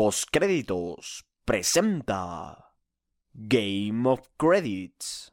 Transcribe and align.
Postcréditos 0.00 1.26
presenta 1.44 2.72
Game 3.34 4.08
of 4.08 4.20
Credits. 4.38 5.30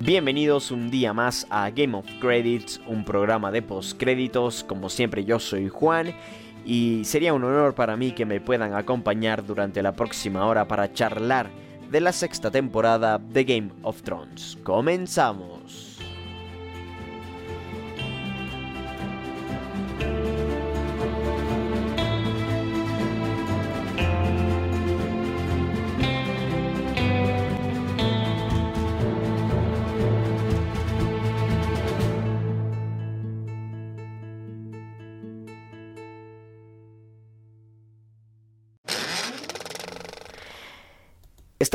Bienvenidos 0.00 0.72
un 0.72 0.90
día 0.90 1.12
más 1.12 1.46
a 1.50 1.70
Game 1.70 1.96
of 1.96 2.04
Credits, 2.20 2.80
un 2.88 3.04
programa 3.04 3.52
de 3.52 3.62
postcréditos. 3.62 4.64
Como 4.64 4.88
siempre 4.88 5.24
yo 5.24 5.38
soy 5.38 5.68
Juan 5.68 6.12
y 6.64 7.02
sería 7.04 7.34
un 7.34 7.44
honor 7.44 7.74
para 7.74 7.96
mí 7.96 8.12
que 8.12 8.26
me 8.26 8.40
puedan 8.40 8.74
acompañar 8.74 9.44
durante 9.44 9.82
la 9.82 9.92
próxima 9.92 10.46
hora 10.46 10.66
para 10.66 10.92
charlar 10.92 11.50
de 11.90 12.00
la 12.00 12.12
sexta 12.12 12.50
temporada 12.50 13.18
de 13.18 13.44
Game 13.44 13.70
of 13.82 14.02
Thrones. 14.02 14.56
Comenzamos. 14.62 15.89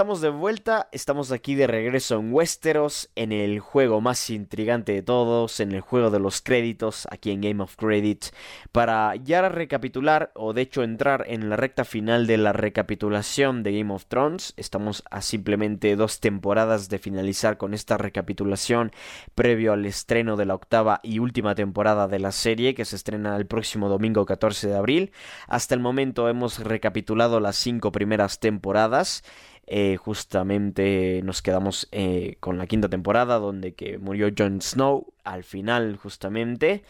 Estamos 0.05 0.21
de 0.21 0.29
vuelta, 0.29 0.87
estamos 0.91 1.31
aquí 1.31 1.55
de 1.55 1.65
regreso 1.65 2.19
en 2.19 2.31
Westeros, 2.31 3.09
en 3.15 3.31
el 3.31 3.59
juego 3.59 4.01
más 4.01 4.29
intrigante 4.29 4.91
de 4.91 5.01
todos, 5.01 5.59
en 5.59 5.71
el 5.71 5.81
juego 5.81 6.11
de 6.11 6.19
los 6.19 6.41
créditos, 6.41 7.07
aquí 7.09 7.31
en 7.31 7.41
Game 7.41 7.63
of 7.63 7.75
Credits, 7.75 8.31
para 8.71 9.15
ya 9.15 9.49
recapitular 9.49 10.31
o 10.35 10.53
de 10.53 10.61
hecho 10.61 10.83
entrar 10.83 11.25
en 11.27 11.49
la 11.49 11.55
recta 11.55 11.85
final 11.85 12.27
de 12.27 12.37
la 12.37 12.53
recapitulación 12.53 13.63
de 13.63 13.79
Game 13.79 13.91
of 13.91 14.05
Thrones. 14.05 14.53
Estamos 14.57 15.03
a 15.09 15.23
simplemente 15.23 15.95
dos 15.95 16.19
temporadas 16.19 16.87
de 16.87 16.99
finalizar 16.99 17.57
con 17.57 17.73
esta 17.73 17.97
recapitulación 17.97 18.91
previo 19.33 19.73
al 19.73 19.87
estreno 19.87 20.37
de 20.37 20.45
la 20.45 20.53
octava 20.53 20.99
y 21.01 21.17
última 21.17 21.55
temporada 21.55 22.07
de 22.07 22.19
la 22.19 22.31
serie 22.31 22.75
que 22.75 22.85
se 22.85 22.95
estrena 22.95 23.35
el 23.37 23.47
próximo 23.47 23.89
domingo 23.89 24.23
14 24.27 24.67
de 24.67 24.75
abril. 24.75 25.11
Hasta 25.47 25.73
el 25.73 25.81
momento 25.81 26.29
hemos 26.29 26.59
recapitulado 26.59 27.39
las 27.39 27.55
cinco 27.55 27.91
primeras 27.91 28.39
temporadas. 28.39 29.23
Eh, 29.67 29.97
justamente 29.97 31.21
nos 31.23 31.41
quedamos 31.41 31.87
eh, 31.91 32.37
con 32.39 32.59
la 32.59 32.67
quinta 32.67 32.87
temporada 32.87 33.39
donde 33.39 33.73
que 33.73 33.97
murió 33.97 34.29
Jon 34.37 34.61
Snow 34.61 35.11
al 35.23 35.43
final 35.43 35.97
justamente 35.97 36.83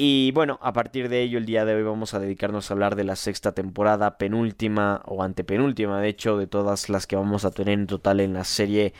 y 0.00 0.30
bueno, 0.30 0.60
a 0.62 0.72
partir 0.72 1.08
de 1.08 1.22
ello 1.22 1.38
el 1.38 1.44
día 1.44 1.64
de 1.64 1.74
hoy 1.74 1.82
vamos 1.82 2.14
a 2.14 2.20
dedicarnos 2.20 2.70
a 2.70 2.74
hablar 2.74 2.94
de 2.94 3.02
la 3.02 3.16
sexta 3.16 3.50
temporada, 3.50 4.16
penúltima 4.16 5.02
o 5.06 5.24
antepenúltima, 5.24 6.00
de 6.00 6.08
hecho, 6.08 6.38
de 6.38 6.46
todas 6.46 6.88
las 6.88 7.08
que 7.08 7.16
vamos 7.16 7.44
a 7.44 7.50
tener 7.50 7.80
en 7.80 7.88
total 7.88 8.20
en 8.20 8.32
la 8.32 8.44
serie 8.44 8.94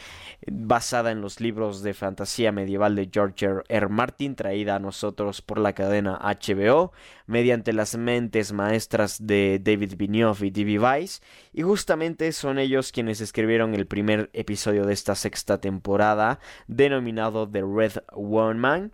basada 0.50 1.12
en 1.12 1.20
los 1.20 1.40
libros 1.40 1.84
de 1.84 1.94
fantasía 1.94 2.50
medieval 2.50 2.96
de 2.96 3.08
George 3.12 3.46
R. 3.68 3.88
Martin, 3.88 4.34
traída 4.34 4.74
a 4.74 4.78
nosotros 4.80 5.40
por 5.40 5.58
la 5.58 5.72
cadena 5.72 6.18
HBO, 6.20 6.90
mediante 7.26 7.72
las 7.72 7.96
mentes 7.96 8.52
maestras 8.52 9.24
de 9.24 9.60
David 9.62 9.94
Benioff 9.96 10.42
y 10.42 10.50
D.B. 10.50 10.80
Weiss, 10.80 11.22
y 11.52 11.62
justamente 11.62 12.32
son 12.32 12.58
ellos 12.58 12.90
quienes 12.90 13.20
escribieron 13.20 13.72
el 13.76 13.86
primer 13.86 14.30
episodio 14.32 14.84
de 14.84 14.94
esta 14.94 15.14
sexta 15.14 15.60
temporada, 15.60 16.40
denominado 16.66 17.48
The 17.48 17.62
Red 17.62 18.02
Woman, 18.16 18.90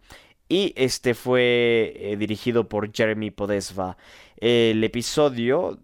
y 0.48 0.72
este 0.76 1.14
fue 1.14 1.94
eh, 1.96 2.16
dirigido 2.16 2.68
por 2.68 2.92
Jeremy 2.92 3.30
Podesva. 3.30 3.96
El 4.36 4.82
episodio 4.84 5.78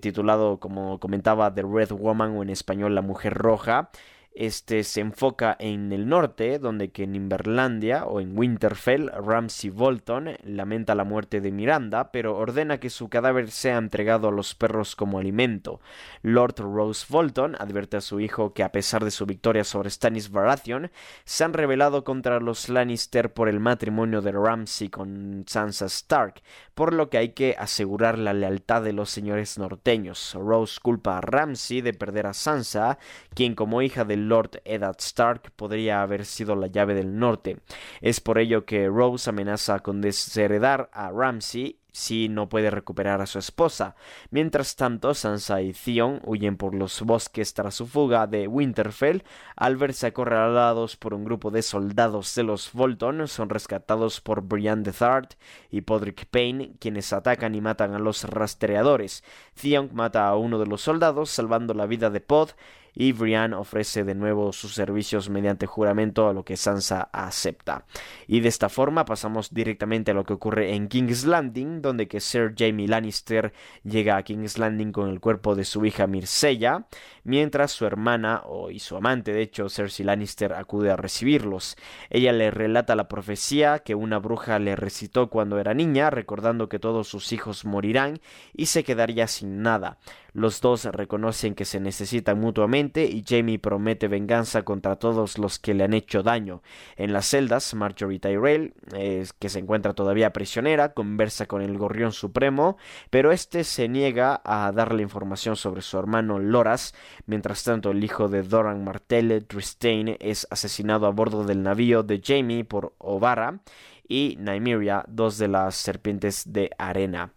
titulado, 0.00 0.58
como 0.58 0.98
comentaba, 0.98 1.54
The 1.54 1.62
Red 1.62 1.92
Woman 1.92 2.36
o 2.36 2.42
en 2.42 2.50
español 2.50 2.94
La 2.94 3.02
Mujer 3.02 3.34
Roja, 3.34 3.90
este 4.34 4.84
se 4.84 5.00
enfoca 5.00 5.56
en 5.58 5.92
el 5.92 6.08
norte, 6.08 6.58
donde 6.58 6.90
que 6.90 7.04
en 7.04 7.14
Inverlandia 7.14 8.04
o 8.04 8.20
en 8.20 8.36
Winterfell, 8.36 9.10
Ramsay 9.10 9.70
Bolton 9.70 10.36
lamenta 10.44 10.94
la 10.94 11.04
muerte 11.04 11.40
de 11.40 11.52
Miranda, 11.52 12.12
pero 12.12 12.36
ordena 12.36 12.78
que 12.78 12.90
su 12.90 13.08
cadáver 13.08 13.50
sea 13.50 13.76
entregado 13.76 14.28
a 14.28 14.32
los 14.32 14.54
perros 14.54 14.96
como 14.96 15.18
alimento. 15.18 15.80
Lord 16.22 16.56
Rose 16.58 17.06
Bolton 17.08 17.56
advierte 17.58 17.96
a 17.96 18.00
su 18.00 18.20
hijo 18.20 18.54
que 18.54 18.62
a 18.62 18.72
pesar 18.72 19.04
de 19.04 19.10
su 19.10 19.26
victoria 19.26 19.64
sobre 19.64 19.90
Stannis 19.90 20.30
Baratheon, 20.30 20.90
se 21.24 21.44
han 21.44 21.52
rebelado 21.52 22.04
contra 22.04 22.40
los 22.40 22.68
Lannister 22.68 23.32
por 23.32 23.48
el 23.48 23.60
matrimonio 23.60 24.22
de 24.22 24.32
Ramsay 24.32 24.88
con 24.88 25.44
Sansa 25.46 25.86
Stark, 25.86 26.42
por 26.74 26.92
lo 26.92 27.10
que 27.10 27.18
hay 27.18 27.30
que 27.30 27.54
asegurar 27.58 28.18
la 28.18 28.32
lealtad 28.32 28.82
de 28.82 28.92
los 28.92 29.10
señores 29.10 29.58
norteños. 29.58 30.34
Rose 30.34 30.80
culpa 30.80 31.18
a 31.18 31.20
Ramsay 31.20 31.80
de 31.82 31.92
perder 31.92 32.26
a 32.26 32.32
Sansa, 32.32 32.98
quien 33.34 33.54
como 33.54 33.82
hija 33.82 34.04
del 34.04 34.21
Lord 34.28 34.60
Eddard 34.64 34.96
Stark 34.98 35.52
podría 35.56 36.02
haber 36.02 36.24
sido 36.24 36.56
la 36.56 36.66
llave 36.66 36.94
del 36.94 37.18
norte. 37.18 37.58
Es 38.00 38.20
por 38.20 38.38
ello 38.38 38.64
que 38.64 38.88
Rose 38.88 39.30
amenaza 39.30 39.80
con 39.80 40.00
desheredar 40.00 40.90
a 40.92 41.10
Ramsay 41.10 41.78
si 41.92 42.28
no 42.28 42.48
puede 42.48 42.70
recuperar 42.70 43.20
a 43.20 43.26
su 43.26 43.38
esposa. 43.38 43.94
Mientras 44.30 44.76
tanto, 44.76 45.14
Sansa 45.14 45.60
y 45.60 45.72
Theon 45.72 46.20
huyen 46.24 46.56
por 46.56 46.74
los 46.74 47.02
bosques 47.02 47.52
tras 47.54 47.74
su 47.74 47.86
fuga 47.86 48.26
de 48.26 48.48
Winterfell. 48.48 49.24
Al 49.56 49.76
verse 49.76 50.06
acorralados 50.06 50.96
por 50.96 51.14
un 51.14 51.24
grupo 51.24 51.50
de 51.50 51.62
soldados 51.62 52.34
de 52.34 52.42
los 52.42 52.72
Bolton, 52.72 53.28
son 53.28 53.50
rescatados 53.50 54.20
por 54.20 54.42
Brienne 54.42 54.82
de 54.82 54.92
Thart 54.92 55.34
y 55.70 55.82
Podrick 55.82 56.26
Payne, 56.26 56.72
quienes 56.80 57.12
atacan 57.12 57.54
y 57.54 57.60
matan 57.60 57.94
a 57.94 57.98
los 57.98 58.24
rastreadores. 58.24 59.22
Theon 59.60 59.90
mata 59.92 60.26
a 60.26 60.36
uno 60.36 60.58
de 60.58 60.66
los 60.66 60.80
soldados, 60.80 61.30
salvando 61.30 61.74
la 61.74 61.86
vida 61.86 62.08
de 62.08 62.20
Pod, 62.20 62.50
y 62.94 63.12
Brian 63.12 63.54
ofrece 63.54 64.04
de 64.04 64.14
nuevo 64.14 64.52
sus 64.52 64.74
servicios 64.74 65.30
mediante 65.30 65.66
juramento 65.66 66.28
a 66.28 66.32
lo 66.32 66.44
que 66.44 66.56
Sansa 66.56 67.08
acepta. 67.12 67.84
Y 68.26 68.40
de 68.40 68.48
esta 68.48 68.68
forma 68.68 69.04
pasamos 69.04 69.52
directamente 69.52 70.10
a 70.10 70.14
lo 70.14 70.24
que 70.24 70.34
ocurre 70.34 70.74
en 70.74 70.88
King's 70.88 71.24
Landing, 71.24 71.82
donde 71.82 72.08
que 72.08 72.20
Sir 72.20 72.54
Jaime 72.56 72.88
Lannister 72.88 73.52
llega 73.84 74.16
a 74.16 74.22
King's 74.22 74.58
Landing 74.58 74.92
con 74.92 75.08
el 75.08 75.20
cuerpo 75.20 75.54
de 75.54 75.64
su 75.64 75.84
hija 75.84 76.06
Mircella, 76.06 76.86
mientras 77.24 77.72
su 77.72 77.86
hermana 77.86 78.42
o, 78.44 78.70
y 78.70 78.78
su 78.78 78.96
amante, 78.96 79.32
de 79.32 79.42
hecho 79.42 79.68
Cersei 79.68 80.04
Lannister, 80.04 80.52
acude 80.52 80.90
a 80.90 80.96
recibirlos. 80.96 81.76
Ella 82.10 82.32
le 82.32 82.50
relata 82.50 82.94
la 82.94 83.08
profecía 83.08 83.80
que 83.80 83.94
una 83.94 84.18
bruja 84.18 84.58
le 84.58 84.76
recitó 84.76 85.30
cuando 85.30 85.58
era 85.58 85.74
niña, 85.74 86.10
recordando 86.10 86.68
que 86.68 86.78
todos 86.78 87.08
sus 87.08 87.32
hijos 87.32 87.64
morirán 87.64 88.20
y 88.52 88.66
se 88.66 88.84
quedaría 88.84 89.26
sin 89.26 89.62
nada. 89.62 89.98
Los 90.34 90.62
dos 90.62 90.86
reconocen 90.86 91.54
que 91.54 91.66
se 91.66 91.78
necesitan 91.78 92.40
mutuamente 92.40 93.04
y 93.04 93.22
Jamie 93.26 93.58
promete 93.58 94.08
venganza 94.08 94.62
contra 94.62 94.96
todos 94.96 95.36
los 95.36 95.58
que 95.58 95.74
le 95.74 95.84
han 95.84 95.92
hecho 95.92 96.22
daño. 96.22 96.62
En 96.96 97.12
las 97.12 97.26
celdas, 97.26 97.74
Marjorie 97.74 98.18
Tyrell, 98.18 98.72
que 99.38 99.48
se 99.50 99.58
encuentra 99.58 99.92
todavía 99.92 100.32
prisionera, 100.32 100.94
conversa 100.94 101.44
con 101.46 101.60
el 101.60 101.76
Gorrión 101.76 102.12
Supremo, 102.12 102.78
pero 103.10 103.30
este 103.30 103.62
se 103.62 103.88
niega 103.88 104.40
a 104.42 104.72
darle 104.72 105.02
información 105.02 105.56
sobre 105.56 105.82
su 105.82 105.98
hermano 105.98 106.38
Loras. 106.38 106.94
Mientras 107.26 107.62
tanto, 107.62 107.90
el 107.90 108.02
hijo 108.02 108.28
de 108.28 108.42
Doran 108.42 108.84
Martell, 108.84 109.44
Tristane, 109.46 110.16
es 110.18 110.46
asesinado 110.50 111.06
a 111.06 111.10
bordo 111.10 111.44
del 111.44 111.62
navío 111.62 112.02
de 112.02 112.22
Jamie 112.24 112.64
por 112.64 112.94
Ovara 112.96 113.60
y 114.08 114.36
Nymeria, 114.40 115.04
dos 115.08 115.36
de 115.36 115.48
las 115.48 115.74
serpientes 115.74 116.52
de 116.52 116.70
arena. 116.78 117.32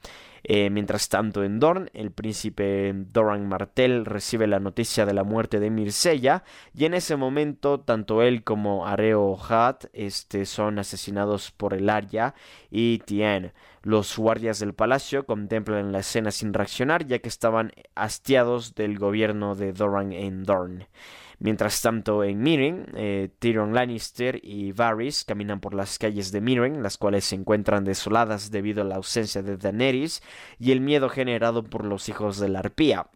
Eh, 0.47 0.69
mientras 0.69 1.09
tanto, 1.09 1.43
en 1.43 1.59
Dorn, 1.59 1.89
el 1.95 2.11
príncipe 2.11 2.93
Doran 2.93 3.47
Martell 3.47 4.05
recibe 4.05 4.45
la 4.45 4.59
noticia 4.59 5.07
de 5.07 5.13
la 5.15 5.23
muerte 5.23 5.59
de 5.59 5.71
Mirsella 5.71 6.43
y 6.71 6.85
en 6.85 6.93
ese 6.93 7.15
momento 7.15 7.79
tanto 7.79 8.21
él 8.21 8.43
como 8.43 8.85
Areo 8.85 9.39
Hat 9.49 9.85
este, 9.91 10.45
son 10.45 10.77
asesinados 10.77 11.49
por 11.49 11.73
el 11.73 11.89
Arya 11.89 12.35
y 12.69 12.99
Tien. 12.99 13.53
Los 13.81 14.15
guardias 14.15 14.59
del 14.59 14.75
palacio 14.75 15.25
contemplan 15.25 15.91
la 15.91 15.99
escena 15.99 16.29
sin 16.29 16.53
reaccionar 16.53 17.07
ya 17.07 17.17
que 17.17 17.29
estaban 17.29 17.71
hastiados 17.95 18.75
del 18.75 18.99
gobierno 18.99 19.55
de 19.55 19.73
Doran 19.73 20.13
en 20.13 20.43
Dorn. 20.43 20.85
Mientras 21.39 21.81
tanto, 21.81 22.23
en 22.23 22.41
Miren, 22.41 22.87
eh, 22.95 23.29
Tyrion 23.39 23.73
Lannister 23.73 24.39
y 24.43 24.71
Varys 24.71 25.23
caminan 25.25 25.59
por 25.59 25.73
las 25.73 25.99
calles 25.99 26.31
de 26.31 26.41
Miren, 26.41 26.81
las 26.83 26.97
cuales 26.97 27.25
se 27.25 27.35
encuentran 27.35 27.83
desoladas 27.83 28.51
debido 28.51 28.81
a 28.81 28.85
la 28.85 28.95
ausencia 28.95 29.43
de 29.43 29.57
Daenerys 29.57 30.21
y 30.59 30.71
el 30.71 30.81
miedo 30.81 31.09
generado 31.09 31.63
por 31.63 31.85
los 31.85 32.09
hijos 32.09 32.39
de 32.39 32.49
la 32.49 32.59
arpía. 32.59 33.07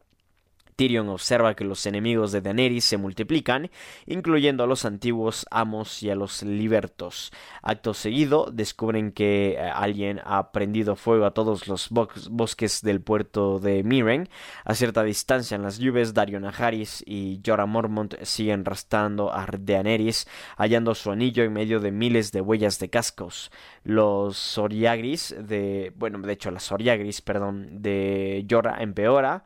Tyrion 0.80 1.10
observa 1.10 1.56
que 1.56 1.66
los 1.66 1.86
enemigos 1.86 2.32
de 2.32 2.40
Daenerys 2.40 2.86
se 2.86 2.96
multiplican, 2.96 3.70
incluyendo 4.06 4.64
a 4.64 4.68
los 4.68 4.86
antiguos 4.86 5.46
amos 5.52 6.02
y 6.04 6.10
a 6.10 6.16
los 6.16 6.42
libertos. 6.42 7.34
Acto 7.62 7.94
seguido, 7.94 8.50
descubren 8.50 9.12
que 9.12 9.56
eh, 9.56 9.60
alguien 9.60 10.22
ha 10.24 10.54
prendido 10.54 10.96
fuego 10.96 11.26
a 11.26 11.34
todos 11.34 11.68
los 11.68 11.90
bosques 11.90 12.82
del 12.82 13.02
puerto 13.02 13.60
de 13.60 13.84
Miren. 13.84 14.30
A 14.64 14.74
cierta 14.74 15.04
distancia 15.04 15.56
en 15.56 15.64
las 15.64 15.80
lluvias, 15.80 16.14
Dario 16.14 16.40
Najaris 16.40 17.04
y 17.06 17.42
Jorah 17.46 17.66
Mormont 17.66 18.16
siguen 18.24 18.64
rastando 18.64 19.34
a 19.34 19.46
Daenerys, 19.52 20.30
hallando 20.56 20.96
su 20.96 21.12
anillo 21.12 21.44
en 21.44 21.52
medio 21.52 21.82
de 21.82 21.92
miles 21.92 22.32
de 22.32 22.40
huellas 22.40 22.80
de 22.80 22.90
cascos. 22.90 23.52
Los 23.84 24.38
Soriagris 24.38 25.36
de... 25.38 25.92
bueno, 25.98 26.20
de 26.20 26.32
hecho, 26.32 26.52
las 26.52 26.64
Soriagris, 26.64 27.20
perdón, 27.20 27.82
de 27.82 28.46
Jorah 28.50 28.82
empeora 28.82 29.44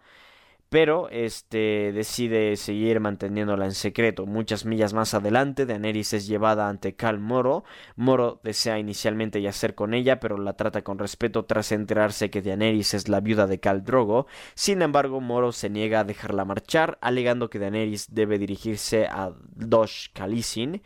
pero 0.74 1.08
este 1.12 1.92
decide 1.94 2.56
seguir 2.56 3.00
manteniéndola 3.00 3.66
en 3.66 3.74
secreto. 3.74 4.26
Muchas 4.26 4.66
millas 4.66 4.92
más 4.92 5.14
adelante, 5.14 5.68
Daenerys 5.68 6.14
es 6.14 6.26
llevada 6.26 6.68
ante 6.68 6.96
Cal 6.96 7.20
Moro. 7.20 7.64
Moro 7.96 8.42
desea 8.44 8.80
inicialmente 8.80 9.40
yacer 9.40 9.76
con 9.76 9.94
ella, 9.94 10.20
pero 10.20 10.36
la 10.36 10.54
trata 10.54 10.82
con 10.82 10.98
respeto 10.98 11.46
tras 11.46 11.72
enterarse 11.72 12.32
que 12.32 12.42
Daenerys 12.42 12.96
es 12.96 13.08
la 13.08 13.20
viuda 13.20 13.46
de 13.46 13.60
Cal 13.60 13.84
Drogo. 13.84 14.26
Sin 14.56 14.82
embargo, 14.82 15.22
Moro 15.22 15.52
se 15.52 15.70
niega 15.70 16.00
a 16.00 16.06
dejarla 16.06 16.44
marchar, 16.44 16.98
alegando 17.02 17.52
que 17.52 17.60
Daenerys 17.60 18.12
debe 18.12 18.40
dirigirse 18.40 19.06
a 19.06 19.32
Dosh 19.54 20.08
Khaleesi 20.12 20.82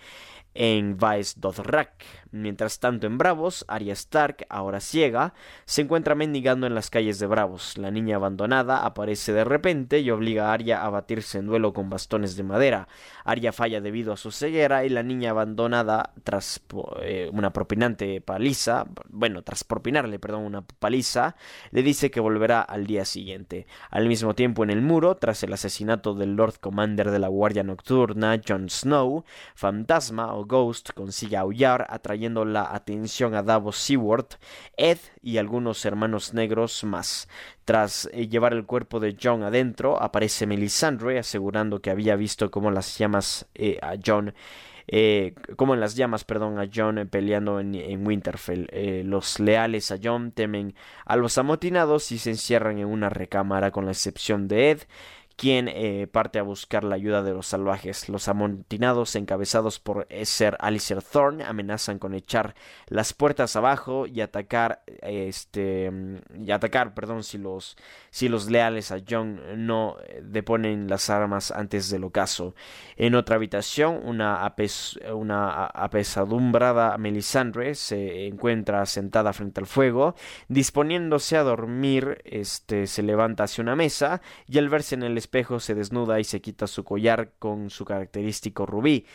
en 0.53 0.97
Vice 0.97 1.35
Dothrak. 1.39 2.03
Mientras 2.31 2.79
tanto 2.79 3.07
en 3.07 3.17
Bravos, 3.17 3.63
Arya 3.67 3.93
Stark, 3.93 4.45
ahora 4.49 4.79
ciega, 4.79 5.33
se 5.65 5.81
encuentra 5.81 6.13
mendigando 6.13 6.67
en 6.67 6.75
las 6.75 6.89
calles 6.89 7.19
de 7.19 7.27
Bravos. 7.27 7.77
La 7.77 7.89
niña 7.89 8.17
abandonada 8.17 8.85
aparece 8.85 9.31
de 9.31 9.45
repente 9.45 9.99
y 9.99 10.11
obliga 10.11 10.49
a 10.49 10.53
Arya 10.53 10.83
a 10.83 10.89
batirse 10.89 11.37
en 11.37 11.47
duelo 11.47 11.73
con 11.73 11.89
bastones 11.89 12.35
de 12.35 12.43
madera. 12.43 12.87
Arya 13.23 13.53
falla 13.53 13.79
debido 13.79 14.11
a 14.11 14.17
su 14.17 14.31
ceguera 14.31 14.83
y 14.83 14.89
la 14.89 15.03
niña 15.03 15.31
abandonada, 15.31 16.13
tras 16.23 16.61
eh, 17.01 17.29
una 17.31 17.53
propinante 17.53 18.19
paliza, 18.19 18.85
bueno, 19.09 19.41
tras 19.41 19.63
propinarle, 19.63 20.19
perdón, 20.19 20.43
una 20.43 20.61
paliza, 20.61 21.35
le 21.71 21.83
dice 21.83 22.11
que 22.11 22.19
volverá 22.19 22.61
al 22.61 22.87
día 22.87 23.05
siguiente. 23.05 23.67
Al 23.89 24.07
mismo 24.07 24.35
tiempo 24.35 24.63
en 24.63 24.69
el 24.69 24.81
muro, 24.81 25.15
tras 25.15 25.43
el 25.43 25.53
asesinato 25.53 26.13
del 26.13 26.35
Lord 26.35 26.59
Commander 26.59 27.11
de 27.11 27.19
la 27.19 27.29
Guardia 27.29 27.63
Nocturna, 27.63 28.39
Jon 28.45 28.69
Snow, 28.69 29.23
Fantasma 29.55 30.33
o 30.33 30.45
Ghost 30.45 30.91
consigue 30.93 31.37
aullar 31.37 31.87
atrayendo 31.89 32.16
la 32.45 32.73
atención 32.73 33.35
a 33.35 33.43
Davos 33.43 33.77
Seward, 33.77 34.27
Ed 34.75 34.97
y 35.21 35.37
algunos 35.37 35.85
hermanos 35.85 36.33
negros 36.33 36.83
más. 36.83 37.27
Tras 37.65 38.09
eh, 38.11 38.27
llevar 38.27 38.53
el 38.53 38.65
cuerpo 38.65 38.99
de 38.99 39.15
John 39.21 39.43
adentro, 39.43 40.01
aparece 40.01 40.47
Melisandre 40.47 41.19
asegurando 41.19 41.81
que 41.81 41.91
había 41.91 42.15
visto 42.15 42.49
cómo 42.51 42.71
las 42.71 42.97
llamas 42.97 43.47
eh, 43.55 43.79
a 43.81 43.95
John 44.03 44.33
eh, 44.89 45.35
como 45.57 45.73
en 45.73 45.81
las 45.81 45.97
llamas, 45.97 46.23
perdón, 46.23 46.59
a 46.59 46.69
John 46.73 47.09
peleando 47.11 47.59
en 47.59 48.07
Winterfell. 48.07 48.69
los 49.03 49.37
leales 49.41 49.91
a 49.91 49.97
John 50.01 50.31
temen 50.31 50.75
a 51.05 51.17
los 51.17 51.37
amotinados 51.37 52.13
y 52.13 52.17
se 52.19 52.29
encierran 52.29 52.77
en 52.77 52.85
una 52.85 53.09
recámara 53.09 53.71
con 53.71 53.83
la 53.83 53.91
excepción 53.91 54.47
de 54.47 54.71
Ed, 54.71 54.79
quien 55.37 55.67
eh, 55.67 56.07
parte 56.11 56.39
a 56.39 56.41
buscar 56.41 56.83
la 56.83 56.95
ayuda 56.95 57.21
de 57.21 57.31
los 57.31 57.45
salvajes. 57.45 58.09
Los 58.09 58.27
amontinados, 58.27 59.15
encabezados 59.15 59.79
por 59.79 60.07
Ser 60.23 60.57
Alistair 60.59 61.03
Thorne, 61.03 61.43
amenazan 61.43 61.99
con 61.99 62.15
echar 62.15 62.55
las 62.87 63.13
puertas 63.13 63.55
abajo 63.55 64.07
y 64.07 64.21
atacar, 64.21 64.81
este, 65.03 65.91
y 66.35 66.51
atacar, 66.51 66.95
perdón, 66.95 67.23
si 67.23 67.37
los, 67.37 67.77
si 68.09 68.29
los 68.29 68.49
leales 68.49 68.91
a 68.91 68.99
John 69.07 69.67
no 69.67 69.97
eh, 70.07 70.21
deponen 70.23 70.87
las 70.87 71.09
armas 71.11 71.51
antes 71.51 71.91
del 71.91 72.03
ocaso. 72.03 72.55
En 72.95 73.13
otra 73.13 73.35
habitación, 73.35 74.01
una, 74.03 74.55
una 75.13 75.65
apesadumbrada 75.67 76.97
Melisandre 76.97 77.75
se 77.75 78.25
encuentra 78.25 78.83
sentada 78.87 79.33
frente 79.33 79.59
al 79.59 79.67
fuego, 79.67 80.15
disponiéndose 80.47 81.37
a 81.37 81.43
dormir, 81.43 82.21
este, 82.25 82.87
se 82.87 83.03
levanta 83.03 83.43
hacia 83.43 83.61
una 83.61 83.75
mesa 83.75 84.21
y 84.47 84.57
al 84.57 84.69
verse 84.69 84.95
en 84.95 85.03
el 85.03 85.26
espejo 85.27 85.59
se 85.59 85.75
desnuda 85.75 86.19
y 86.19 86.23
se 86.23 86.41
quita 86.41 86.67
su 86.67 86.83
collar 86.83 87.33
con 87.39 87.69
su 87.69 87.83
característico 87.83 88.65
rubí 88.65 89.05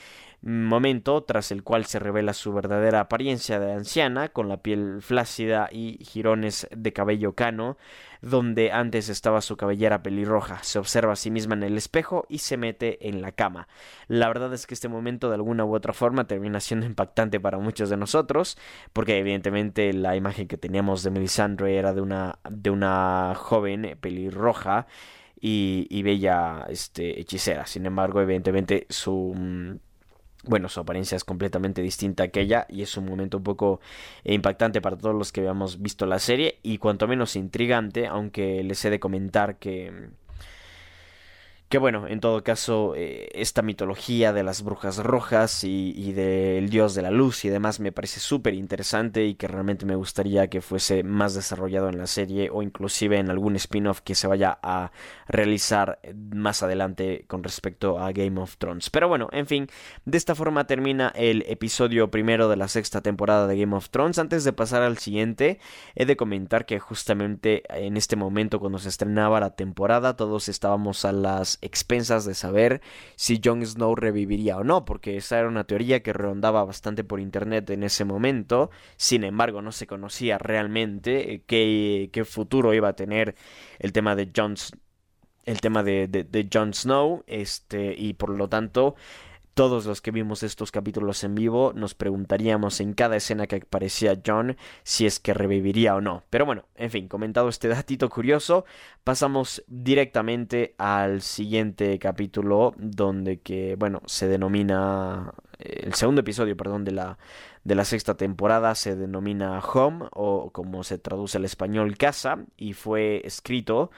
momento 0.42 1.22
tras 1.22 1.52
el 1.52 1.62
cual 1.62 1.86
se 1.86 2.00
revela 2.00 2.32
su 2.32 2.52
verdadera 2.52 3.00
apariencia 3.00 3.60
de 3.60 3.72
anciana, 3.72 4.28
con 4.30 4.48
la 4.48 4.58
piel 4.58 5.00
flácida 5.00 5.68
y 5.70 6.04
jirones 6.04 6.66
de 6.76 6.92
cabello 6.92 7.34
cano, 7.34 7.76
donde 8.20 8.72
antes 8.72 9.08
estaba 9.08 9.40
su 9.40 9.56
cabellera 9.56 10.02
pelirroja. 10.02 10.62
Se 10.62 10.80
observa 10.80 11.12
a 11.12 11.16
sí 11.16 11.30
misma 11.30 11.54
en 11.54 11.62
el 11.62 11.76
espejo 11.76 12.26
y 12.28 12.38
se 12.38 12.56
mete 12.56 13.08
en 13.08 13.22
la 13.22 13.32
cama. 13.32 13.68
La 14.08 14.28
verdad 14.28 14.52
es 14.52 14.66
que 14.66 14.74
este 14.74 14.88
momento 14.88 15.28
de 15.28 15.36
alguna 15.36 15.64
u 15.64 15.74
otra 15.74 15.92
forma 15.92 16.26
termina 16.26 16.58
siendo 16.60 16.86
impactante 16.86 17.38
para 17.38 17.58
muchos 17.58 17.88
de 17.88 17.96
nosotros, 17.96 18.58
porque 18.92 19.18
evidentemente 19.18 19.92
la 19.92 20.16
imagen 20.16 20.48
que 20.48 20.58
teníamos 20.58 21.04
de 21.04 21.10
Melisandre 21.10 21.76
era 21.76 21.94
de 21.94 22.00
una, 22.00 22.38
de 22.50 22.70
una 22.70 23.34
joven 23.36 23.96
pelirroja 24.00 24.86
y, 25.44 26.02
bella 26.02 26.66
este, 26.68 27.20
hechicera. 27.20 27.66
Sin 27.66 27.84
embargo, 27.84 28.20
evidentemente 28.20 28.86
su 28.88 29.34
mm, 29.36 29.72
bueno, 30.44 30.68
su 30.68 30.80
apariencia 30.80 31.16
es 31.16 31.24
completamente 31.24 31.82
distinta 31.82 32.24
a 32.24 32.26
aquella 32.26 32.66
y 32.68 32.82
es 32.82 32.96
un 32.96 33.06
momento 33.06 33.38
un 33.38 33.44
poco 33.44 33.80
impactante 34.24 34.80
para 34.80 34.96
todos 34.96 35.14
los 35.14 35.30
que 35.32 35.40
habíamos 35.40 35.80
visto 35.80 36.04
la 36.06 36.18
serie 36.18 36.58
y 36.62 36.78
cuanto 36.78 37.06
menos 37.06 37.36
intrigante, 37.36 38.06
aunque 38.06 38.62
les 38.64 38.84
he 38.84 38.90
de 38.90 39.00
comentar 39.00 39.58
que 39.58 40.10
que 41.72 41.78
bueno, 41.78 42.06
en 42.06 42.20
todo 42.20 42.44
caso, 42.44 42.92
eh, 42.94 43.30
esta 43.32 43.62
mitología 43.62 44.34
de 44.34 44.42
las 44.42 44.62
brujas 44.62 44.98
rojas 44.98 45.64
y, 45.64 46.12
del 46.12 46.68
dios 46.68 46.94
de 46.94 47.00
la 47.00 47.10
luz 47.10 47.46
y 47.46 47.48
demás 47.48 47.80
me 47.80 47.92
parece 47.92 48.20
súper 48.20 48.52
interesante 48.52 49.24
y 49.24 49.36
que 49.36 49.48
realmente 49.48 49.86
me 49.86 49.94
gustaría 49.94 50.48
que 50.48 50.60
fuese 50.60 51.02
más 51.02 51.32
desarrollado 51.32 51.88
en 51.88 51.96
la 51.96 52.06
serie 52.06 52.50
o 52.52 52.62
inclusive 52.62 53.16
en 53.16 53.30
algún 53.30 53.56
spin-off 53.56 54.02
que 54.02 54.14
se 54.14 54.26
vaya 54.26 54.58
a 54.62 54.92
realizar 55.26 55.98
más 56.34 56.62
adelante 56.62 57.24
con 57.26 57.42
respecto 57.42 57.98
a 57.98 58.12
Game 58.12 58.38
of 58.38 58.58
Thrones. 58.58 58.90
Pero 58.90 59.08
bueno, 59.08 59.30
en 59.32 59.46
fin, 59.46 59.66
de 60.04 60.18
esta 60.18 60.34
forma 60.34 60.66
termina 60.66 61.10
el 61.14 61.42
episodio 61.48 62.10
primero 62.10 62.50
de 62.50 62.56
la 62.56 62.68
sexta 62.68 63.00
temporada 63.00 63.46
de 63.46 63.58
Game 63.58 63.74
of 63.74 63.88
Thrones. 63.88 64.18
Antes 64.18 64.44
de 64.44 64.52
pasar 64.52 64.82
al 64.82 64.98
siguiente, 64.98 65.58
he 65.94 66.04
de 66.04 66.18
comentar 66.18 66.66
que 66.66 66.78
justamente 66.80 67.62
en 67.70 67.96
este 67.96 68.16
momento 68.16 68.60
cuando 68.60 68.78
se 68.78 68.90
estrenaba 68.90 69.40
la 69.40 69.56
temporada 69.56 70.16
todos 70.16 70.50
estábamos 70.50 71.06
a 71.06 71.12
las 71.12 71.61
expensas 71.62 72.24
de 72.24 72.34
saber 72.34 72.82
si 73.16 73.40
Jon 73.42 73.64
Snow 73.64 73.94
reviviría 73.94 74.58
o 74.58 74.64
no, 74.64 74.84
porque 74.84 75.16
esa 75.16 75.38
era 75.38 75.48
una 75.48 75.64
teoría 75.64 76.02
que 76.02 76.12
rondaba 76.12 76.64
bastante 76.64 77.04
por 77.04 77.20
internet 77.20 77.70
en 77.70 77.84
ese 77.84 78.04
momento. 78.04 78.70
Sin 78.96 79.24
embargo, 79.24 79.62
no 79.62 79.72
se 79.72 79.86
conocía 79.86 80.38
realmente 80.38 81.34
eh, 81.34 81.42
qué, 81.46 82.10
qué 82.12 82.24
futuro 82.24 82.74
iba 82.74 82.88
a 82.88 82.96
tener 82.96 83.34
el 83.78 83.92
tema 83.92 84.14
de 84.14 84.30
Jon 84.34 84.56
el 85.44 85.60
tema 85.60 85.82
de, 85.82 86.06
de, 86.06 86.24
de 86.24 86.48
Jon 86.52 86.72
Snow, 86.72 87.24
este, 87.26 87.94
y 87.98 88.14
por 88.14 88.30
lo 88.30 88.48
tanto 88.48 88.94
todos 89.54 89.86
los 89.86 90.00
que 90.00 90.10
vimos 90.10 90.42
estos 90.42 90.72
capítulos 90.72 91.24
en 91.24 91.34
vivo 91.34 91.72
nos 91.74 91.94
preguntaríamos 91.94 92.80
en 92.80 92.94
cada 92.94 93.16
escena 93.16 93.46
que 93.46 93.56
aparecía 93.56 94.20
John 94.24 94.56
si 94.82 95.06
es 95.06 95.20
que 95.20 95.34
reviviría 95.34 95.94
o 95.94 96.00
no. 96.00 96.24
Pero 96.30 96.46
bueno, 96.46 96.64
en 96.74 96.90
fin, 96.90 97.08
comentado 97.08 97.48
este 97.48 97.68
datito 97.68 98.08
curioso, 98.08 98.64
pasamos 99.04 99.62
directamente 99.66 100.74
al 100.78 101.22
siguiente 101.22 101.98
capítulo 101.98 102.74
donde 102.78 103.40
que, 103.40 103.76
bueno, 103.76 104.00
se 104.06 104.28
denomina 104.28 105.34
eh, 105.58 105.82
el 105.84 105.94
segundo 105.94 106.22
episodio, 106.22 106.56
perdón, 106.56 106.84
de 106.84 106.92
la 106.92 107.18
de 107.64 107.74
la 107.76 107.84
sexta 107.84 108.16
temporada 108.16 108.74
se 108.74 108.96
denomina 108.96 109.60
Home 109.60 110.06
o 110.12 110.50
como 110.50 110.82
se 110.82 110.98
traduce 110.98 111.38
al 111.38 111.44
español 111.44 111.96
Casa 111.96 112.38
y 112.56 112.72
fue 112.72 113.22
escrito 113.24 113.92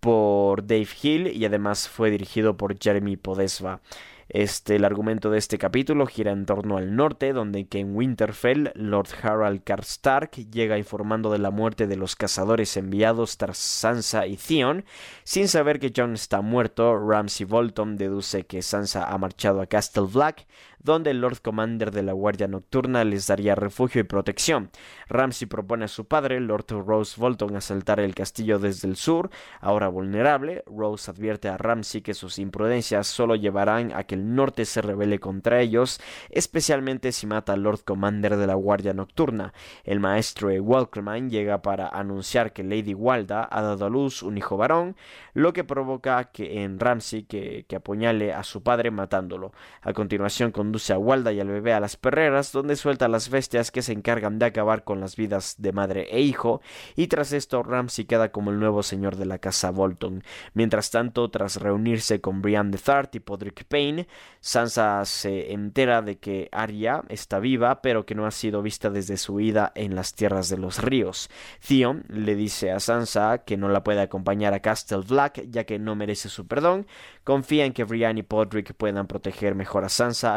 por 0.00 0.66
Dave 0.66 0.88
Hill 1.00 1.28
y 1.28 1.44
además 1.44 1.88
fue 1.88 2.10
dirigido 2.10 2.56
por 2.56 2.78
Jeremy 2.78 3.16
Podesva. 3.16 3.80
Este, 4.28 4.76
el 4.76 4.84
argumento 4.84 5.30
de 5.30 5.38
este 5.38 5.56
capítulo 5.56 6.06
gira 6.06 6.32
en 6.32 6.44
torno 6.44 6.76
al 6.76 6.94
norte, 6.94 7.32
donde 7.32 7.66
que 7.66 7.78
en 7.78 7.96
Winterfell 7.96 8.72
Lord 8.74 9.08
Harald 9.22 9.64
Karstark 9.64 10.32
llega 10.50 10.76
informando 10.76 11.32
de 11.32 11.38
la 11.38 11.50
muerte 11.50 11.86
de 11.86 11.96
los 11.96 12.14
cazadores 12.14 12.76
enviados 12.76 13.38
tras 13.38 13.56
Sansa 13.56 14.26
y 14.26 14.36
Theon. 14.36 14.84
Sin 15.24 15.48
saber 15.48 15.80
que 15.80 15.92
Jon 15.96 16.12
está 16.12 16.42
muerto, 16.42 16.98
Ramsay 16.98 17.46
Bolton 17.46 17.96
deduce 17.96 18.44
que 18.44 18.60
Sansa 18.60 19.06
ha 19.06 19.16
marchado 19.16 19.62
a 19.62 19.66
Castle 19.66 20.08
Black, 20.12 20.46
donde 20.80 21.10
el 21.12 21.22
Lord 21.22 21.40
Commander 21.40 21.90
de 21.90 22.02
la 22.02 22.12
Guardia 22.12 22.48
Nocturna 22.48 23.02
les 23.04 23.26
daría 23.26 23.54
refugio 23.54 24.02
y 24.02 24.04
protección. 24.04 24.70
Ramsay 25.08 25.48
propone 25.48 25.86
a 25.86 25.88
su 25.88 26.04
padre, 26.04 26.38
Lord 26.40 26.66
Rose 26.68 27.18
Bolton, 27.18 27.56
asaltar 27.56 27.98
el 28.00 28.14
castillo 28.14 28.58
desde 28.58 28.88
el 28.88 28.96
sur, 28.96 29.30
ahora 29.60 29.88
vulnerable. 29.88 30.64
Rose 30.66 31.10
advierte 31.10 31.48
a 31.48 31.56
Ramsay 31.56 32.02
que 32.02 32.12
sus 32.12 32.38
imprudencias 32.38 33.06
solo 33.06 33.34
llevarán 33.34 33.92
a 33.94 34.04
que 34.04 34.18
del 34.18 34.34
Norte 34.34 34.64
se 34.64 34.82
rebele 34.82 35.18
contra 35.20 35.60
ellos, 35.60 36.00
especialmente 36.30 37.12
si 37.12 37.26
mata 37.26 37.52
al 37.52 37.62
Lord 37.62 37.84
Commander 37.84 38.36
de 38.36 38.46
la 38.46 38.54
Guardia 38.54 38.92
Nocturna. 38.92 39.52
El 39.84 40.00
maestro 40.00 40.48
Walkerman 40.48 41.30
llega 41.30 41.62
para 41.62 41.88
anunciar 41.88 42.52
que 42.52 42.64
Lady 42.64 42.94
Walda 42.94 43.48
ha 43.50 43.62
dado 43.62 43.86
a 43.86 43.90
luz 43.90 44.22
un 44.22 44.36
hijo 44.36 44.56
varón, 44.56 44.96
lo 45.34 45.52
que 45.52 45.64
provoca 45.64 46.24
que 46.24 46.62
en 46.62 46.80
Ramsey 46.80 47.22
que, 47.22 47.64
que 47.68 47.76
apuñale 47.76 48.32
a 48.32 48.42
su 48.42 48.62
padre 48.62 48.90
matándolo. 48.90 49.52
A 49.82 49.92
continuación 49.92 50.50
conduce 50.50 50.77
a 50.90 50.98
Walda 50.98 51.32
y 51.32 51.40
al 51.40 51.48
bebé 51.48 51.72
a 51.72 51.80
las 51.80 51.96
perreras, 51.96 52.52
donde 52.52 52.76
suelta 52.76 53.06
a 53.06 53.08
las 53.08 53.28
bestias 53.28 53.70
que 53.70 53.82
se 53.82 53.92
encargan 53.92 54.38
de 54.38 54.46
acabar 54.46 54.84
con 54.84 55.00
las 55.00 55.16
vidas 55.16 55.56
de 55.58 55.72
madre 55.72 56.08
e 56.10 56.20
hijo, 56.20 56.60
y 56.96 57.08
tras 57.08 57.32
esto 57.32 57.62
Ramsey 57.62 58.04
queda 58.04 58.30
como 58.30 58.50
el 58.50 58.60
nuevo 58.60 58.82
señor 58.82 59.16
de 59.16 59.26
la 59.26 59.38
casa 59.38 59.70
Bolton. 59.70 60.22
Mientras 60.54 60.90
tanto, 60.90 61.30
tras 61.30 61.56
reunirse 61.56 62.20
con 62.20 62.40
Brian 62.42 62.70
de 62.70 62.78
Thart 62.78 63.14
y 63.16 63.20
Podrick 63.20 63.64
Payne, 63.64 64.08
Sansa 64.40 65.04
se 65.04 65.52
entera 65.52 66.02
de 66.02 66.18
que 66.18 66.48
Arya 66.52 67.02
está 67.08 67.38
viva, 67.38 67.82
pero 67.82 68.06
que 68.06 68.14
no 68.14 68.26
ha 68.26 68.30
sido 68.30 68.62
vista 68.62 68.90
desde 68.90 69.16
su 69.16 69.40
ida 69.40 69.72
en 69.74 69.94
las 69.94 70.14
tierras 70.14 70.48
de 70.48 70.58
los 70.58 70.82
ríos. 70.82 71.30
Theon 71.66 72.04
le 72.08 72.34
dice 72.34 72.70
a 72.70 72.80
Sansa 72.80 73.38
que 73.38 73.56
no 73.56 73.68
la 73.68 73.82
puede 73.82 74.00
acompañar 74.00 74.54
a 74.54 74.60
Castle 74.60 75.02
Black, 75.08 75.44
ya 75.50 75.64
que 75.64 75.78
no 75.78 75.94
merece 75.94 76.28
su 76.28 76.46
perdón. 76.46 76.86
Confía 77.24 77.64
en 77.64 77.72
que 77.72 77.84
Brian 77.84 78.18
y 78.18 78.22
Podrick 78.22 78.74
puedan 78.74 79.06
proteger 79.06 79.54
mejor 79.54 79.84
a 79.84 79.88
Sansa, 79.88 80.34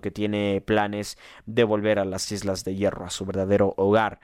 que 0.00 0.10
tiene 0.10 0.60
planes 0.60 1.18
de 1.46 1.64
volver 1.64 1.98
a 1.98 2.04
las 2.04 2.30
Islas 2.32 2.64
de 2.64 2.74
Hierro, 2.76 3.04
a 3.04 3.10
su 3.10 3.24
verdadero 3.24 3.74
hogar. 3.76 4.20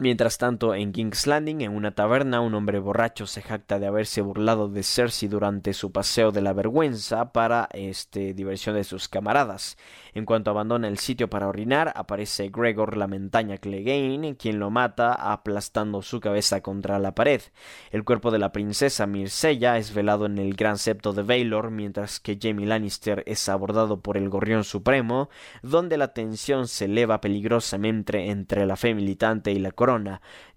Mientras 0.00 0.38
tanto, 0.38 0.76
en 0.76 0.92
King's 0.92 1.26
Landing, 1.26 1.62
en 1.62 1.74
una 1.74 1.90
taberna, 1.90 2.40
un 2.40 2.54
hombre 2.54 2.78
borracho 2.78 3.26
se 3.26 3.42
jacta 3.42 3.80
de 3.80 3.88
haberse 3.88 4.20
burlado 4.20 4.68
de 4.68 4.84
Cersei 4.84 5.28
durante 5.28 5.72
su 5.72 5.90
paseo 5.90 6.30
de 6.30 6.40
la 6.40 6.52
vergüenza 6.52 7.32
para 7.32 7.68
este, 7.72 8.32
diversión 8.32 8.76
de 8.76 8.84
sus 8.84 9.08
camaradas. 9.08 9.76
En 10.14 10.24
cuanto 10.24 10.52
abandona 10.52 10.86
el 10.86 10.98
sitio 10.98 11.28
para 11.28 11.48
orinar, 11.48 11.92
aparece 11.96 12.48
Gregor 12.48 12.96
la 12.96 13.08
Montaña 13.08 13.58
Clegane, 13.58 14.36
quien 14.36 14.60
lo 14.60 14.70
mata 14.70 15.14
aplastando 15.14 16.00
su 16.02 16.20
cabeza 16.20 16.60
contra 16.60 17.00
la 17.00 17.16
pared. 17.16 17.40
El 17.90 18.04
cuerpo 18.04 18.30
de 18.30 18.38
la 18.38 18.52
princesa 18.52 19.08
Mircella 19.08 19.78
es 19.78 19.92
velado 19.92 20.26
en 20.26 20.38
el 20.38 20.54
gran 20.54 20.78
septo 20.78 21.12
de 21.12 21.22
Baylor, 21.22 21.72
mientras 21.72 22.20
que 22.20 22.38
Jamie 22.40 22.66
Lannister 22.66 23.24
es 23.26 23.48
abordado 23.48 24.00
por 24.00 24.16
el 24.16 24.28
Gorrión 24.28 24.62
Supremo, 24.62 25.28
donde 25.64 25.96
la 25.96 26.14
tensión 26.14 26.68
se 26.68 26.84
eleva 26.84 27.20
peligrosamente 27.20 28.30
entre 28.30 28.64
la 28.64 28.76
fe 28.76 28.94
militante 28.94 29.50
y 29.50 29.58
la 29.58 29.72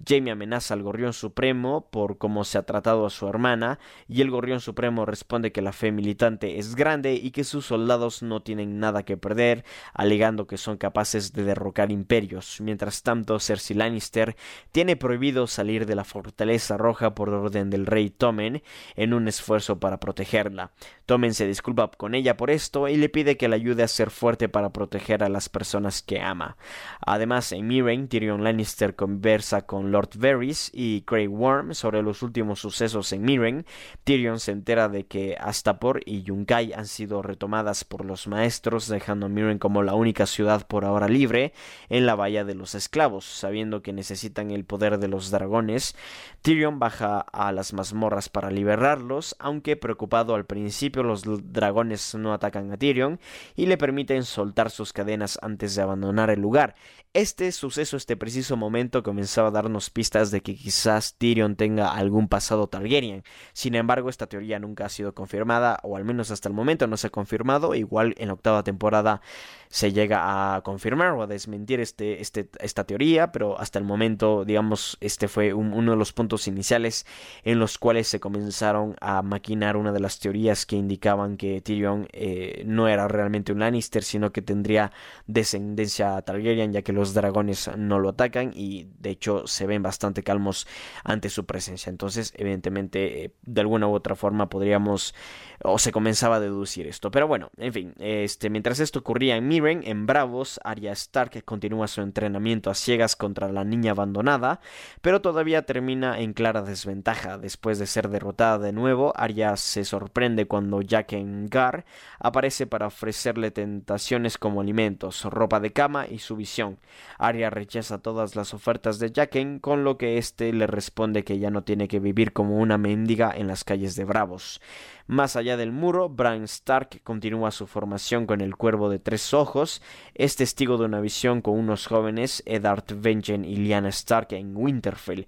Jamie 0.06 0.32
amenaza 0.32 0.74
al 0.74 0.84
Gorrión 0.84 1.14
Supremo 1.14 1.88
por 1.90 2.18
cómo 2.18 2.44
se 2.44 2.58
ha 2.58 2.64
tratado 2.64 3.06
a 3.06 3.10
su 3.10 3.28
hermana, 3.28 3.80
y 4.08 4.22
el 4.22 4.30
Gorrión 4.30 4.60
Supremo 4.60 5.06
responde 5.06 5.52
que 5.52 5.62
la 5.62 5.72
fe 5.72 5.92
militante 5.92 6.60
es 6.60 6.76
grande 6.76 7.14
y 7.14 7.32
que 7.32 7.44
sus 7.44 7.66
soldados 7.66 8.24
no 8.24 8.42
tienen 8.42 8.80
nada 8.80 9.04
que 9.04 9.18
perder, 9.18 9.64
alegando 9.94 10.48
que 10.48 10.58
son 10.58 10.78
capaces 10.78 11.34
de 11.34 11.44
derrocar 11.44 11.92
imperios. 11.92 12.60
Mientras 12.62 13.04
tanto, 13.04 13.40
Cersei 13.40 13.78
Lannister 13.78 14.36
tiene 14.72 14.96
prohibido 14.96 15.48
salir 15.48 15.86
de 15.86 15.96
la 15.96 16.04
Fortaleza 16.04 16.78
Roja 16.78 17.16
por 17.16 17.30
orden 17.30 17.70
del 17.70 17.86
rey 17.86 18.10
Tommen 18.10 18.64
en 18.96 19.14
un 19.14 19.28
esfuerzo 19.28 19.80
para 19.80 20.00
protegerla. 20.00 20.72
Tommen 21.06 21.34
se 21.34 21.48
disculpa 21.48 21.90
con 21.92 22.16
ella 22.16 22.38
por 22.38 22.50
esto 22.50 22.88
y 22.88 22.98
le 22.98 23.10
pide 23.10 23.38
que 23.38 23.48
la 23.48 23.56
ayude 23.56 23.84
a 23.84 23.88
ser 23.88 24.10
fuerte 24.10 24.50
para 24.50 24.72
proteger 24.72 25.24
a 25.24 25.30
las 25.30 25.50
personas 25.50 26.02
que 26.02 26.22
ama. 26.22 26.58
Además, 27.06 27.52
en 27.52 27.68
Mirren, 27.68 28.08
Tyrion 28.08 28.44
Lannister 28.44 28.96
conversa 29.22 29.68
con 29.68 29.92
Lord 29.92 30.18
Varys 30.18 30.72
y 30.74 31.04
Grey 31.06 31.28
Worm 31.28 31.76
sobre 31.76 32.02
los 32.02 32.24
últimos 32.24 32.60
sucesos 32.60 33.14
en 33.14 33.22
Mirren. 33.22 33.68
Tyrion 34.04 34.40
se 34.40 34.52
entera 34.52 34.90
de 34.90 35.06
que 35.06 35.38
Astapor 35.40 36.02
y 36.08 36.24
Yunkai 36.24 36.74
han 36.74 36.88
sido 36.88 37.22
retomadas 37.22 37.84
por 37.84 38.04
los 38.04 38.26
maestros, 38.26 38.88
dejando 38.88 39.30
Mirren 39.30 39.60
como 39.60 39.84
la 39.84 39.94
única 39.94 40.26
ciudad 40.26 40.66
por 40.66 40.86
ahora 40.86 41.08
libre 41.08 41.54
en 41.90 42.08
la 42.08 42.16
Bahía 42.16 42.44
de 42.44 42.56
los 42.56 42.74
Esclavos. 42.74 43.26
Sabiendo 43.26 43.84
que 43.84 43.94
necesitan 43.94 44.50
el 44.50 44.66
poder 44.66 44.98
de 44.98 45.08
los 45.08 45.30
dragones, 45.30 45.96
Tyrion 46.42 46.80
baja 46.80 47.20
a 47.20 47.52
las 47.52 47.74
mazmorras 47.74 48.28
para 48.28 48.50
liberarlos, 48.50 49.36
aunque 49.38 49.76
preocupado 49.76 50.34
al 50.34 50.46
principio 50.46 51.04
los 51.04 51.22
dragones 51.54 52.16
no 52.16 52.34
atacan 52.34 52.72
a 52.72 52.78
Tyrion 52.78 53.20
y 53.56 53.68
le 53.68 53.78
permiten 53.78 54.24
soltar 54.24 54.72
sus 54.72 54.94
cadenas 54.94 55.38
antes 55.44 55.76
de 55.76 55.84
abandonar 55.84 56.32
el 56.32 56.42
lugar. 56.42 56.74
Este 57.14 57.52
suceso, 57.52 57.98
este 57.98 58.16
preciso 58.16 58.56
momento, 58.56 59.04
comenzaba 59.04 59.50
a 59.50 59.52
darnos 59.52 59.90
pistas 59.90 60.32
de 60.32 60.40
que 60.40 60.56
quizás 60.56 61.16
Tyrion 61.18 61.58
tenga 61.58 61.92
algún 61.92 62.30
pasado 62.30 62.68
Targaryen. 62.68 63.26
Sin 63.52 63.76
embargo, 63.76 64.10
esta 64.10 64.28
teoría 64.28 64.60
nunca 64.60 64.86
ha 64.86 64.90
sido 64.90 65.14
confirmada, 65.14 65.78
o 65.84 65.98
al 65.98 66.06
menos 66.06 66.32
hasta 66.32 66.48
el 66.48 66.56
momento 66.56 66.88
no 66.88 66.96
se 66.96 67.08
ha 67.08 67.10
confirmado. 67.10 67.76
Igual 67.76 68.16
en 68.18 68.30
la 68.30 68.36
octava 68.36 68.64
temporada 68.64 69.20
se 69.68 69.92
llega 69.92 70.56
a 70.56 70.62
confirmar 70.62 71.12
o 71.12 71.24
a 71.24 71.28
desmentir 71.28 71.82
este, 71.82 72.22
este, 72.22 72.50
esta 72.60 72.86
teoría, 72.86 73.34
pero 73.34 73.60
hasta 73.60 73.78
el 73.78 73.84
momento, 73.84 74.46
digamos, 74.46 74.98
este 75.02 75.28
fue 75.28 75.54
uno 75.54 75.92
de 75.92 75.98
los 75.98 76.14
puntos 76.14 76.48
iniciales 76.48 77.06
en 77.44 77.60
los 77.60 77.78
cuales 77.78 78.08
se 78.08 78.22
comenzaron 78.22 78.96
a 79.02 79.22
maquinar 79.22 79.76
una 79.76 79.92
de 79.92 80.00
las 80.00 80.20
teorías 80.20 80.66
que 80.66 80.78
indicaban 80.78 81.36
que 81.36 81.60
Tyrion 81.60 82.08
eh, 82.14 82.64
no 82.66 82.88
era 82.88 83.10
realmente 83.10 83.52
un 83.52 83.60
Lannister, 83.60 84.04
sino 84.04 84.32
que 84.32 84.42
tendría 84.42 84.94
descendencia 85.28 86.22
Targaryen, 86.22 86.72
ya 86.72 86.82
que 86.82 87.01
los 87.02 87.16
dragones 87.16 87.70
no 87.78 87.98
lo 87.98 88.10
atacan 88.10 88.52
y 88.54 88.88
de 89.00 89.10
hecho 89.10 89.48
se 89.48 89.66
ven 89.66 89.82
bastante 89.82 90.22
calmos 90.22 90.68
ante 91.04 91.30
su 91.30 91.46
presencia. 91.48 91.90
Entonces, 91.90 92.32
evidentemente, 92.38 93.26
eh, 93.26 93.34
de 93.42 93.62
alguna 93.62 93.88
u 93.88 93.94
otra 93.94 94.16
forma 94.16 94.50
podríamos 94.50 95.16
o 95.64 95.80
se 95.80 95.92
comenzaba 95.92 96.36
a 96.36 96.40
deducir 96.40 96.86
esto. 96.88 97.10
Pero 97.10 97.28
bueno, 97.28 97.50
en 97.58 97.74
fin, 97.74 97.94
este, 97.98 98.50
mientras 98.50 98.80
esto 98.80 99.00
ocurría 99.00 99.36
en 99.36 99.48
Miren, 99.48 99.82
en 99.84 100.06
Bravos, 100.06 100.60
Arya 100.64 100.92
Stark 100.92 101.44
continúa 101.44 101.88
su 101.88 102.02
entrenamiento 102.02 102.70
a 102.70 102.76
ciegas 102.76 103.16
contra 103.16 103.52
la 103.52 103.64
niña 103.64 103.92
abandonada, 103.92 104.60
pero 105.02 105.22
todavía 105.22 105.66
termina 105.66 106.20
en 106.20 106.34
clara 106.34 106.62
desventaja. 106.62 107.38
Después 107.38 107.80
de 107.80 107.88
ser 107.88 108.10
derrotada 108.10 108.60
de 108.60 108.74
nuevo, 108.74 109.14
Arya 109.16 109.56
se 109.58 109.86
sorprende 109.86 110.46
cuando 110.46 110.82
Jaqen 110.88 111.48
Gar 111.48 111.86
aparece 112.20 112.68
para 112.68 112.88
ofrecerle 112.88 113.50
tentaciones 113.50 114.38
como 114.38 114.62
alimentos, 114.62 115.24
ropa 115.26 115.60
de 115.60 115.74
cama 115.74 116.06
y 116.08 116.20
su 116.20 116.36
visión. 116.36 116.78
Arya 117.18 117.50
rechaza 117.50 118.00
todas 118.00 118.36
las 118.36 118.54
ofertas 118.54 119.00
de 119.00 119.12
Jaqen, 119.12 119.60
con 119.60 119.84
lo 119.84 119.98
que 119.98 120.18
éste 120.18 120.52
le 120.54 120.68
responde 120.68 121.24
que 121.24 121.40
ya 121.40 121.50
no 121.50 121.64
tiene 121.64 121.88
que 121.88 122.00
vivir 122.00 122.34
como 122.34 122.58
una 122.58 122.78
mendiga 122.78 123.32
en 123.36 123.48
las 123.48 123.64
calles 123.64 123.96
de 123.96 124.06
Bravos. 124.06 124.62
Más 125.08 125.36
allá 125.36 125.58
del 125.58 125.72
muro, 125.72 126.10
Bran 126.10 126.44
Stark 126.44 127.02
continúa 127.04 127.52
su 127.52 127.68
formación 127.68 128.26
con 128.26 128.42
el 128.42 128.56
cuervo 128.56 128.90
de 128.90 129.00
tres 129.00 129.34
ojos. 129.34 129.82
Es 130.16 130.36
testigo 130.36 130.78
de 130.78 130.86
una 130.86 131.02
visión 131.02 131.42
con 131.42 131.60
unos 131.60 131.88
jóvenes, 131.88 132.44
Eddard 132.46 132.86
Vengen 132.96 133.44
y 133.46 133.58
Lyanna 133.58 133.90
Stark 133.90 134.30
en 134.32 134.56
Winterfell. 134.56 135.28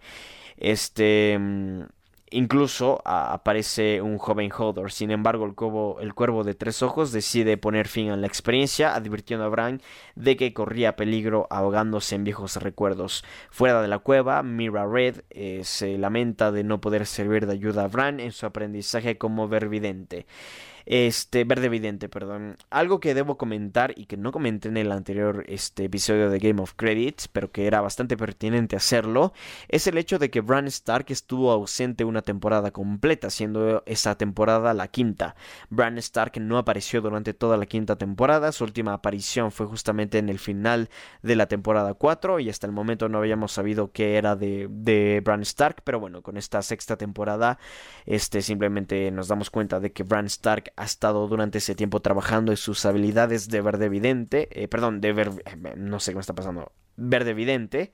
Este. 0.58 1.40
Incluso 2.36 3.00
aparece 3.06 4.02
un 4.02 4.18
joven 4.18 4.52
Hodor. 4.52 4.92
Sin 4.92 5.12
embargo, 5.12 5.46
el 5.46 5.54
cuervo, 5.54 6.00
el 6.00 6.16
cuervo, 6.16 6.44
de 6.44 6.56
tres 6.56 6.82
ojos 6.82 7.12
decide 7.12 7.58
poner 7.58 7.88
fin 7.88 8.10
a 8.10 8.18
la 8.18 8.26
experiencia, 8.26 8.96
advirtiendo 8.96 9.46
a 9.46 9.50
Bran 9.50 9.84
de 10.16 10.36
que 10.36 10.52
corría 10.52 10.96
peligro 10.96 11.46
ahogándose 11.52 12.16
en 12.16 12.24
viejos 12.24 12.56
recuerdos. 12.56 13.24
Fuera 13.52 13.84
de 13.84 13.88
la 13.88 14.00
cueva, 14.00 14.42
Mira 14.42 14.88
Red 14.88 15.22
eh, 15.30 15.62
se 15.64 16.00
lamenta 16.00 16.52
de 16.52 16.64
no 16.64 16.82
poder 16.82 17.06
servir 17.06 17.46
de 17.46 17.54
ayuda 17.54 17.84
a 17.84 17.88
Bran 17.88 18.20
en 18.20 18.32
su 18.32 18.48
aprendizaje 18.48 19.20
como 19.20 19.48
vervidente. 19.48 20.26
Este, 20.86 21.44
verde 21.44 21.68
evidente, 21.68 22.10
perdón. 22.10 22.58
Algo 22.70 23.00
que 23.00 23.14
debo 23.14 23.38
comentar 23.38 23.94
y 23.96 24.06
que 24.06 24.18
no 24.18 24.32
comenté 24.32 24.68
en 24.68 24.78
el 24.78 24.92
anterior 24.92 25.46
este, 25.48 25.86
episodio 25.86 26.30
de 26.30 26.40
Game 26.40 26.62
of 26.62 26.74
Credits, 26.76 27.28
pero 27.28 27.52
que 27.52 27.68
era 27.68 27.82
bastante 27.82 28.18
pertinente 28.18 28.76
hacerlo, 28.76 29.34
es 29.70 29.88
el 29.88 29.98
hecho 29.98 30.20
de 30.20 30.30
que 30.30 30.42
Bran 30.42 30.68
Stark 30.68 31.06
estuvo 31.10 31.52
ausente 31.52 32.06
una 32.06 32.22
temporada 32.22 32.72
completa, 32.72 33.30
siendo 33.30 33.84
esa 33.86 34.18
temporada 34.18 34.74
la 34.74 34.88
quinta. 34.88 35.36
Bran 35.70 35.98
Stark 35.98 36.40
no 36.40 36.58
apareció 36.58 37.02
durante 37.02 37.34
toda 37.34 37.58
la 37.58 37.66
quinta 37.66 37.98
temporada, 37.98 38.52
su 38.52 38.64
última 38.64 38.94
aparición 38.94 39.52
fue 39.52 39.66
justamente 39.66 40.18
en 40.18 40.30
el 40.30 40.40
final 40.40 40.90
de 41.22 41.36
la 41.36 41.48
temporada 41.48 41.94
4 41.94 42.40
y 42.40 42.50
hasta 42.50 42.68
el 42.68 42.74
momento 42.74 43.10
no 43.10 43.20
habíamos 43.20 43.52
sabido 43.52 43.92
qué 43.92 44.18
era 44.18 44.36
de, 44.36 44.68
de 44.70 45.22
Bran 45.24 45.42
Stark, 45.42 45.82
pero 45.84 46.00
bueno, 46.00 46.22
con 46.22 46.38
esta 46.38 46.62
sexta 46.62 46.98
temporada 46.98 47.58
este, 48.06 48.42
simplemente 48.42 49.12
nos 49.12 49.28
damos 49.28 49.50
cuenta 49.50 49.80
de 49.80 49.92
que 49.92 50.04
Bran 50.04 50.26
Stark 50.26 50.73
ha 50.76 50.86
estado 50.86 51.28
durante 51.28 51.60
ese 51.60 51.76
tiempo 51.76 52.02
trabajando 52.02 52.52
en 52.52 52.58
sus 52.58 52.86
habilidades 52.86 53.48
de 53.50 53.62
verde 53.62 53.86
evidente, 53.86 54.50
eh, 54.52 54.68
perdón, 54.68 55.02
de 55.02 55.14
ver, 55.14 55.32
no 55.78 56.00
sé 56.00 56.12
qué 56.12 56.16
me 56.16 56.22
está 56.22 56.34
pasando, 56.34 56.72
verde 56.96 57.32
evidente, 57.32 57.94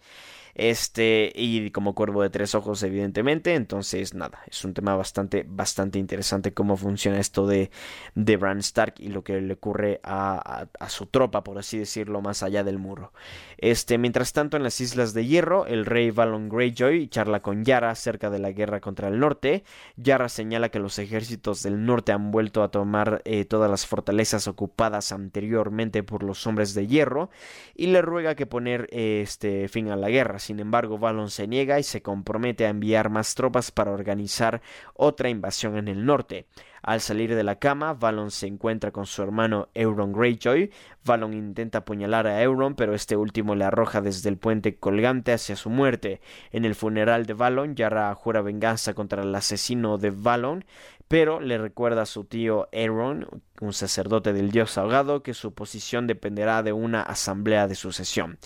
Este, 0.56 1.32
y 1.36 1.72
como 1.72 1.96
cuervo 1.96 2.22
de 2.22 2.30
tres 2.30 2.54
ojos, 2.56 2.84
evidentemente. 2.84 3.56
Entonces, 3.56 4.14
nada, 4.14 4.42
es 4.48 4.66
un 4.66 4.74
tema 4.74 4.96
bastante, 4.96 5.46
bastante 5.48 6.00
interesante 6.00 6.54
cómo 6.54 6.76
funciona 6.76 7.20
esto 7.20 7.48
de, 7.48 7.72
de 8.16 8.38
Bran 8.38 8.60
Stark 8.60 8.96
y 9.00 9.10
lo 9.10 9.24
que 9.24 9.40
le 9.42 9.54
ocurre 9.54 10.02
a, 10.04 10.68
a, 10.80 10.90
su 10.90 11.06
tropa, 11.06 11.44
por 11.44 11.58
así 11.60 11.78
decirlo, 11.78 12.22
más 12.22 12.44
allá 12.44 12.64
del 12.64 12.78
muro. 12.80 13.14
Este, 13.62 13.98
mientras 13.98 14.32
tanto, 14.32 14.56
en 14.56 14.64
las 14.64 14.80
Islas 14.80 15.14
de 15.14 15.26
Hierro, 15.26 15.66
el 15.66 15.86
rey 15.86 16.12
Valon 16.12 16.48
Greyjoy 16.48 17.10
charla 17.10 17.42
con 17.42 17.66
Yara 17.66 17.90
acerca 17.92 18.30
de 18.30 18.40
la 18.40 18.52
guerra 18.52 18.80
contra 18.80 19.10
el 19.10 19.20
norte. 19.20 19.66
Yara 19.98 20.30
señala 20.30 20.70
que 20.70 20.80
los 20.80 20.98
ejércitos 20.98 21.62
del 21.64 21.86
norte 21.86 22.14
han 22.14 22.32
vuelto 22.32 22.64
a 22.64 22.72
tomar 22.72 23.22
eh, 23.26 23.44
todas 23.44 23.70
las 23.70 23.86
fortalezas 23.86 24.48
ocupadas 24.48 25.12
anteriormente 25.12 26.04
por 26.04 26.24
los 26.24 26.48
hombres 26.48 26.74
de 26.74 26.88
hierro 26.88 27.30
y 27.76 27.88
le 27.88 28.02
ruega 28.02 28.36
que 28.36 28.46
poner 28.46 28.88
este 28.92 29.68
fin 29.68 29.90
a 29.90 29.98
la 29.98 30.10
guerra. 30.10 30.40
Sin 30.40 30.62
embargo, 30.62 30.98
Valon 30.98 31.30
se 31.30 31.46
niega 31.46 31.80
y 31.80 31.84
se 31.84 32.02
compromete 32.02 32.66
a 32.66 32.70
enviar 32.70 33.10
más 33.10 33.36
tropas 33.36 33.72
para 33.72 33.92
organizar 33.92 34.62
otra 34.94 35.28
invasión 35.28 35.78
en 35.78 35.90
el 35.90 36.06
norte. 36.06 36.48
Al 36.82 37.02
salir 37.02 37.36
de 37.36 37.44
la 37.44 37.56
cama, 37.56 37.94
Valon 37.94 38.32
se 38.32 38.48
encuentra 38.48 38.92
con 38.92 39.06
su 39.06 39.22
hermano 39.22 39.70
Euron 39.74 40.14
Greyjoy. 40.14 40.72
Valon 41.06 41.34
intenta 41.34 41.80
apuñalar 41.80 42.28
a 42.28 42.42
Euron, 42.42 42.76
pero 42.76 42.94
este 42.94 43.16
último 43.16 43.56
le 43.56 43.66
arroja 43.66 44.02
desde 44.02 44.30
el 44.30 44.38
puente 44.38 44.78
colgante 44.78 45.34
hacia 45.34 45.56
su 45.56 45.70
muerte. 45.70 46.22
En 46.52 46.66
el 46.66 46.76
funeral 46.76 47.26
de 47.26 47.34
Valon, 47.34 47.76
Yara 47.76 48.14
jura 48.16 48.42
venganza 48.42 48.94
contra 48.94 49.24
el 49.24 49.34
asesino 49.36 49.98
de 49.98 50.12
Valon, 50.12 50.66
pero 51.10 51.42
le 51.42 51.58
recuerda 51.58 52.04
a 52.04 52.06
su 52.06 52.24
tío 52.24 52.70
Euron, 52.72 53.28
un 53.60 53.74
sacerdote 53.74 54.32
del 54.32 54.52
dios 54.52 54.78
ahogado, 54.78 55.24
que 55.24 55.34
su 55.34 55.54
posición 55.54 56.08
dependerá 56.08 56.64
de 56.64 56.72
una 56.72 57.02
asamblea 57.02 57.68
de 57.68 57.76
sucesión. 57.76 58.38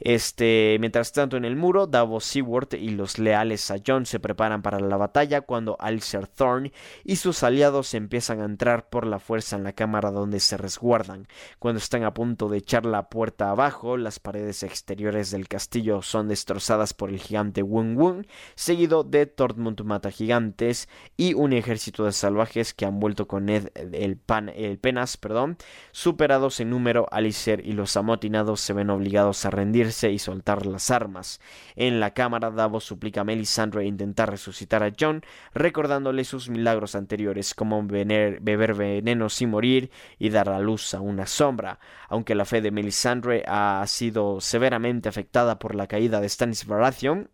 Este, 0.00 0.78
mientras 0.80 1.12
tanto, 1.12 1.36
en 1.36 1.44
el 1.44 1.56
muro, 1.56 1.86
Davos 1.86 2.24
Seaworth 2.24 2.72
y 2.72 2.88
los 2.88 3.18
leales 3.18 3.70
a 3.70 3.76
Jon 3.86 4.06
se 4.06 4.18
preparan 4.18 4.62
para 4.62 4.80
la 4.80 4.96
batalla 4.96 5.42
cuando 5.42 5.76
Alistair 5.78 6.26
Thorne 6.26 6.72
y 7.04 7.16
sus 7.16 7.42
aliados 7.42 7.92
empiezan 7.92 8.40
a 8.40 8.46
entrar 8.46 8.88
por 8.88 9.06
la 9.06 9.18
fuerza 9.18 9.56
en 9.56 9.64
la 9.64 9.74
cámara 9.74 10.10
donde 10.10 10.40
se 10.40 10.56
resguardan. 10.56 11.28
Cuando 11.58 11.78
están 11.78 12.04
a 12.04 12.14
punto 12.14 12.48
de 12.48 12.58
echar 12.58 12.86
la 12.86 13.10
puerta 13.10 13.50
abajo, 13.50 13.98
las 13.98 14.18
paredes 14.18 14.62
exteriores 14.62 15.30
del 15.30 15.48
castillo 15.48 16.00
son 16.00 16.28
destrozadas 16.28 16.94
por 16.94 17.10
el 17.10 17.18
gigante 17.18 17.62
Wun 17.62 17.94
Wun, 17.96 18.26
seguido 18.54 19.04
de 19.04 19.26
Tormund 19.26 19.82
mata 19.82 20.10
gigantes 20.10 20.88
y 21.18 21.34
un 21.34 21.52
ejército 21.52 21.99
de 22.04 22.12
salvajes 22.12 22.74
que 22.74 22.84
han 22.84 23.00
vuelto 23.00 23.26
con 23.26 23.46
Ned 23.46 23.68
el, 23.74 24.16
pan, 24.16 24.48
el 24.48 24.78
Penas, 24.78 25.16
perdón, 25.16 25.56
superados 25.92 26.60
en 26.60 26.70
número, 26.70 27.06
Alistair 27.10 27.62
y 27.64 27.72
los 27.72 27.96
amotinados 27.96 28.60
se 28.60 28.72
ven 28.72 28.90
obligados 28.90 29.44
a 29.44 29.50
rendir 29.50 29.90
y 30.02 30.18
soltar 30.18 30.66
las 30.66 30.90
armas. 30.90 31.40
En 31.74 32.00
la 32.00 32.12
cámara, 32.12 32.50
Davos 32.50 32.84
suplica 32.84 33.22
a 33.22 33.24
Melisandre 33.24 33.86
intentar 33.86 34.30
resucitar 34.30 34.82
a 34.82 34.92
John, 34.98 35.22
recordándole 35.54 36.24
sus 36.24 36.48
milagros 36.48 36.94
anteriores, 36.94 37.54
como 37.54 37.82
beber 37.82 38.74
veneno 38.74 39.28
sin 39.28 39.50
morir 39.50 39.90
y 40.18 40.30
dar 40.30 40.48
a 40.48 40.60
luz 40.60 40.94
a 40.94 41.00
una 41.00 41.26
sombra. 41.26 41.78
Aunque 42.08 42.34
la 42.34 42.44
fe 42.44 42.60
de 42.60 42.70
Melisandre 42.70 43.44
ha 43.46 43.84
sido 43.86 44.40
severamente 44.40 45.08
afectada 45.08 45.58
por 45.58 45.74
la 45.74 45.86
caída 45.86 46.20
de 46.20 46.28
Stannis 46.28 46.66
Baratheon, 46.66 47.30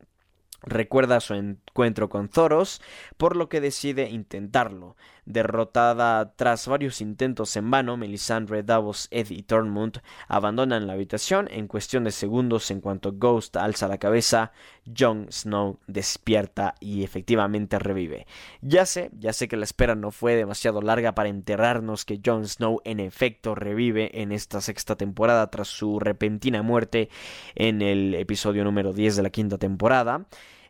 recuerda 0.62 1.20
su 1.20 1.34
encuentro 1.34 2.08
con 2.08 2.28
Thoros, 2.28 2.80
por 3.16 3.36
lo 3.36 3.48
que 3.48 3.60
decide 3.60 4.08
intentarlo. 4.10 4.96
Derrotada 5.26 6.34
tras 6.36 6.68
varios 6.68 7.00
intentos 7.00 7.56
en 7.56 7.68
vano, 7.68 7.96
Melisandre, 7.96 8.62
Davos, 8.62 9.08
Ed 9.10 9.30
y 9.30 9.42
Tormund 9.42 10.00
abandonan 10.28 10.86
la 10.86 10.92
habitación 10.92 11.48
en 11.50 11.66
cuestión 11.66 12.04
de 12.04 12.12
segundos 12.12 12.70
en 12.70 12.80
cuanto 12.80 13.12
Ghost 13.12 13.56
alza 13.56 13.88
la 13.88 13.98
cabeza, 13.98 14.52
Jon 14.96 15.26
Snow 15.30 15.80
despierta 15.88 16.76
y 16.78 17.02
efectivamente 17.02 17.80
revive. 17.80 18.28
Ya 18.62 18.86
sé, 18.86 19.10
ya 19.18 19.32
sé 19.32 19.48
que 19.48 19.56
la 19.56 19.64
espera 19.64 19.96
no 19.96 20.12
fue 20.12 20.36
demasiado 20.36 20.80
larga 20.80 21.16
para 21.16 21.28
enterrarnos 21.28 22.04
que 22.04 22.20
Jon 22.24 22.46
Snow 22.46 22.80
en 22.84 23.00
efecto 23.00 23.56
revive 23.56 24.22
en 24.22 24.30
esta 24.30 24.60
sexta 24.60 24.94
temporada 24.94 25.50
tras 25.50 25.66
su 25.66 25.98
repentina 25.98 26.62
muerte 26.62 27.10
en 27.56 27.82
el 27.82 28.14
episodio 28.14 28.62
número 28.62 28.92
10 28.92 29.16
de 29.16 29.22
la 29.24 29.30
quinta 29.30 29.58
temporada. 29.58 30.26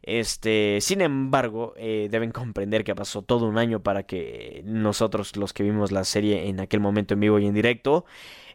Este, 0.06 0.78
sin 0.80 1.00
embargo, 1.00 1.74
eh, 1.76 2.06
deben 2.08 2.30
comprender 2.30 2.84
que 2.84 2.94
pasó 2.94 3.22
todo 3.22 3.48
un 3.48 3.58
año 3.58 3.80
para 3.82 4.04
que 4.04 4.62
nosotros, 4.64 5.36
los 5.36 5.52
que 5.52 5.64
vimos 5.64 5.90
la 5.90 6.04
serie 6.04 6.48
en 6.48 6.60
aquel 6.60 6.78
momento 6.78 7.14
en 7.14 7.20
vivo 7.20 7.40
y 7.40 7.46
en 7.46 7.54
directo, 7.54 8.04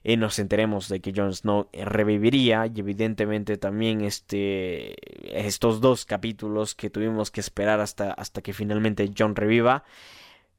eh, 0.05 0.15
nos 0.15 0.39
enteremos 0.39 0.87
de 0.87 1.01
que 1.01 1.11
Jon 1.13 1.33
Snow 1.33 1.67
reviviría 1.73 2.65
y 2.73 2.79
evidentemente 2.79 3.57
también 3.57 4.01
este 4.01 4.95
estos 5.45 5.81
dos 5.81 6.05
capítulos 6.05 6.73
que 6.73 6.89
tuvimos 6.89 7.29
que 7.31 7.41
esperar 7.41 7.81
hasta, 7.81 8.11
hasta 8.13 8.41
que 8.41 8.53
finalmente 8.53 9.11
Jon 9.15 9.35
reviva 9.35 9.83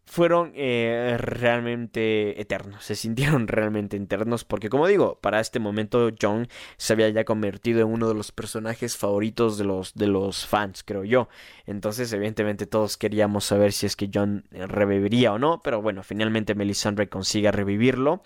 fueron 0.04 0.52
eh, 0.54 1.16
realmente 1.18 2.40
eternos, 2.40 2.84
se 2.84 2.94
sintieron 2.94 3.48
realmente 3.48 3.96
eternos 3.96 4.44
porque 4.44 4.68
como 4.68 4.86
digo, 4.86 5.18
para 5.20 5.40
este 5.40 5.58
momento 5.58 6.10
John 6.20 6.48
se 6.76 6.92
había 6.92 7.08
ya 7.08 7.24
convertido 7.24 7.80
en 7.80 7.88
uno 7.88 8.08
de 8.08 8.14
los 8.14 8.32
personajes 8.32 8.96
favoritos 8.96 9.58
de 9.58 9.64
los, 9.64 9.94
de 9.94 10.08
los 10.08 10.46
fans, 10.46 10.82
creo 10.84 11.04
yo. 11.04 11.28
Entonces 11.66 12.12
evidentemente 12.12 12.66
todos 12.66 12.96
queríamos 12.96 13.44
saber 13.44 13.72
si 13.72 13.86
es 13.86 13.96
que 13.96 14.10
John 14.12 14.44
reviviría 14.50 15.32
o 15.32 15.38
no, 15.38 15.60
pero 15.62 15.80
bueno, 15.80 16.02
finalmente 16.02 16.54
Melisandre 16.54 17.08
consigue 17.08 17.50
revivirlo 17.52 18.22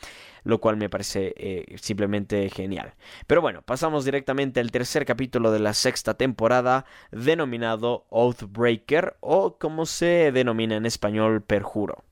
lo 0.46 0.60
cual 0.60 0.76
me 0.76 0.88
parece 0.88 1.34
eh, 1.36 1.76
simplemente 1.76 2.48
genial. 2.50 2.94
Pero 3.26 3.42
bueno, 3.42 3.62
pasamos 3.62 4.04
directamente 4.04 4.60
al 4.60 4.70
tercer 4.70 5.04
capítulo 5.04 5.50
de 5.50 5.58
la 5.58 5.74
sexta 5.74 6.14
temporada, 6.14 6.86
denominado 7.10 8.06
Oathbreaker, 8.10 9.16
o 9.20 9.58
como 9.58 9.86
se 9.86 10.30
denomina 10.30 10.76
en 10.76 10.86
español, 10.86 11.42
Perjuro. 11.42 12.04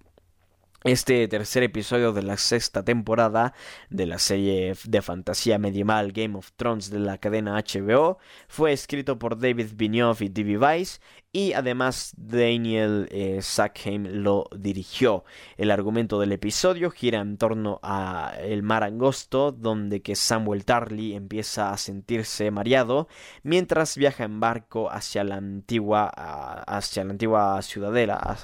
Este 0.83 1.27
tercer 1.29 1.63
episodio 1.63 2.13
de 2.13 2.23
la 2.23 2.37
sexta 2.37 2.85
temporada 2.85 3.55
de 3.89 4.05
la 4.05 4.19
serie 4.19 4.75
de 4.85 5.01
fantasía 5.01 5.57
medieval 5.57 6.13
Game 6.13 6.37
of 6.37 6.51
Thrones 6.57 6.91
de 6.91 6.99
la 6.99 7.17
cadena 7.17 7.55
HBO 7.55 8.19
fue 8.49 8.73
escrito 8.73 9.19
por 9.19 9.39
David 9.39 9.69
Benioff 9.77 10.21
y 10.21 10.29
D.B. 10.29 10.59
Weiss 10.59 11.01
y 11.35 11.53
además 11.53 12.15
Daniel 12.17 13.09
eh, 13.11 13.43
Sackheim 13.43 14.07
lo 14.23 14.49
dirigió. 14.57 15.25
El 15.57 15.73
argumento 15.73 16.21
del 16.21 16.31
episodio 16.31 16.93
gira 16.93 17.21
en 17.21 17.39
torno 17.39 17.81
a 17.83 18.35
el 18.39 18.63
mar 18.63 18.85
angosto 18.85 19.51
donde 19.51 20.01
que 20.01 20.15
Samuel 20.15 20.65
Tarly 20.65 21.13
empieza 21.15 21.73
a 21.73 21.77
sentirse 21.77 22.53
mareado 22.53 23.09
mientras 23.43 23.97
viaja 23.97 24.23
en 24.23 24.39
barco 24.39 24.89
hacia 24.93 25.25
la 25.25 25.35
antigua 25.35 26.07
hacia 26.07 27.03
la 27.03 27.11
antigua 27.11 27.61
ciudadela, 27.63 28.39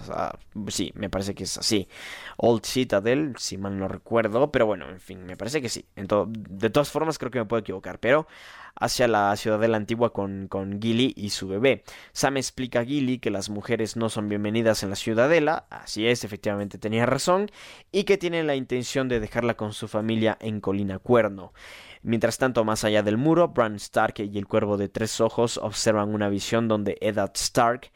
sí, 0.67 0.91
me 0.97 1.09
parece 1.09 1.37
que 1.37 1.45
es 1.45 1.59
así. 1.59 1.87
Old 2.39 2.65
Citadel, 2.67 3.35
si 3.39 3.57
mal 3.57 3.79
no 3.79 3.87
recuerdo, 3.87 4.51
pero 4.51 4.67
bueno, 4.67 4.89
en 4.89 4.99
fin, 4.99 5.25
me 5.25 5.37
parece 5.37 5.63
que 5.63 5.69
sí. 5.69 5.87
de 5.95 6.71
todas 6.71 6.91
formas 6.91 7.19
creo 7.19 7.31
que 7.31 7.39
me 7.39 7.45
puedo 7.45 7.61
equivocar, 7.61 8.01
pero 8.01 8.27
hacia 8.75 9.09
la 9.09 9.35
ciudadela 9.37 9.77
antigua 9.77 10.13
con, 10.13 10.49
con 10.49 10.81
Gilly 10.81 11.13
y 11.17 11.31
su 11.31 11.49
bebé. 11.49 11.83
Sam 12.13 12.37
explica 12.37 12.81
a 12.81 12.85
Gilly 12.85 13.19
que 13.19 13.31
las 13.31 13.51
mujeres 13.51 13.97
no 13.97 14.09
son 14.09 14.29
bienvenidas 14.29 14.83
en 14.83 14.91
la 14.91 14.97
ciudadela, 14.97 15.67
así 15.71 16.07
es, 16.07 16.25
efectivamente 16.25 16.79
tenía 16.79 17.07
razón, 17.07 17.51
y 17.93 18.05
que 18.05 18.19
tienen 18.19 18.47
la 18.47 18.57
intención 18.57 19.09
de 19.09 19.21
dejarla 19.21 19.55
con 19.55 19.73
su 19.73 19.89
familia 19.89 20.37
en 20.41 20.61
Colina 20.61 20.99
Cuerno. 20.99 21.53
Mientras 22.03 22.39
tanto, 22.39 22.65
más 22.65 22.85
allá 22.85 23.03
del 23.03 23.19
muro, 23.19 23.49
Bran 23.49 23.75
Stark 23.75 24.15
y 24.21 24.39
el 24.39 24.47
Cuervo 24.47 24.79
de 24.79 24.89
Tres 24.89 25.21
Ojos 25.21 25.59
observan 25.59 26.15
una 26.15 26.31
visión 26.31 26.67
donde 26.67 26.97
Eddard 27.01 27.33
Stark 27.35 27.91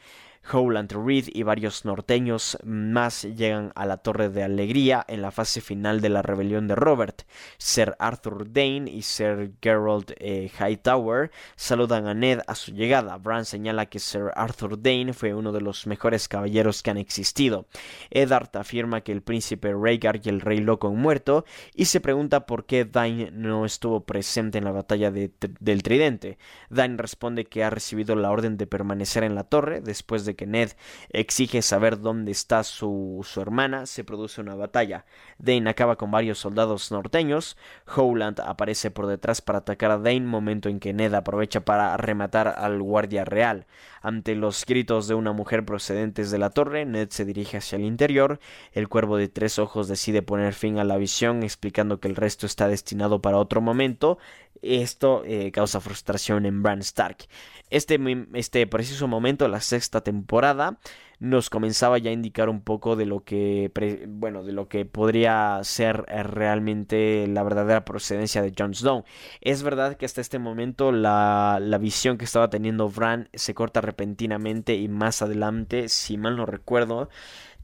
Howland 0.52 0.92
Reed 0.92 1.26
y 1.32 1.42
varios 1.42 1.84
norteños 1.84 2.58
más 2.64 3.22
llegan 3.22 3.72
a 3.74 3.86
la 3.86 3.98
Torre 3.98 4.28
de 4.28 4.42
Alegría 4.42 5.04
en 5.08 5.22
la 5.22 5.30
fase 5.30 5.60
final 5.60 6.00
de 6.00 6.08
la 6.08 6.22
rebelión 6.22 6.68
de 6.68 6.74
Robert. 6.74 7.22
Sir 7.58 7.94
Arthur 7.98 8.52
Dane 8.52 8.90
y 8.90 9.02
Sir 9.02 9.52
Gerald 9.62 10.14
eh, 10.18 10.50
Hightower 10.58 11.30
saludan 11.56 12.06
a 12.06 12.14
Ned 12.14 12.40
a 12.46 12.54
su 12.54 12.72
llegada. 12.72 13.16
Bran 13.16 13.44
señala 13.44 13.86
que 13.86 13.98
Sir 13.98 14.30
Arthur 14.34 14.80
Dane 14.80 15.12
fue 15.12 15.34
uno 15.34 15.52
de 15.52 15.60
los 15.60 15.86
mejores 15.86 16.28
caballeros 16.28 16.82
que 16.82 16.90
han 16.90 16.98
existido. 16.98 17.66
Eddard 18.10 18.50
afirma 18.56 19.00
que 19.00 19.12
el 19.12 19.22
príncipe 19.22 19.72
Rhaegar 19.72 20.20
y 20.22 20.28
el 20.28 20.40
rey 20.40 20.58
loco 20.58 20.88
han 20.88 20.96
muerto 20.96 21.44
y 21.74 21.86
se 21.86 22.00
pregunta 22.00 22.46
por 22.46 22.66
qué 22.66 22.84
Dane 22.84 23.30
no 23.32 23.64
estuvo 23.64 24.04
presente 24.04 24.58
en 24.58 24.64
la 24.64 24.72
batalla 24.72 25.10
del 25.10 25.82
Tridente. 25.82 26.38
Dane 26.70 26.96
responde 26.96 27.44
que 27.44 27.64
ha 27.64 27.70
recibido 27.70 28.14
la 28.14 28.30
orden 28.30 28.56
de 28.56 28.66
permanecer 28.66 29.24
en 29.24 29.34
la 29.34 29.44
torre 29.44 29.80
después 29.80 30.24
de 30.24 30.33
que 30.34 30.46
Ned 30.46 30.72
exige 31.10 31.62
saber 31.62 32.00
dónde 32.00 32.32
está 32.32 32.64
su, 32.64 33.26
hermana, 33.36 33.86
se 33.86 34.04
produce 34.04 34.40
una 34.40 34.54
batalla. 34.54 35.04
Dane 35.38 35.70
acaba 35.70 35.96
con 35.96 36.10
varios 36.10 36.38
soldados 36.38 36.90
norteños. 36.90 37.56
Howland 37.94 38.40
aparece 38.40 38.90
por 38.90 39.06
detrás 39.06 39.40
para 39.40 39.58
atacar 39.58 39.90
a 39.90 39.98
Dane, 39.98 40.20
momento 40.20 40.68
en 40.68 40.80
que 40.80 40.92
Ned 40.92 41.14
aprovecha 41.14 41.64
para 41.64 41.96
rematar 41.96 42.48
al 42.48 42.82
guardia 42.82 43.24
real. 43.24 43.66
Ante 44.02 44.34
los 44.34 44.66
gritos 44.66 45.08
de 45.08 45.14
una 45.14 45.32
mujer 45.32 45.64
procedentes 45.64 46.30
de 46.30 46.36
la 46.36 46.50
torre, 46.50 46.84
Ned 46.84 47.08
se 47.08 47.24
dirige 47.24 47.56
hacia 47.56 47.76
el 47.76 47.84
interior. 47.84 48.38
El 48.72 48.88
cuervo 48.88 49.16
de 49.16 49.28
tres 49.28 49.58
ojos 49.58 49.88
decide 49.88 50.20
poner 50.20 50.52
fin 50.52 50.78
a 50.78 50.84
la 50.84 50.98
visión, 50.98 51.42
explicando 51.42 52.00
que 52.00 52.08
el 52.08 52.16
resto 52.16 52.44
está 52.44 52.68
destinado 52.68 53.22
para 53.22 53.38
otro 53.38 53.62
momento. 53.62 54.18
Esto 54.62 55.22
eh, 55.24 55.50
causa 55.52 55.80
frustración 55.80 56.46
en 56.46 56.62
Bran 56.62 56.80
Stark. 56.80 57.26
Este, 57.70 57.98
este 58.34 58.66
preciso 58.66 59.08
momento, 59.08 59.48
la 59.48 59.60
sexta 59.60 60.02
temporada, 60.02 60.78
nos 61.18 61.48
comenzaba 61.48 61.98
ya 61.98 62.10
a 62.10 62.12
indicar 62.12 62.48
un 62.48 62.60
poco 62.60 62.96
de 62.96 63.06
lo 63.06 63.24
que 63.24 63.70
bueno 64.08 64.42
de 64.42 64.52
lo 64.52 64.68
que 64.68 64.84
podría 64.84 65.58
ser 65.62 66.04
eh, 66.08 66.22
realmente 66.22 67.26
la 67.28 67.42
verdadera 67.42 67.84
procedencia 67.84 68.42
de 68.42 68.52
Jon 68.56 68.74
Snow. 68.74 69.04
Es 69.40 69.62
verdad 69.62 69.96
que 69.96 70.06
hasta 70.06 70.20
este 70.20 70.38
momento 70.38 70.92
la, 70.92 71.58
la 71.60 71.78
visión 71.78 72.18
que 72.18 72.24
estaba 72.24 72.50
teniendo 72.50 72.88
Bran 72.88 73.28
se 73.32 73.54
corta 73.54 73.80
repentinamente 73.80 74.74
y 74.74 74.88
más 74.88 75.22
adelante 75.22 75.88
si 75.88 76.18
mal 76.18 76.36
no 76.36 76.46
recuerdo 76.46 77.08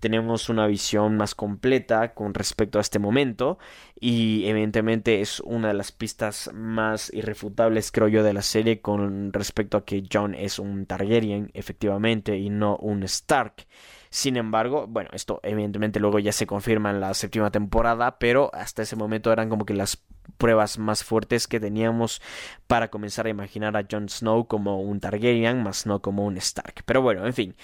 tenemos 0.00 0.48
una 0.48 0.66
visión 0.66 1.16
más 1.16 1.34
completa 1.34 2.14
con 2.14 2.34
respecto 2.34 2.78
a 2.78 2.80
este 2.80 2.98
momento 2.98 3.58
y 3.98 4.46
evidentemente 4.46 5.20
es 5.20 5.40
una 5.40 5.68
de 5.68 5.74
las 5.74 5.92
pistas 5.92 6.50
más 6.54 7.12
irrefutables 7.12 7.92
creo 7.92 8.08
yo 8.08 8.22
de 8.22 8.32
la 8.32 8.42
serie 8.42 8.80
con 8.80 9.32
respecto 9.32 9.76
a 9.76 9.84
que 9.84 10.02
John 10.10 10.34
es 10.34 10.58
un 10.58 10.86
Targaryen 10.86 11.50
efectivamente 11.54 12.36
y 12.38 12.50
no 12.50 12.76
un 12.76 13.02
Stark. 13.04 13.66
Sin 14.08 14.36
embargo, 14.36 14.86
bueno, 14.88 15.10
esto 15.12 15.38
evidentemente 15.44 16.00
luego 16.00 16.18
ya 16.18 16.32
se 16.32 16.46
confirma 16.46 16.90
en 16.90 17.00
la 17.00 17.14
séptima 17.14 17.50
temporada, 17.52 18.18
pero 18.18 18.50
hasta 18.52 18.82
ese 18.82 18.96
momento 18.96 19.32
eran 19.32 19.48
como 19.48 19.64
que 19.64 19.74
las 19.74 20.02
pruebas 20.40 20.78
más 20.78 21.04
fuertes 21.04 21.46
que 21.46 21.60
teníamos 21.60 22.22
para 22.66 22.88
comenzar 22.88 23.26
a 23.26 23.30
imaginar 23.30 23.76
a 23.76 23.86
Jon 23.88 24.08
Snow 24.08 24.46
como 24.46 24.80
un 24.80 24.98
Targaryen, 24.98 25.62
más 25.62 25.84
no 25.84 26.00
como 26.00 26.24
un 26.24 26.38
Stark. 26.38 26.82
Pero 26.86 27.02
bueno, 27.02 27.26
en 27.26 27.34
fin. 27.34 27.54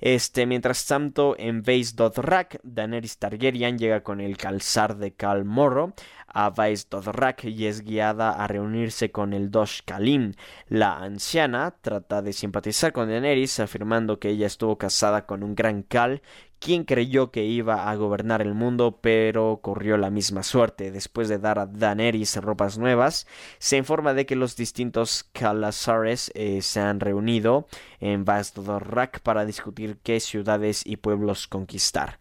Este, 0.00 0.44
mientras 0.44 0.84
tanto, 0.84 1.36
en 1.38 1.62
Vaes 1.62 1.94
Dothrak, 1.94 2.58
Daenerys 2.64 3.18
Targaryen 3.18 3.78
llega 3.78 4.02
con 4.02 4.20
el 4.20 4.36
calzar 4.36 4.96
de 4.96 5.14
Khal 5.14 5.44
Morro 5.44 5.94
a 6.34 6.50
Vaes 6.50 6.90
Dothrak 6.90 7.44
y 7.44 7.66
es 7.66 7.82
guiada 7.82 8.32
a 8.32 8.46
reunirse 8.46 9.10
con 9.10 9.32
el 9.32 9.50
Dosh 9.50 9.80
Kalim. 9.86 10.34
La 10.68 10.98
anciana 10.98 11.76
trata 11.80 12.20
de 12.20 12.34
simpatizar 12.34 12.92
con 12.92 13.08
Daenerys, 13.08 13.60
afirmando 13.60 14.18
que 14.18 14.28
ella 14.28 14.46
estuvo 14.46 14.76
casada 14.76 15.24
con 15.24 15.42
un 15.42 15.54
gran 15.54 15.82
Khal 15.84 16.20
quien 16.64 16.84
creyó 16.84 17.30
que 17.30 17.44
iba 17.44 17.90
a 17.90 17.94
gobernar 17.94 18.40
el 18.40 18.54
mundo, 18.54 18.98
pero 19.02 19.60
corrió 19.62 19.98
la 19.98 20.08
misma 20.08 20.42
suerte. 20.42 20.90
Después 20.90 21.28
de 21.28 21.38
dar 21.38 21.58
a 21.58 21.66
Daenerys 21.66 22.36
ropas 22.36 22.78
nuevas, 22.78 23.26
se 23.58 23.76
informa 23.76 24.14
de 24.14 24.24
que 24.24 24.34
los 24.34 24.56
distintos 24.56 25.28
Calasares 25.32 26.32
eh, 26.34 26.62
se 26.62 26.80
han 26.80 27.00
reunido 27.00 27.66
en 28.00 28.24
Vazdorrak 28.24 29.20
para 29.20 29.44
discutir 29.44 29.98
qué 30.02 30.20
ciudades 30.20 30.86
y 30.86 30.96
pueblos 30.96 31.48
conquistar. 31.48 32.18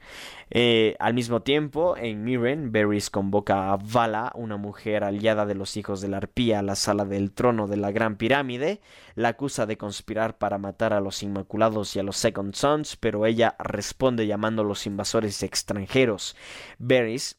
Eh, 0.50 0.96
al 1.00 1.14
mismo 1.14 1.42
tiempo, 1.42 1.96
en 1.98 2.24
Miren, 2.24 2.72
Varys 2.72 3.10
convoca 3.10 3.72
a 3.72 3.78
Vala, 3.78 4.32
una 4.36 4.58
mujer 4.58 5.04
aliada 5.04 5.46
de 5.46 5.56
los 5.56 5.78
hijos 5.78 6.02
de 6.02 6.08
la 6.08 6.18
arpía, 6.18 6.60
a 6.60 6.64
la 6.64 6.76
sala 6.76 7.06
del 7.06 7.32
trono 7.32 7.68
de 7.68 7.78
la 7.78 7.92
Gran 7.92 8.18
Pirámide. 8.18 8.82
La 9.16 9.30
acusa 9.30 9.66
de 9.66 9.78
conspirar 9.78 10.38
para 10.38 10.58
matar 10.58 10.94
a 10.94 11.02
los 11.02 11.24
Inmaculados 11.24 11.96
y 11.96 12.00
a 12.00 12.04
los 12.04 12.18
Second 12.18 12.54
Sons, 12.56 12.96
pero 12.98 13.26
ella 13.26 13.56
responde 13.60 14.28
llamando 14.28 14.62
a 14.62 14.66
los 14.66 14.86
invasores 14.86 15.44
extranjeros. 15.44 16.36
Varys 16.80 17.38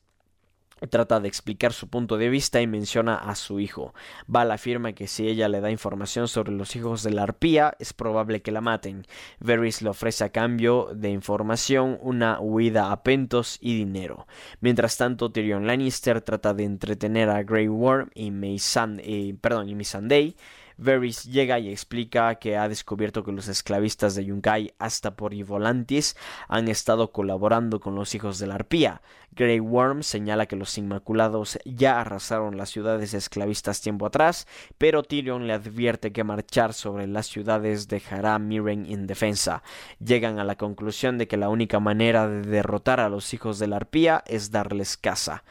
trata 0.91 1.21
de 1.21 1.29
explicar 1.29 1.73
su 1.73 1.89
punto 1.89 2.17
de 2.17 2.29
vista 2.29 2.61
y 2.61 2.67
menciona 2.67 3.17
a 3.17 3.35
su 3.35 3.61
hijo. 3.61 3.95
Val 4.27 4.51
afirma 4.51 4.93
que 4.93 5.07
si 5.07 5.29
ella 5.29 5.49
le 5.49 5.61
da 5.61 5.71
información 5.71 6.29
sobre 6.29 6.53
los 6.53 6.77
hijos 6.77 7.03
de 7.03 7.11
la 7.11 7.23
arpía, 7.23 7.75
es 7.79 7.93
probable 7.93 8.43
que 8.43 8.53
la 8.53 8.61
maten. 8.61 9.07
Varys 9.41 9.83
le 9.83 9.91
ofrece 9.91 10.25
a 10.25 10.31
cambio 10.31 10.91
de 10.95 11.11
información 11.11 11.99
una 12.01 12.41
huida 12.41 12.93
a 12.93 13.03
Pentos 13.03 13.59
y 13.61 13.77
dinero. 13.77 14.27
Mientras 14.61 14.97
tanto, 14.97 15.31
Tyrion 15.31 15.67
Lannister 15.67 16.21
trata 16.21 16.55
de 16.55 16.65
entretener 16.65 17.31
a 17.31 17.43
Grey 17.43 17.69
Worm 17.69 18.11
y 18.15 18.31
Missandei, 18.31 19.33
perdón, 19.35 19.69
y 19.69 19.75
Missandei 19.75 20.37
Varys 20.77 21.25
llega 21.25 21.59
y 21.59 21.71
explica 21.71 22.35
que 22.37 22.57
ha 22.57 22.69
descubierto 22.69 23.25
que 23.25 23.33
los 23.33 23.49
esclavistas 23.49 24.15
de 24.15 24.25
Yunkai 24.25 24.75
hasta 24.79 25.17
por 25.17 25.35
Volantis 25.45 26.17
han 26.49 26.69
estado 26.69 27.13
colaborando 27.13 27.81
con 27.81 27.95
los 27.95 28.15
hijos 28.15 28.39
de 28.39 28.47
la 28.47 28.57
arpía. 28.57 29.03
Grey 29.33 29.59
Worm 29.59 30.03
señala 30.03 30.47
que 30.47 30.55
los 30.55 30.79
Inmaculados 30.79 31.59
ya 31.65 32.01
arrasaron 32.01 32.57
las 32.57 32.71
ciudades 32.71 33.15
esclavistas 33.15 33.81
tiempo 33.81 34.07
atrás, 34.07 34.47
pero 34.79 35.03
Tyrion 35.03 35.47
le 35.47 35.55
advierte 35.55 36.13
que 36.13 36.23
marchar 36.23 36.73
sobre 36.73 37.07
las 37.09 37.27
ciudades 37.27 37.89
dejará 37.89 38.37
a 38.37 38.39
Miren 38.39 38.87
indefensa. 38.87 39.63
Llegan 39.99 40.39
a 40.39 40.45
la 40.45 40.57
conclusión 40.57 41.19
de 41.19 41.27
que 41.27 41.37
la 41.37 41.49
única 41.49 41.81
manera 41.81 42.29
de 42.29 42.43
derrotar 42.43 43.01
a 43.01 43.09
los 43.09 43.35
hijos 43.35 43.59
de 43.59 43.67
la 43.67 43.77
arpía 43.77 44.23
es 44.27 44.51
darles 44.51 44.97
caza. 44.97 45.43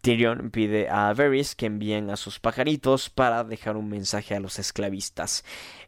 Tyrion 0.00 0.50
pide 0.50 0.88
a 0.88 1.12
Varys 1.12 1.54
que 1.54 1.66
envíen 1.66 2.10
a 2.10 2.16
sus 2.16 2.38
pajaritos 2.38 3.10
para 3.10 3.44
dejar 3.44 3.76
un 3.76 3.88
mensaje 3.88 4.34
a 4.34 4.40
los 4.40 4.58
esclavistas. 4.58 5.44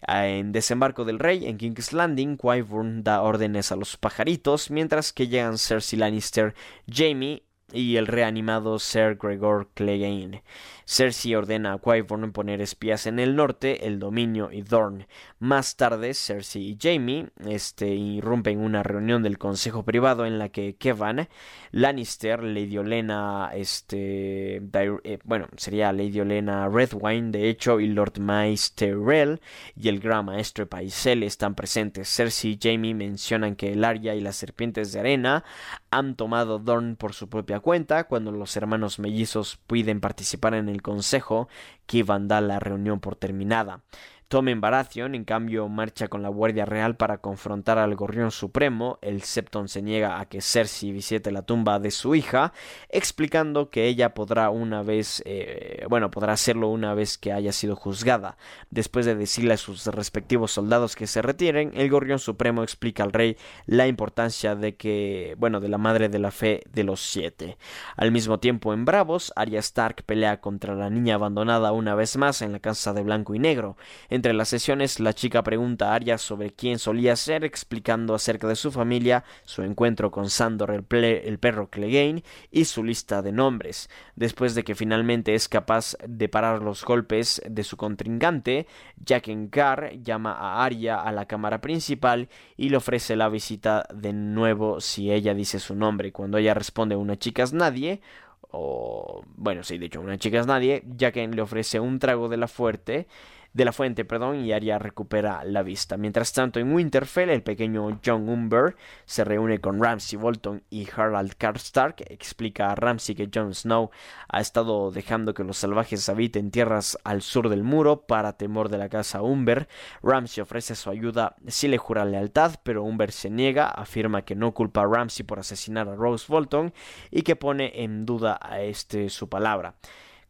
En 0.07 0.53
Desembarco 0.53 1.05
del 1.05 1.19
Rey, 1.19 1.47
en 1.47 1.59
King's 1.59 1.93
Landing, 1.93 2.37
Qyburn 2.37 3.05
da 3.05 3.23
órdenes 3.23 3.73
a 3.73 3.77
los 3.77 3.97
pajaritos, 3.97 4.71
mientras 4.71 5.13
que 5.13 5.29
llegan 5.29 5.59
Cersei 5.59 5.99
Lannister, 5.99 6.55
Jaime 6.93 7.43
y 7.73 7.97
el 7.97 8.07
reanimado 8.07 8.79
Sir 8.79 9.17
Gregor 9.21 9.69
Clegane. 9.75 10.43
Cersei 10.91 11.37
ordena 11.37 11.75
a 11.75 11.79
Qyburn 11.79 12.33
poner 12.33 12.61
espías 12.61 13.07
en 13.07 13.21
el 13.21 13.37
norte, 13.37 13.87
el 13.87 14.01
dominio 14.01 14.51
y 14.51 14.63
Dorne. 14.63 15.07
Más 15.39 15.77
tarde, 15.77 16.15
Cersei 16.15 16.71
y 16.71 16.79
Jaime 16.83 17.29
este, 17.47 17.95
irrumpen 17.95 18.59
una 18.59 18.83
reunión 18.83 19.23
del 19.23 19.39
consejo 19.39 19.85
privado 19.85 20.27
en 20.27 20.41
la 20.41 20.49
que 20.49 20.75
Kevan, 20.75 21.29
Lannister, 21.71 22.43
Lady 22.43 22.77
Olena, 22.77 23.53
este, 23.55 24.57
eh, 24.57 25.19
bueno, 25.23 25.47
sería 25.57 25.93
Lady 25.93 26.19
Olena 26.19 26.69
Redwine, 26.69 27.31
de 27.31 27.49
hecho, 27.49 27.79
y 27.79 27.87
Lord 27.87 28.19
Mace 28.19 28.73
Tyrell 28.75 29.41
y 29.77 29.91
el 29.91 30.01
gran 30.01 30.25
maestre 30.25 30.67
Paisel 30.67 31.23
están 31.23 31.55
presentes. 31.55 32.09
Cersei 32.09 32.55
y 32.55 32.59
Jaime 32.61 32.95
mencionan 32.95 33.55
que 33.55 33.75
el 33.75 33.85
Arya 33.85 34.17
y 34.17 34.21
las 34.21 34.35
serpientes 34.35 34.91
de 34.91 34.99
arena 34.99 35.45
han 35.93 36.17
tomado 36.17 36.59
Dorne 36.59 36.97
por 36.97 37.13
su 37.13 37.29
propia 37.29 37.61
cuenta 37.61 38.09
cuando 38.09 38.33
los 38.33 38.57
hermanos 38.57 38.99
mellizos 38.99 39.57
pueden 39.69 40.01
participar 40.01 40.55
en 40.55 40.69
el 40.69 40.80
consejo 40.83 41.49
que 41.87 41.99
iban 41.99 42.25
a 42.25 42.27
dar 42.27 42.43
la 42.43 42.61
reunión 42.61 43.01
por 43.01 43.17
terminada. 43.17 43.83
Tommen 44.31 44.61
Baratheon, 44.61 45.17
en 45.17 45.25
cambio, 45.25 45.69
marcha 45.69 46.07
con 46.07 46.23
la 46.23 46.29
Guardia 46.29 46.65
Real 46.65 46.95
para 46.95 47.19
confrontar 47.19 47.79
al 47.79 47.97
Gorrión 47.97 48.31
Supremo. 48.31 49.01
El 49.03 49.23
Septon 49.23 49.67
se 49.67 49.83
niega 49.83 50.21
a 50.21 50.27
que 50.27 50.41
Cersei 50.41 50.93
visite 50.93 51.33
la 51.33 51.43
tumba 51.43 51.81
de 51.81 51.91
su 51.91 52.15
hija, 52.15 52.53
explicando 52.91 53.71
que 53.71 53.89
ella 53.89 54.15
podrá 54.15 54.51
una 54.51 54.85
vez, 54.85 55.21
eh, 55.27 55.85
bueno, 55.91 56.13
podrá 56.13 56.35
hacerlo 56.35 56.69
una 56.69 56.95
vez 56.95 57.19
que 57.19 57.33
haya 57.33 57.51
sido 57.51 57.75
juzgada. 57.75 58.37
Después 58.71 59.05
de 59.05 59.17
decirle 59.17 59.55
a 59.55 59.57
sus 59.57 59.85
respectivos 59.87 60.53
soldados 60.53 60.95
que 60.95 61.09
se 61.09 61.23
retiren, 61.23 61.73
el 61.75 61.91
Gorrión 61.91 62.21
Supremo 62.21 62.63
explica 62.63 63.03
al 63.03 63.13
rey 63.13 63.37
la 63.67 63.89
importancia 63.89 64.55
de 64.55 64.77
que, 64.77 65.35
bueno, 65.39 65.59
de 65.59 65.71
la 65.71 65.79
madre 65.79 66.09
de 66.09 66.21
la 66.21 66.31
fe 66.31 66.63
de 66.73 66.85
los 66.85 67.01
siete. 67.01 67.59
Al 67.97 68.13
mismo 68.13 68.39
tiempo, 68.39 68.75
en 68.75 68.85
Bravos, 68.85 69.33
Arya 69.35 69.59
Stark 69.59 70.05
pelea 70.05 70.41
contra 70.41 70.77
la 70.77 70.89
niña 70.89 71.17
abandonada 71.17 71.73
una 71.73 71.97
vez 71.97 72.17
más 72.17 72.43
en 72.43 72.53
la 72.53 72.61
casa 72.61 72.93
de 72.93 73.03
blanco 73.03 73.35
y 73.35 73.41
negro. 73.41 73.77
Entre 74.21 74.35
las 74.35 74.51
sesiones, 74.51 75.01
la 75.01 75.15
chica 75.15 75.43
pregunta 75.43 75.89
a 75.89 75.95
Arya 75.95 76.19
sobre 76.19 76.51
quién 76.51 76.79
solía 76.79 77.17
ser, 77.17 77.43
explicando 77.43 78.15
acerca 78.15 78.47
de 78.47 78.55
su 78.55 78.71
familia, 78.71 79.25
su 79.45 79.63
encuentro 79.63 80.11
con 80.11 80.29
Sandor 80.29 80.73
el, 80.73 81.05
el 81.05 81.39
perro 81.39 81.71
Clegane 81.71 82.23
y 82.51 82.67
su 82.67 82.85
lista 82.85 83.23
de 83.23 83.33
nombres. 83.33 83.89
Después 84.17 84.55
de 84.55 84.63
que 84.63 84.75
finalmente 84.75 85.33
es 85.33 85.49
capaz 85.49 85.97
de 86.07 86.29
parar 86.29 86.61
los 86.61 86.85
golpes 86.85 87.41
de 87.49 87.65
su 87.65 87.79
contrincante, 87.79 88.67
Jaqen 89.03 89.49
Carr 89.49 89.93
llama 90.03 90.35
a 90.35 90.67
Arya 90.67 91.01
a 91.01 91.13
la 91.13 91.25
cámara 91.25 91.63
principal 91.63 92.29
y 92.59 92.69
le 92.69 92.77
ofrece 92.77 93.17
la 93.17 93.31
visita 93.31 93.87
de 93.91 94.13
nuevo 94.13 94.83
si 94.83 95.11
ella 95.11 95.33
dice 95.33 95.59
su 95.59 95.75
nombre. 95.75 96.13
Cuando 96.13 96.37
ella 96.37 96.53
responde 96.53 96.95
una 96.95 97.19
chica 97.19 97.43
es 97.43 97.55
nadie, 97.55 98.03
o 98.51 99.25
bueno, 99.37 99.63
sí, 99.63 99.79
de 99.79 99.87
hecho, 99.87 100.03
una 100.03 100.19
chica 100.19 100.41
es 100.41 100.47
nadie, 100.47 100.85
Jaqen 100.99 101.35
le 101.35 101.41
ofrece 101.41 101.81
un 101.81 101.99
trago 101.99 102.29
de 102.29 102.37
la 102.37 102.49
fuerte 102.49 103.07
de 103.53 103.65
la 103.65 103.73
fuente, 103.73 104.05
perdón, 104.05 104.45
y 104.45 104.53
Arya 104.53 104.79
recupera 104.79 105.43
la 105.45 105.63
vista. 105.63 105.97
Mientras 105.97 106.33
tanto, 106.33 106.61
en 106.61 106.73
Winterfell, 106.73 107.31
el 107.31 107.43
pequeño 107.43 108.01
John 108.05 108.29
Umber 108.29 108.77
se 109.05 109.25
reúne 109.25 109.61
con 109.61 109.83
Ramsay 109.83 110.19
Bolton 110.19 110.63
y 110.71 110.89
Harald 110.95 111.35
Karstark. 111.37 112.03
Explica 112.11 112.71
a 112.71 112.75
Ramsay 112.75 113.15
que 113.15 113.31
Jon 113.33 113.55
Snow 113.55 113.91
ha 114.29 114.41
estado 114.41 114.91
dejando 114.93 115.35
que 115.35 115.45
los 115.45 115.57
salvajes 115.57 116.09
habiten 116.09 116.51
tierras 116.51 116.97
al 117.03 117.23
sur 117.23 117.49
del 117.49 117.65
muro 117.65 118.03
para 118.03 118.37
temor 118.37 118.69
de 118.69 118.79
la 118.79 118.89
casa 118.89 119.23
Umber. 119.23 119.69
Ramsay 120.03 120.43
ofrece 120.43 120.77
su 120.77 120.91
ayuda 120.91 121.35
si 121.49 121.67
le 121.69 121.79
jura 121.79 122.05
lealtad, 122.05 122.55
pero 122.63 122.85
Umber 122.85 123.11
se 123.11 123.31
niega, 123.31 123.69
afirma 123.69 124.23
que 124.23 124.37
no 124.37 124.55
culpa 124.55 124.83
a 124.83 124.87
Ramsay 124.87 125.27
por 125.27 125.41
asesinar 125.41 125.89
a 125.89 125.97
Rose 125.97 126.27
Bolton 126.29 126.73
y 127.11 127.23
que 127.23 127.37
pone 127.37 127.83
en 127.83 128.07
duda 128.07 128.39
a 128.41 128.61
este 128.61 129.11
su 129.11 129.29
palabra. 129.29 129.75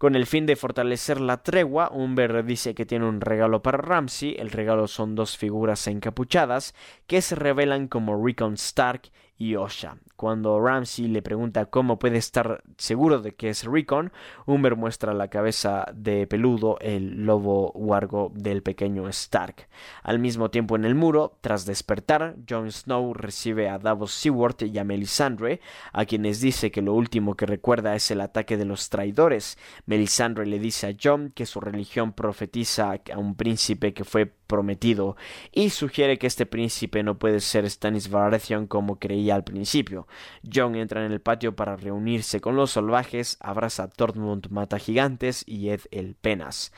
Con 0.00 0.16
el 0.16 0.24
fin 0.24 0.46
de 0.46 0.56
fortalecer 0.56 1.20
la 1.20 1.42
tregua, 1.42 1.90
Umber 1.92 2.42
dice 2.42 2.74
que 2.74 2.86
tiene 2.86 3.06
un 3.06 3.20
regalo 3.20 3.62
para 3.62 3.76
Ramsey. 3.76 4.34
El 4.38 4.50
regalo 4.50 4.88
son 4.88 5.14
dos 5.14 5.36
figuras 5.36 5.86
encapuchadas 5.86 6.74
que 7.06 7.20
se 7.20 7.34
revelan 7.34 7.86
como 7.86 8.24
Rickon 8.24 8.54
Stark 8.54 9.10
y 9.36 9.56
Osha. 9.56 9.98
Cuando 10.20 10.60
Ramsey 10.60 11.08
le 11.08 11.22
pregunta 11.22 11.64
cómo 11.64 11.98
puede 11.98 12.18
estar 12.18 12.62
seguro 12.76 13.22
de 13.22 13.34
que 13.34 13.48
es 13.48 13.64
Rickon, 13.64 14.12
Humber 14.44 14.76
muestra 14.76 15.14
la 15.14 15.28
cabeza 15.28 15.86
de 15.94 16.26
peludo, 16.26 16.76
el 16.82 17.24
lobo 17.24 17.72
huargo 17.72 18.30
del 18.34 18.62
pequeño 18.62 19.08
Stark. 19.08 19.66
Al 20.02 20.18
mismo 20.18 20.50
tiempo 20.50 20.76
en 20.76 20.84
el 20.84 20.94
muro, 20.94 21.38
tras 21.40 21.64
despertar, 21.64 22.36
Jon 22.46 22.70
Snow 22.70 23.14
recibe 23.14 23.70
a 23.70 23.78
Davos 23.78 24.12
Seward 24.12 24.62
y 24.64 24.76
a 24.76 24.84
Melisandre, 24.84 25.62
a 25.94 26.04
quienes 26.04 26.42
dice 26.42 26.70
que 26.70 26.82
lo 26.82 26.92
último 26.92 27.34
que 27.34 27.46
recuerda 27.46 27.94
es 27.94 28.10
el 28.10 28.20
ataque 28.20 28.58
de 28.58 28.66
los 28.66 28.90
traidores. 28.90 29.56
Melisandre 29.86 30.44
le 30.44 30.58
dice 30.58 30.86
a 30.86 30.96
Jon 31.02 31.32
que 31.34 31.46
su 31.46 31.60
religión 31.60 32.12
profetiza 32.12 32.92
a 33.10 33.18
un 33.18 33.36
príncipe 33.36 33.94
que 33.94 34.04
fue 34.04 34.30
prometido 34.50 35.16
y 35.52 35.70
sugiere 35.70 36.18
que 36.18 36.26
este 36.26 36.44
príncipe 36.44 37.04
no 37.04 37.18
puede 37.18 37.38
ser 37.38 37.70
Stannis 37.70 38.10
Baratheon 38.10 38.66
como 38.66 38.98
creía 38.98 39.36
al 39.36 39.44
principio. 39.44 40.08
Jon 40.42 40.74
entra 40.76 41.04
en 41.04 41.12
el 41.12 41.20
patio 41.20 41.54
para 41.54 41.76
reunirse 41.76 42.40
con 42.40 42.56
los 42.56 42.72
salvajes, 42.72 43.36
abraza 43.40 43.84
a 43.84 43.88
Tormund 43.88 44.48
mata 44.50 44.78
gigantes 44.78 45.44
y 45.46 45.70
Ed 45.70 45.82
el 45.90 46.14
Penas. 46.14 46.72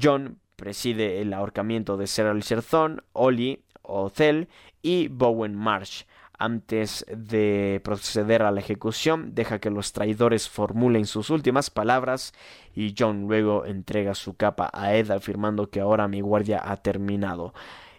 Jon 0.00 0.38
preside 0.56 1.20
el 1.20 1.32
ahorcamiento 1.32 1.96
de 1.96 2.06
Ser 2.06 2.42
Serzón, 2.42 3.02
Oli, 3.12 3.64
Othel 3.82 4.48
y 4.80 5.08
Bowen 5.08 5.54
Marsh. 5.54 6.04
Antes 6.38 7.06
de 7.08 7.80
proceder 7.84 8.42
a 8.42 8.50
la 8.50 8.60
ejecución, 8.60 9.32
deja 9.34 9.60
que 9.60 9.70
los 9.70 9.92
traidores 9.92 10.48
formulen 10.48 11.06
sus 11.06 11.30
últimas 11.30 11.70
palabras 11.70 12.32
y 12.74 12.94
John 12.98 13.28
luego 13.28 13.64
entrega 13.64 14.16
su 14.16 14.34
capa 14.34 14.68
a 14.72 14.94
Ed 14.96 15.10
afirmando 15.12 15.70
que 15.70 15.80
ahora 15.80 16.08
mi 16.08 16.20
guardia 16.20 16.60
ha 16.64 16.78
terminado 16.78 17.54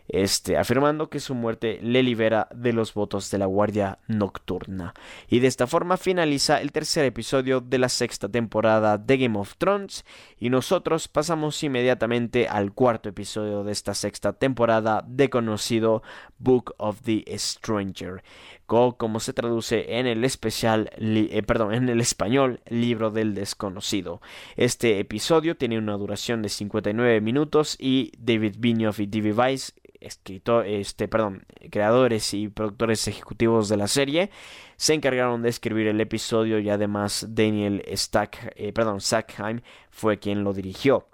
este, 0.07 0.57
afirmando 0.57 1.09
que 1.09 1.19
su 1.19 1.35
muerte 1.35 1.79
le 1.81 2.03
libera 2.03 2.47
de 2.53 2.73
los 2.73 2.93
votos 2.93 3.31
de 3.31 3.37
la 3.37 3.45
Guardia 3.45 3.99
Nocturna. 4.07 4.93
Y 5.27 5.39
de 5.39 5.47
esta 5.47 5.67
forma 5.67 5.97
finaliza 5.97 6.61
el 6.61 6.71
tercer 6.71 7.05
episodio 7.05 7.61
de 7.61 7.77
la 7.77 7.89
sexta 7.89 8.29
temporada 8.29 8.97
de 8.97 9.17
Game 9.17 9.37
of 9.37 9.55
Thrones 9.57 10.05
y 10.37 10.49
nosotros 10.49 11.07
pasamos 11.07 11.61
inmediatamente 11.63 12.47
al 12.47 12.73
cuarto 12.73 13.09
episodio 13.09 13.63
de 13.63 13.71
esta 13.71 13.93
sexta 13.93 14.33
temporada 14.33 15.03
de 15.07 15.29
conocido 15.29 16.03
Book 16.37 16.73
of 16.77 17.01
the 17.03 17.23
Stranger 17.37 18.23
como 18.97 19.19
se 19.19 19.33
traduce 19.33 19.99
en 19.99 20.07
el 20.07 20.23
especial, 20.23 20.91
eh, 20.97 21.43
perdón, 21.43 21.73
en 21.73 21.89
el 21.89 22.01
español, 22.01 22.62
libro 22.69 23.12
del 23.12 23.36
desconocido. 23.36 24.21
Este 24.55 24.99
episodio 24.99 25.55
tiene 25.55 25.77
una 25.77 25.93
duración 25.93 26.41
de 26.41 26.49
59 26.49 27.21
minutos 27.21 27.75
y 27.79 28.12
David 28.17 28.55
Benioff 28.57 28.99
y 28.99 29.05
D.B. 29.05 29.33
Weiss 29.33 29.73
escritor, 30.03 30.67
este, 30.67 31.07
perdón, 31.07 31.45
creadores 31.71 32.33
y 32.33 32.49
productores 32.49 33.07
ejecutivos 33.07 33.69
de 33.69 33.77
la 33.77 33.88
serie, 33.88 34.29
se 34.75 34.93
encargaron 34.93 35.41
de 35.41 35.49
escribir 35.49 35.88
el 35.88 36.01
episodio 36.01 36.59
y 36.59 36.69
además 36.69 37.25
Daniel 37.29 37.83
Stack, 37.93 38.53
eh, 38.55 38.73
perdón, 38.73 39.01
Sackheim 39.01 39.62
fue 39.89 40.19
quien 40.19 40.43
lo 40.43 40.53
dirigió. 40.53 41.07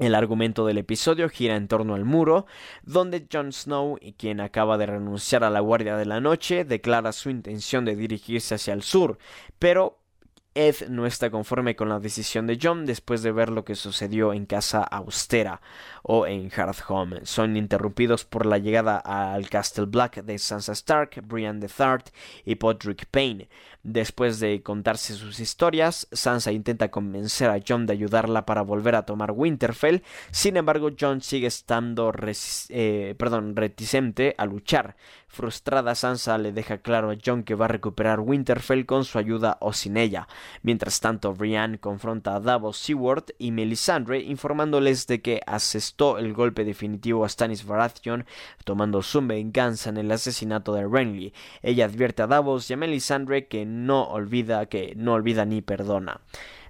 El 0.00 0.14
argumento 0.14 0.64
del 0.64 0.78
episodio 0.78 1.28
gira 1.28 1.56
en 1.56 1.68
torno 1.68 1.94
al 1.94 2.06
muro, 2.06 2.46
donde 2.84 3.26
Jon 3.30 3.52
Snow, 3.52 3.98
quien 4.16 4.40
acaba 4.40 4.78
de 4.78 4.86
renunciar 4.86 5.44
a 5.44 5.50
la 5.50 5.60
Guardia 5.60 5.94
de 5.98 6.06
la 6.06 6.22
Noche, 6.22 6.64
declara 6.64 7.12
su 7.12 7.28
intención 7.28 7.84
de 7.84 7.96
dirigirse 7.96 8.54
hacia 8.54 8.72
el 8.72 8.82
sur, 8.82 9.18
pero 9.58 9.98
Ed 10.54 10.88
no 10.88 11.06
está 11.06 11.30
conforme 11.30 11.76
con 11.76 11.90
la 11.90 12.00
decisión 12.00 12.46
de 12.46 12.58
John 12.60 12.84
después 12.84 13.22
de 13.22 13.30
ver 13.30 13.50
lo 13.50 13.64
que 13.64 13.76
sucedió 13.76 14.32
en 14.32 14.46
Casa 14.46 14.82
Austera 14.82 15.60
o 16.02 16.26
en 16.26 16.50
Home. 16.88 17.20
Son 17.24 17.56
interrumpidos 17.56 18.24
por 18.24 18.46
la 18.46 18.58
llegada 18.58 18.96
al 18.98 19.48
Castle 19.48 19.84
Black 19.84 20.24
de 20.24 20.38
Sansa 20.38 20.72
Stark, 20.72 21.22
Brian 21.24 21.60
III 21.62 22.10
y 22.44 22.56
Podrick 22.56 23.06
Payne. 23.06 23.48
Después 23.82 24.40
de 24.40 24.62
contarse 24.62 25.14
sus 25.14 25.40
historias, 25.40 26.06
Sansa 26.12 26.52
intenta 26.52 26.90
convencer 26.90 27.48
a 27.48 27.60
John 27.66 27.86
de 27.86 27.94
ayudarla 27.94 28.44
para 28.44 28.60
volver 28.60 28.94
a 28.94 29.06
tomar 29.06 29.32
Winterfell. 29.32 30.02
Sin 30.30 30.58
embargo, 30.58 30.90
John 30.98 31.22
sigue 31.22 31.46
estando 31.46 32.12
eh, 32.68 33.14
perdón, 33.16 33.56
reticente 33.56 34.34
a 34.36 34.44
luchar. 34.44 34.96
Frustrada, 35.28 35.94
Sansa 35.94 36.36
le 36.38 36.52
deja 36.52 36.78
claro 36.78 37.10
a 37.10 37.16
John 37.24 37.44
que 37.44 37.54
va 37.54 37.66
a 37.66 37.68
recuperar 37.68 38.20
Winterfell 38.20 38.84
con 38.84 39.04
su 39.04 39.16
ayuda 39.16 39.58
o 39.60 39.72
sin 39.72 39.96
ella. 39.96 40.26
Mientras 40.62 41.00
tanto, 41.00 41.32
Brienne 41.32 41.78
confronta 41.78 42.34
a 42.34 42.40
Davos 42.40 42.76
Seward 42.76 43.26
y 43.38 43.52
Melisandre 43.52 44.20
informándoles 44.20 45.06
de 45.06 45.22
que 45.22 45.40
asestó 45.46 46.18
el 46.18 46.34
golpe 46.34 46.64
definitivo 46.64 47.24
a 47.24 47.28
Stannis 47.28 47.64
Baratheon, 47.64 48.26
tomando 48.64 49.02
su 49.02 49.24
venganza 49.24 49.90
en 49.90 49.98
el 49.98 50.10
asesinato 50.10 50.74
de 50.74 50.86
Renly. 50.86 51.32
Ella 51.62 51.84
advierte 51.84 52.22
a 52.22 52.26
Davos 52.26 52.68
y 52.68 52.74
a 52.74 52.76
Melisandre 52.76 53.46
que 53.46 53.64
no 53.70 54.04
olvida 54.04 54.66
que 54.66 54.94
no 54.96 55.14
olvida 55.14 55.44
ni 55.44 55.62
perdona. 55.62 56.20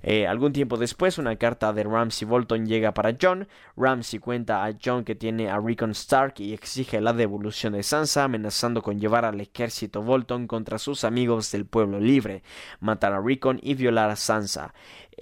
Eh, 0.02 0.26
algún 0.26 0.52
tiempo 0.52 0.78
después, 0.78 1.18
una 1.18 1.36
carta 1.36 1.72
de 1.72 1.84
Ramsay 1.84 2.26
Bolton 2.26 2.66
llega 2.66 2.94
para 2.94 3.16
John. 3.20 3.48
Ramsay 3.76 4.18
cuenta 4.18 4.64
a 4.64 4.72
John 4.82 5.04
que 5.04 5.14
tiene 5.14 5.50
a 5.50 5.58
Rickon 5.58 5.90
Stark 5.90 6.34
y 6.38 6.54
exige 6.54 7.00
la 7.00 7.12
devolución 7.12 7.74
de 7.74 7.82
Sansa, 7.82 8.24
amenazando 8.24 8.82
con 8.82 8.98
llevar 8.98 9.26
al 9.26 9.40
ejército 9.40 10.02
Bolton 10.02 10.46
contra 10.46 10.78
sus 10.78 11.04
amigos 11.04 11.52
del 11.52 11.66
pueblo 11.66 12.00
libre, 12.00 12.42
matar 12.80 13.12
a 13.12 13.20
Rickon 13.20 13.60
y 13.62 13.74
violar 13.74 14.08
a 14.08 14.16
Sansa. 14.16 14.72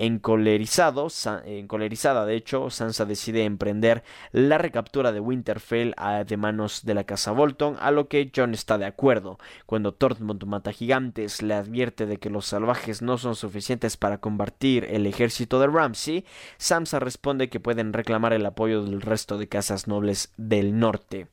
Encolerizado, 0.00 1.08
encolerizada 1.44 2.24
de 2.24 2.36
hecho, 2.36 2.70
Sansa 2.70 3.04
decide 3.04 3.44
emprender 3.44 4.04
la 4.30 4.56
recaptura 4.56 5.10
de 5.10 5.18
Winterfell 5.18 5.92
de 6.24 6.36
manos 6.36 6.84
de 6.84 6.94
la 6.94 7.02
casa 7.02 7.32
Bolton, 7.32 7.76
a 7.80 7.90
lo 7.90 8.06
que 8.06 8.30
John 8.34 8.54
está 8.54 8.78
de 8.78 8.86
acuerdo. 8.86 9.40
Cuando 9.66 9.92
Tormund 9.92 10.44
mata 10.44 10.72
gigantes, 10.72 11.42
le 11.42 11.54
advierte 11.54 12.06
de 12.06 12.18
que 12.18 12.30
los 12.30 12.46
salvajes 12.46 13.02
no 13.02 13.18
son 13.18 13.34
suficientes 13.34 13.96
para 13.96 14.18
combatir 14.18 14.86
el 14.88 15.04
ejército 15.04 15.58
de 15.58 15.66
Ramsay, 15.66 16.24
Sansa 16.58 17.00
responde 17.00 17.48
que 17.48 17.58
pueden 17.58 17.92
reclamar 17.92 18.32
el 18.32 18.46
apoyo 18.46 18.84
del 18.84 19.00
resto 19.00 19.36
de 19.36 19.48
casas 19.48 19.88
nobles 19.88 20.32
del 20.36 20.78
norte. 20.78 21.26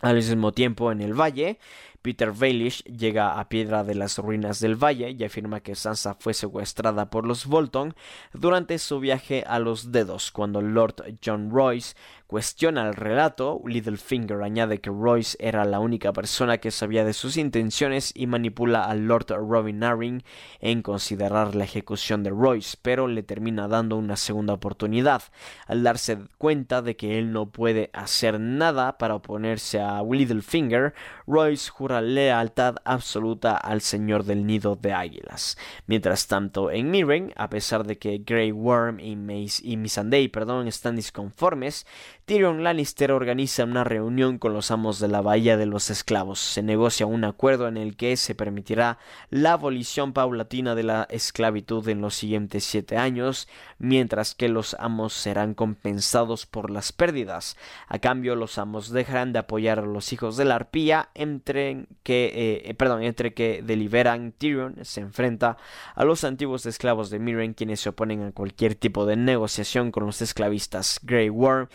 Al 0.00 0.16
mismo 0.16 0.50
tiempo, 0.50 0.90
en 0.90 1.00
el 1.00 1.12
valle, 1.12 1.58
Peter 2.02 2.32
Baelish 2.32 2.82
llega 2.84 3.38
a 3.38 3.48
Piedra 3.48 3.84
de 3.84 3.94
las 3.94 4.18
Ruinas 4.18 4.58
del 4.58 4.74
Valle 4.74 5.10
y 5.10 5.24
afirma 5.24 5.60
que 5.60 5.76
Sansa 5.76 6.14
fue 6.14 6.34
secuestrada 6.34 7.10
por 7.10 7.24
los 7.24 7.46
Bolton 7.46 7.94
durante 8.32 8.78
su 8.78 8.98
viaje 8.98 9.44
a 9.46 9.60
los 9.60 9.92
dedos, 9.92 10.32
cuando 10.32 10.60
Lord 10.60 11.16
John 11.24 11.50
Royce 11.50 11.94
cuestiona 12.32 12.88
el 12.88 12.94
relato, 12.94 13.60
Littlefinger 13.66 14.42
añade 14.42 14.80
que 14.80 14.88
Royce 14.88 15.36
era 15.38 15.66
la 15.66 15.80
única 15.80 16.14
persona 16.14 16.56
que 16.56 16.70
sabía 16.70 17.04
de 17.04 17.12
sus 17.12 17.36
intenciones 17.36 18.10
y 18.16 18.26
manipula 18.26 18.84
al 18.84 19.06
Lord 19.06 19.26
Robin 19.28 19.84
Arryn 19.84 20.24
en 20.60 20.80
considerar 20.80 21.54
la 21.54 21.64
ejecución 21.64 22.22
de 22.22 22.30
Royce, 22.30 22.78
pero 22.80 23.06
le 23.06 23.22
termina 23.22 23.68
dando 23.68 23.98
una 23.98 24.16
segunda 24.16 24.54
oportunidad. 24.54 25.22
Al 25.66 25.82
darse 25.82 26.20
cuenta 26.38 26.80
de 26.80 26.96
que 26.96 27.18
él 27.18 27.32
no 27.32 27.50
puede 27.50 27.90
hacer 27.92 28.40
nada 28.40 28.96
para 28.96 29.16
oponerse 29.16 29.78
a 29.78 30.02
Littlefinger, 30.02 30.94
Royce 31.26 31.68
jura 31.68 31.91
lealtad 32.00 32.76
absoluta 32.84 33.56
al 33.56 33.80
señor 33.80 34.24
del 34.24 34.46
nido 34.46 34.76
de 34.76 34.92
águilas. 34.92 35.58
Mientras 35.86 36.26
tanto, 36.26 36.70
en 36.70 36.90
Mirren, 36.90 37.32
a 37.36 37.50
pesar 37.50 37.84
de 37.84 37.98
que 37.98 38.22
Grey 38.24 38.52
Worm 38.52 39.00
y, 39.00 39.16
Mace 39.16 39.60
y 39.62 39.76
Missandei 39.76 40.28
perdón, 40.28 40.68
están 40.68 40.96
disconformes, 40.96 41.86
Tyrion 42.24 42.62
Lannister 42.62 43.10
organiza 43.10 43.64
una 43.64 43.82
reunión 43.82 44.38
con 44.38 44.52
los 44.52 44.70
amos 44.70 45.00
de 45.00 45.08
la 45.08 45.20
Bahía 45.20 45.56
de 45.56 45.66
los 45.66 45.90
Esclavos. 45.90 46.38
Se 46.38 46.62
negocia 46.62 47.04
un 47.04 47.24
acuerdo 47.24 47.66
en 47.66 47.76
el 47.76 47.96
que 47.96 48.16
se 48.16 48.36
permitirá 48.36 48.98
la 49.28 49.54
abolición 49.54 50.12
paulatina 50.12 50.76
de 50.76 50.84
la 50.84 51.08
esclavitud 51.10 51.88
en 51.88 52.00
los 52.00 52.14
siguientes 52.14 52.62
siete 52.62 52.96
años, 52.96 53.48
mientras 53.78 54.36
que 54.36 54.48
los 54.48 54.76
amos 54.78 55.14
serán 55.14 55.54
compensados 55.54 56.46
por 56.46 56.70
las 56.70 56.92
pérdidas. 56.92 57.56
A 57.88 57.98
cambio, 57.98 58.36
los 58.36 58.56
amos 58.56 58.90
dejarán 58.90 59.32
de 59.32 59.40
apoyar 59.40 59.80
a 59.80 59.86
los 59.86 60.12
hijos 60.12 60.36
de 60.36 60.44
la 60.44 60.54
arpía, 60.54 61.08
entre 61.14 61.86
que, 62.04 62.26
eh, 62.26 62.70
eh, 62.70 62.74
perdón, 62.74 63.02
entre 63.02 63.34
que 63.34 63.62
deliberan 63.62 64.30
Tyrion 64.30 64.76
se 64.82 65.00
enfrenta 65.00 65.56
a 65.96 66.04
los 66.04 66.22
antiguos 66.22 66.66
esclavos 66.66 67.10
de 67.10 67.18
Miren, 67.18 67.54
quienes 67.54 67.80
se 67.80 67.88
oponen 67.88 68.22
a 68.22 68.30
cualquier 68.30 68.76
tipo 68.76 69.06
de 69.06 69.16
negociación 69.16 69.90
con 69.90 70.06
los 70.06 70.22
esclavistas 70.22 71.00
Grey 71.02 71.28
Worm 71.28 71.68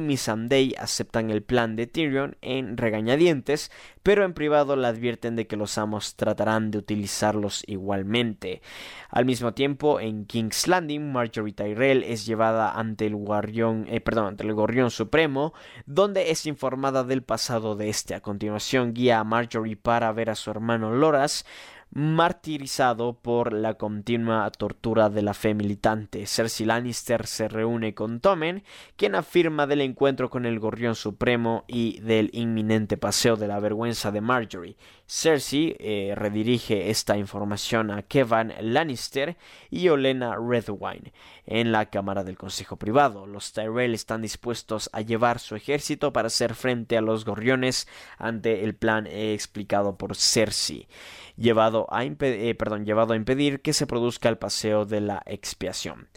Missandei 0.00 0.74
aceptan 0.78 1.30
el 1.30 1.42
plan 1.42 1.74
de 1.74 1.86
Tyrion 1.86 2.36
en 2.42 2.76
regañadientes, 2.76 3.70
pero 4.02 4.24
en 4.24 4.34
privado 4.34 4.76
le 4.76 4.86
advierten 4.86 5.34
de 5.34 5.46
que 5.46 5.56
los 5.56 5.78
amos 5.78 6.16
tratarán 6.16 6.70
de 6.70 6.78
utilizarlos 6.78 7.64
igualmente. 7.66 8.60
Al 9.10 9.24
mismo 9.24 9.54
tiempo, 9.54 10.00
en 10.00 10.26
King's 10.26 10.68
Landing, 10.68 11.10
Marjorie 11.10 11.54
Tyrell 11.54 12.04
es 12.04 12.26
llevada 12.26 12.72
ante 12.72 13.06
el 13.06 13.14
eh, 13.14 14.02
ante 14.16 14.44
el 14.44 14.54
gorrión 14.54 14.90
supremo, 14.90 15.54
donde 15.86 16.30
es 16.30 16.46
informada 16.46 17.04
del 17.04 17.22
pasado 17.22 17.74
de 17.74 17.88
este. 17.88 18.14
A 18.14 18.20
continuación, 18.20 18.92
guía 18.92 19.20
a 19.20 19.24
Marjorie 19.24 19.76
para 19.76 20.12
ver 20.12 20.30
a 20.30 20.34
su 20.34 20.50
hermano 20.50 20.92
Loras, 20.92 21.46
martirizado 21.90 23.14
por 23.14 23.52
la 23.52 23.74
continua 23.74 24.50
tortura 24.50 25.08
de 25.10 25.22
la 25.22 25.34
fe 25.34 25.54
militante. 25.54 26.26
Cersei 26.26 26.66
Lannister 26.66 27.26
se 27.26 27.48
reúne 27.48 27.94
con 27.94 28.20
Tommen, 28.20 28.62
quien 28.96 29.14
afirma 29.14 29.66
del 29.66 29.80
encuentro 29.80 30.30
con 30.30 30.46
el 30.46 30.58
Gorrión 30.58 30.94
Supremo 30.94 31.64
y 31.66 32.00
del 32.00 32.30
inminente 32.32 32.96
paseo 32.96 33.36
de 33.36 33.48
la 33.48 33.60
vergüenza 33.60 34.10
de 34.10 34.20
Marjorie. 34.20 34.76
Cersei 35.10 35.74
eh, 35.78 36.12
redirige 36.14 36.90
esta 36.90 37.16
información 37.16 37.90
a 37.90 38.02
Kevin 38.02 38.52
Lannister 38.60 39.38
y 39.70 39.88
Olena 39.88 40.36
Redwine 40.36 41.14
en 41.46 41.72
la 41.72 41.86
Cámara 41.86 42.24
del 42.24 42.36
Consejo 42.36 42.76
Privado. 42.76 43.26
Los 43.26 43.54
Tyrell 43.54 43.94
están 43.94 44.20
dispuestos 44.20 44.90
a 44.92 45.00
llevar 45.00 45.38
su 45.38 45.56
ejército 45.56 46.12
para 46.12 46.26
hacer 46.26 46.54
frente 46.54 46.98
a 46.98 47.00
los 47.00 47.24
gorriones 47.24 47.88
ante 48.18 48.64
el 48.64 48.74
plan 48.74 49.06
explicado 49.06 49.96
por 49.96 50.14
Cersei, 50.14 50.86
eh, 51.38 52.54
perdón, 52.58 52.84
llevado 52.84 53.14
a 53.14 53.16
impedir 53.16 53.62
que 53.62 53.72
se 53.72 53.86
produzca 53.86 54.28
el 54.28 54.36
paseo 54.36 54.84
de 54.84 55.00
la 55.00 55.22
expiación. 55.24 56.08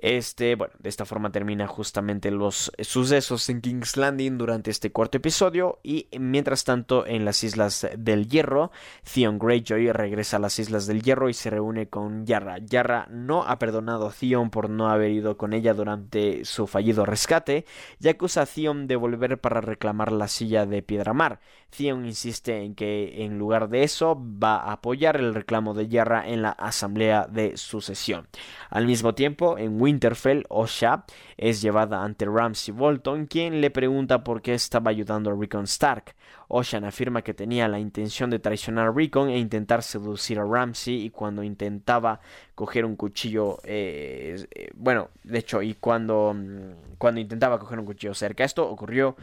Este, 0.00 0.54
bueno, 0.54 0.74
de 0.78 0.88
esta 0.88 1.04
forma 1.04 1.32
termina 1.32 1.66
justamente 1.66 2.30
los 2.30 2.70
sucesos 2.80 3.48
en 3.48 3.60
King's 3.60 3.96
Landing 3.96 4.38
durante 4.38 4.70
este 4.70 4.92
cuarto 4.92 5.18
episodio 5.18 5.80
y 5.82 6.08
mientras 6.18 6.62
tanto 6.62 7.04
en 7.04 7.24
las 7.24 7.42
Islas 7.42 7.86
del 7.98 8.28
Hierro, 8.28 8.70
Theon 9.12 9.40
Greyjoy 9.40 9.90
regresa 9.90 10.36
a 10.36 10.40
las 10.40 10.58
Islas 10.60 10.86
del 10.86 11.02
Hierro 11.02 11.28
y 11.28 11.34
se 11.34 11.50
reúne 11.50 11.88
con 11.88 12.26
Yarra. 12.26 12.58
Yarra 12.58 13.08
no 13.10 13.42
ha 13.42 13.58
perdonado 13.58 14.06
a 14.06 14.12
Theon 14.12 14.50
por 14.50 14.70
no 14.70 14.88
haber 14.88 15.10
ido 15.10 15.36
con 15.36 15.52
ella 15.52 15.74
durante 15.74 16.44
su 16.44 16.68
fallido 16.68 17.04
rescate 17.04 17.64
y 18.00 18.08
acusa 18.08 18.42
a 18.42 18.46
Theon 18.46 18.86
de 18.86 18.94
volver 18.94 19.40
para 19.40 19.60
reclamar 19.60 20.12
la 20.12 20.28
silla 20.28 20.64
de 20.64 20.82
Piedramar. 20.82 21.40
Theon 21.70 22.06
insiste 22.06 22.62
en 22.62 22.74
que 22.74 23.24
en 23.24 23.38
lugar 23.38 23.68
de 23.68 23.82
eso 23.82 24.16
va 24.16 24.56
a 24.56 24.72
apoyar 24.72 25.16
el 25.16 25.34
reclamo 25.34 25.74
de 25.74 25.88
Yarra 25.88 26.28
en 26.28 26.42
la 26.42 26.50
asamblea 26.50 27.26
de 27.26 27.56
sucesión. 27.56 28.26
Al 28.70 28.86
mismo 28.86 29.14
tiempo, 29.14 29.58
en 29.58 29.80
Winterfell, 29.80 30.44
Osha 30.48 31.04
es 31.36 31.60
llevada 31.60 32.02
ante 32.02 32.24
Ramsay 32.24 32.74
Bolton, 32.74 33.26
quien 33.26 33.60
le 33.60 33.70
pregunta 33.70 34.24
por 34.24 34.42
qué 34.42 34.54
estaba 34.54 34.90
ayudando 34.90 35.30
a 35.30 35.34
Rickon 35.34 35.64
Stark. 35.64 36.14
Osha 36.48 36.78
afirma 36.78 37.22
que 37.22 37.34
tenía 37.34 37.68
la 37.68 37.78
intención 37.78 38.30
de 38.30 38.38
traicionar 38.38 38.88
a 38.88 38.92
Rickon 38.92 39.28
e 39.28 39.38
intentar 39.38 39.82
seducir 39.82 40.38
a 40.38 40.44
Ramsay 40.44 41.04
y 41.04 41.10
cuando 41.10 41.42
intentaba 41.42 42.20
coger 42.54 42.84
un 42.84 42.96
cuchillo, 42.96 43.58
eh, 43.64 44.46
eh, 44.54 44.70
bueno, 44.74 45.10
de 45.22 45.38
hecho, 45.38 45.60
y 45.62 45.74
cuando, 45.74 46.34
mm, 46.34 46.96
cuando 46.96 47.20
intentaba 47.20 47.58
coger 47.58 47.78
un 47.78 47.84
cuchillo 47.84 48.14
cerca, 48.14 48.44
esto 48.44 48.68
ocurrió 48.68 49.16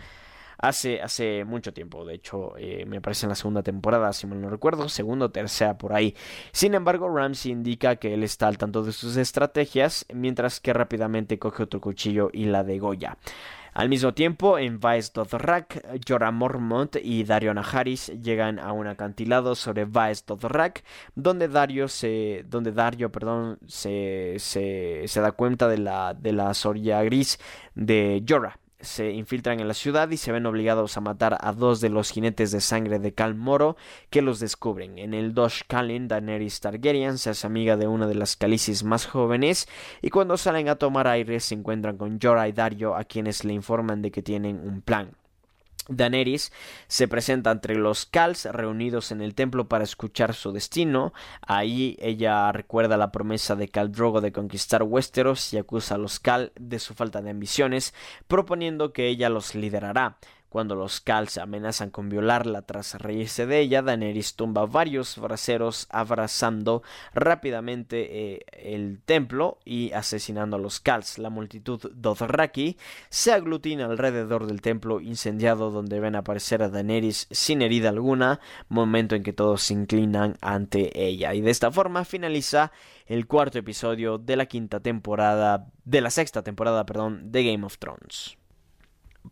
hace, 0.57 1.01
hace 1.01 1.43
mucho 1.45 1.73
tiempo. 1.73 2.05
De 2.05 2.15
hecho, 2.15 2.53
eh, 2.57 2.85
me 2.85 3.01
parece 3.01 3.25
en 3.25 3.29
la 3.29 3.35
segunda 3.35 3.63
temporada, 3.63 4.13
si 4.13 4.27
mal 4.27 4.41
no 4.41 4.49
recuerdo, 4.49 4.89
segunda 4.89 5.25
o 5.27 5.31
tercera 5.31 5.77
por 5.77 5.93
ahí. 5.93 6.15
Sin 6.51 6.73
embargo, 6.73 7.09
Ramsey 7.09 7.51
indica 7.51 7.97
que 7.97 8.13
él 8.13 8.23
está 8.23 8.47
al 8.47 8.57
tanto 8.57 8.83
de 8.83 8.91
sus 8.91 9.17
estrategias, 9.17 10.05
mientras 10.13 10.59
que 10.59 10.73
rápidamente 10.73 11.39
coge 11.39 11.63
otro 11.63 11.81
cuchillo 11.81 12.29
y 12.33 12.45
la 12.45 12.63
degolla. 12.63 13.17
Al 13.75 13.89
mismo 13.89 14.13
tiempo, 14.13 14.57
en 14.57 14.79
Vaes 14.79 15.11
Dothrak, 15.11 15.85
Jorah 16.07 16.31
Mormont 16.31 16.95
y 16.95 17.25
Dario 17.25 17.53
Naharis 17.53 18.07
llegan 18.23 18.57
a 18.57 18.71
un 18.71 18.87
acantilado 18.87 19.53
sobre 19.53 19.83
Vaes 19.83 20.25
Dothrak, 20.25 20.85
donde 21.13 21.49
Dario 21.49 21.89
se, 21.89 22.45
donde 22.47 22.71
Dario, 22.71 23.11
perdón, 23.11 23.59
se, 23.67 24.35
se, 24.37 25.03
se 25.07 25.19
da 25.19 25.33
cuenta 25.33 25.67
de 25.67 25.79
la, 25.79 26.13
de 26.13 26.31
la 26.31 26.53
soria 26.53 27.03
gris 27.03 27.37
de 27.75 28.23
Jorah 28.25 28.57
se 28.85 29.11
infiltran 29.11 29.59
en 29.59 29.67
la 29.67 29.73
ciudad 29.73 30.09
y 30.09 30.17
se 30.17 30.31
ven 30.31 30.45
obligados 30.45 30.95
a 30.95 31.01
matar 31.01 31.37
a 31.41 31.51
dos 31.51 31.81
de 31.81 31.89
los 31.89 32.11
jinetes 32.11 32.51
de 32.51 32.61
sangre 32.61 32.99
de 32.99 33.13
Cal 33.13 33.35
Moro 33.35 33.75
que 34.09 34.21
los 34.21 34.39
descubren. 34.39 34.97
En 34.97 35.13
el 35.13 35.33
Dosh 35.33 35.61
Kalin, 35.67 36.07
Daenerys 36.07 36.61
Targaryen 36.61 37.17
se 37.17 37.31
hace 37.31 37.47
amiga 37.47 37.75
de 37.75 37.87
una 37.87 38.07
de 38.07 38.15
las 38.15 38.35
calicis 38.35 38.83
más 38.83 39.05
jóvenes 39.05 39.67
y 40.01 40.09
cuando 40.09 40.37
salen 40.37 40.69
a 40.69 40.75
tomar 40.75 41.07
aire 41.07 41.39
se 41.39 41.55
encuentran 41.55 41.97
con 41.97 42.19
Jorah 42.21 42.47
y 42.47 42.51
Dario 42.51 42.95
a 42.95 43.03
quienes 43.03 43.43
le 43.43 43.53
informan 43.53 44.01
de 44.01 44.11
que 44.11 44.21
tienen 44.21 44.59
un 44.59 44.81
plan. 44.81 45.11
Daenerys 45.87 46.51
se 46.87 47.07
presenta 47.07 47.51
entre 47.51 47.75
los 47.75 48.05
Kals 48.05 48.45
reunidos 48.45 49.11
en 49.11 49.21
el 49.21 49.35
templo 49.35 49.67
para 49.67 49.83
escuchar 49.83 50.33
su 50.33 50.51
destino. 50.51 51.13
Ahí 51.41 51.95
ella 51.99 52.51
recuerda 52.51 52.97
la 52.97 53.11
promesa 53.11 53.55
de 53.55 53.67
Khal 53.67 53.91
Drogo 53.91 54.21
de 54.21 54.31
conquistar 54.31 54.83
Westeros 54.83 55.53
y 55.53 55.57
acusa 55.57 55.95
a 55.95 55.97
los 55.99 56.19
Khal 56.19 56.51
de 56.55 56.79
su 56.79 56.93
falta 56.93 57.21
de 57.21 57.29
ambiciones, 57.29 57.93
proponiendo 58.27 58.93
que 58.93 59.07
ella 59.07 59.29
los 59.29 59.55
liderará. 59.55 60.17
Cuando 60.55 60.75
los 60.75 61.01
Kals 61.01 61.37
amenazan 61.37 61.89
con 61.89 62.07
violarla 62.07 62.61
tras 62.61 62.95
reírse 62.95 63.45
de 63.45 63.59
ella, 63.59 63.81
Daenerys 63.81 64.37
tumba 64.37 64.65
varios 64.65 65.17
braceros 65.17 65.85
abrazando 65.89 66.81
rápidamente 67.13 68.35
eh, 68.35 68.45
el 68.53 69.01
templo 69.03 69.59
y 69.65 69.91
asesinando 69.91 70.55
a 70.55 70.59
los 70.59 70.79
Kals. 70.79 71.17
La 71.17 71.29
multitud 71.29 71.91
Dothraki 71.93 72.77
se 73.09 73.33
aglutina 73.33 73.83
alrededor 73.83 74.47
del 74.47 74.61
templo 74.61 75.01
incendiado 75.01 75.71
donde 75.71 75.99
ven 75.99 76.15
aparecer 76.15 76.63
a 76.63 76.69
Daenerys 76.69 77.27
sin 77.31 77.61
herida 77.61 77.89
alguna, 77.89 78.39
momento 78.69 79.15
en 79.15 79.23
que 79.23 79.33
todos 79.33 79.61
se 79.61 79.73
inclinan 79.73 80.37
ante 80.39 81.05
ella. 81.05 81.33
Y 81.33 81.41
de 81.41 81.51
esta 81.51 81.69
forma 81.69 82.05
finaliza 82.05 82.71
el 83.07 83.27
cuarto 83.27 83.59
episodio 83.59 84.19
de 84.19 84.37
la 84.37 84.45
quinta 84.45 84.79
temporada, 84.79 85.67
de 85.83 85.99
la 85.99 86.11
sexta 86.11 86.43
temporada, 86.43 86.85
perdón, 86.85 87.33
de 87.33 87.43
Game 87.43 87.65
of 87.65 87.77
Thrones 87.77 88.37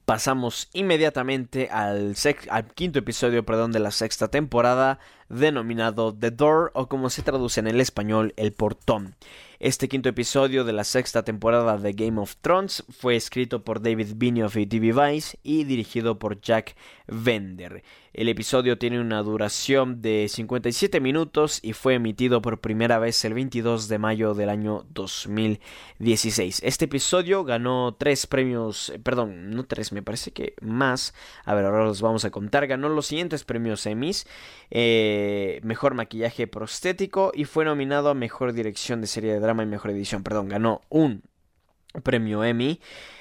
pasamos 0.06 0.70
inmediatamente 0.74 1.70
al, 1.72 2.16
al, 2.50 2.68
quinto 2.74 3.00
episodio 3.00 3.46
perdón, 3.46 3.72
de 3.72 3.80
la 3.80 3.92
sexta 3.92 4.30
temporada 4.30 5.00
denominado 5.34 6.14
The 6.14 6.32
Door 6.32 6.72
o 6.74 6.88
como 6.88 7.10
se 7.10 7.24
traduce 7.24 7.60
en 7.60 7.68
el 7.68 7.82
español 7.82 8.34
El 8.38 8.54
Portón. 8.54 9.16
Este 9.64 9.88
quinto 9.88 10.10
episodio 10.10 10.66
de 10.66 10.74
la 10.74 10.84
sexta 10.84 11.24
temporada 11.24 11.78
de 11.78 11.94
Game 11.94 12.20
of 12.20 12.36
Thrones 12.42 12.84
fue 12.90 13.16
escrito 13.16 13.64
por 13.64 13.82
David 13.82 14.10
Benioff 14.16 14.58
y 14.58 14.66
TV 14.66 14.92
Vice 14.92 15.40
y 15.42 15.64
dirigido 15.64 16.20
por 16.20 16.42
Jack 16.42 16.76
Vender. 17.08 17.82
El 18.14 18.30
episodio 18.30 18.78
tiene 18.78 19.00
una 19.00 19.24
duración 19.24 20.02
de 20.02 20.28
57 20.30 21.00
minutos 21.00 21.60
y 21.64 21.74
fue 21.74 21.96
emitido 21.96 22.42
por 22.42 22.60
primera 22.60 23.00
vez 23.00 23.24
el 23.26 23.34
22 23.34 23.88
de 23.88 23.98
mayo 23.98 24.36
del 24.36 24.50
año 24.50 24.86
2016. 24.90 26.62
Este 26.64 26.86
episodio 26.86 27.44
ganó 27.44 27.96
tres 27.98 28.28
premios, 28.28 28.90
eh, 28.90 29.00
perdón, 29.00 29.50
no 29.50 29.64
tres, 29.64 29.92
me 29.94 30.04
parece 30.04 30.32
que 30.32 30.54
más. 30.62 31.16
A 31.44 31.56
ver, 31.56 31.66
ahora 31.66 31.86
los 31.86 32.02
vamos 32.02 32.24
a 32.24 32.30
contar. 32.30 32.68
Ganó 32.68 32.88
los 32.90 33.08
siguientes 33.08 33.44
premios 33.46 33.86
Emmys. 33.88 34.28
Eh, 34.70 35.23
mejor 35.64 35.94
maquillaje 35.94 36.48
prostético 36.48 37.32
y 37.34 37.46
fue 37.46 37.66
nominado 37.66 38.10
a 38.10 38.14
Mejor 38.14 38.54
Dirección 38.54 39.02
de 39.02 39.08
Serie 39.08 39.34
de 39.34 39.40
Drama 39.40 39.64
y 39.64 39.68
Mejor 39.68 39.92
Edición, 39.92 40.24
perdón, 40.24 40.50
ganó 40.50 40.82
un 40.90 41.24
premio 42.04 42.44
Emmy 42.44 42.80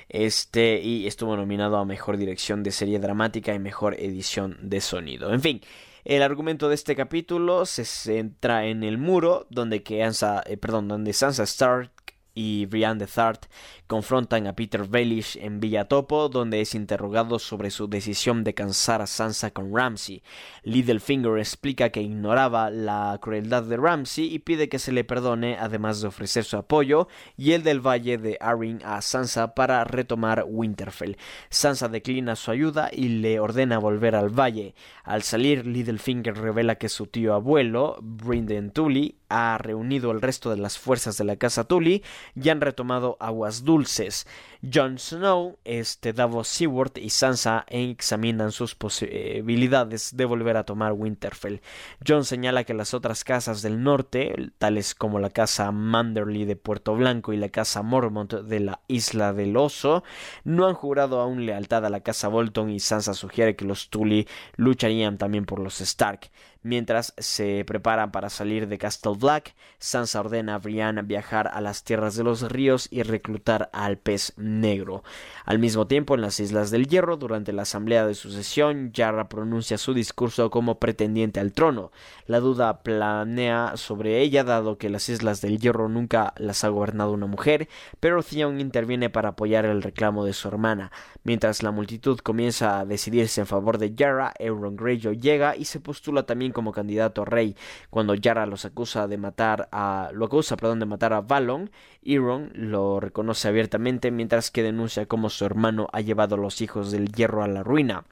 este 0.09 0.81
y 0.81 1.07
estuvo 1.07 1.37
nominado 1.37 1.77
a 1.77 1.85
Mejor 1.85 2.17
Dirección 2.17 2.63
de 2.63 2.71
Serie 2.71 2.99
Dramática 2.99 3.55
y 3.55 3.59
Mejor 3.59 3.95
Edición 3.99 4.59
de 4.63 4.81
Sonido. 4.81 5.33
En 5.33 5.41
fin, 5.41 5.61
el 6.05 6.23
argumento 6.23 6.69
de 6.69 6.75
este 6.75 6.97
capítulo 6.97 7.65
se 7.65 7.85
centra 7.85 8.67
en 8.67 8.83
el 8.83 8.99
muro 8.99 9.47
donde 9.51 9.83
que 9.83 10.03
eh, 10.03 10.57
perdón, 10.57 10.89
donde 10.89 11.13
Sansa 11.13 11.45
Stark 11.45 11.91
y 12.35 12.67
Brian 12.67 12.99
de 12.99 13.07
Thart 13.07 13.47
confrontan 13.87 14.47
a 14.47 14.55
Peter 14.55 14.85
Baelish 14.85 15.37
en 15.37 15.61
Villatopo, 15.61 16.29
donde 16.29 16.61
es 16.61 16.75
interrogado 16.75 17.39
sobre 17.39 17.71
su 17.71 17.89
decisión 17.89 18.45
de 18.45 18.55
cansar 18.55 19.03
a 19.03 19.07
Sansa 19.07 19.51
con 19.51 19.75
Ramsay. 19.75 20.23
Littlefinger 20.63 21.39
explica 21.39 21.91
que 21.91 22.03
ignoraba 22.03 22.71
la 22.71 23.19
crueldad 23.21 23.65
de 23.65 23.77
Ramsay 23.77 24.33
y 24.33 24.39
pide 24.39 24.69
que 24.69 24.79
se 24.79 24.93
le 24.93 25.05
perdone, 25.05 25.57
además 25.59 26.01
de 26.01 26.09
ofrecer 26.09 26.45
su 26.45 26.57
apoyo 26.57 27.09
y 27.37 27.53
el 27.53 27.63
del 27.63 27.81
Valle 27.81 28.19
de 28.19 28.39
Arryn 28.41 28.81
a 28.85 29.03
Sansa 29.03 29.55
para 29.55 29.85
retomar 29.85 30.45
Winterfell. 30.49 31.17
Sansa 31.51 31.89
declina 31.89 32.37
su 32.37 32.51
ayuda 32.51 32.91
y 32.93 33.09
le 33.09 33.41
ordena 33.41 33.79
volver 33.79 34.15
al 34.15 34.31
valle. 34.31 34.75
Al 35.05 35.23
salir, 35.23 35.67
Littlefinger 35.67 36.37
revela 36.37 36.77
que 36.77 36.89
su 36.89 37.07
tío 37.07 37.35
abuelo, 37.35 37.99
Brynden 38.01 38.71
Tully, 38.71 39.19
ha 39.33 39.57
reunido 39.57 40.11
el 40.11 40.21
resto 40.21 40.51
de 40.51 40.59
las 40.59 40.79
fuerzas 40.79 41.17
de 41.17 41.25
la 41.25 41.37
casa 41.37 41.65
Tully 41.65 42.03
y 42.35 42.49
han 42.51 42.61
retomado 42.61 43.17
aguas 43.19 43.65
dulces. 43.65 44.27
Jon 44.73 44.99
Snow, 44.99 45.59
este 45.65 46.13
Davos 46.13 46.47
Seward 46.47 46.99
y 46.99 47.11
Sansa 47.11 47.65
examinan 47.69 48.53
sus 48.53 48.77
posibilidades 48.77 50.17
de 50.17 50.25
volver 50.25 50.57
a 50.57 50.65
tomar 50.65 50.93
Winterfell. 50.93 51.61
Jon 52.07 52.25
señala 52.25 52.63
que 52.63 52.75
las 52.75 52.95
otras 52.95 53.25
casas 53.25 53.63
del 53.63 53.83
norte, 53.83 54.53
tales 54.59 54.95
como 54.95 55.19
la 55.19 55.31
casa 55.31 55.73
Manderly 55.73 56.45
de 56.45 56.55
Puerto 56.55 56.95
Blanco 56.95 57.33
y 57.33 57.39
la 57.39 57.49
casa 57.49 57.83
Mormont 57.83 58.33
de 58.35 58.61
la 58.61 58.81
Isla 58.87 59.33
del 59.33 59.57
Oso, 59.57 60.05
no 60.45 60.69
han 60.69 60.75
jurado 60.75 61.21
aún 61.21 61.45
lealtad 61.47 61.85
a 61.85 61.91
la 61.91 62.01
casa 62.01 62.29
Bolton 62.29 62.71
y 62.71 62.79
Sansa 62.79 63.15
sugiere 63.15 63.57
que 63.57 63.65
los 63.65 63.91
Tully 63.91 64.29
lucharían 64.57 65.19
también 65.19 65.45
por 65.45 65.59
los 65.59 65.81
Stark. 65.81 66.31
Mientras 66.65 67.13
se 67.19 67.65
preparan 67.65 68.13
para 68.13 68.31
salir 68.31 68.69
de 68.69 68.79
Castle 68.79 69.17
Black, 69.19 69.57
Sansa 69.79 70.21
ordena 70.21 70.55
a 70.55 70.59
Brienne 70.59 71.03
viajar 71.03 71.51
a 71.53 71.61
las 71.61 71.83
tierras 71.83 72.15
de 72.15 72.23
los 72.23 72.43
ríos 72.53 72.87
y 72.93 73.03
reclutar 73.03 73.69
al 73.73 73.99
pez 73.99 74.33
negro. 74.37 75.03
Al 75.45 75.59
mismo 75.59 75.89
tiempo, 75.89 76.15
en 76.15 76.21
las 76.21 76.39
Islas 76.39 76.71
del 76.71 76.87
Hierro, 76.87 77.17
durante 77.17 77.53
la 77.53 77.63
asamblea 77.63 78.07
de 78.07 78.15
sucesión, 78.15 78.93
Yarra 78.93 79.29
pronuncia 79.29 79.77
su 79.77 79.93
discurso 79.93 80.51
como 80.51 80.79
pretendiente 80.79 81.41
al 81.41 81.53
trono. 81.53 81.91
La 82.27 82.39
duda 82.39 82.85
planea 82.85 83.73
sobre 83.77 84.21
ella, 84.21 84.45
dado 84.45 84.79
que 84.79 84.89
las 84.89 85.09
Islas 85.09 85.41
del 85.41 85.59
Hierro 85.59 85.89
nunca 85.89 86.33
las 86.37 86.63
ha 86.63 86.69
gobernado 86.69 87.11
una 87.11 87.27
mujer, 87.27 87.69
pero 87.99 88.23
Theon 88.23 88.61
interviene 88.61 89.11
para 89.11 89.31
apoyar 89.31 89.65
el 89.65 89.83
reclamo 89.83 90.25
de 90.25 90.33
su 90.33 90.47
hermana. 90.47 90.93
Mientras 91.25 91.65
la 91.65 91.73
multitud 91.73 92.21
comienza 92.21 92.79
a 92.79 92.85
decidirse 92.85 93.41
en 93.41 93.49
favor 93.49 93.79
de 93.79 93.95
Yara, 93.95 94.33
Euron 94.39 94.77
Greyjoy 94.77 95.19
llega 95.19 95.57
y 95.57 95.65
se 95.65 95.81
postula 95.81 96.23
también 96.23 96.52
como 96.53 96.73
candidato 96.73 97.23
a 97.23 97.25
rey. 97.25 97.57
Cuando 97.91 98.15
Yara 98.15 98.47
los 98.47 98.65
acusa 98.65 99.09
de 99.09 99.19
matar 99.19 99.69
a, 99.73 100.11
lo 100.13 100.27
acusa, 100.27 100.57
perdón, 100.57 100.81
de 100.81 100.87
matar 100.87 101.13
a 101.13 101.21
Valon, 101.21 101.71
Euron 102.03 102.51
lo 102.55 103.01
reconoce 103.01 103.49
abiertamente 103.49 104.11
mientras 104.11 104.51
que 104.51 104.63
denuncia 104.63 105.07
cómo 105.07 105.31
su 105.31 105.45
hermano 105.45 105.89
ha 105.93 106.01
llevado 106.01 106.35
a 106.35 106.39
los 106.39 106.61
hijos 106.61 106.91
del 106.91 107.13
hierro 107.13 107.43
a 107.43 107.49
la 107.49 107.63
ruina. 107.63 108.05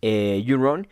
Eh, 0.00 0.42
Euron 0.46 0.88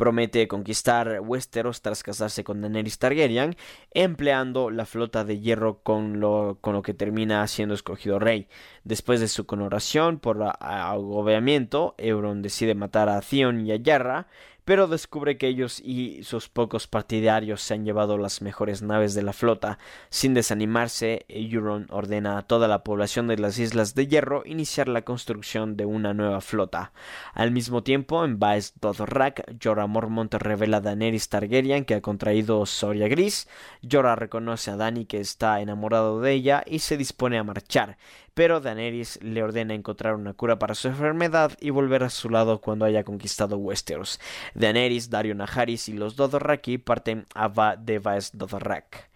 promete 0.00 0.48
conquistar 0.48 1.20
Westeros 1.20 1.82
tras 1.82 2.02
casarse 2.02 2.42
con 2.42 2.62
Daenerys 2.62 2.98
Targaryen, 2.98 3.54
empleando 3.92 4.70
la 4.70 4.86
flota 4.86 5.24
de 5.24 5.40
hierro 5.40 5.82
con 5.82 6.20
lo, 6.20 6.56
con 6.62 6.72
lo 6.72 6.80
que 6.80 6.94
termina 6.94 7.46
siendo 7.46 7.74
escogido 7.74 8.18
rey. 8.18 8.48
Después 8.82 9.20
de 9.20 9.28
su 9.28 9.44
coronación 9.44 10.18
por 10.18 10.42
agobiamiento, 10.42 11.94
Euron 11.98 12.40
decide 12.40 12.74
matar 12.74 13.10
a 13.10 13.20
Theon 13.20 13.66
y 13.66 13.72
a 13.72 13.76
Yarra, 13.76 14.28
pero 14.70 14.86
descubre 14.86 15.36
que 15.36 15.48
ellos 15.48 15.80
y 15.84 16.22
sus 16.22 16.48
pocos 16.48 16.86
partidarios 16.86 17.60
se 17.60 17.74
han 17.74 17.84
llevado 17.84 18.16
las 18.18 18.40
mejores 18.40 18.82
naves 18.82 19.14
de 19.14 19.24
la 19.24 19.32
flota. 19.32 19.80
Sin 20.10 20.32
desanimarse, 20.32 21.26
Euron 21.26 21.88
ordena 21.90 22.38
a 22.38 22.42
toda 22.42 22.68
la 22.68 22.84
población 22.84 23.26
de 23.26 23.36
las 23.36 23.58
Islas 23.58 23.96
de 23.96 24.06
Hierro 24.06 24.44
iniciar 24.46 24.86
la 24.86 25.02
construcción 25.02 25.76
de 25.76 25.86
una 25.86 26.14
nueva 26.14 26.40
flota. 26.40 26.92
Al 27.34 27.50
mismo 27.50 27.82
tiempo, 27.82 28.24
en 28.24 28.38
Baes 28.38 28.74
Dothrak, 28.80 29.42
Jorah 29.60 29.88
Mormont 29.88 30.32
revela 30.34 30.76
a 30.76 30.80
Daenerys 30.80 31.28
Targaryen 31.28 31.84
que 31.84 31.96
ha 31.96 32.00
contraído 32.00 32.64
Soria 32.64 33.08
Gris. 33.08 33.48
Jorah 33.82 34.14
reconoce 34.14 34.70
a 34.70 34.76
Dany 34.76 35.04
que 35.04 35.18
está 35.18 35.60
enamorado 35.60 36.20
de 36.20 36.30
ella 36.30 36.62
y 36.64 36.78
se 36.78 36.96
dispone 36.96 37.38
a 37.38 37.42
marchar 37.42 37.98
pero 38.34 38.60
Daenerys 38.60 39.18
le 39.22 39.42
ordena 39.42 39.74
encontrar 39.74 40.14
una 40.14 40.34
cura 40.34 40.58
para 40.58 40.74
su 40.74 40.88
enfermedad 40.88 41.52
y 41.60 41.70
volver 41.70 42.02
a 42.02 42.10
su 42.10 42.30
lado 42.30 42.60
cuando 42.60 42.84
haya 42.84 43.04
conquistado 43.04 43.56
Westeros. 43.56 44.20
Daenerys, 44.54 45.10
Dario 45.10 45.34
Naharis 45.34 45.88
y 45.88 45.92
los 45.92 46.16
Dothraki 46.16 46.78
parten 46.78 47.26
a 47.34 47.48
Va 47.48 47.76
de 47.76 47.98
Vaes 47.98 48.30
Dothrak. 48.34 49.10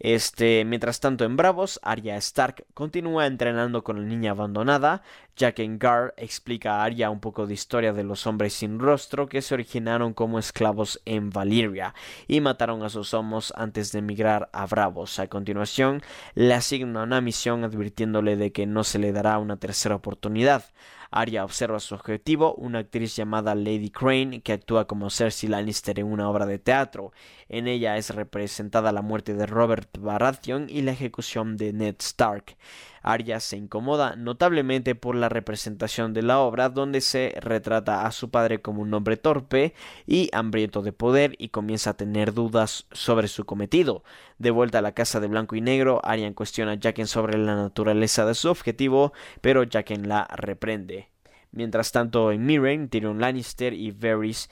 Este, 0.00 0.64
mientras 0.64 0.98
tanto 0.98 1.26
en 1.26 1.36
Bravos, 1.36 1.78
Arya 1.82 2.16
Stark 2.16 2.64
continúa 2.72 3.26
entrenando 3.26 3.84
con 3.84 4.00
la 4.00 4.06
niña 4.06 4.30
abandonada. 4.30 5.02
Jack 5.36 5.60
Gar 5.78 6.14
explica 6.16 6.76
a 6.76 6.84
Arya 6.84 7.10
un 7.10 7.20
poco 7.20 7.46
de 7.46 7.52
historia 7.52 7.92
de 7.92 8.02
los 8.02 8.26
hombres 8.26 8.54
sin 8.54 8.78
rostro 8.78 9.28
que 9.28 9.42
se 9.42 9.52
originaron 9.52 10.14
como 10.14 10.38
esclavos 10.38 11.02
en 11.04 11.28
Valyria 11.28 11.94
y 12.26 12.40
mataron 12.40 12.82
a 12.82 12.88
sus 12.88 13.12
homos 13.12 13.52
antes 13.56 13.92
de 13.92 13.98
emigrar 13.98 14.48
a 14.54 14.66
Bravos. 14.66 15.18
A 15.18 15.28
continuación, 15.28 16.02
le 16.34 16.54
asigna 16.54 17.02
una 17.02 17.20
misión 17.20 17.62
advirtiéndole 17.64 18.36
de 18.36 18.52
que 18.52 18.66
no 18.66 18.84
se 18.84 18.98
le 18.98 19.12
dará 19.12 19.38
una 19.38 19.58
tercera 19.58 19.96
oportunidad. 19.96 20.64
Arya 21.10 21.44
observa 21.44 21.80
su 21.80 21.94
objetivo, 21.94 22.54
una 22.54 22.80
actriz 22.80 23.16
llamada 23.16 23.54
Lady 23.54 23.90
Crane 23.90 24.42
que 24.42 24.52
actúa 24.52 24.86
como 24.86 25.10
Cersei 25.10 25.48
Lannister 25.48 25.98
en 25.98 26.06
una 26.06 26.30
obra 26.30 26.46
de 26.46 26.58
teatro. 26.58 27.12
En 27.48 27.66
ella 27.66 27.96
es 27.96 28.14
representada 28.14 28.92
la 28.92 29.02
muerte 29.02 29.34
de 29.34 29.46
Robert 29.46 29.98
Baratheon 29.98 30.68
y 30.70 30.82
la 30.82 30.92
ejecución 30.92 31.56
de 31.56 31.72
Ned 31.72 31.96
Stark. 31.98 32.56
Arya 33.02 33.40
se 33.40 33.56
incomoda 33.56 34.16
notablemente 34.16 34.94
por 34.94 35.14
la 35.14 35.28
representación 35.28 36.12
de 36.14 36.22
la 36.22 36.40
obra 36.40 36.68
donde 36.68 37.00
se 37.00 37.34
retrata 37.40 38.06
a 38.06 38.12
su 38.12 38.30
padre 38.30 38.60
como 38.60 38.82
un 38.82 38.92
hombre 38.94 39.16
torpe 39.16 39.74
y 40.06 40.28
hambriento 40.32 40.82
de 40.82 40.92
poder 40.92 41.34
y 41.38 41.48
comienza 41.48 41.90
a 41.90 41.96
tener 41.96 42.32
dudas 42.32 42.86
sobre 42.92 43.28
su 43.28 43.44
cometido. 43.44 44.02
De 44.38 44.50
vuelta 44.50 44.78
a 44.78 44.82
la 44.82 44.92
casa 44.92 45.20
de 45.20 45.28
blanco 45.28 45.56
y 45.56 45.60
negro, 45.60 46.00
Arya 46.04 46.32
cuestiona 46.34 46.72
a 46.72 46.78
Jaqen 46.80 47.06
sobre 47.06 47.38
la 47.38 47.56
naturaleza 47.56 48.24
de 48.26 48.34
su 48.34 48.48
objetivo, 48.48 49.12
pero 49.40 49.64
Jaqen 49.68 50.08
la 50.08 50.26
reprende. 50.34 51.08
Mientras 51.52 51.90
tanto, 51.92 52.30
en 52.30 52.46
Mirren, 52.46 52.88
Tyrion 52.88 53.20
Lannister 53.20 53.72
y 53.72 53.90
Varys 53.90 54.48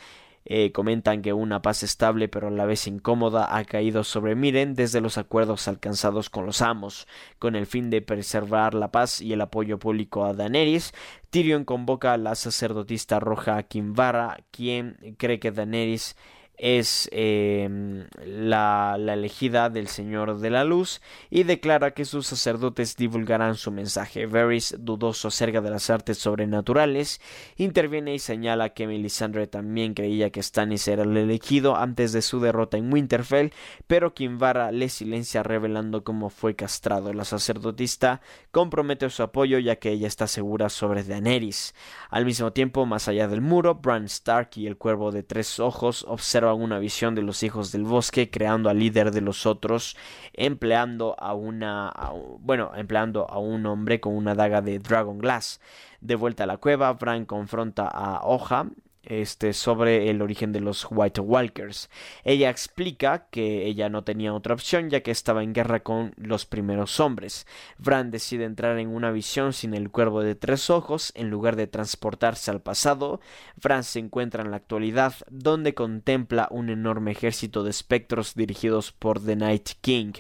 eh, 0.51 0.73
comentan 0.73 1.21
que 1.21 1.35
una 1.35 1.61
paz 1.61 1.83
estable 1.83 2.27
pero 2.27 2.49
a 2.49 2.51
la 2.51 2.65
vez 2.65 2.87
incómoda 2.87 3.55
ha 3.55 3.65
caído 3.65 4.03
sobre 4.03 4.35
Miren 4.35 4.75
desde 4.75 5.03
los 5.03 5.19
acuerdos 5.19 5.69
alcanzados 5.69 6.31
con 6.31 6.47
los 6.47 6.63
amos. 6.63 7.07
Con 7.39 7.55
el 7.55 7.67
fin 7.67 7.91
de 7.91 8.01
preservar 8.01 8.73
la 8.73 8.91
paz 8.91 9.21
y 9.21 9.35
el 9.35 9.43
apoyo 9.43 9.79
público 9.79 10.25
a 10.25 10.33
Daenerys, 10.33 10.95
Tyrion 11.29 11.65
convoca 11.65 12.15
a 12.15 12.19
la 12.19 12.35
sacerdotista 12.35 13.21
roja 13.21 13.63
Kimvara, 13.65 14.39
quien 14.51 15.17
cree 15.19 15.39
que 15.39 15.53
Daenerys 15.53 16.17
es 16.59 17.09
em, 17.13 18.07
la, 18.25 18.97
la, 18.99 19.15
elegida 19.15 19.71
del 19.71 19.87
Señor 19.87 20.39
de 20.39 20.51
la 20.51 20.65
Luz 20.65 21.01
y 21.31 21.45
declara 21.45 21.93
que 21.93 22.05
sus 22.05 22.27
sacerdotes 22.27 22.97
divulgarán 22.97 23.55
su 23.55 23.71
mensaje. 23.71 24.27
Varys, 24.27 24.75
dudoso 24.79 25.29
acerca 25.29 25.61
de 25.61 25.71
las 25.71 25.89
artes 25.89 26.19
sobrenaturales, 26.19 27.21
interviene 27.57 28.15
y 28.15 28.19
señala 28.19 28.71
que 28.71 28.89
Melisandre 28.89 29.47
también 29.47 29.95
creía 29.95 30.31
que 30.31 30.43
Stannis 30.43 30.89
era 30.89 31.05
el 31.05 31.17
elegido 31.17 31.77
antes 31.77 32.13
de 32.13 32.23
su 32.23 32.41
derrota 32.41 32.77
en 32.77 32.93
Winterfell, 32.93 33.53
pero 33.87 34.15
Kinvara 34.15 34.73
le 34.73 34.89
silencia 34.89 35.45
revelando 35.45 36.03
cómo 36.03 36.29
fue 36.29 36.57
castrado. 36.57 37.13
La 37.13 37.25
sacerdotista 37.25 38.21
compromete 38.51 39.09
su 39.11 39.23
apoyo 39.23 39.59
ya 39.59 39.77
que 39.77 39.91
ella 39.91 40.09
está 40.09 40.27
segura 40.27 40.69
sobre 40.69 41.05
Daenerys. 41.05 41.75
Al 42.11 42.25
mismo 42.25 42.53
tiempo, 42.53 42.85
más 42.85 43.07
allá 43.07 43.29
del 43.29 43.41
muro, 43.41 43.77
Bran 43.77 44.07
Stark 44.07 44.51
y 44.57 44.67
el 44.67 44.77
cuervo 44.77 45.13
de 45.13 45.23
tres 45.23 45.61
ojos 45.61 46.05
observan 46.09 46.48
una 46.55 46.79
visión 46.79 47.15
de 47.15 47.23
los 47.23 47.43
hijos 47.43 47.73
del 47.73 47.85
bosque, 47.85 48.31
creando 48.31 48.71
al 48.71 48.79
líder 48.79 49.11
de 49.11 49.21
los 49.21 49.47
otros, 49.47 49.97
empleando 50.33 51.17
a 51.19 51.35
una, 51.35 51.93
bueno, 52.41 52.73
empleando 52.77 53.29
a 53.29 53.39
un 53.39 53.67
hombre 53.67 54.01
con 54.01 54.15
una 54.15 54.35
daga 54.35 54.61
de 54.61 54.79
Dragon 54.79 55.19
Glass. 55.19 55.61
De 56.01 56.15
vuelta 56.15 56.45
a 56.45 56.47
la 56.47 56.59
cueva, 56.59 56.93
Bran 56.93 57.25
confronta 57.25 57.89
a 57.89 58.21
Hoja, 58.25 58.67
este, 59.09 59.55
sobre 59.55 60.11
el 60.11 60.21
origen 60.21 60.53
de 60.53 60.61
los 60.61 60.87
White 60.91 61.23
Walkers. 61.23 61.89
Ella 62.25 62.51
explica 62.51 63.27
que 63.31 63.67
ella 63.67 63.89
no 63.89 64.05
tenía 64.05 64.35
otra 64.35 64.55
opción 64.55 64.91
ya 64.91 65.01
que 65.01 65.11
estaba 65.11 65.43
en 65.43 65.55
guerra 65.55 65.81
con 65.81 66.13
los 66.17 66.45
primeros 66.45 67.01
hombres. 67.01 67.47
Bran 67.79 68.11
decide 68.11 68.45
entrar 68.45 68.79
en 68.79 68.89
una 68.89 69.11
visión 69.11 69.55
sin 69.55 69.73
el 69.73 69.91
cuervo 69.91 70.23
de 70.23 70.35
tres 70.35 70.69
ojos 70.69 71.11
en 71.15 71.31
lugar 71.31 71.57
de 71.57 71.67
transportarse 71.67 72.51
al 72.51 72.61
pasado. 72.61 73.21
Bran 73.57 73.83
se 73.83 73.99
encuentra 73.99 74.43
en 74.43 74.51
la 74.51 74.59
actualidad 74.59 75.15
donde 75.31 75.75
contempla 75.75 76.49
un 76.51 76.69
enorme 76.69 77.13
ejército 77.13 77.65
de 77.65 77.71
espectros 77.71 78.35
dirigidos 78.35 78.93
por 78.93 79.25
The 79.25 79.37
Night 79.37 79.71
King 79.81 80.13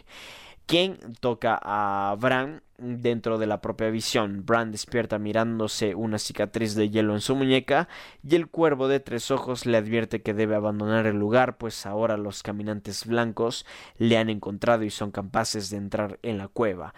quien 0.69 0.99
toca 1.21 1.59
a 1.63 2.15
Bran 2.21 2.63
dentro 2.79 3.39
de 3.39 3.47
la 3.47 3.61
propia 3.61 3.91
visión. 3.91 4.45
Bran 4.47 4.73
despierta 4.73 5.19
mirándose 5.19 5.95
una 5.95 6.19
cicatriz 6.19 6.75
de 6.75 6.91
hielo 6.91 7.15
en 7.15 7.21
su 7.21 7.35
muñeca 7.37 7.89
y 8.23 8.37
el 8.37 8.49
cuervo 8.49 8.89
de 8.89 9.01
tres 9.01 9.31
ojos 9.31 9.67
le 9.67 9.77
advierte 9.77 10.23
que 10.23 10.35
debe 10.35 10.55
abandonar 10.55 11.07
el 11.07 11.19
lugar 11.19 11.59
pues 11.59 11.85
ahora 11.87 12.17
los 12.17 12.43
caminantes 12.43 13.07
blancos 13.07 13.67
le 13.99 14.17
han 14.17 14.31
encontrado 14.31 14.85
y 14.85 14.91
son 14.91 15.11
capaces 15.11 15.71
de 15.71 15.77
entrar 15.77 16.19
en 16.23 16.39
la 16.39 16.49
cueva. 16.49 16.95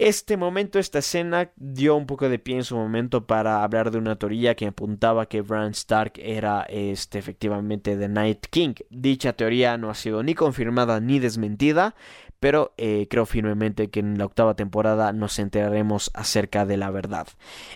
Este 0.00 0.38
momento, 0.38 0.78
esta 0.78 1.00
escena 1.00 1.50
dio 1.56 1.94
un 1.94 2.06
poco 2.06 2.30
de 2.30 2.38
pie 2.38 2.56
en 2.56 2.64
su 2.64 2.74
momento 2.74 3.26
para 3.26 3.62
hablar 3.62 3.90
de 3.90 3.98
una 3.98 4.16
teoría 4.16 4.54
que 4.54 4.66
apuntaba 4.66 5.26
que 5.26 5.42
Bran 5.42 5.72
Stark 5.72 6.14
era 6.16 6.62
este, 6.62 7.18
efectivamente 7.18 7.98
The 7.98 8.08
Night 8.08 8.46
King. 8.48 8.72
Dicha 8.88 9.34
teoría 9.34 9.76
no 9.76 9.90
ha 9.90 9.94
sido 9.94 10.22
ni 10.22 10.34
confirmada 10.34 11.00
ni 11.00 11.18
desmentida, 11.18 11.96
pero 12.40 12.72
eh, 12.78 13.06
creo 13.08 13.26
firmemente 13.26 13.88
que 13.90 14.00
en 14.00 14.18
la 14.18 14.24
octava 14.24 14.54
temporada 14.54 15.12
nos 15.12 15.38
enteraremos 15.38 16.10
acerca 16.14 16.66
de 16.66 16.78
la 16.78 16.90
verdad. 16.90 17.28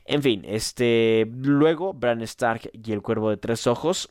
En 0.06 0.22
fin, 0.22 0.42
este 0.46 1.30
luego 1.30 1.92
Bran 1.92 2.22
Stark 2.22 2.70
y 2.72 2.92
el 2.92 3.02
Cuervo 3.02 3.30
de 3.30 3.36
Tres 3.36 3.66
Ojos 3.66 4.10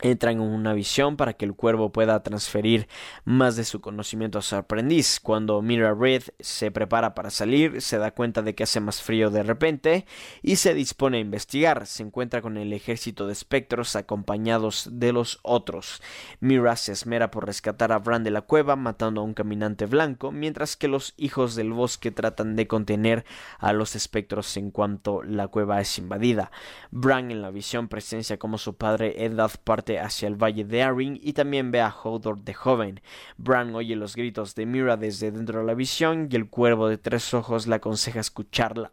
entran 0.00 0.34
en 0.34 0.40
una 0.40 0.72
visión 0.72 1.16
para 1.16 1.32
que 1.32 1.44
el 1.44 1.54
cuervo 1.54 1.90
pueda 1.90 2.22
transferir 2.22 2.88
más 3.24 3.56
de 3.56 3.64
su 3.64 3.80
conocimiento 3.80 4.38
a 4.38 4.42
su 4.42 4.56
aprendiz. 4.56 5.20
Cuando 5.20 5.60
Mira 5.62 5.94
Red 5.94 6.22
se 6.40 6.70
prepara 6.70 7.14
para 7.14 7.30
salir, 7.30 7.82
se 7.82 7.98
da 7.98 8.12
cuenta 8.12 8.42
de 8.42 8.54
que 8.54 8.64
hace 8.64 8.80
más 8.80 9.02
frío 9.02 9.30
de 9.30 9.42
repente 9.42 10.06
y 10.42 10.56
se 10.56 10.74
dispone 10.74 11.18
a 11.18 11.20
investigar. 11.20 11.86
Se 11.86 12.02
encuentra 12.02 12.42
con 12.42 12.56
el 12.56 12.72
ejército 12.72 13.26
de 13.26 13.32
espectros 13.32 13.96
acompañados 13.96 14.88
de 14.92 15.12
los 15.12 15.40
otros. 15.42 16.02
Mira 16.40 16.76
se 16.76 16.92
esmera 16.92 17.30
por 17.30 17.46
rescatar 17.46 17.92
a 17.92 17.98
Bran 17.98 18.24
de 18.24 18.30
la 18.30 18.42
cueva, 18.42 18.76
matando 18.76 19.20
a 19.20 19.24
un 19.24 19.34
caminante 19.34 19.86
blanco, 19.86 20.32
mientras 20.32 20.76
que 20.76 20.88
los 20.88 21.14
hijos 21.16 21.54
del 21.54 21.72
bosque 21.72 22.10
tratan 22.10 22.56
de 22.56 22.66
contener 22.66 23.24
a 23.58 23.72
los 23.72 23.96
espectros 23.96 24.56
en 24.56 24.70
cuanto 24.70 25.22
la 25.22 25.48
cueva 25.48 25.80
es 25.80 25.98
invadida. 25.98 26.50
Bran 26.90 27.30
en 27.30 27.42
la 27.42 27.50
visión 27.50 27.88
presencia 27.88 28.38
como 28.38 28.58
su 28.58 28.76
padre 28.76 29.24
Eddard 29.24 29.58
parte 29.64 29.87
hacia 29.96 30.28
el 30.28 30.34
valle 30.34 30.64
de 30.64 30.82
Arryn 30.82 31.18
y 31.22 31.32
también 31.32 31.70
ve 31.70 31.80
a 31.80 31.88
Hodor 31.88 32.42
de 32.42 32.52
joven. 32.52 33.00
Bran 33.38 33.74
oye 33.74 33.96
los 33.96 34.14
gritos 34.14 34.54
de 34.54 34.66
Mira 34.66 34.96
desde 34.96 35.30
dentro 35.30 35.60
de 35.60 35.66
la 35.66 35.74
visión 35.74 36.28
y 36.30 36.36
el 36.36 36.50
cuervo 36.50 36.88
de 36.88 36.98
tres 36.98 37.32
ojos 37.32 37.66
le 37.66 37.76
aconseja 37.76 38.20
escucharla 38.20 38.92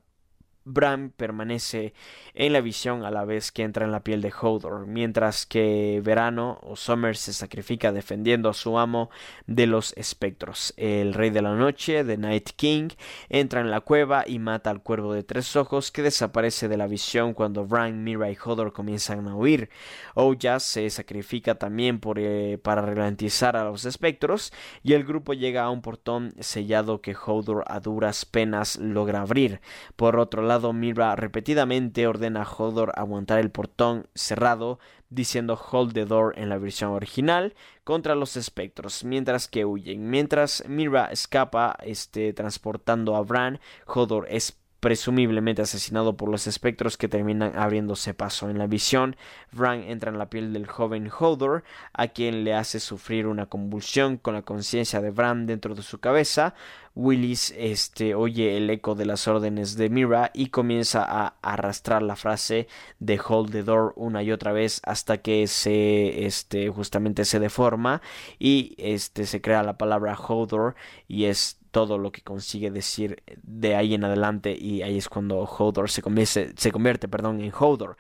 Bran 0.66 1.11
permanece 1.16 1.93
en 2.34 2.51
la 2.53 2.59
visión 2.59 3.05
a 3.05 3.11
la 3.11 3.24
vez 3.24 3.51
que 3.51 3.63
entra 3.63 3.86
en 3.86 3.91
la 3.91 4.03
piel 4.03 4.22
de 4.22 4.34
Hodor, 4.39 4.88
mientras 4.88 5.45
que 5.45 6.01
Verano 6.03 6.59
o 6.63 6.76
Summer 6.76 7.16
se 7.16 7.34
sacrifica 7.34 7.91
defendiendo 7.91 8.49
a 8.49 8.53
su 8.53 8.78
amo 8.78 9.09
de 9.47 9.68
los 9.68 9.93
espectros. 9.93 10.74
El 10.76 11.13
rey 11.13 11.30
de 11.30 11.41
la 11.41 11.55
noche, 11.55 12.03
The 12.03 12.18
Night 12.18 12.49
King, 12.55 12.89
entra 13.30 13.61
en 13.61 13.72
la 13.72 13.82
cueva 13.82 14.26
y 14.28 14.39
mata 14.39 14.72
al 14.72 14.82
cuervo 14.82 15.13
de 15.13 15.24
tres 15.24 15.55
ojos 15.55 15.91
que 15.91 16.01
desaparece 16.01 16.68
de 16.68 16.78
la 16.78 16.88
visión 16.88 17.34
cuando 17.34 17.66
Bran, 17.66 18.03
Mira 18.03 18.32
y 18.32 18.38
Hodor 18.43 18.74
comienzan 18.74 19.28
a 19.28 19.36
huir. 19.36 19.70
Oya 20.16 20.59
se 20.59 20.89
sacrifica 20.89 21.55
también 21.55 22.01
eh, 22.18 22.57
para 22.61 22.82
ralentizar 22.82 23.55
a 23.55 23.66
los 23.66 23.86
espectros 23.86 24.51
y 24.84 24.93
el 24.93 25.03
grupo 25.03 25.34
llega 25.34 25.63
a 25.63 25.70
un 25.70 25.82
portón 25.82 26.34
sellado 26.39 27.01
que 27.01 27.16
Hodor 27.16 27.63
a 27.68 27.80
duras 27.80 28.26
penas 28.26 28.78
logra 28.78 29.22
abrir. 29.22 29.61
Por 29.95 30.18
otro 30.20 30.41
lado, 30.56 30.72
Mira 30.72 31.18
repetidamente 31.18 32.08
ordena 32.08 32.43
a 32.43 32.49
Hodor 32.49 32.93
aguantar 32.95 33.39
el 33.39 33.51
portón 33.51 34.08
cerrado, 34.16 34.80
diciendo 35.10 35.56
hold 35.56 35.93
the 35.93 36.06
door 36.06 36.34
en 36.38 36.47
la 36.47 36.58
versión 36.58 36.91
original 36.91 37.53
contra 37.84 38.16
los 38.16 38.38
espectros, 38.38 39.03
mientras 39.03 39.49
que 39.49 39.66
huyen. 39.66 40.10
Mientras 40.10 40.64
Mira 40.70 41.08
escapa, 41.08 41.76
este, 41.84 42.32
transportando 42.32 43.18
a 43.18 43.22
Bran, 43.22 43.60
Hodor 43.86 44.28
es 44.30 44.58
presumiblemente 44.80 45.61
asesinado 45.61 46.15
por 46.17 46.30
los 46.30 46.47
espectros 46.47 46.97
que 46.97 47.07
terminan 47.07 47.57
abriéndose 47.57 48.13
paso. 48.13 48.49
En 48.49 48.57
la 48.57 48.67
visión, 48.67 49.15
Bran 49.51 49.84
entra 49.84 50.11
en 50.11 50.17
la 50.17 50.30
piel 50.30 50.53
del 50.53 50.67
joven 50.67 51.09
Hodor, 51.19 51.63
a 51.93 52.07
quien 52.09 52.43
le 52.43 52.53
hace 52.53 52.80
sufrir 52.80 53.28
una 53.28 53.47
convulsión 53.47 54.17
con 54.17 54.36
la 54.36 54.43
conciencia 54.43 55.01
de 55.01 55.11
Bran 55.11 55.45
dentro 55.45 55.76
de 55.76 55.82
su 55.82 55.99
cabeza. 55.99 56.53
Willis 56.95 57.53
este, 57.57 58.15
oye 58.15 58.55
el 58.55 58.69
eco 58.69 58.95
de 58.95 59.05
las 59.05 59.28
órdenes 59.28 59.76
de 59.76 59.89
Mira 59.89 60.32
y 60.34 60.47
comienza 60.47 61.03
a 61.03 61.36
arrastrar 61.41 62.01
la 62.01 62.15
frase 62.15 62.67
de 62.99 63.19
Hold 63.19 63.51
the 63.51 63.63
Door 63.63 63.93
una 63.97 64.23
y 64.23 64.32
otra 64.32 64.53
vez 64.53 64.80
hasta 64.86 65.17
que 65.17 65.45
se 65.47 66.26
este, 66.26 66.69
justamente 66.69 67.26
se 67.26 67.39
deforma 67.39 68.01
y 68.39 68.76
este, 68.78 69.26
se 69.26 69.41
crea 69.41 69.61
la 69.61 69.78
palabra 69.78 70.17
Hodor 70.17 70.76
y 71.07 71.26
es 71.26 71.59
todo 71.76 71.97
lo 71.97 72.13
que 72.13 72.21
consigue 72.21 72.71
decir 72.71 73.21
de 73.43 73.76
ahí 73.76 73.95
en 73.95 74.05
adelante 74.05 74.57
y 74.57 74.82
ahí 74.82 74.97
es 74.97 75.09
cuando 75.09 75.39
Hodor 75.39 75.89
se 75.89 76.01
convierte, 76.01 76.53
se 76.55 76.71
convierte 76.71 77.09
perdón, 77.09 77.41
en 77.41 77.51
Hodor. 77.53 77.97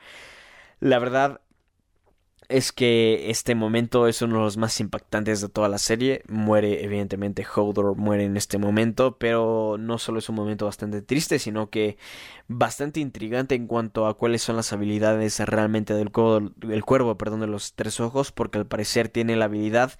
La 0.79 0.97
verdad 0.97 1.41
es 2.49 2.71
que 2.71 3.29
este 3.29 3.55
momento 3.55 4.07
es 4.07 4.21
uno 4.21 4.37
de 4.37 4.41
los 4.43 4.57
más 4.57 4.79
impactantes 4.79 5.41
de 5.41 5.49
toda 5.49 5.69
la 5.69 5.77
serie. 5.77 6.23
Muere, 6.27 6.83
evidentemente, 6.83 7.45
Hodor 7.55 7.95
muere 7.95 8.25
en 8.25 8.37
este 8.37 8.57
momento, 8.57 9.17
pero 9.17 9.77
no 9.79 9.97
solo 9.97 10.19
es 10.19 10.29
un 10.29 10.35
momento 10.35 10.65
bastante 10.65 11.01
triste, 11.01 11.39
sino 11.39 11.69
que 11.69 11.97
bastante 12.47 12.99
intrigante 12.99 13.55
en 13.55 13.67
cuanto 13.67 14.07
a 14.07 14.15
cuáles 14.17 14.43
son 14.43 14.55
las 14.55 14.71
habilidades 14.73 15.39
realmente 15.39 15.93
del, 15.93 16.11
cuervo, 16.11 17.17
perdón, 17.17 17.41
de 17.41 17.47
los 17.47 17.73
tres 17.73 17.99
ojos, 17.99 18.31
porque 18.31 18.59
al 18.59 18.67
parecer 18.67 19.09
tiene 19.09 19.35
la 19.35 19.45
habilidad 19.45 19.93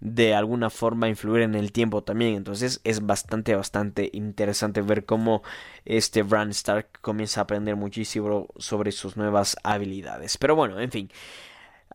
de 0.00 0.34
alguna 0.34 0.70
forma 0.70 1.08
influir 1.08 1.42
en 1.42 1.54
el 1.54 1.72
tiempo 1.72 2.02
también. 2.02 2.34
Entonces 2.34 2.80
es 2.84 3.06
bastante, 3.06 3.54
bastante 3.54 4.10
interesante 4.12 4.82
ver 4.82 5.04
cómo 5.04 5.42
este 5.84 6.22
Bran 6.22 6.50
Stark 6.50 7.00
comienza 7.00 7.40
a 7.40 7.44
aprender 7.44 7.76
muchísimo 7.76 8.48
sobre 8.56 8.92
sus 8.92 9.16
nuevas 9.16 9.56
habilidades. 9.62 10.36
Pero 10.38 10.56
bueno, 10.56 10.80
en 10.80 10.90
fin. 10.90 11.10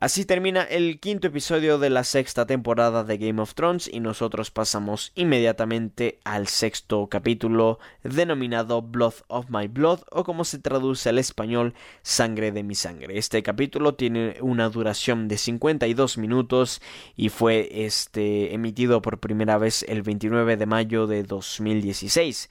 Así 0.00 0.24
termina 0.24 0.62
el 0.62 1.00
quinto 1.00 1.26
episodio 1.26 1.76
de 1.76 1.90
la 1.90 2.04
sexta 2.04 2.46
temporada 2.46 3.02
de 3.02 3.18
Game 3.18 3.42
of 3.42 3.54
Thrones 3.54 3.90
y 3.92 3.98
nosotros 3.98 4.52
pasamos 4.52 5.10
inmediatamente 5.16 6.20
al 6.22 6.46
sexto 6.46 7.08
capítulo 7.08 7.80
denominado 8.04 8.80
Blood 8.80 9.14
of 9.26 9.46
My 9.48 9.66
Blood 9.66 10.02
o 10.12 10.22
como 10.22 10.44
se 10.44 10.60
traduce 10.60 11.08
al 11.08 11.18
español 11.18 11.74
Sangre 12.02 12.52
de 12.52 12.62
mi 12.62 12.76
sangre. 12.76 13.18
Este 13.18 13.42
capítulo 13.42 13.96
tiene 13.96 14.36
una 14.40 14.68
duración 14.68 15.26
de 15.26 15.36
52 15.36 16.16
minutos 16.16 16.80
y 17.16 17.30
fue 17.30 17.68
este 17.84 18.54
emitido 18.54 19.02
por 19.02 19.18
primera 19.18 19.58
vez 19.58 19.84
el 19.88 20.02
29 20.02 20.56
de 20.56 20.66
mayo 20.66 21.08
de 21.08 21.24
2016. 21.24 22.48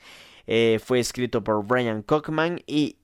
Eh, 0.48 0.80
fue 0.84 1.00
escrito 1.00 1.44
por 1.44 1.66
Brian 1.66 2.02
Cockman 2.02 2.62
y 2.66 2.98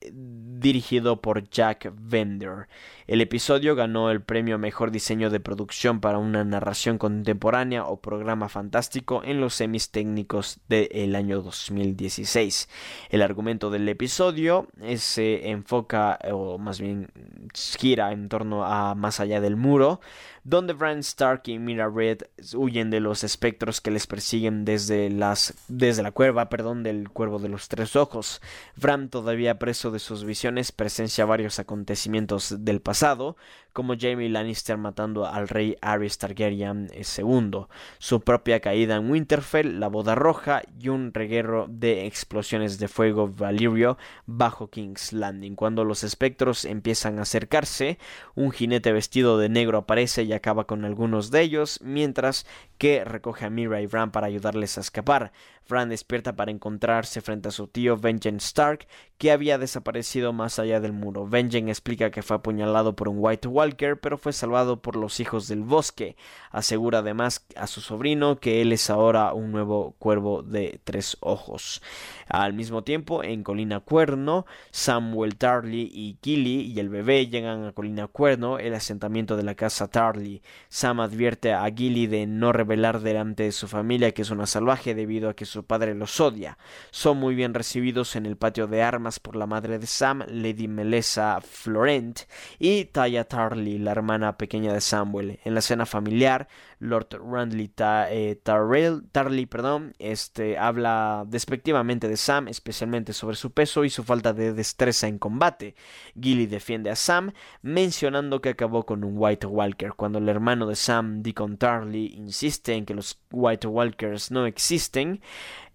dirigido 0.63 1.21
por 1.21 1.49
Jack 1.49 1.91
Vender. 1.93 2.69
El 3.05 3.19
episodio 3.19 3.75
ganó 3.75 4.09
el 4.11 4.21
premio 4.21 4.57
Mejor 4.57 4.89
Diseño 4.91 5.29
de 5.29 5.41
Producción 5.41 5.99
para 5.99 6.19
una 6.19 6.45
narración 6.45 6.97
contemporánea 6.97 7.85
o 7.85 7.99
programa 7.99 8.47
fantástico 8.47 9.21
en 9.25 9.41
los 9.41 9.55
semis 9.55 9.91
técnicos 9.91 10.61
del 10.69 11.15
año 11.15 11.41
2016. 11.41 12.69
El 13.09 13.21
argumento 13.21 13.69
del 13.69 13.89
episodio 13.89 14.67
se 14.95 15.49
enfoca, 15.49 16.17
o 16.31 16.57
más 16.57 16.79
bien 16.79 17.09
gira 17.53 18.13
en 18.13 18.29
torno 18.29 18.63
a 18.63 18.95
Más 18.95 19.19
allá 19.19 19.41
del 19.41 19.57
muro, 19.57 19.99
donde 20.43 20.73
Bran 20.73 20.99
Stark 20.99 21.43
y 21.45 21.57
Mira 21.57 21.89
Red 21.89 22.23
huyen 22.53 22.89
de 22.89 22.99
los 22.99 23.23
espectros 23.23 23.79
que 23.79 23.91
les 23.91 24.07
persiguen 24.07 24.65
desde, 24.65 25.09
las, 25.09 25.53
desde 25.67 26.03
la 26.03 26.11
cueva 26.11 26.49
perdón, 26.49 26.83
del 26.83 27.09
cuervo 27.09 27.39
de 27.39 27.49
los 27.49 27.67
tres 27.67 27.95
ojos. 27.95 28.41
Bran, 28.75 29.09
todavía 29.09 29.59
preso 29.59 29.91
de 29.91 29.99
sus 29.99 30.25
visiones, 30.25 30.71
presencia 30.71 31.25
varios 31.25 31.59
acontecimientos 31.59 32.65
del 32.65 32.81
pasado, 32.81 33.37
como 33.73 33.95
Jamie 33.99 34.29
Lannister 34.29 34.77
matando 34.77 35.25
al 35.25 35.49
rey 35.49 35.75
Aerys 35.81 36.17
Targaryen 36.17 36.89
II, 36.93 37.65
su 37.97 38.21
propia 38.21 38.59
caída 38.59 38.95
en 38.95 39.09
Winterfell, 39.09 39.79
la 39.79 39.87
boda 39.87 40.15
roja 40.15 40.61
y 40.79 40.89
un 40.89 41.13
reguero 41.13 41.65
de 41.67 42.05
explosiones 42.05 42.79
de 42.79 42.87
fuego 42.87 43.27
Valyrio 43.27 43.97
bajo 44.25 44.69
King's 44.69 45.11
Landing. 45.11 45.55
Cuando 45.55 45.83
los 45.83 46.03
espectros 46.03 46.65
empiezan 46.65 47.19
a 47.19 47.23
acercarse, 47.23 47.97
un 48.35 48.51
jinete 48.51 48.93
vestido 48.93 49.37
de 49.37 49.49
negro 49.49 49.79
aparece 49.79 50.23
y 50.23 50.33
acaba 50.33 50.65
con 50.65 50.85
algunos 50.85 51.31
de 51.31 51.41
ellos, 51.41 51.79
mientras 51.83 52.45
que 52.77 53.03
recoge 53.03 53.45
a 53.45 53.49
Mira 53.49 53.81
y 53.81 53.87
Bran 53.87 54.11
para 54.11 54.27
ayudarles 54.27 54.77
a 54.77 54.81
escapar. 54.81 55.31
Bran 55.67 55.89
despierta 55.89 56.35
para 56.35 56.51
encontrarse 56.51 57.21
frente 57.21 57.49
a 57.49 57.51
su 57.51 57.67
tío 57.67 57.97
Benjen 57.97 58.37
Stark, 58.37 58.87
que 59.17 59.31
había 59.31 59.57
desaparecido 59.57 60.33
más 60.33 60.59
allá 60.59 60.79
del 60.79 60.93
muro. 60.93 61.27
Benjen 61.27 61.69
explica 61.69 62.11
que 62.11 62.21
fue 62.21 62.37
apuñalado 62.37 62.95
por 62.95 63.09
un 63.09 63.17
White 63.19 63.47
Walker, 63.47 63.99
pero 63.99 64.17
fue 64.17 64.33
salvado 64.33 64.81
por 64.81 64.95
los 64.95 65.19
hijos 65.19 65.47
del 65.47 65.61
bosque. 65.61 66.15
Asegura 66.51 66.99
además 66.99 67.45
a 67.55 67.67
su 67.67 67.81
sobrino 67.81 68.39
que 68.39 68.61
él 68.61 68.71
es 68.71 68.89
ahora 68.89 69.33
un 69.33 69.51
nuevo 69.51 69.95
cuervo 69.97 70.43
de 70.43 70.79
tres 70.83 71.17
ojos. 71.21 71.81
Al 72.27 72.53
mismo 72.53 72.83
tiempo, 72.83 73.23
en 73.23 73.43
Colina 73.43 73.79
Cuerno, 73.79 74.45
Samuel 74.71 75.37
Tarly 75.37 75.89
y 75.93 76.17
Gilly 76.21 76.71
y 76.71 76.79
el 76.79 76.89
bebé 76.89 77.27
llegan 77.27 77.65
a 77.65 77.71
Colina 77.71 78.07
Cuerno, 78.07 78.59
el 78.59 78.73
asentamiento 78.73 79.37
de 79.37 79.43
la 79.43 79.55
casa 79.55 79.87
Tarly. 79.87 80.41
Sam 80.69 80.99
advierte 80.99 81.53
a 81.53 81.65
Gilly 81.69 82.07
de 82.07 82.27
no 82.27 82.51
revelar 82.51 83.01
delante 83.01 83.43
de 83.43 83.51
su 83.51 83.67
familia 83.67 84.11
que 84.11 84.23
es 84.23 84.31
una 84.31 84.47
salvaje 84.47 84.95
debido 84.95 85.29
a 85.29 85.33
que 85.33 85.45
su 85.53 85.63
padre 85.63 85.93
los 85.93 86.19
odia. 86.19 86.57
Son 86.91 87.17
muy 87.17 87.35
bien 87.35 87.53
recibidos 87.53 88.15
en 88.15 88.25
el 88.25 88.37
patio 88.37 88.67
de 88.67 88.81
armas 88.81 89.19
por 89.19 89.35
la 89.35 89.45
madre 89.45 89.79
de 89.79 89.87
Sam, 89.87 90.23
Lady 90.27 90.67
Melissa 90.67 91.39
Florent, 91.41 92.21
y 92.59 92.85
Taya 92.85 93.23
Tarly, 93.25 93.77
la 93.77 93.91
hermana 93.91 94.37
pequeña 94.37 94.73
de 94.73 94.81
Samuel. 94.81 95.39
En 95.43 95.53
la 95.53 95.61
cena 95.61 95.85
familiar, 95.85 96.47
Lord 96.79 97.07
Randley 97.11 97.71
eh, 97.77 98.39
Tarly 98.43 99.45
perdón, 99.45 99.93
este, 99.99 100.57
habla 100.57 101.23
despectivamente 101.27 102.07
de 102.07 102.17
Sam, 102.17 102.47
especialmente 102.47 103.13
sobre 103.13 103.37
su 103.37 103.51
peso 103.51 103.85
y 103.85 103.89
su 103.89 104.03
falta 104.03 104.33
de 104.33 104.53
destreza 104.53 105.07
en 105.07 105.19
combate. 105.19 105.75
Gilly 106.19 106.45
defiende 106.45 106.89
a 106.89 106.95
Sam, 106.95 107.31
mencionando 107.61 108.41
que 108.41 108.49
acabó 108.49 108.85
con 108.85 109.03
un 109.03 109.13
White 109.17 109.47
Walker. 109.47 109.93
Cuando 109.93 110.19
el 110.19 110.27
hermano 110.27 110.67
de 110.67 110.75
Sam, 110.75 111.21
Deacon 111.21 111.57
Tarly, 111.57 112.13
insiste 112.15 112.73
en 112.73 112.85
que 112.85 112.93
los 112.93 113.19
White 113.31 113.67
Walkers 113.67 114.31
no 114.31 114.45
existen, 114.45 115.21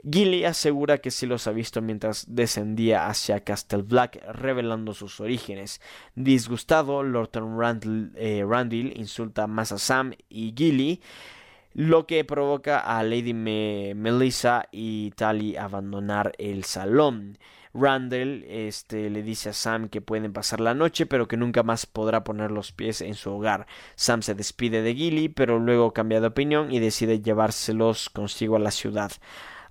Gilly 0.08 0.44
asegura 0.44 0.98
que 0.98 1.10
sí 1.10 1.26
los 1.26 1.46
ha 1.46 1.52
visto 1.52 1.82
mientras 1.82 2.26
descendía 2.28 3.08
hacia 3.08 3.42
Castle 3.42 3.82
Black, 3.82 4.22
revelando 4.32 4.94
sus 4.94 5.20
orígenes. 5.20 5.80
Disgustado, 6.14 7.02
Lord 7.02 7.30
eh, 8.16 8.44
Randall, 8.46 8.92
insulta 8.96 9.46
más 9.46 9.72
a 9.72 9.78
Sam 9.78 10.14
y 10.28 10.54
Gilly, 10.56 11.00
lo 11.74 12.06
que 12.06 12.24
provoca 12.24 12.78
a 12.78 13.02
Lady 13.02 13.34
Melissa 13.34 14.68
y 14.70 15.10
Tally 15.12 15.56
abandonar 15.56 16.32
el 16.38 16.64
salón. 16.64 17.38
Randall 17.74 18.44
este, 18.48 19.10
le 19.10 19.22
dice 19.22 19.50
a 19.50 19.52
Sam 19.52 19.88
que 19.88 20.00
pueden 20.00 20.32
pasar 20.32 20.60
la 20.60 20.74
noche, 20.74 21.06
pero 21.06 21.28
que 21.28 21.36
nunca 21.36 21.62
más 21.62 21.86
podrá 21.86 22.24
poner 22.24 22.50
los 22.50 22.72
pies 22.72 23.00
en 23.00 23.14
su 23.14 23.30
hogar. 23.30 23.66
Sam 23.94 24.22
se 24.22 24.34
despide 24.34 24.82
de 24.82 24.94
Gilly, 24.94 25.28
pero 25.28 25.58
luego 25.58 25.92
cambia 25.92 26.20
de 26.20 26.28
opinión 26.28 26.72
y 26.72 26.78
decide 26.78 27.20
llevárselos 27.20 28.10
consigo 28.10 28.56
a 28.56 28.60
la 28.60 28.70
ciudad. 28.70 29.12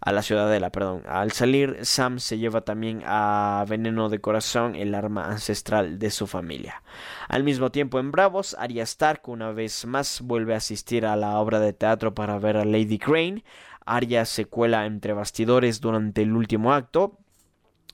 A 0.08 0.14
la 0.14 0.22
ciudadela, 0.22 0.70
perdón. 0.70 1.04
Al 1.06 1.34
salir, 1.34 1.80
Sam 1.82 2.20
se 2.20 2.38
lleva 2.38 2.62
también 2.62 3.02
a 3.06 3.66
Veneno 3.68 4.08
de 4.08 4.22
Corazón, 4.22 4.78
el 4.78 4.96
arma 4.96 5.26
ancestral 5.26 6.00
de 6.00 6.12
su 6.12 6.28
familia. 6.28 6.82
Al 7.28 7.44
mismo 7.44 7.72
tiempo, 7.72 8.00
en 8.00 8.14
Bravos, 8.14 8.56
Arya 8.58 8.84
Stark 8.84 9.28
una 9.28 9.52
vez 9.52 9.86
más 9.86 10.22
vuelve 10.22 10.54
a 10.54 10.58
asistir 10.58 11.06
a 11.06 11.18
la 11.18 11.38
obra 11.40 11.60
de 11.60 11.74
teatro 11.74 12.16
para 12.16 12.40
ver 12.40 12.56
a 12.56 12.64
Lady 12.64 12.98
Crane. 12.98 13.44
Arya 13.86 14.24
se 14.24 14.46
cuela 14.46 14.86
entre 14.86 15.12
bastidores 15.12 15.82
durante 15.82 16.22
el 16.22 16.38
último 16.38 16.72
acto, 16.72 17.18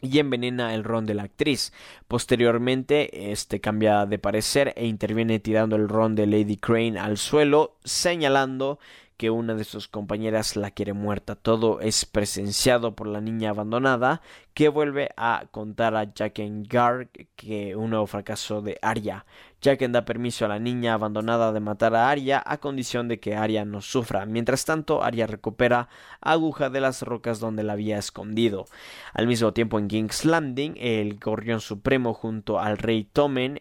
y 0.03 0.19
envenena 0.19 0.75
el 0.75 0.83
ron 0.83 1.05
de 1.05 1.15
la 1.15 1.23
actriz. 1.23 1.73
Posteriormente, 2.07 3.31
este 3.31 3.59
cambia 3.59 4.05
de 4.05 4.19
parecer 4.19 4.73
e 4.75 4.85
interviene 4.85 5.39
tirando 5.39 5.77
el 5.77 5.89
ron 5.89 6.13
de 6.13 6.27
Lady 6.27 6.57
Crane 6.57 6.99
al 6.99 7.17
suelo, 7.17 7.77
señalando 7.85 8.79
que 9.23 9.29
una 9.29 9.53
de 9.53 9.63
sus 9.63 9.87
compañeras 9.87 10.57
la 10.57 10.71
quiere 10.71 10.91
muerta. 10.91 11.35
Todo 11.35 11.79
es 11.79 12.03
presenciado 12.03 12.93
por 12.93 13.07
la 13.07 13.21
niña 13.21 13.51
abandonada 13.51 14.21
que 14.53 14.67
vuelve 14.67 15.11
a 15.15 15.45
contar 15.49 15.95
a 15.95 16.11
Jaqen 16.13 16.63
Gar 16.63 17.07
que 17.37 17.73
un 17.77 17.91
nuevo 17.91 18.05
fracaso 18.05 18.61
de 18.61 18.77
Arya. 18.81 19.25
Jaqen 19.63 19.91
da 19.91 20.05
permiso 20.05 20.45
a 20.45 20.49
la 20.49 20.59
niña 20.59 20.93
abandonada 20.93 21.51
de 21.51 21.59
matar 21.59 21.95
a 21.95 22.09
Arya 22.09 22.43
a 22.45 22.57
condición 22.57 23.07
de 23.07 23.19
que 23.19 23.35
Arya 23.35 23.65
no 23.65 23.81
sufra. 23.81 24.25
Mientras 24.25 24.65
tanto, 24.65 25.03
Arya 25.03 25.25
recupera 25.25 25.89
aguja 26.21 26.69
de 26.69 26.81
las 26.81 27.01
rocas 27.01 27.39
donde 27.39 27.63
la 27.63 27.73
había 27.73 27.97
escondido. 27.97 28.65
Al 29.13 29.25
mismo 29.25 29.53
tiempo, 29.53 29.79
en 29.79 29.87
King's 29.87 30.25
Landing, 30.25 30.75
el 30.77 31.17
gorrión 31.17 31.61
supremo 31.61 32.13
junto 32.13 32.59
al 32.59 32.77
rey 32.77 33.05
Tommen 33.05 33.59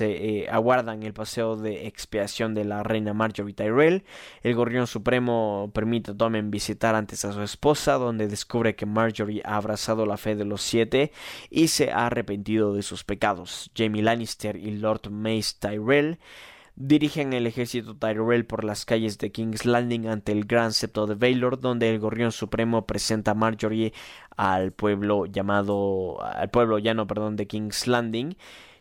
eh, 0.00 0.46
aguardan 0.50 1.02
el 1.02 1.14
paseo 1.14 1.56
de 1.56 1.86
expiación 1.86 2.54
de 2.54 2.64
la 2.64 2.82
reina 2.82 3.14
Marjorie 3.14 3.54
Tyrell. 3.54 4.04
El 4.42 4.54
gorrión 4.54 4.86
supremo 4.86 5.70
permite 5.72 6.10
a 6.10 6.14
Tommen 6.14 6.50
visitar 6.50 6.94
antes 6.94 7.24
a 7.24 7.32
su 7.32 7.42
esposa, 7.42 7.94
donde 7.94 8.28
descubre 8.28 8.74
que 8.74 8.84
Marjorie 8.84 9.42
ha 9.44 9.56
abrazado 9.56 10.04
la 10.04 10.16
de 10.34 10.44
los 10.44 10.62
siete 10.62 11.12
y 11.50 11.68
se 11.68 11.92
ha 11.92 12.06
arrepentido 12.06 12.74
de 12.74 12.82
sus 12.82 13.04
pecados. 13.04 13.70
Jamie 13.76 14.02
Lannister 14.02 14.56
y 14.56 14.72
Lord 14.72 15.10
Tyrell. 15.58 16.18
Dirigen 16.78 17.32
el 17.32 17.46
ejército 17.46 17.96
Tyrell 17.96 18.44
por 18.44 18.62
las 18.62 18.84
calles 18.84 19.16
de 19.16 19.32
King's 19.32 19.64
Landing 19.64 20.08
ante 20.08 20.32
el 20.32 20.44
Gran 20.44 20.72
Septo 20.74 21.06
de 21.06 21.14
Baylor, 21.14 21.58
donde 21.58 21.88
el 21.88 21.98
Gorrión 21.98 22.32
Supremo 22.32 22.86
presenta 22.86 23.30
a 23.30 23.34
Marjorie 23.34 23.94
al 24.36 24.72
pueblo 24.72 25.24
llamado 25.24 26.22
al 26.22 26.50
pueblo 26.50 26.78
llano, 26.78 27.06
perdón, 27.06 27.36
de 27.36 27.46
King's 27.46 27.86
Landing 27.86 28.36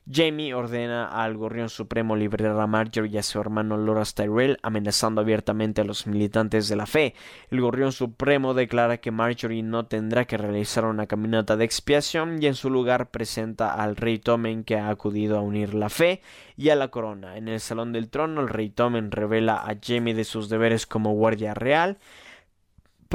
Jamie 0.07 0.53
ordena 0.53 1.07
al 1.07 1.35
Gorrión 1.35 1.67
Supremo 1.67 2.15
liberar 2.15 2.59
a 2.59 2.67
Marjorie 2.67 3.11
y 3.11 3.17
a 3.17 3.23
su 3.23 3.39
hermano 3.39 3.75
Loras 3.75 4.13
Tyrell, 4.13 4.59
amenazando 4.61 5.21
abiertamente 5.21 5.81
a 5.81 5.83
los 5.83 6.05
militantes 6.05 6.67
de 6.67 6.75
la 6.75 6.85
fe. 6.85 7.15
El 7.49 7.61
Gorrión 7.61 7.91
Supremo 7.91 8.53
declara 8.53 8.97
que 8.97 9.09
Marjorie 9.09 9.63
no 9.63 9.87
tendrá 9.87 10.25
que 10.25 10.37
realizar 10.37 10.85
una 10.85 11.07
caminata 11.07 11.57
de 11.57 11.65
expiación 11.65 12.41
y 12.41 12.45
en 12.45 12.53
su 12.53 12.69
lugar 12.69 13.09
presenta 13.09 13.73
al 13.73 13.95
rey 13.95 14.19
Tommen 14.19 14.63
que 14.63 14.77
ha 14.77 14.89
acudido 14.89 15.39
a 15.39 15.41
unir 15.41 15.73
la 15.73 15.89
fe 15.89 16.21
y 16.55 16.69
a 16.69 16.75
la 16.75 16.89
corona. 16.89 17.37
En 17.37 17.47
el 17.47 17.59
Salón 17.59 17.91
del 17.91 18.09
Trono, 18.09 18.41
el 18.41 18.49
rey 18.49 18.69
Tommen 18.69 19.09
revela 19.09 19.55
a 19.55 19.75
Jamie 19.81 20.13
de 20.13 20.23
sus 20.23 20.49
deberes 20.49 20.85
como 20.85 21.13
guardia 21.13 21.55
real 21.55 21.97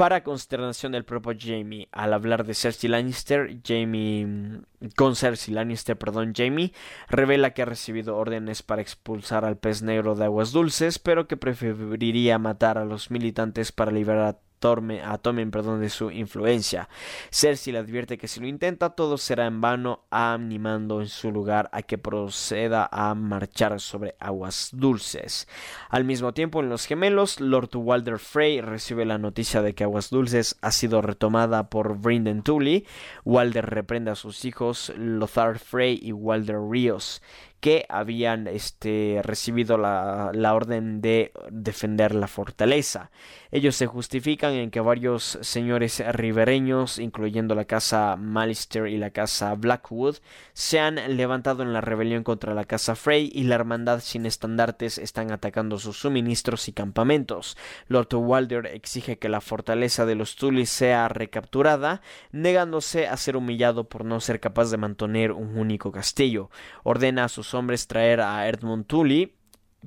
para 0.01 0.23
consternación 0.23 0.93
del 0.93 1.05
propio 1.05 1.37
Jamie, 1.39 1.87
al 1.91 2.15
hablar 2.15 2.43
de 2.43 2.55
Cersei 2.55 2.89
Lannister, 2.89 3.59
Jamie 3.63 4.63
con 4.95 5.15
Cersei 5.15 5.53
Lannister, 5.53 5.95
perdón, 5.95 6.33
Jamie 6.35 6.73
revela 7.07 7.51
que 7.51 7.61
ha 7.61 7.65
recibido 7.65 8.17
órdenes 8.17 8.63
para 8.63 8.81
expulsar 8.81 9.45
al 9.45 9.59
pez 9.59 9.83
negro 9.83 10.15
de 10.15 10.25
aguas 10.25 10.53
dulces, 10.53 10.97
pero 10.97 11.27
que 11.27 11.37
preferiría 11.37 12.39
matar 12.39 12.79
a 12.79 12.85
los 12.85 13.11
militantes 13.11 13.71
para 13.71 13.91
liberar 13.91 14.25
a 14.25 14.39
a 14.63 15.17
tomen 15.17 15.51
perdón, 15.51 15.81
de 15.81 15.89
su 15.89 16.11
influencia. 16.11 16.87
Cersei 17.31 17.73
le 17.73 17.79
advierte 17.79 18.17
que 18.17 18.27
si 18.27 18.39
lo 18.39 18.47
intenta 18.47 18.91
todo 18.91 19.17
será 19.17 19.45
en 19.47 19.61
vano, 19.61 20.05
animando 20.11 21.01
en 21.01 21.07
su 21.07 21.31
lugar 21.31 21.69
a 21.71 21.81
que 21.81 21.97
proceda 21.97 22.87
a 22.91 23.13
marchar 23.15 23.79
sobre 23.79 24.15
aguas 24.19 24.69
dulces. 24.73 25.47
Al 25.89 26.03
mismo 26.03 26.33
tiempo, 26.33 26.61
en 26.61 26.69
Los 26.69 26.85
Gemelos, 26.85 27.39
Lord 27.39 27.75
Walder 27.75 28.19
Frey 28.19 28.61
recibe 28.61 29.05
la 29.05 29.17
noticia 29.17 29.61
de 29.61 29.73
que 29.73 29.83
Aguas 29.83 30.09
Dulces 30.09 30.57
ha 30.61 30.71
sido 30.71 31.01
retomada 31.01 31.69
por 31.69 31.97
Brynden 31.97 32.43
Tully. 32.43 32.85
Walder 33.25 33.65
reprende 33.65 34.11
a 34.11 34.15
sus 34.15 34.45
hijos 34.45 34.91
Lothar 34.95 35.59
Frey 35.59 35.99
y 36.01 36.11
Walder 36.11 36.59
Ríos 36.69 37.21
que 37.61 37.85
habían 37.89 38.47
este, 38.47 39.21
recibido 39.23 39.77
la, 39.77 40.31
la, 40.33 40.55
orden 40.55 40.99
de 40.99 41.31
defender 41.51 42.15
la 42.15 42.27
fortaleza. 42.27 43.11
Ellos 43.51 43.75
se 43.75 43.85
justifican 43.85 44.53
en 44.53 44.71
que 44.71 44.79
varios 44.79 45.37
señores 45.41 46.03
ribereños, 46.13 46.97
incluyendo 46.97 47.53
la 47.53 47.65
casa 47.65 48.15
Malister 48.17 48.87
y 48.87 48.97
la 48.97 49.11
casa 49.11 49.53
Blackwood, 49.53 50.17
se 50.53 50.79
han 50.79 50.95
levantado 51.15 51.61
en 51.61 51.71
la 51.71 51.81
rebelión 51.81 52.23
contra 52.23 52.55
la 52.55 52.65
casa 52.65 52.95
Frey 52.95 53.29
y 53.33 53.43
la 53.43 53.55
hermandad 53.55 53.99
sin 53.99 54.25
estandartes 54.25 54.97
están 54.97 55.31
atacando 55.31 55.77
sus 55.77 55.97
suministros 55.99 56.67
y 56.67 56.73
campamentos. 56.73 57.57
Lord 57.87 58.13
Walder 58.13 58.65
exige 58.65 59.19
que 59.19 59.29
la 59.29 59.41
fortaleza 59.41 60.05
de 60.05 60.15
los 60.15 60.35
Tully 60.35 60.65
sea 60.65 61.07
recapturada, 61.09 62.01
negándose 62.31 63.07
a 63.07 63.17
ser 63.17 63.37
humillado 63.37 63.83
por 63.87 64.03
no 64.03 64.19
ser 64.19 64.39
capaz 64.39 64.71
de 64.71 64.77
mantener 64.77 65.31
un 65.31 65.57
único 65.57 65.91
castillo. 65.91 66.49
Ordena 66.83 67.25
a 67.25 67.29
sus 67.29 67.50
hombres 67.53 67.87
traer 67.87 68.21
a 68.21 68.47
Edmund 68.47 68.85
Tully, 68.85 69.33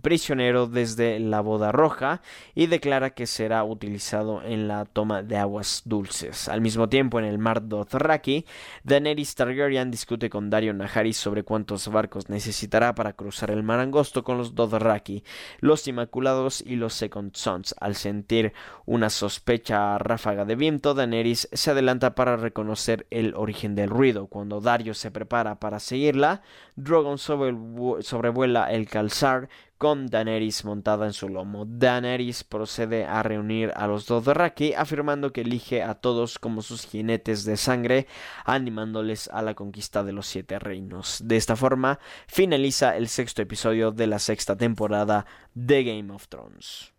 prisionero 0.03 0.67
desde 0.67 1.19
la 1.21 1.41
boda 1.41 1.73
roja 1.73 2.21
y 2.55 2.67
declara 2.67 3.11
que 3.11 3.27
será 3.27 3.65
utilizado 3.65 4.43
en 4.43 4.69
la 4.69 4.85
toma 4.85 5.23
de 5.23 5.37
aguas 5.37 5.83
dulces. 5.85 6.49
Al 6.49 6.61
mismo 6.61 6.89
tiempo, 6.89 7.19
en 7.19 7.25
el 7.25 7.39
mar 7.39 7.69
Dothraki, 7.69 8.45
Daenerys 8.83 9.35
Targaryen 9.35 9.91
discute 9.91 10.31
con 10.31 10.51
Dario 10.51 10.75
Najaris 10.75 11.17
sobre 11.17 11.45
cuántos 11.45 11.89
barcos 11.89 12.29
necesitará 12.29 12.95
para 12.95 13.12
cruzar 13.12 13.51
el 13.51 13.62
mar 13.62 13.79
angosto 13.81 14.25
con 14.25 14.39
los 14.39 14.55
Dothraki, 14.55 15.23
los 15.61 15.87
Inmaculados 15.87 16.62
y 16.67 16.77
los 16.77 16.95
Second 16.95 17.35
Sons. 17.35 17.75
Al 17.81 17.95
sentir 17.95 18.53
una 18.87 19.11
sospecha 19.11 19.99
ráfaga 19.99 20.45
de 20.45 20.57
viento, 20.57 20.95
Daenerys 20.95 21.49
se 21.53 21.71
adelanta 21.71 22.15
para 22.15 22.37
reconocer 22.37 23.07
el 23.11 23.35
origen 23.35 23.75
del 23.75 23.91
ruido. 23.91 24.27
Cuando 24.27 24.61
Dario 24.61 24.95
se 24.95 25.11
prepara 25.11 25.61
para 25.61 25.79
seguirla, 25.79 26.43
Drogon 26.77 27.18
sobrevuela 27.18 28.72
el 28.72 28.89
calzar 28.89 29.49
con 29.79 30.07
Daenerys 30.07 30.64
montada 30.64 31.07
en 31.07 31.12
su 31.12 31.29
lomo. 31.29 31.66
Daenerys 31.66 32.43
procede 32.43 33.05
a 33.05 33.22
reunir 33.22 33.72
a 33.77 33.87
los 33.87 34.07
Dothraki 34.07 34.75
afirmando 34.75 35.33
que 35.33 35.43
elige 35.43 35.83
a 35.83 35.95
todos 35.95 36.39
como 36.39 36.62
sus 36.62 36.87
jinetes 36.87 37.45
de 37.45 37.57
sangre, 37.57 38.07
animándoles 38.45 39.29
a 39.29 39.43
la 39.43 39.55
conquista 39.55 40.03
de 40.03 40.12
los 40.12 40.27
siete 40.27 40.59
reinos. 40.59 41.20
De 41.25 41.37
esta 41.37 41.55
forma 41.55 41.99
finaliza 42.27 42.97
el 42.97 43.09
sexto 43.09 43.43
episodio 43.43 43.93
de 43.93 44.07
la 44.07 44.18
sexta 44.18 44.57
temporada 44.57 45.27
de 45.55 45.85
Game 45.85 46.12
of 46.12 46.29
Thrones. 46.29 46.95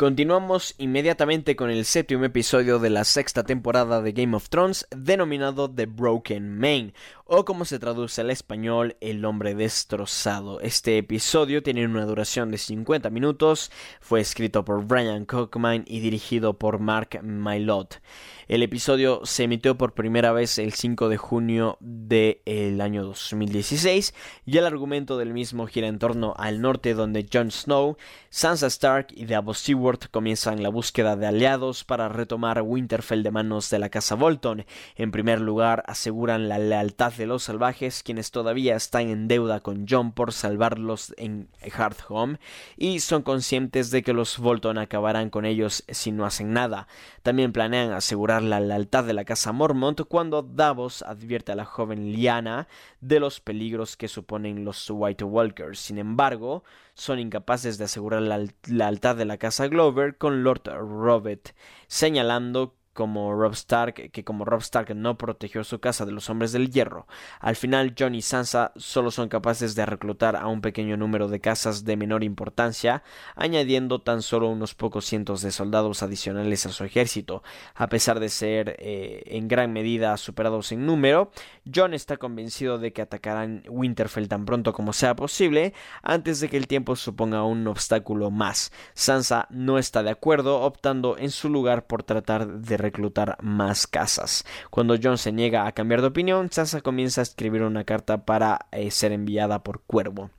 Continuamos 0.00 0.74
inmediatamente 0.78 1.56
con 1.56 1.68
el 1.68 1.84
séptimo 1.84 2.24
episodio 2.24 2.78
de 2.78 2.88
la 2.88 3.04
sexta 3.04 3.44
temporada 3.44 4.00
de 4.00 4.12
Game 4.12 4.34
of 4.34 4.48
Thrones, 4.48 4.86
denominado 4.90 5.70
The 5.70 5.84
Broken 5.84 6.56
Man, 6.58 6.94
o 7.32 7.44
como 7.44 7.64
se 7.64 7.78
traduce 7.78 8.22
al 8.22 8.30
español, 8.32 8.96
El 9.00 9.24
hombre 9.24 9.54
destrozado. 9.54 10.60
Este 10.62 10.98
episodio 10.98 11.62
tiene 11.62 11.86
una 11.86 12.04
duración 12.04 12.50
de 12.50 12.58
50 12.58 13.08
minutos, 13.10 13.70
fue 14.00 14.20
escrito 14.20 14.64
por 14.64 14.84
Brian 14.84 15.26
Cockman 15.26 15.84
y 15.86 16.00
dirigido 16.00 16.58
por 16.58 16.80
Mark 16.80 17.22
Mylott. 17.22 18.00
El 18.48 18.64
episodio 18.64 19.20
se 19.22 19.44
emitió 19.44 19.78
por 19.78 19.94
primera 19.94 20.32
vez 20.32 20.58
el 20.58 20.72
5 20.72 21.08
de 21.08 21.18
junio 21.18 21.78
del 21.78 22.80
año 22.80 23.04
2016 23.04 24.12
y 24.44 24.58
el 24.58 24.66
argumento 24.66 25.16
del 25.16 25.32
mismo 25.32 25.68
gira 25.68 25.86
en 25.86 26.00
torno 26.00 26.34
al 26.36 26.60
norte 26.60 26.94
donde 26.94 27.28
Jon 27.32 27.52
Snow, 27.52 27.96
Sansa 28.28 28.66
Stark 28.66 29.06
y 29.14 29.26
Davos 29.26 29.60
Seward 29.60 30.10
comienzan 30.10 30.64
la 30.64 30.68
búsqueda 30.68 31.14
de 31.14 31.28
aliados 31.28 31.84
para 31.84 32.08
retomar 32.08 32.60
Winterfell 32.62 33.22
de 33.22 33.30
manos 33.30 33.70
de 33.70 33.78
la 33.78 33.88
casa 33.88 34.16
Bolton. 34.16 34.66
En 34.96 35.12
primer 35.12 35.40
lugar 35.40 35.84
aseguran 35.86 36.48
la 36.48 36.58
lealtad 36.58 37.19
de 37.20 37.26
los 37.26 37.42
salvajes 37.42 38.02
quienes 38.02 38.30
todavía 38.30 38.74
están 38.74 39.10
en 39.10 39.28
deuda 39.28 39.60
con 39.60 39.86
Jon 39.86 40.12
por 40.12 40.32
salvarlos 40.32 41.12
en 41.18 41.50
Hardhome 41.70 42.38
y 42.78 43.00
son 43.00 43.20
conscientes 43.22 43.90
de 43.90 44.02
que 44.02 44.14
los 44.14 44.38
Bolton 44.38 44.78
acabarán 44.78 45.28
con 45.28 45.44
ellos 45.44 45.84
si 45.88 46.12
no 46.12 46.24
hacen 46.24 46.54
nada. 46.54 46.88
También 47.22 47.52
planean 47.52 47.92
asegurar 47.92 48.42
la 48.42 48.58
lealtad 48.58 49.04
de 49.04 49.12
la 49.12 49.26
casa 49.26 49.52
Mormont 49.52 50.00
cuando 50.08 50.40
Davos 50.40 51.02
advierte 51.02 51.52
a 51.52 51.56
la 51.56 51.66
joven 51.66 52.10
Liana 52.10 52.68
de 53.02 53.20
los 53.20 53.40
peligros 53.40 53.98
que 53.98 54.08
suponen 54.08 54.64
los 54.64 54.88
White 54.88 55.24
Walkers. 55.24 55.78
Sin 55.78 55.98
embargo, 55.98 56.64
son 56.94 57.18
incapaces 57.18 57.76
de 57.76 57.84
asegurar 57.84 58.22
la 58.22 58.46
lealtad 58.66 59.14
de 59.14 59.26
la 59.26 59.36
casa 59.36 59.68
Glover 59.68 60.16
con 60.16 60.42
Lord 60.42 60.62
Robert, 60.64 61.50
señalando 61.86 62.79
como 63.00 63.32
Rob 63.32 63.52
Stark, 63.52 64.10
que 64.12 64.24
como 64.24 64.44
Rob 64.44 64.60
Stark 64.60 64.94
no 64.94 65.16
protegió 65.16 65.64
su 65.64 65.80
casa 65.80 66.04
de 66.04 66.12
los 66.12 66.28
hombres 66.28 66.52
del 66.52 66.70
hierro. 66.70 67.06
Al 67.40 67.56
final, 67.56 67.94
Jon 67.98 68.14
y 68.14 68.20
Sansa 68.20 68.72
solo 68.76 69.10
son 69.10 69.30
capaces 69.30 69.74
de 69.74 69.86
reclutar 69.86 70.36
a 70.36 70.48
un 70.48 70.60
pequeño 70.60 70.98
número 70.98 71.28
de 71.28 71.40
casas 71.40 71.86
de 71.86 71.96
menor 71.96 72.22
importancia, 72.24 73.02
añadiendo 73.36 74.02
tan 74.02 74.20
solo 74.20 74.50
unos 74.50 74.74
pocos 74.74 75.06
cientos 75.06 75.40
de 75.40 75.50
soldados 75.50 76.02
adicionales 76.02 76.66
a 76.66 76.72
su 76.72 76.84
ejército. 76.84 77.42
A 77.74 77.88
pesar 77.88 78.20
de 78.20 78.28
ser 78.28 78.76
eh, 78.78 79.22
en 79.28 79.48
gran 79.48 79.72
medida 79.72 80.14
superados 80.18 80.70
en 80.70 80.84
número, 80.84 81.30
Jon 81.74 81.94
está 81.94 82.18
convencido 82.18 82.76
de 82.76 82.92
que 82.92 83.00
atacarán 83.00 83.62
Winterfell 83.66 84.28
tan 84.28 84.44
pronto 84.44 84.74
como 84.74 84.92
sea 84.92 85.16
posible, 85.16 85.72
antes 86.02 86.40
de 86.40 86.50
que 86.50 86.58
el 86.58 86.66
tiempo 86.66 86.96
suponga 86.96 87.44
un 87.44 87.66
obstáculo 87.66 88.30
más. 88.30 88.72
Sansa 88.92 89.46
no 89.48 89.78
está 89.78 90.02
de 90.02 90.10
acuerdo, 90.10 90.60
optando 90.60 91.16
en 91.16 91.30
su 91.30 91.48
lugar 91.48 91.86
por 91.86 92.02
tratar 92.02 92.46
de 92.46 92.89
reclutar 92.90 93.38
más 93.40 93.86
casas. 93.86 94.44
Cuando 94.70 94.96
Jon 95.00 95.16
se 95.16 95.32
niega 95.32 95.66
a 95.66 95.72
cambiar 95.72 96.00
de 96.00 96.08
opinión, 96.08 96.50
Sansa 96.50 96.80
comienza 96.80 97.20
a 97.20 97.22
escribir 97.22 97.62
una 97.62 97.84
carta 97.84 98.24
para 98.24 98.66
eh, 98.72 98.90
ser 98.90 99.12
enviada 99.12 99.62
por 99.62 99.82
Cuervo. 99.82 100.30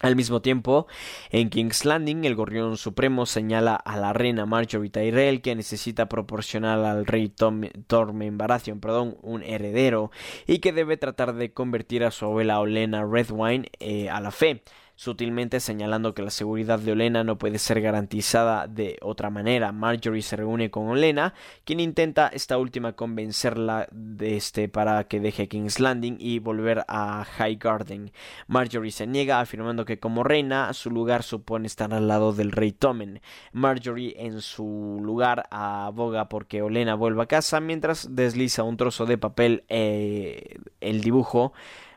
Al 0.00 0.16
mismo 0.16 0.42
tiempo, 0.42 0.86
en 1.30 1.48
King's 1.48 1.84
Landing, 1.84 2.24
el 2.24 2.34
Gorrión 2.34 2.76
Supremo 2.76 3.24
señala 3.26 3.74
a 3.74 3.96
la 3.96 4.12
reina 4.12 4.44
Marjorie 4.44 4.90
Tyrell 4.90 5.40
que 5.40 5.54
necesita 5.54 6.08
proporcionar 6.08 6.80
al 6.80 7.06
rey 7.06 7.28
Tormen 7.28 8.36
Baratheon 8.36 8.80
un 9.22 9.42
heredero 9.42 10.10
y 10.46 10.58
que 10.58 10.72
debe 10.72 10.96
tratar 10.96 11.34
de 11.34 11.54
convertir 11.54 12.04
a 12.04 12.10
su 12.10 12.26
abuela 12.26 12.60
Olena 12.60 13.06
Redwine 13.06 13.70
eh, 13.78 14.10
a 14.10 14.20
la 14.20 14.30
fe 14.30 14.62
sutilmente 14.96 15.60
señalando 15.60 16.14
que 16.14 16.22
la 16.22 16.30
seguridad 16.30 16.78
de 16.78 16.92
Olena 16.92 17.24
no 17.24 17.36
puede 17.38 17.58
ser 17.58 17.80
garantizada 17.80 18.66
de 18.66 18.98
otra 19.02 19.30
manera. 19.30 19.72
Marjorie 19.72 20.22
se 20.22 20.36
reúne 20.36 20.70
con 20.70 20.88
Olena, 20.88 21.34
quien 21.64 21.80
intenta 21.80 22.28
esta 22.28 22.58
última 22.58 22.92
convencerla 22.92 23.88
de 23.90 24.36
este 24.36 24.68
para 24.68 25.04
que 25.04 25.20
deje 25.20 25.48
King's 25.48 25.80
Landing 25.80 26.16
y 26.18 26.38
volver 26.38 26.84
a 26.88 27.24
High 27.24 27.56
Garden. 27.56 28.12
Marjorie 28.46 28.92
se 28.92 29.06
niega, 29.06 29.40
afirmando 29.40 29.84
que 29.84 29.98
como 29.98 30.22
reina 30.22 30.72
su 30.72 30.90
lugar 30.90 31.22
supone 31.22 31.66
estar 31.66 31.92
al 31.92 32.08
lado 32.08 32.32
del 32.32 32.52
rey 32.52 32.72
Tommen. 32.72 33.20
Marjorie 33.52 34.14
en 34.18 34.40
su 34.40 35.00
lugar 35.02 35.46
aboga 35.50 36.28
porque 36.28 36.62
Olena 36.62 36.94
vuelva 36.94 37.24
a 37.24 37.26
casa 37.26 37.60
mientras 37.60 38.14
desliza 38.14 38.62
un 38.62 38.76
trozo 38.76 39.06
de 39.06 39.18
papel 39.18 39.64
eh, 39.68 40.58
el 40.80 41.00
dibujo 41.00 41.52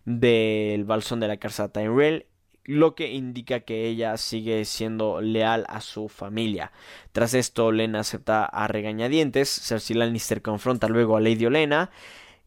del 0.05 0.85
balsón 0.85 1.19
de 1.19 1.27
la 1.27 1.35
casa 1.35 1.67
Tyrell 1.67 2.26
lo 2.67 2.93
que 2.93 3.13
indica 3.13 3.61
que 3.61 3.87
ella 3.87 4.17
sigue 4.17 4.63
siendo 4.65 5.21
leal 5.21 5.65
a 5.69 5.81
su 5.81 6.09
familia. 6.09 6.71
Tras 7.13 7.33
esto, 7.33 7.71
Lena 7.71 8.01
acepta 8.01 8.45
a 8.45 8.67
regañadientes, 8.67 9.49
Cersei 9.49 9.95
Lannister 9.95 10.41
confronta 10.41 10.87
luego 10.87 11.17
a 11.17 11.21
Lady 11.21 11.45
Olena 11.45 11.89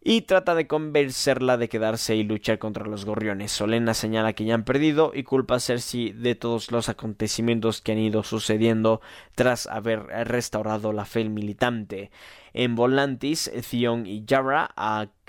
y 0.02 0.22
trata 0.22 0.54
de 0.54 0.66
convencerla 0.66 1.56
de 1.56 1.68
quedarse 1.68 2.16
y 2.16 2.22
luchar 2.22 2.58
contra 2.58 2.86
los 2.86 3.04
gorriones. 3.04 3.58
Olena 3.60 3.94
señala 3.94 4.34
que 4.34 4.44
ya 4.44 4.54
han 4.54 4.64
perdido 4.64 5.12
y 5.14 5.24
culpa 5.24 5.56
a 5.56 5.60
Cersei 5.60 6.12
de 6.12 6.34
todos 6.34 6.70
los 6.70 6.88
acontecimientos 6.88 7.80
que 7.80 7.92
han 7.92 7.98
ido 7.98 8.22
sucediendo 8.22 9.00
tras 9.34 9.66
haber 9.66 10.00
restaurado 10.26 10.92
la 10.92 11.06
fe 11.06 11.28
militante. 11.28 12.10
En 12.52 12.76
Volantis, 12.76 13.50
Theon 13.70 14.06
y 14.06 14.24
Yara 14.24 14.70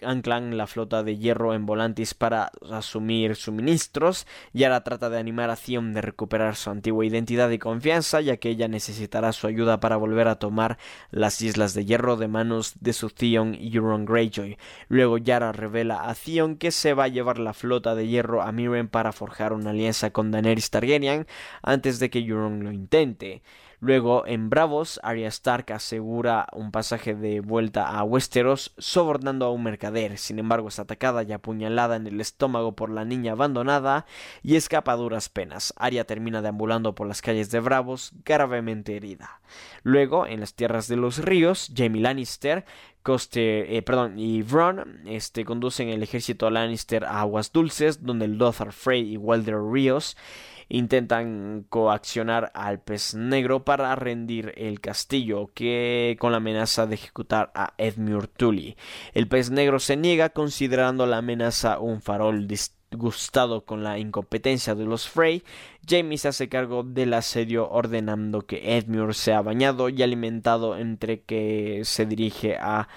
anclan 0.03 0.57
la 0.57 0.67
flota 0.67 1.03
de 1.03 1.17
hierro 1.17 1.53
en 1.53 1.65
Volantis 1.65 2.13
para 2.13 2.51
asumir 2.71 3.35
suministros. 3.35 4.27
Yara 4.53 4.83
trata 4.83 5.09
de 5.09 5.19
animar 5.19 5.49
a 5.49 5.55
Theon 5.55 5.93
de 5.93 6.01
recuperar 6.01 6.55
su 6.55 6.69
antigua 6.69 7.05
identidad 7.05 7.49
y 7.49 7.59
confianza, 7.59 8.21
ya 8.21 8.37
que 8.37 8.49
ella 8.49 8.67
necesitará 8.67 9.33
su 9.33 9.47
ayuda 9.47 9.79
para 9.79 9.97
volver 9.97 10.27
a 10.27 10.39
tomar 10.39 10.77
las 11.11 11.41
islas 11.41 11.73
de 11.73 11.85
hierro 11.85 12.17
de 12.17 12.27
manos 12.27 12.73
de 12.79 12.93
su 12.93 13.09
Theon 13.09 13.55
y 13.55 13.75
Euron 13.75 14.05
Greyjoy. 14.05 14.57
Luego 14.87 15.17
Yara 15.17 15.51
revela 15.51 16.09
a 16.09 16.15
Theon 16.15 16.55
que 16.55 16.71
se 16.71 16.93
va 16.93 17.05
a 17.05 17.09
llevar 17.09 17.39
la 17.39 17.53
flota 17.53 17.95
de 17.95 18.07
hierro 18.07 18.41
a 18.41 18.51
Miren 18.51 18.87
para 18.87 19.11
forjar 19.11 19.53
una 19.53 19.71
alianza 19.71 20.11
con 20.11 20.31
Daenerys 20.31 20.69
Targaryen 20.69 21.27
antes 21.61 21.99
de 21.99 22.09
que 22.09 22.19
Euron 22.19 22.63
lo 22.63 22.71
intente. 22.71 23.41
Luego, 23.83 24.27
en 24.27 24.51
Bravos, 24.51 24.99
Arya 25.01 25.27
Stark 25.29 25.73
asegura 25.73 26.45
un 26.53 26.71
pasaje 26.71 27.15
de 27.15 27.39
vuelta 27.39 27.89
a 27.89 28.03
Westeros, 28.03 28.75
sobornando 28.77 29.47
a 29.47 29.51
un 29.51 29.63
mercader. 29.63 30.19
Sin 30.19 30.37
embargo, 30.37 30.67
es 30.67 30.77
atacada 30.77 31.23
y 31.23 31.31
apuñalada 31.31 31.95
en 31.95 32.05
el 32.05 32.21
estómago 32.21 32.75
por 32.75 32.91
la 32.91 33.05
niña 33.05 33.31
abandonada 33.31 34.05
y 34.43 34.55
escapa 34.55 34.91
a 34.91 34.97
duras 34.97 35.29
penas. 35.29 35.73
Arya 35.77 36.05
termina 36.05 36.43
deambulando 36.43 36.93
por 36.93 37.07
las 37.07 37.23
calles 37.23 37.49
de 37.49 37.59
Bravos, 37.59 38.11
gravemente 38.23 38.95
herida. 38.95 39.41
Luego, 39.81 40.27
en 40.27 40.41
las 40.41 40.53
tierras 40.53 40.87
de 40.87 40.97
los 40.97 41.17
ríos, 41.17 41.71
Jaime 41.75 42.01
Lannister 42.01 42.65
Coste, 43.01 43.77
eh, 43.77 43.83
y 44.15 44.43
Bronn 44.43 45.01
este, 45.07 45.43
conducen 45.43 45.89
el 45.89 46.03
ejército 46.03 46.51
Lannister 46.51 47.03
a 47.03 47.21
Aguas 47.21 47.51
Dulces, 47.51 48.03
donde 48.03 48.27
Lothar 48.27 48.73
Frey 48.73 49.13
y 49.13 49.17
Walder 49.17 49.57
Ríos 49.59 50.15
intentan 50.71 51.65
coaccionar 51.67 52.51
al 52.55 52.79
pez 52.79 53.13
negro 53.13 53.65
para 53.65 53.93
rendir 53.95 54.53
el 54.55 54.79
castillo, 54.79 55.51
que 55.53 56.15
con 56.19 56.31
la 56.31 56.37
amenaza 56.37 56.87
de 56.87 56.95
ejecutar 56.95 57.51
a 57.53 57.73
Edmure 57.77 58.27
Tully. 58.27 58.77
El 59.13 59.27
pez 59.27 59.51
negro 59.51 59.79
se 59.79 59.97
niega 59.97 60.29
considerando 60.29 61.05
la 61.05 61.17
amenaza 61.17 61.79
un 61.79 62.01
farol 62.01 62.47
disgustado 62.47 63.65
con 63.65 63.83
la 63.83 63.99
incompetencia 63.99 64.73
de 64.73 64.85
los 64.85 65.09
Frey, 65.09 65.43
Jamie 65.85 66.17
se 66.17 66.29
hace 66.29 66.47
cargo 66.47 66.83
del 66.83 67.13
asedio 67.13 67.69
ordenando 67.69 68.41
que 68.41 68.77
Edmure 68.77 69.13
sea 69.13 69.41
bañado 69.41 69.89
y 69.89 70.01
alimentado 70.03 70.77
entre 70.77 71.21
que 71.21 71.81
se 71.83 72.05
dirige 72.05 72.55
a 72.57 72.87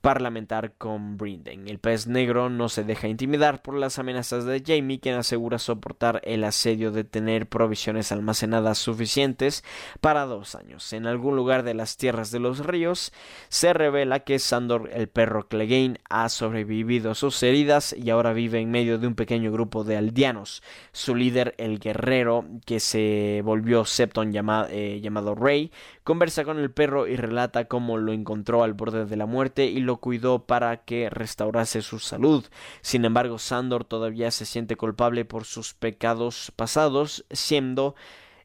parlamentar 0.00 0.72
con 0.78 1.16
Brinden. 1.16 1.68
El 1.68 1.78
pez 1.78 2.06
negro 2.06 2.48
no 2.48 2.68
se 2.68 2.84
deja 2.84 3.08
intimidar 3.08 3.62
por 3.62 3.74
las 3.74 3.98
amenazas 3.98 4.44
de 4.44 4.62
Jamie, 4.64 5.00
quien 5.00 5.16
asegura 5.16 5.58
soportar 5.58 6.20
el 6.24 6.44
asedio 6.44 6.90
de 6.90 7.04
tener 7.04 7.48
provisiones 7.48 8.12
almacenadas 8.12 8.78
suficientes 8.78 9.64
para 10.00 10.24
dos 10.24 10.54
años. 10.54 10.92
En 10.92 11.06
algún 11.06 11.36
lugar 11.36 11.62
de 11.62 11.74
las 11.74 11.96
tierras 11.96 12.30
de 12.30 12.40
los 12.40 12.64
ríos 12.64 13.12
se 13.48 13.72
revela 13.72 14.20
que 14.20 14.38
Sandor 14.38 14.90
el 14.92 15.08
perro 15.08 15.48
Clegane 15.48 16.00
ha 16.08 16.28
sobrevivido 16.28 17.10
a 17.10 17.14
sus 17.14 17.42
heridas 17.42 17.92
y 17.92 18.10
ahora 18.10 18.32
vive 18.32 18.60
en 18.60 18.70
medio 18.70 18.98
de 18.98 19.06
un 19.06 19.14
pequeño 19.14 19.52
grupo 19.52 19.84
de 19.84 19.96
aldeanos. 19.96 20.62
Su 20.92 21.14
líder, 21.14 21.54
el 21.58 21.78
guerrero 21.78 22.44
que 22.64 22.80
se 22.80 23.42
volvió 23.44 23.84
Septon 23.84 24.32
eh, 24.34 25.00
llamado 25.02 25.34
Rey, 25.34 25.70
conversa 26.04 26.44
con 26.44 26.58
el 26.58 26.70
perro 26.70 27.06
y 27.06 27.16
relata 27.16 27.66
cómo 27.66 27.98
lo 27.98 28.12
encontró 28.12 28.62
al 28.62 28.74
borde 28.74 29.06
de 29.06 29.16
la 29.16 29.26
muerte 29.26 29.66
y 29.66 29.80
lo 29.80 29.89
cuidó 29.98 30.46
para 30.46 30.84
que 30.84 31.10
restaurase 31.10 31.82
su 31.82 31.98
salud. 31.98 32.44
Sin 32.80 33.04
embargo, 33.04 33.38
Sandor 33.38 33.84
todavía 33.84 34.30
se 34.30 34.46
siente 34.46 34.76
culpable 34.76 35.24
por 35.24 35.44
sus 35.44 35.74
pecados 35.74 36.52
pasados, 36.56 37.24
siendo 37.30 37.94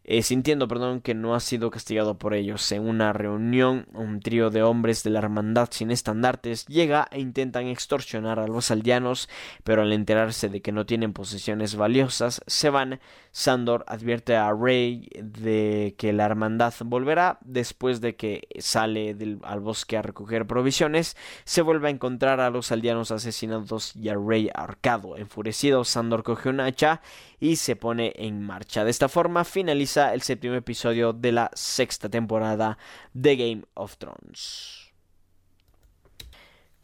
eh, 0.08 0.22
sintiendo 0.22 0.68
perdón, 0.68 1.02
que 1.02 1.16
no 1.16 1.34
ha 1.34 1.40
sido 1.40 1.72
castigado 1.72 2.18
por 2.20 2.36
ellos. 2.36 2.72
En 2.72 2.88
una 2.88 3.12
reunión, 3.12 3.88
un 3.94 4.20
trío 4.20 4.52
de 4.52 4.62
hombres 4.62 5.04
de 5.04 5.10
la 5.10 5.20
hermandad 5.20 5.70
sin 5.72 5.90
estandartes 5.90 6.68
llega 6.68 7.08
e 7.12 7.20
intentan 7.20 7.68
extorsionar 7.68 8.40
a 8.40 8.48
los 8.48 8.70
aldeanos, 8.70 9.30
pero 9.64 9.82
al 9.82 9.92
enterarse 9.92 10.48
de 10.50 10.62
que 10.62 10.72
no 10.72 10.86
tienen 10.86 11.14
posesiones 11.14 11.76
valiosas, 11.76 12.42
se 12.46 12.70
van. 12.70 13.00
Sandor 13.32 13.84
advierte 13.88 14.38
a 14.38 14.54
Rey 14.54 15.10
de 15.22 15.96
que 15.98 16.14
la 16.14 16.26
hermandad 16.26 16.74
volverá 16.86 17.38
después 17.42 18.00
de 18.00 18.16
que 18.16 18.48
sale 18.60 19.14
del, 19.14 19.40
al 19.44 19.60
bosque 19.60 19.98
a 19.98 20.02
recoger 20.02 20.48
provisiones. 20.48 21.18
Se 21.44 21.62
vuelve 21.62 21.90
a 21.90 21.92
encontrar 21.92 22.40
a 22.40 22.50
los 22.50 22.72
aldeanos 22.72 23.12
asesinados 23.12 23.94
y 23.96 24.08
a 24.08 24.16
Rey 24.16 24.50
ahorcado. 24.54 25.18
Enfurecido, 25.18 25.84
Sandor 25.84 26.24
coge 26.24 26.48
un 26.48 26.62
hacha 26.62 27.02
y 27.40 27.58
se 27.58 27.76
pone 27.76 28.14
en 28.16 28.42
marcha. 28.42 28.86
De 28.86 28.92
esta 28.92 29.10
forma 29.10 29.44
finaliza 29.44 29.95
el 29.98 30.22
séptimo 30.22 30.56
episodio 30.56 31.14
de 31.14 31.32
la 31.32 31.52
sexta 31.54 32.10
temporada 32.10 32.78
de 33.14 33.36
Game 33.36 33.64
of 33.74 33.98
Thrones. 33.98 34.85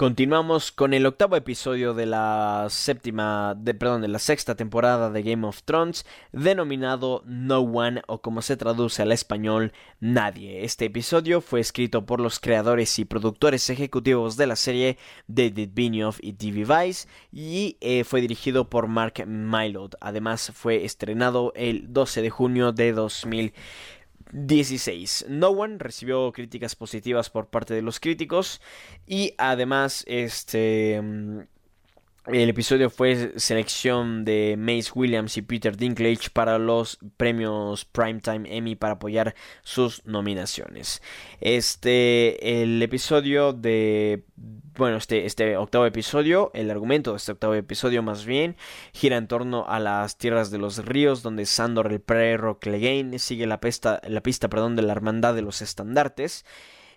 Continuamos 0.01 0.71
con 0.71 0.95
el 0.95 1.05
octavo 1.05 1.35
episodio 1.35 1.93
de 1.93 2.07
la 2.07 2.65
séptima, 2.71 3.53
de, 3.55 3.75
perdón, 3.75 4.01
de 4.01 4.07
la 4.07 4.17
sexta 4.17 4.55
temporada 4.55 5.11
de 5.11 5.21
Game 5.21 5.45
of 5.45 5.61
Thrones, 5.61 6.07
denominado 6.31 7.21
No 7.27 7.59
One 7.59 8.01
o 8.07 8.19
como 8.19 8.41
se 8.41 8.57
traduce 8.57 9.03
al 9.03 9.11
español, 9.11 9.73
Nadie. 9.99 10.65
Este 10.65 10.85
episodio 10.85 11.39
fue 11.39 11.59
escrito 11.59 12.03
por 12.07 12.19
los 12.19 12.39
creadores 12.39 12.97
y 12.97 13.05
productores 13.05 13.69
ejecutivos 13.69 14.37
de 14.37 14.47
la 14.47 14.55
serie, 14.55 14.97
David 15.27 15.69
Benioff 15.71 16.17
y 16.19 16.31
D.V. 16.31 16.65
Weiss, 16.65 17.07
y 17.31 17.77
eh, 17.79 18.03
fue 18.03 18.21
dirigido 18.21 18.71
por 18.71 18.87
Mark 18.87 19.23
Mylod. 19.27 19.93
Además, 20.01 20.51
fue 20.55 20.83
estrenado 20.83 21.53
el 21.55 21.93
12 21.93 22.23
de 22.23 22.29
junio 22.31 22.71
de 22.71 22.93
2000. 22.93 23.53
16. 24.32 25.25
No 25.29 25.49
One 25.49 25.77
recibió 25.77 26.32
críticas 26.32 26.75
positivas 26.75 27.29
por 27.29 27.47
parte 27.47 27.73
de 27.73 27.82
los 27.82 27.99
críticos 27.99 28.61
y 29.05 29.34
además 29.38 30.03
este 30.07 31.01
mm, 31.01 31.39
El 32.28 32.49
episodio 32.49 32.91
fue 32.91 33.34
selección 33.39 34.24
de 34.26 34.55
Mace 34.55 34.91
Williams 34.93 35.38
y 35.38 35.41
Peter 35.41 35.76
Dinklage 35.76 36.30
para 36.32 36.59
los 36.59 36.99
premios 37.17 37.86
Primetime 37.86 38.43
Emmy 38.55 38.76
para 38.76 38.93
apoyar 38.93 39.34
sus 39.63 40.05
nominaciones. 40.05 41.01
Este, 41.39 42.61
el 42.61 42.80
episodio 42.84 43.53
de, 43.53 44.24
bueno, 44.78 44.97
este, 44.97 45.26
este 45.26 45.57
octavo 45.57 45.88
episodio, 45.88 46.51
el 46.53 46.69
argumento 46.69 47.09
de 47.09 47.17
este 47.17 47.32
octavo 47.32 47.55
episodio 47.55 48.03
más 48.03 48.24
bien, 48.24 48.55
gira 48.93 49.17
en 49.17 49.28
torno 49.28 49.65
a 49.67 49.80
las 49.80 50.19
tierras 50.19 50.51
de 50.51 50.59
los 50.59 50.86
ríos, 50.86 51.24
donde 51.24 51.47
Sandor 51.47 51.91
el 51.91 52.01
perro 52.01 52.59
Clegane 52.59 53.17
sigue 53.17 53.47
la, 53.47 53.59
pista, 53.59 53.99
la 54.07 54.22
pista 54.22 54.47
perdón, 54.47 54.76
de 54.76 54.84
la 54.84 54.93
hermandad 54.93 55.34
de 55.34 55.41
los 55.41 55.63
estandartes 55.63 56.45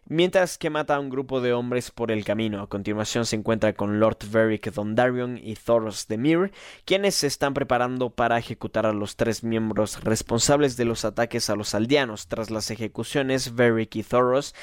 mientras 0.06 0.58
que 0.58 0.70
mata 0.70 0.96
a 0.96 1.00
un 1.00 1.10
grupo 1.10 1.40
de 1.40 1.52
hombres 1.52 1.90
por 1.90 2.10
el 2.10 2.24
camino. 2.24 2.62
A 2.62 2.68
continuación 2.68 3.26
se 3.26 3.36
encuentra 3.36 3.72
con 3.72 4.00
Lord 4.00 4.18
Varric 4.30 4.72
Dondarion 4.72 5.38
y 5.42 5.54
Thoros 5.54 6.06
de 6.08 6.18
Mir, 6.18 6.52
quienes 6.84 7.14
se 7.14 7.26
están 7.26 7.54
preparando 7.54 8.10
para 8.10 8.38
ejecutar 8.38 8.86
a 8.86 8.92
los 8.92 9.16
tres 9.16 9.44
miembros 9.44 10.02
responsables 10.02 10.76
de 10.76 10.84
los 10.84 11.04
ataques 11.04 11.50
a 11.50 11.56
los 11.56 11.74
aldeanos. 11.74 12.26
Tras 12.26 12.50
las 12.50 12.70
ejecuciones, 12.70 13.54
Varric 13.54 13.96
y 13.96 14.02
Thoros 14.02 14.54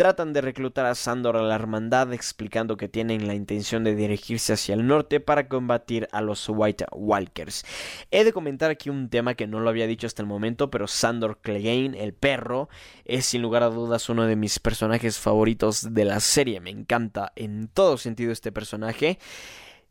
tratan 0.00 0.32
de 0.32 0.40
reclutar 0.40 0.86
a 0.86 0.94
Sandor 0.94 1.36
a 1.36 1.42
la 1.42 1.54
hermandad 1.54 2.14
explicando 2.14 2.78
que 2.78 2.88
tienen 2.88 3.26
la 3.26 3.34
intención 3.34 3.84
de 3.84 3.94
dirigirse 3.94 4.54
hacia 4.54 4.74
el 4.74 4.86
norte 4.86 5.20
para 5.20 5.46
combatir 5.46 6.08
a 6.10 6.22
los 6.22 6.48
White 6.48 6.86
Walkers. 6.92 7.66
He 8.10 8.24
de 8.24 8.32
comentar 8.32 8.70
aquí 8.70 8.88
un 8.88 9.10
tema 9.10 9.34
que 9.34 9.46
no 9.46 9.60
lo 9.60 9.68
había 9.68 9.86
dicho 9.86 10.06
hasta 10.06 10.22
el 10.22 10.26
momento, 10.26 10.70
pero 10.70 10.86
Sandor 10.86 11.42
Clegane, 11.42 12.02
el 12.02 12.14
perro, 12.14 12.70
es 13.04 13.26
sin 13.26 13.42
lugar 13.42 13.62
a 13.62 13.68
dudas 13.68 14.08
uno 14.08 14.24
de 14.24 14.36
mis 14.36 14.58
personajes 14.58 15.18
favoritos 15.18 15.92
de 15.92 16.06
la 16.06 16.20
serie. 16.20 16.60
Me 16.60 16.70
encanta 16.70 17.34
en 17.36 17.68
todo 17.68 17.98
sentido 17.98 18.32
este 18.32 18.52
personaje. 18.52 19.18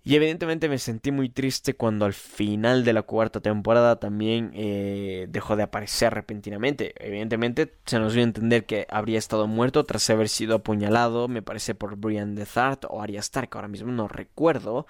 Y 0.01 0.15
evidentemente 0.15 0.69
me 0.69 0.77
sentí 0.77 1.11
muy 1.11 1.27
triste 1.29 1.73
cuando 1.73 2.05
al 2.05 2.13
final 2.13 2.85
de 2.85 2.93
la 2.93 3.01
cuarta 3.01 3.41
temporada 3.41 3.99
también 3.99 4.51
eh, 4.53 5.27
dejó 5.29 5.57
de 5.57 5.63
aparecer 5.63 6.13
repentinamente. 6.13 6.93
Evidentemente 7.05 7.75
se 7.85 7.99
nos 7.99 8.13
dio 8.13 8.21
a 8.21 8.23
entender 8.23 8.65
que 8.65 8.87
habría 8.89 9.19
estado 9.19 9.45
muerto 9.47 9.83
tras 9.83 10.09
haber 10.09 10.29
sido 10.29 10.55
apuñalado, 10.55 11.27
me 11.27 11.41
parece 11.41 11.75
por 11.75 11.97
Brian 11.97 12.33
de 12.33 12.45
Thart 12.45 12.85
o 12.87 13.01
Arya 13.01 13.19
Stark, 13.19 13.49
ahora 13.53 13.67
mismo 13.67 13.91
no 13.91 14.07
recuerdo. 14.07 14.87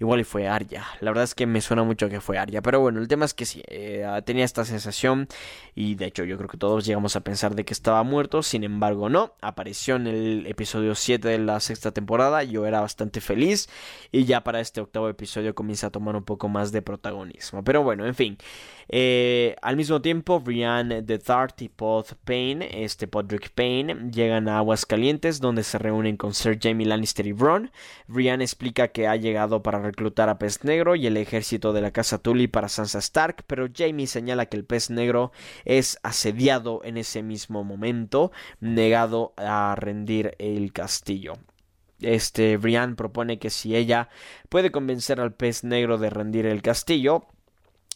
Igual 0.00 0.20
y 0.20 0.24
fue 0.24 0.48
Arya. 0.48 0.86
La 1.00 1.10
verdad 1.10 1.24
es 1.24 1.34
que 1.34 1.46
me 1.46 1.60
suena 1.60 1.84
mucho 1.84 2.08
que 2.08 2.22
fue 2.22 2.38
Arya. 2.38 2.62
Pero 2.62 2.80
bueno, 2.80 3.00
el 3.00 3.08
tema 3.08 3.26
es 3.26 3.34
que 3.34 3.44
sí, 3.44 3.62
eh, 3.66 4.06
tenía 4.24 4.44
esta 4.44 4.64
sensación 4.64 5.28
y 5.74 5.96
de 5.96 6.06
hecho 6.06 6.24
yo 6.24 6.38
creo 6.38 6.48
que 6.48 6.56
todos 6.56 6.86
llegamos 6.86 7.14
a 7.14 7.20
pensar 7.20 7.54
de 7.54 7.66
que 7.66 7.74
estaba 7.74 8.02
muerto. 8.04 8.42
Sin 8.42 8.64
embargo 8.64 9.10
no, 9.10 9.34
apareció 9.42 9.96
en 9.96 10.06
el 10.06 10.46
episodio 10.46 10.94
7 10.94 11.28
de 11.28 11.38
la 11.38 11.60
sexta 11.60 11.92
temporada. 11.92 12.42
Yo 12.42 12.66
era 12.66 12.80
bastante 12.80 13.20
feliz 13.20 13.68
y 14.10 14.24
ya 14.24 14.45
para 14.46 14.60
este 14.60 14.80
octavo 14.80 15.08
episodio 15.08 15.56
comienza 15.56 15.88
a 15.88 15.90
tomar 15.90 16.14
un 16.14 16.22
poco 16.22 16.48
más 16.48 16.70
de 16.70 16.80
protagonismo. 16.80 17.64
Pero 17.64 17.82
bueno, 17.82 18.06
en 18.06 18.14
fin. 18.14 18.38
Eh, 18.88 19.56
al 19.60 19.76
mismo 19.76 20.00
tiempo, 20.00 20.38
Brian 20.38 21.04
de 21.04 21.18
Tart 21.18 21.60
y 21.62 21.68
Pod 21.68 22.06
Payne, 22.24 22.84
este 22.84 23.08
Podrick 23.08 23.50
Payne, 23.50 24.08
llegan 24.12 24.48
a 24.48 24.58
Aguas 24.58 24.86
Calientes 24.86 25.40
donde 25.40 25.64
se 25.64 25.78
reúnen 25.78 26.16
con 26.16 26.32
Sir 26.32 26.60
Jamie 26.62 26.86
Lannister 26.86 27.26
y 27.26 27.32
Bron. 27.32 27.72
Brian 28.06 28.40
explica 28.40 28.86
que 28.86 29.08
ha 29.08 29.16
llegado 29.16 29.64
para 29.64 29.80
reclutar 29.80 30.28
a 30.28 30.38
Pez 30.38 30.62
Negro 30.62 30.94
y 30.94 31.08
el 31.08 31.16
ejército 31.16 31.72
de 31.72 31.80
la 31.80 31.90
Casa 31.90 32.18
Tully 32.18 32.46
para 32.46 32.68
Sansa 32.68 33.00
Stark, 33.00 33.42
pero 33.48 33.66
Jamie 33.74 34.06
señala 34.06 34.46
que 34.46 34.56
el 34.56 34.64
Pez 34.64 34.90
Negro 34.90 35.32
es 35.64 35.98
asediado 36.04 36.82
en 36.84 36.98
ese 36.98 37.24
mismo 37.24 37.64
momento, 37.64 38.30
negado 38.60 39.34
a 39.36 39.74
rendir 39.76 40.36
el 40.38 40.72
castillo. 40.72 41.32
Este 42.00 42.56
Brian 42.56 42.96
propone 42.96 43.38
que 43.38 43.50
si 43.50 43.74
ella 43.74 44.08
puede 44.48 44.70
convencer 44.70 45.20
al 45.20 45.34
pez 45.34 45.64
negro 45.64 45.98
de 45.98 46.10
rendir 46.10 46.46
el 46.46 46.62
castillo, 46.62 47.26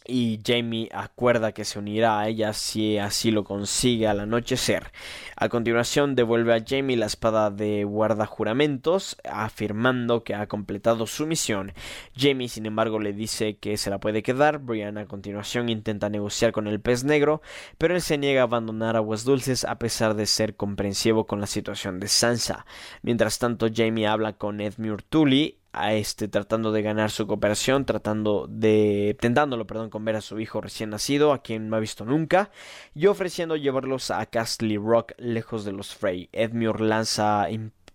y 0.05 0.39
Jamie 0.45 0.89
acuerda 0.93 1.51
que 1.51 1.65
se 1.65 1.79
unirá 1.79 2.19
a 2.19 2.27
ella 2.27 2.53
si 2.53 2.97
así 2.97 3.31
lo 3.31 3.43
consigue 3.43 4.07
al 4.07 4.19
anochecer. 4.19 4.91
A 5.35 5.49
continuación 5.49 6.15
devuelve 6.15 6.53
a 6.53 6.63
Jamie 6.65 6.97
la 6.97 7.05
espada 7.05 7.51
de 7.51 7.83
guarda 7.83 8.25
juramentos, 8.25 9.17
afirmando 9.23 10.23
que 10.23 10.35
ha 10.35 10.47
completado 10.47 11.07
su 11.07 11.25
misión. 11.27 11.73
Jamie, 12.15 12.49
sin 12.49 12.65
embargo, 12.65 12.99
le 12.99 13.13
dice 13.13 13.57
que 13.57 13.77
se 13.77 13.89
la 13.89 13.99
puede 13.99 14.23
quedar. 14.23 14.59
Brian 14.59 14.97
a 14.97 15.05
continuación 15.05 15.69
intenta 15.69 16.09
negociar 16.09 16.51
con 16.51 16.67
el 16.67 16.81
pez 16.81 17.03
negro, 17.03 17.41
pero 17.77 17.95
él 17.95 18.01
se 18.01 18.17
niega 18.17 18.41
a 18.41 18.45
abandonar 18.45 18.95
aguas 18.95 19.23
dulces 19.23 19.65
a 19.65 19.79
pesar 19.79 20.15
de 20.15 20.25
ser 20.25 20.55
comprensivo 20.55 21.25
con 21.25 21.39
la 21.39 21.47
situación 21.47 21.99
de 21.99 22.07
Sansa. 22.07 22.65
Mientras 23.01 23.39
tanto, 23.39 23.67
Jamie 23.73 24.07
habla 24.07 24.33
con 24.33 24.61
Edmure 24.61 25.03
Tully 25.07 25.60
a 25.73 25.93
este 25.93 26.27
tratando 26.27 26.71
de 26.71 26.81
ganar 26.81 27.11
su 27.11 27.27
cooperación, 27.27 27.85
tratando 27.85 28.47
de 28.49 29.17
tentándolo, 29.19 29.67
perdón, 29.67 29.89
con 29.89 30.05
ver 30.05 30.15
a 30.15 30.21
su 30.21 30.39
hijo 30.39 30.61
recién 30.61 30.89
nacido, 30.89 31.33
a 31.33 31.41
quien 31.41 31.69
no 31.69 31.75
ha 31.75 31.79
visto 31.79 32.05
nunca, 32.05 32.51
y 32.93 33.07
ofreciendo 33.07 33.55
llevarlos 33.55 34.11
a 34.11 34.25
Castle 34.25 34.77
Rock 34.77 35.13
lejos 35.17 35.65
de 35.65 35.71
los 35.71 35.95
Frey. 35.95 36.29
Edmure 36.31 36.85
lanza 36.85 37.47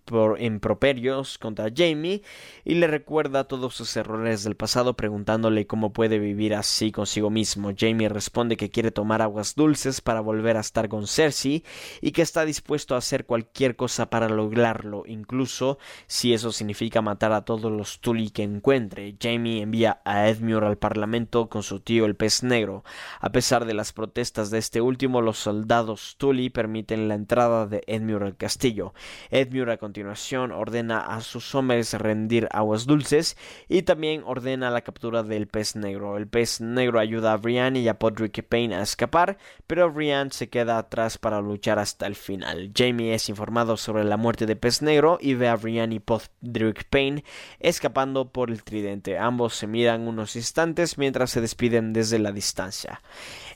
por 0.07 0.41
improperios 0.41 1.37
contra 1.39 1.71
Jamie 1.75 2.23
y 2.65 2.77
le 2.77 2.87
recuerda 2.87 3.45
todos 3.45 3.75
sus 3.75 3.97
errores 3.97 4.45
del 4.45 4.57
pasado 4.57 4.95
preguntándole 4.95 5.67
cómo 5.67 5.93
puede 5.93 6.19
vivir 6.19 6.55
así 6.55 6.93
consigo 6.93 7.29
mismo. 7.29 7.73
Jamie 7.77 8.09
responde 8.09 8.57
que 8.57 8.71
quiere 8.71 8.91
tomar 8.91 9.21
aguas 9.21 9.55
dulces 9.55 10.01
para 10.01 10.21
volver 10.21 10.57
a 10.57 10.61
estar 10.61 10.89
con 10.89 11.07
Cersei 11.07 11.65
y 12.01 12.13
que 12.13 12.23
está 12.23 12.45
dispuesto 12.45 12.95
a 12.95 12.99
hacer 12.99 13.27
cualquier 13.27 13.77
cosa 13.77 14.09
para 14.09 14.29
lograrlo, 14.29 15.03
incluso 15.07 15.79
si 16.07 16.33
eso 16.33 16.53
significa 16.53 17.03
matar 17.03 17.33
a 17.33 17.45
todos 17.45 17.71
los 17.71 18.01
Tully 18.01 18.31
que 18.31 18.45
encuentre. 18.45 19.17
Jamie 19.21 19.63
envía 19.63 20.01
a 20.05 20.29
Edmure 20.29 20.67
al 20.67 20.79
parlamento 20.79 21.49
con 21.49 21.63
su 21.63 21.81
tío 21.81 22.07
el 22.07 22.17
pez 22.17 22.43
negro. 22.43 22.85
A 23.21 23.31
pesar 23.33 23.65
de 23.65 23.75
las 23.75 23.93
protestas 23.93 24.51
de 24.51 24.59
este 24.59 24.81
último, 24.81 25.21
los 25.21 25.39
soldados 25.39 26.17
Tully 26.19 26.51
permiten 26.51 27.09
la 27.09 27.15
entrada 27.15 27.67
de 27.67 27.83
Edmure 27.87 28.27
al 28.27 28.37
castillo. 28.37 28.95
Edmure 29.31 29.73
continuación 29.97 30.53
ordena 30.53 31.01
a 31.01 31.23
sus 31.23 31.55
hombres 31.55 31.95
rendir 31.95 32.49
aguas 32.51 32.85
dulces 32.85 33.35
y 33.67 33.81
también 33.81 34.23
ordena 34.27 34.69
la 34.69 34.83
captura 34.83 35.23
del 35.23 35.47
pez 35.47 35.75
negro. 35.75 36.19
El 36.19 36.29
pez 36.29 36.61
negro 36.61 36.99
ayuda 36.99 37.33
a 37.33 37.39
Brian 37.39 37.77
y 37.77 37.89
a 37.89 37.99
Podrick 37.99 38.43
Payne 38.43 38.75
a 38.75 38.83
escapar, 38.83 39.39
pero 39.67 39.91
Brian 39.91 40.33
se 40.33 40.51
queda 40.51 40.77
atrás 40.77 41.17
para 41.17 41.41
luchar 41.41 41.79
hasta 41.79 42.07
el 42.07 42.15
final. 42.15 42.73
Jamie 42.77 43.15
es 43.15 43.31
informado 43.31 43.79
sobre 43.79 44.05
la 44.05 44.19
muerte 44.19 44.45
de 44.45 44.55
pez 44.55 44.83
negro 44.83 45.17
y 45.19 45.33
ve 45.33 45.49
a 45.49 45.57
Brian 45.57 45.95
y 45.95 46.01
Podrick 46.01 46.85
Payne 46.91 47.25
escapando 47.59 48.31
por 48.31 48.51
el 48.51 48.65
tridente. 48.65 49.17
Ambos 49.17 49.55
se 49.55 49.67
miran 49.67 50.07
unos 50.07 50.37
instantes 50.37 50.99
mientras 50.99 51.31
se 51.31 51.41
despiden 51.41 51.95
desde 51.95 52.19
la 52.19 52.33
distancia. 52.33 53.01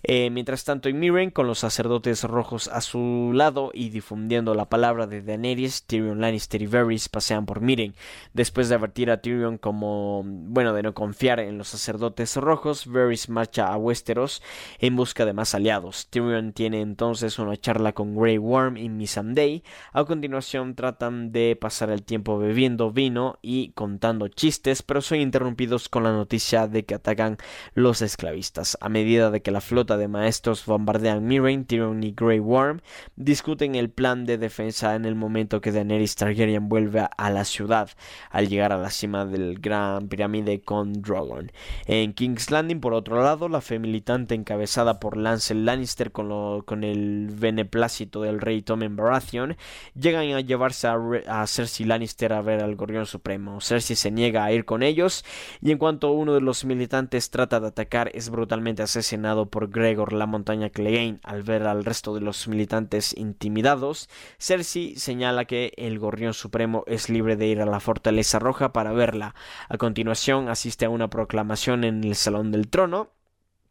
Eh, 0.03 0.31
mientras 0.31 0.65
tanto, 0.65 0.89
en 0.89 0.99
Miren, 0.99 1.31
con 1.31 1.47
los 1.47 1.59
sacerdotes 1.59 2.25
rojos 2.25 2.69
a 2.69 2.81
su 2.81 3.33
lado 3.35 3.71
y 3.75 3.91
difundiendo 3.91 4.55
la 4.55 4.69
palabra 4.69 5.07
de 5.07 5.23
Daenerys, 5.23 5.85
Tyrion 5.85 6.21
Lannister 6.21 6.63
y 6.63 6.67
Varys 6.67 7.09
pasean 7.09 7.45
por 7.45 7.61
Miren. 7.61 7.95
Después 8.33 8.69
de 8.69 8.77
advertir 8.77 9.11
a 9.11 9.21
Tyrion 9.21 9.59
como, 9.59 10.23
bueno, 10.25 10.73
de 10.73 10.83
no 10.83 10.95
confiar 10.95 11.41
en 11.41 11.59
los 11.59 11.69
sacerdotes 11.69 12.37
rojos, 12.37 12.87
Varys 12.87 13.29
marcha 13.29 13.69
a 13.69 13.77
Westeros 13.77 14.43
en 14.79 14.97
busca 14.97 15.27
de 15.27 15.35
más 15.35 15.55
aliados. 15.55 16.09
Tyrion 16.09 16.53
tiene 16.53 16.81
entonces 16.81 17.39
una 17.39 17.57
charla 17.57 17.93
con 17.93 18.17
Grey 18.17 18.39
Worm 18.39 18.77
y 18.79 18.89
Missandei. 18.89 19.63
A 19.93 20.05
continuación 20.05 20.75
tratan 20.75 21.33
de 21.33 21.57
pasar 21.61 21.91
el 21.91 22.03
tiempo 22.03 22.39
bebiendo 22.39 22.91
vino 22.91 23.39
y 23.43 23.73
contando 23.73 24.29
chistes, 24.29 24.83
pero 24.83 25.03
son 25.03 25.19
interrumpidos 25.19 25.89
con 25.89 26.05
la 26.05 26.13
noticia 26.13 26.67
de 26.67 26.85
que 26.85 26.95
atacan 26.95 27.37
los 27.75 28.03
esclavistas. 28.03 28.79
A 28.81 28.89
medida 28.89 29.31
de 29.31 29.43
que 29.43 29.51
la 29.51 29.61
flota 29.61 29.90
de 29.97 30.09
maestros 30.09 30.67
bombardean 30.67 31.27
Mirren, 31.27 31.65
Tyrion 31.65 32.03
y 32.03 32.13
Grey 32.13 32.39
Worm, 32.39 32.81
discuten 33.17 33.75
el 33.75 33.91
plan 33.91 34.27
de 34.27 34.39
defensa 34.39 34.95
en 34.95 35.05
el 35.05 35.15
momento 35.15 35.61
que 35.61 35.73
Daenerys 35.73 36.17
Targaryen 36.17 36.69
vuelve 36.69 37.07
a 37.17 37.31
la 37.31 37.45
ciudad 37.45 37.91
al 38.31 38.49
llegar 38.49 38.73
a 38.73 38.79
la 38.79 38.91
cima 38.91 39.25
del 39.25 39.59
gran 39.59 40.09
pirámide 40.09 40.61
con 40.63 41.03
Drogon. 41.03 41.53
En 41.87 42.13
King's 42.13 42.51
Landing, 42.51 42.81
por 42.81 42.95
otro 42.95 43.23
lado, 43.23 43.49
la 43.49 43.61
fe 43.61 43.79
militante 43.79 44.35
encabezada 44.35 45.01
por 45.01 45.17
Lance 45.17 45.55
Lannister 45.55 46.13
con, 46.13 46.63
con 46.63 46.85
el 46.85 47.29
beneplácito 47.33 48.23
del 48.23 48.41
rey 48.41 48.63
Tommen 48.63 48.97
Baratheon 48.97 49.57
llegan 49.95 50.31
a 50.33 50.41
llevarse 50.41 50.87
a, 50.87 50.97
a 51.29 51.47
Cersei 51.47 51.87
Lannister 51.87 52.33
a 52.33 52.43
ver 52.43 52.63
al 52.63 52.77
Gorrión 52.77 53.07
Supremo. 53.07 53.61
Cersei 53.61 53.97
se 53.97 54.11
niega 54.11 54.45
a 54.45 54.53
ir 54.53 54.65
con 54.65 54.83
ellos 54.83 55.25
y 55.61 55.71
en 55.71 55.79
cuanto 55.79 56.13
uno 56.13 56.35
de 56.35 56.41
los 56.41 56.65
militantes 56.65 57.31
trata 57.31 57.61
de 57.61 57.69
atacar 57.69 58.11
es 58.15 58.31
brutalmente 58.31 58.83
asesinado 58.83 59.47
por 59.47 59.71
Gregor 59.81 60.13
la 60.13 60.27
montaña 60.27 60.69
Clegane 60.69 61.21
al 61.23 61.43
ver 61.43 61.67
al 61.67 61.85
resto 61.85 62.15
de 62.15 62.21
los 62.21 62.49
militantes 62.49 63.17
intimidados, 63.17 64.09
Cersei 64.39 64.97
señala 64.97 65.47
que 65.47 65.73
el 65.77 65.99
Gorrión 65.99 66.35
Supremo 66.35 66.85
es 66.87 67.09
libre 67.09 67.37
de 67.37 67.47
ir 67.47 67.63
a 67.63 67.67
la 67.67 67.81
Fortaleza 67.81 68.39
Roja 68.39 68.73
para 68.73 68.93
verla. 68.93 69.35
A 69.69 69.79
continuación 69.79 70.49
asiste 70.49 70.85
a 70.85 70.91
una 70.91 71.09
proclamación 71.09 71.85
en 71.85 72.05
el 72.05 72.15
Salón 72.15 72.53
del 72.53 72.69
Trono, 72.69 73.11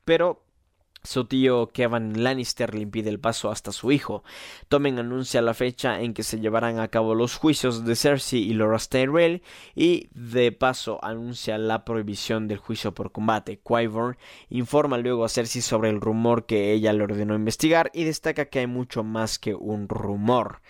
pero 0.03 0.43
Su 1.03 1.25
tío 1.25 1.67
Kevin 1.67 2.23
Lannister 2.23 2.75
le 2.75 2.81
impide 2.81 3.09
el 3.09 3.19
paso 3.19 3.49
hasta 3.49 3.71
su 3.71 3.91
hijo. 3.91 4.23
Tommen 4.67 4.99
anuncia 4.99 5.41
la 5.41 5.53
fecha 5.53 6.01
en 6.01 6.13
que 6.13 6.23
se 6.23 6.39
llevarán 6.41 6.79
a 6.79 6.89
cabo 6.89 7.15
los 7.15 7.37
juicios 7.37 7.85
de 7.85 7.95
Cersei 7.95 8.39
y 8.39 8.53
Loras 8.53 8.89
Tyrell 8.89 9.41
y 9.75 10.09
de 10.11 10.51
paso 10.51 10.99
anuncia 11.03 11.57
la 11.57 11.85
prohibición 11.85 12.49
del 12.49 12.57
juicio 12.57 12.93
por 12.93 13.13
combate. 13.13 13.61
Qyburn 13.63 14.17
informa 14.49 14.97
luego 14.97 15.23
a 15.23 15.29
Cersei 15.29 15.61
sobre 15.61 15.89
el 15.89 16.01
rumor 16.01 16.45
que 16.45 16.73
ella 16.73 16.91
le 16.91 17.03
ordenó 17.03 17.33
investigar 17.33 17.91
y 17.93 18.03
destaca 18.03 18.45
que 18.45 18.59
hay 18.59 18.67
mucho 18.67 19.03
más 19.03 19.39
que 19.39 19.55
un 19.55 19.87
rumor. 19.87 20.61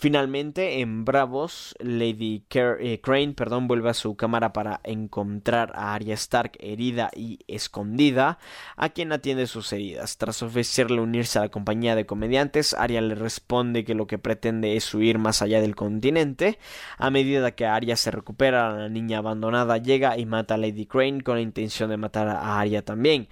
Finalmente, 0.00 0.80
en 0.80 1.04
Bravos, 1.04 1.74
Lady 1.78 2.42
eh, 2.54 3.00
Crane 3.02 3.34
perdón, 3.34 3.68
vuelve 3.68 3.90
a 3.90 3.94
su 3.94 4.16
cámara 4.16 4.54
para 4.54 4.80
encontrar 4.82 5.72
a 5.74 5.92
Arya 5.92 6.14
Stark 6.14 6.52
herida 6.58 7.10
y 7.14 7.40
escondida, 7.48 8.38
a 8.76 8.88
quien 8.88 9.12
atiende 9.12 9.46
sus 9.46 9.70
heridas. 9.74 10.16
Tras 10.16 10.42
ofrecerle 10.42 11.02
unirse 11.02 11.38
a 11.38 11.42
la 11.42 11.48
compañía 11.50 11.96
de 11.96 12.06
comediantes, 12.06 12.72
Arya 12.72 13.02
le 13.02 13.14
responde 13.14 13.84
que 13.84 13.94
lo 13.94 14.06
que 14.06 14.16
pretende 14.16 14.74
es 14.74 14.94
huir 14.94 15.18
más 15.18 15.42
allá 15.42 15.60
del 15.60 15.76
continente. 15.76 16.58
A 16.96 17.10
medida 17.10 17.50
que 17.50 17.66
Arya 17.66 17.96
se 17.96 18.10
recupera, 18.10 18.72
la 18.72 18.88
niña 18.88 19.18
abandonada 19.18 19.76
llega 19.76 20.16
y 20.16 20.24
mata 20.24 20.54
a 20.54 20.56
Lady 20.56 20.86
Crane 20.86 21.20
con 21.20 21.34
la 21.34 21.42
intención 21.42 21.90
de 21.90 21.98
matar 21.98 22.26
a 22.26 22.58
Arya 22.58 22.82
también. 22.86 23.28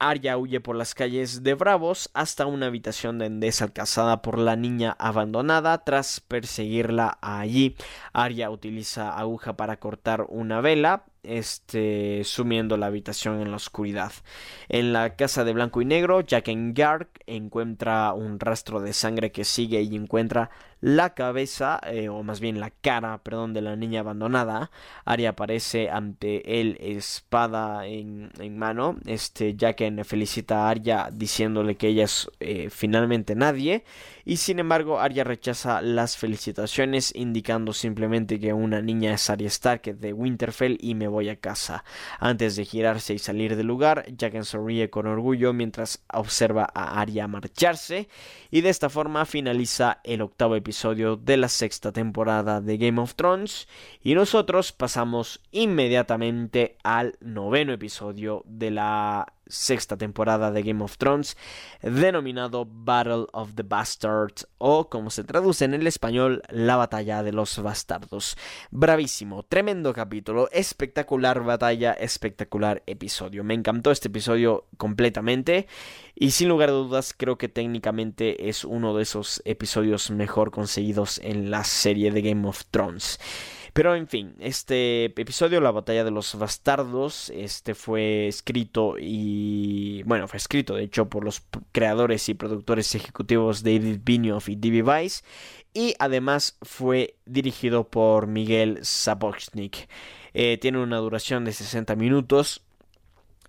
Arya 0.00 0.38
huye 0.38 0.60
por 0.60 0.76
las 0.76 0.94
calles 0.94 1.42
de 1.42 1.54
Bravos 1.54 2.10
hasta 2.14 2.46
una 2.46 2.66
habitación 2.66 3.18
donde 3.18 3.48
es 3.48 3.60
alcanzada 3.60 4.22
por 4.22 4.38
la 4.38 4.56
niña 4.56 4.96
abandonada. 4.98 5.84
Tras 5.84 6.20
perseguirla 6.20 7.18
allí, 7.20 7.76
Arya 8.14 8.50
utiliza 8.50 9.16
aguja 9.16 9.58
para 9.58 9.78
cortar 9.78 10.24
una 10.30 10.62
vela, 10.62 11.04
este, 11.22 12.22
sumiendo 12.24 12.78
la 12.78 12.86
habitación 12.86 13.42
en 13.42 13.50
la 13.50 13.56
oscuridad. 13.56 14.12
En 14.70 14.94
la 14.94 15.16
casa 15.16 15.44
de 15.44 15.52
blanco 15.52 15.82
y 15.82 15.84
negro, 15.84 16.22
Jack 16.22 16.48
Gark 16.48 17.22
encuentra 17.26 18.14
un 18.14 18.40
rastro 18.40 18.80
de 18.80 18.94
sangre 18.94 19.30
que 19.30 19.44
sigue 19.44 19.82
y 19.82 19.94
encuentra 19.94 20.50
la 20.80 21.14
cabeza, 21.14 21.78
eh, 21.86 22.08
o 22.08 22.22
más 22.22 22.40
bien 22.40 22.58
la 22.58 22.70
cara, 22.70 23.18
perdón, 23.18 23.52
de 23.52 23.60
la 23.60 23.76
niña 23.76 24.00
abandonada. 24.00 24.70
Arya 25.04 25.30
aparece 25.30 25.90
ante 25.90 26.60
él, 26.60 26.78
espada 26.80 27.86
en, 27.86 28.30
mano. 28.56 28.96
Este, 29.04 29.54
Jacken 29.56 30.04
felicita 30.04 30.66
a 30.66 30.70
Arya 30.70 31.10
diciéndole 31.12 31.76
que 31.76 31.88
ella 31.88 32.04
es 32.04 32.30
eh, 32.40 32.68
finalmente 32.70 33.34
nadie. 33.34 33.84
Y 34.24 34.38
sin 34.38 34.58
embargo, 34.58 35.00
Arya 35.00 35.24
rechaza 35.24 35.82
las 35.82 36.16
felicitaciones, 36.16 37.12
indicando 37.14 37.72
simplemente 37.72 38.40
que 38.40 38.52
una 38.52 38.80
niña 38.80 39.12
es 39.12 39.28
Arya 39.28 39.48
Stark 39.48 39.82
de 39.82 40.12
Winterfell 40.12 40.78
y 40.80 40.94
me 40.94 41.08
voy 41.08 41.28
a 41.28 41.36
casa. 41.36 41.84
Antes 42.18 42.56
de 42.56 42.64
girarse 42.64 43.12
y 43.12 43.18
salir 43.18 43.56
del 43.56 43.66
lugar, 43.66 44.06
Jaqen 44.18 44.44
sonríe 44.44 44.88
con 44.88 45.06
orgullo 45.06 45.52
mientras 45.52 46.02
observa 46.12 46.66
a 46.72 47.00
Arya 47.00 47.26
marcharse. 47.26 48.08
Y 48.50 48.62
de 48.62 48.70
esta 48.70 48.88
forma 48.88 49.26
finaliza 49.26 50.00
el 50.04 50.22
octavo 50.22 50.56
episodio 50.56 50.69
episodio 50.70 51.16
de 51.16 51.36
la 51.36 51.48
sexta 51.48 51.90
temporada 51.90 52.60
de 52.60 52.78
Game 52.78 53.00
of 53.00 53.16
Thrones 53.16 53.66
y 54.04 54.14
nosotros 54.14 54.70
pasamos 54.70 55.40
inmediatamente 55.50 56.76
al 56.84 57.16
noveno 57.20 57.72
episodio 57.72 58.44
de 58.46 58.70
la 58.70 59.32
sexta 59.50 59.96
temporada 59.96 60.50
de 60.50 60.62
Game 60.62 60.82
of 60.82 60.96
Thrones, 60.96 61.36
denominado 61.82 62.66
Battle 62.66 63.26
of 63.32 63.54
the 63.54 63.62
Bastards, 63.62 64.48
o 64.58 64.88
como 64.88 65.10
se 65.10 65.24
traduce 65.24 65.64
en 65.64 65.74
el 65.74 65.86
español, 65.86 66.42
la 66.48 66.76
batalla 66.76 67.22
de 67.22 67.32
los 67.32 67.60
bastardos. 67.62 68.36
Bravísimo, 68.70 69.42
tremendo 69.42 69.92
capítulo, 69.92 70.48
espectacular 70.52 71.42
batalla, 71.44 71.92
espectacular 71.92 72.82
episodio. 72.86 73.44
Me 73.44 73.54
encantó 73.54 73.90
este 73.90 74.08
episodio 74.08 74.66
completamente 74.76 75.66
y 76.14 76.30
sin 76.30 76.48
lugar 76.48 76.70
a 76.70 76.72
dudas 76.72 77.14
creo 77.16 77.38
que 77.38 77.48
técnicamente 77.48 78.48
es 78.48 78.64
uno 78.64 78.96
de 78.96 79.02
esos 79.02 79.42
episodios 79.44 80.10
mejor 80.10 80.50
conseguidos 80.50 81.18
en 81.18 81.50
la 81.50 81.64
serie 81.64 82.10
de 82.10 82.22
Game 82.22 82.46
of 82.48 82.64
Thrones. 82.70 83.18
Pero 83.72 83.94
en 83.94 84.08
fin, 84.08 84.34
este 84.40 85.06
episodio, 85.06 85.60
La 85.60 85.70
batalla 85.70 86.04
de 86.04 86.10
los 86.10 86.34
bastardos, 86.36 87.30
este 87.30 87.74
fue 87.74 88.26
escrito 88.26 88.96
y 88.98 90.02
bueno, 90.04 90.26
fue 90.28 90.38
escrito 90.38 90.74
de 90.74 90.84
hecho 90.84 91.08
por 91.08 91.24
los 91.24 91.42
creadores 91.72 92.28
y 92.28 92.34
productores 92.34 92.94
ejecutivos 92.94 93.62
David 93.62 94.00
Benioff 94.04 94.48
y 94.48 94.56
D.B. 94.56 94.82
Weiss 94.82 95.24
y 95.72 95.94
además 95.98 96.58
fue 96.62 97.16
dirigido 97.26 97.88
por 97.88 98.26
Miguel 98.26 98.78
Sapochnik. 98.82 99.88
Eh, 100.34 100.58
tiene 100.60 100.78
una 100.78 100.98
duración 100.98 101.44
de 101.44 101.52
60 101.52 101.94
minutos 101.96 102.62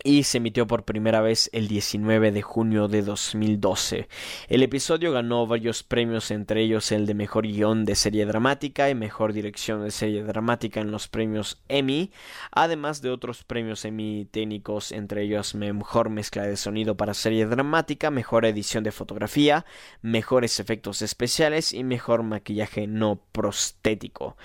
y 0.04 0.24
se 0.24 0.38
emitió 0.38 0.68
por 0.68 0.84
primera 0.84 1.22
vez 1.22 1.50
el 1.54 1.68
19 1.68 2.32
de 2.32 2.42
junio 2.42 2.88
de 2.88 3.02
2012. 3.02 4.08
El 4.48 4.64
episodio 4.64 5.12
ganó 5.12 5.48
varios 5.48 5.84
premios, 5.84 6.32
entre 6.32 6.62
ellos 6.62 6.92
el 6.92 7.06
de 7.06 7.14
mejor 7.14 7.46
guion 7.46 7.86
de 7.86 7.96
serie 7.96 8.26
dramática 8.26 8.90
y 8.90 8.96
mejor 8.96 9.34
dirección 9.34 9.84
de 9.84 9.92
serie 9.92 10.24
dramática 10.24 10.82
en 10.82 10.92
los 10.92 11.08
premios 11.08 11.62
Emmy, 11.68 12.12
además 12.52 13.02
de 13.02 13.10
otros 13.10 13.44
premios 13.44 13.86
Emmy 13.86 14.26
técnicos, 14.30 14.92
entre 14.92 15.24
ellos 15.24 15.56
mejor 15.56 16.10
mezcla 16.10 16.44
de 16.44 16.58
sonido 16.58 16.96
para 16.96 17.14
serie 17.14 17.46
dramática, 17.46 18.12
mejor 18.12 18.46
edición 18.46 18.84
de 18.84 18.92
fotografía, 18.92 19.66
mejores 20.02 20.60
efectos 20.60 21.02
especiales 21.02 21.74
y 21.74 21.84
mejor 21.84 22.24
maquillaje 22.24 22.88
no 22.88 23.20
prostético. 23.32 24.38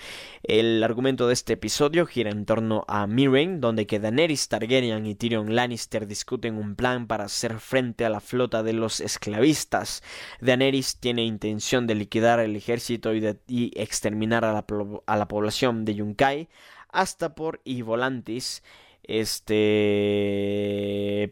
El 0.42 0.82
argumento 0.82 1.26
de 1.26 1.32
este 1.32 1.54
episodio 1.54 2.06
gira 2.06 2.30
en 2.30 2.44
torno 2.44 2.84
a 2.88 3.06
Mirren, 3.06 3.60
donde 3.60 3.86
que 3.86 3.98
Daenerys 3.98 4.48
Targaryen 4.48 5.06
y 5.06 5.14
Tyrion 5.14 5.45
Lannister 5.54 6.06
discuten 6.06 6.56
un 6.56 6.74
plan 6.74 7.06
para 7.06 7.24
hacer 7.24 7.60
frente 7.60 8.04
a 8.04 8.10
la 8.10 8.20
flota 8.20 8.62
de 8.62 8.72
los 8.72 9.00
esclavistas. 9.00 10.02
Daenerys 10.40 10.98
tiene 10.98 11.24
intención 11.24 11.86
de 11.86 11.94
liquidar 11.94 12.40
el 12.40 12.56
ejército 12.56 13.14
y, 13.14 13.72
exterminar 13.76 14.44
a 14.44 14.52
la, 14.52 14.66
a 15.06 15.16
la 15.16 15.28
población 15.28 15.84
de 15.84 15.94
Yunkai 15.94 16.48
hasta 16.88 17.34
por 17.34 17.60
Volantis 17.82 18.62
este, 19.08 20.48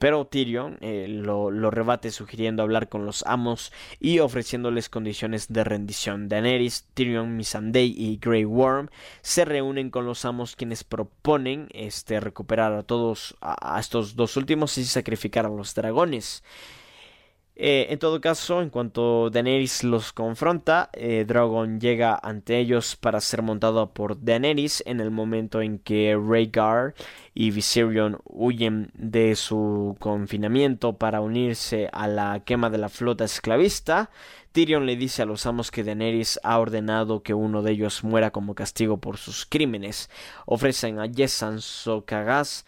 pero 0.00 0.26
Tyrion 0.26 0.78
eh, 0.80 1.06
lo, 1.08 1.50
rebate 1.70 2.10
sugiriendo 2.10 2.62
hablar 2.62 2.88
con 2.88 3.04
los 3.06 3.24
amos 3.26 3.72
y 4.00 4.20
ofreciéndoles 4.20 4.88
condiciones 4.88 5.52
de 5.52 5.64
rendición. 5.64 6.28
Daenerys, 6.28 6.86
Tyrion, 6.94 7.36
Missandei 7.36 7.94
y 7.96 8.18
Grey 8.18 8.44
Worm 8.44 8.90
se 9.22 9.44
reúnen 9.44 9.90
con 9.90 10.06
los 10.06 10.24
amos 10.24 10.56
quienes 10.56 10.84
proponen 10.84 11.68
este, 11.72 12.20
recuperar 12.20 12.72
a 12.72 12.82
todos 12.82 13.36
a 13.40 13.78
estos 13.78 14.16
dos 14.16 14.36
últimos 14.36 14.78
y 14.78 14.84
sacrificar 14.84 15.46
a 15.46 15.50
los 15.50 15.74
dragones. 15.74 16.42
Eh, 17.56 17.86
en 17.90 18.00
todo 18.00 18.20
caso, 18.20 18.62
en 18.62 18.70
cuanto 18.70 19.30
Daenerys 19.30 19.84
los 19.84 20.12
confronta, 20.12 20.90
eh, 20.92 21.24
Drogon 21.24 21.78
llega 21.78 22.18
ante 22.20 22.58
ellos 22.58 22.96
para 22.96 23.20
ser 23.20 23.42
montado 23.42 23.92
por 23.92 24.20
Daenerys 24.20 24.82
en 24.86 24.98
el 24.98 25.12
momento 25.12 25.62
en 25.62 25.78
que 25.78 26.18
Rhaegar 26.20 26.94
y 27.32 27.52
Viserion 27.52 28.18
huyen 28.24 28.90
de 28.94 29.36
su 29.36 29.96
confinamiento 30.00 30.94
para 30.94 31.20
unirse 31.20 31.88
a 31.92 32.08
la 32.08 32.42
quema 32.44 32.70
de 32.70 32.78
la 32.78 32.88
flota 32.88 33.24
esclavista. 33.24 34.10
Tyrion 34.50 34.84
le 34.84 34.96
dice 34.96 35.22
a 35.22 35.26
los 35.26 35.46
amos 35.46 35.70
que 35.70 35.84
Daenerys 35.84 36.40
ha 36.42 36.58
ordenado 36.58 37.22
que 37.22 37.34
uno 37.34 37.62
de 37.62 37.72
ellos 37.72 38.02
muera 38.02 38.32
como 38.32 38.56
castigo 38.56 38.98
por 38.98 39.16
sus 39.16 39.46
crímenes. 39.46 40.10
Ofrecen 40.46 40.98
a 40.98 41.08
Jessan 41.08 41.60
Sokagas 41.60 42.66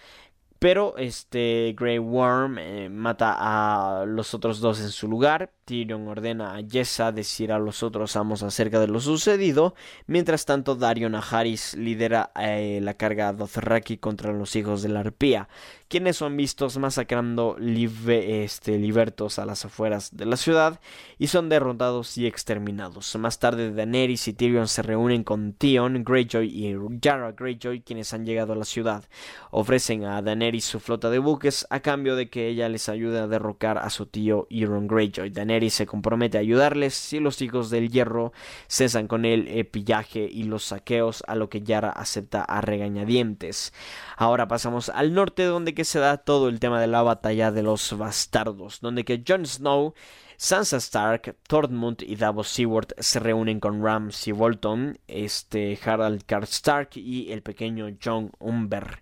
pero 0.58 0.96
este 0.96 1.74
Grey 1.78 1.98
Worm 1.98 2.58
eh, 2.58 2.88
mata 2.88 3.36
a 3.38 4.04
los 4.06 4.34
otros 4.34 4.60
dos 4.60 4.80
en 4.80 4.90
su 4.90 5.08
lugar 5.08 5.52
Tyrion 5.66 6.06
ordena 6.06 6.54
a 6.54 6.62
Jessa 6.62 7.10
decir 7.10 7.50
a 7.50 7.58
los 7.58 7.82
otros 7.82 8.14
amos 8.14 8.44
acerca 8.44 8.78
de 8.78 8.86
lo 8.86 9.00
sucedido. 9.00 9.74
Mientras 10.06 10.44
tanto, 10.44 10.76
Dario 10.76 11.10
Naharis 11.10 11.74
lidera 11.74 12.30
eh, 12.40 12.78
la 12.80 12.94
carga 12.94 13.32
Dothraki 13.32 13.98
contra 13.98 14.32
los 14.32 14.54
hijos 14.54 14.82
de 14.82 14.90
la 14.90 15.00
arpía, 15.00 15.48
quienes 15.88 16.18
son 16.18 16.36
vistos 16.36 16.78
masacrando 16.78 17.56
este, 17.58 18.78
libertos 18.78 19.40
a 19.40 19.44
las 19.44 19.64
afueras 19.64 20.16
de 20.16 20.26
la 20.26 20.36
ciudad 20.36 20.80
y 21.18 21.26
son 21.26 21.48
derrotados 21.48 22.16
y 22.16 22.26
exterminados. 22.26 23.16
Más 23.16 23.40
tarde, 23.40 23.72
Daenerys 23.72 24.28
y 24.28 24.34
Tyrion 24.34 24.68
se 24.68 24.82
reúnen 24.82 25.24
con 25.24 25.52
Theon 25.52 26.04
Greyjoy 26.04 26.46
y 26.46 26.76
Yara 27.00 27.32
Greyjoy, 27.32 27.80
quienes 27.80 28.12
han 28.12 28.24
llegado 28.24 28.52
a 28.52 28.56
la 28.56 28.64
ciudad. 28.64 29.04
Ofrecen 29.50 30.04
a 30.04 30.22
Daenerys 30.22 30.64
su 30.64 30.78
flota 30.78 31.10
de 31.10 31.18
buques 31.18 31.66
a 31.70 31.80
cambio 31.80 32.14
de 32.14 32.30
que 32.30 32.46
ella 32.46 32.68
les 32.68 32.88
ayude 32.88 33.18
a 33.18 33.26
derrocar 33.26 33.78
a 33.78 33.90
su 33.90 34.06
tío 34.06 34.46
Euron 34.48 34.86
Greyjoy 34.86 35.30
y 35.62 35.70
se 35.70 35.86
compromete 35.86 36.38
a 36.38 36.40
ayudarles 36.40 36.94
si 36.94 37.20
los 37.20 37.40
hijos 37.42 37.70
del 37.70 37.90
hierro 37.90 38.32
cesan 38.68 39.08
con 39.08 39.24
el 39.24 39.66
pillaje 39.66 40.28
y 40.30 40.44
los 40.44 40.64
saqueos, 40.64 41.22
a 41.26 41.34
lo 41.34 41.48
que 41.48 41.62
Yara 41.62 41.90
acepta 41.90 42.42
a 42.42 42.60
regañadientes. 42.60 43.72
Ahora 44.16 44.48
pasamos 44.48 44.88
al 44.88 45.14
norte 45.14 45.44
donde 45.44 45.74
que 45.74 45.84
se 45.84 45.98
da 45.98 46.18
todo 46.18 46.48
el 46.48 46.60
tema 46.60 46.80
de 46.80 46.86
la 46.86 47.02
batalla 47.02 47.50
de 47.50 47.62
los 47.62 47.96
bastardos, 47.96 48.80
donde 48.80 49.04
que 49.04 49.22
Jon 49.26 49.46
Snow 49.46 49.94
Sansa 50.38 50.76
Stark, 50.76 51.34
Tormund 51.48 52.02
y 52.02 52.16
Davos 52.16 52.48
Seward 52.48 52.88
se 52.98 53.20
reúnen 53.20 53.58
con 53.58 53.82
Ramsay 53.82 54.34
Bolton, 54.34 54.98
este 55.08 55.78
Harald 55.82 56.24
Stark 56.42 56.90
y 56.94 57.32
el 57.32 57.42
pequeño 57.42 57.88
John 58.02 58.30
Umber. 58.38 59.00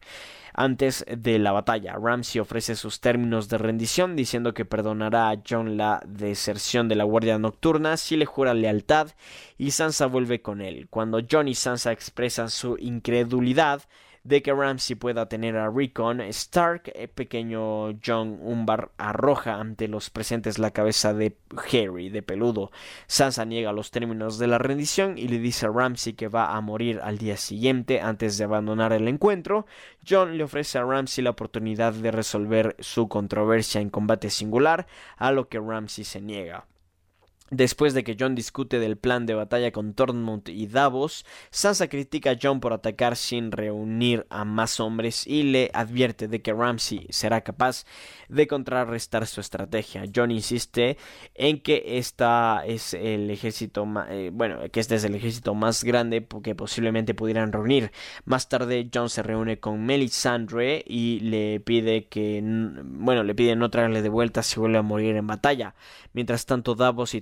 Antes 0.57 1.05
de 1.09 1.41
la 1.41 1.51
batalla, 1.51 1.97
Ramsay 2.01 2.41
ofrece 2.41 2.77
sus 2.77 3.01
términos 3.01 3.49
de 3.49 3.59
rendición 3.59 4.15
diciendo 4.15 4.55
que 4.55 4.65
perdonará 4.65 5.31
a 5.31 5.43
John 5.47 5.77
la 5.77 6.01
deserción 6.07 6.89
de 6.89 6.95
la 6.95 7.03
Guardia 7.03 7.41
Nocturna 7.41 7.97
si 7.97 8.17
le 8.17 8.25
jura 8.25 8.55
lealtad 8.55 9.09
y 9.59 9.73
Sansa 9.73 10.07
vuelve 10.07 10.43
con 10.43 10.61
él. 10.61 10.87
Cuando 10.89 11.19
John 11.29 11.49
y 11.49 11.57
Sansa 11.57 11.91
expresan 11.91 12.51
su 12.51 12.77
incredulidad, 12.79 13.83
de 14.25 14.43
que 14.43 14.55
Ramsey 14.55 14.97
pueda 14.97 15.29
tener 15.29 15.57
a 15.57 15.71
Rickon, 15.71 16.23
Stark, 16.23 16.91
el 16.95 17.09
pequeño 17.09 17.93
John 18.05 18.39
Umbar 18.41 18.91
arroja 18.97 19.61
ante 19.61 19.87
los 19.87 20.09
presentes 20.09 20.59
la 20.59 20.71
cabeza 20.71 21.13
de 21.13 21.37
Harry, 21.57 22.09
de 22.09 22.23
peludo. 22.23 22.73
Sansa 23.07 23.45
niega 23.45 23.73
los 23.73 23.91
términos 23.91 24.39
de 24.39 24.47
la 24.47 24.57
rendición 24.57 25.19
y 25.19 25.29
le 25.29 25.39
dice 25.39 25.67
a 25.67 25.71
Ramsey 25.71 26.15
que 26.15 26.29
va 26.29 26.57
a 26.57 26.61
morir 26.63 27.01
al 27.03 27.19
día 27.19 27.37
siguiente 27.37 28.01
antes 28.01 28.39
de 28.39 28.45
abandonar 28.45 28.95
el 28.95 29.09
encuentro. 29.09 29.67
John 30.09 30.39
le 30.39 30.45
ofrece 30.45 30.79
a 30.79 30.85
Ramsey 30.85 31.23
la 31.23 31.31
oportunidad 31.31 31.93
de 31.93 32.11
resolver 32.11 32.77
su 32.79 33.09
controversia 33.09 33.83
en 33.83 33.91
combate 33.91 34.31
singular, 34.31 34.87
a 35.19 35.33
lo 35.33 35.49
que 35.49 35.61
Ramsey 35.61 36.05
se 36.05 36.23
niega. 36.23 36.67
Después 37.57 37.95
de 37.95 38.03
que 38.03 38.17
John 38.19 38.35
discute 38.35 38.81
del 38.81 38.97
plan 38.97 39.27
de 39.27 39.35
batalla 39.35 39.71
con 39.71 39.95
Tormund 39.95 40.49
y 40.49 40.67
Davos, 40.67 41.25
Sansa 41.51 41.87
critica 41.87 42.33
a 42.33 42.39
John 42.41 42.59
por 42.59 42.73
atacar 42.73 43.15
sin 43.15 43.53
reunir 43.53 44.27
a 44.29 44.45
más 44.45 44.81
hombres 44.81 45.25
y 45.25 45.45
le 45.45 45.71
advierte 45.73 46.27
de 46.27 46.43
que 46.43 46.53
Ramsay 46.53 47.07
será 47.11 47.43
capaz 47.43 47.85
de 48.29 48.49
contrarrestar 48.49 49.29
su 49.29 49.41
estrategia. 49.41 50.03
John 50.13 50.33
insiste 50.33 50.99
en 51.37 51.61
que 51.61 51.85
esta 51.99 52.65
es 52.67 52.93
el 52.93 53.31
ejército, 53.31 53.87
eh, 54.09 54.31
bueno, 54.33 54.59
que 54.73 54.81
este 54.81 54.97
es 54.97 55.05
el 55.05 55.15
ejército 55.15 55.55
más 55.55 55.85
grande 55.85 56.27
que 56.43 56.57
posiblemente 56.57 57.15
pudieran 57.15 57.53
reunir. 57.53 57.93
Más 58.25 58.49
tarde 58.49 58.91
John 58.93 59.09
se 59.09 59.23
reúne 59.23 59.61
con 59.61 59.87
Melisandre 59.87 60.83
y 60.85 61.21
le 61.21 61.61
pide 61.61 62.07
que, 62.09 62.43
bueno, 62.43 63.23
le 63.23 63.35
pide 63.37 63.55
no 63.55 63.71
traerle 63.71 64.03
de 64.03 64.09
vuelta 64.09 64.43
si 64.43 64.59
vuelve 64.59 64.79
a 64.79 64.83
morir 64.83 65.15
en 65.15 65.29
batalla. 65.29 65.77
Mientras 66.15 66.47
tanto 66.47 66.75
Davos 66.75 67.15
y 67.15 67.21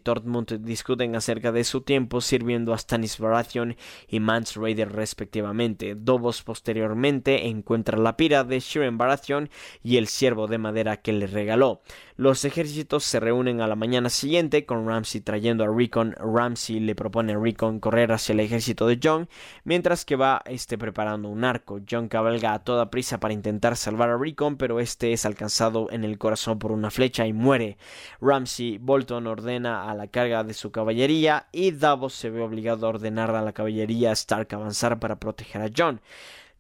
Discuten 0.61 1.17
acerca 1.17 1.53
de 1.53 1.65
su 1.65 1.83
tiempo 1.83 2.21
sirviendo 2.21 2.73
a 2.73 2.79
Stannis 2.79 3.19
Baratheon 3.19 3.77
y 4.09 4.21
Mance 4.21 4.59
Raider 4.59 4.93
respectivamente. 4.93 5.95
Dobos 5.95 6.43
posteriormente 6.43 7.47
encuentra 7.49 7.99
la 7.99 8.17
pira 8.17 8.45
de 8.45 8.61
Shiren 8.61 8.99
Baratheon 8.99 9.51
y 9.83 9.97
el 9.97 10.09
ciervo 10.09 10.47
de 10.47 10.59
madera 10.59 10.99
que 10.99 11.13
le 11.13 11.27
regaló. 11.27 11.83
Los 12.17 12.45
ejércitos 12.45 13.05
se 13.05 13.21
reúnen 13.21 13.61
a 13.61 13.67
la 13.67 13.75
mañana 13.75 14.11
siguiente 14.11 14.67
con 14.67 14.87
Ramsay 14.87 15.23
trayendo 15.23 15.65
a 15.65 15.75
Rickon. 15.75 16.15
Ramsay 16.19 16.81
le 16.81 16.95
propone 16.95 17.33
a 17.33 17.39
Rickon 17.39 17.81
correr 17.81 18.13
hacia 18.13 18.35
el 18.35 18.41
ejército 18.41 18.87
de 18.87 19.01
John 19.03 19.29
mientras 19.65 20.05
que 20.05 20.17
va 20.17 20.43
este, 20.45 20.77
preparando 20.77 21.29
un 21.29 21.45
arco. 21.45 21.81
John 21.91 22.09
cabalga 22.09 22.53
a 22.53 22.65
toda 22.65 22.91
prisa 22.91 23.19
para 23.19 23.35
intentar 23.35 23.77
salvar 23.77 24.11
a 24.11 24.19
Rickon 24.19 24.57
pero 24.57 24.79
este 24.79 25.13
es 25.13 25.25
alcanzado 25.25 25.89
en 25.91 26.05
el 26.05 26.19
corazón 26.19 26.59
por 26.59 26.73
una 26.73 26.91
flecha 26.91 27.27
y 27.27 27.33
muere. 27.33 27.79
Ramsay 28.21 28.79
Bolton 28.79 29.27
ordena 29.27 29.91
a 29.91 29.95
la 29.95 30.09
carga 30.09 30.45
de 30.45 30.55
su 30.55 30.71
caballería 30.71 31.47
y 31.51 31.71
Davos 31.71 32.13
se 32.13 32.31
ve 32.31 32.43
obligado 32.43 32.87
a 32.87 32.91
ordenar 32.91 33.35
a 33.35 33.43
la 33.43 33.53
caballería 33.53 34.13
Stark 34.13 34.53
avanzar 34.53 34.99
para 34.99 35.17
proteger 35.17 35.63
a 35.63 35.71
John. 35.75 36.01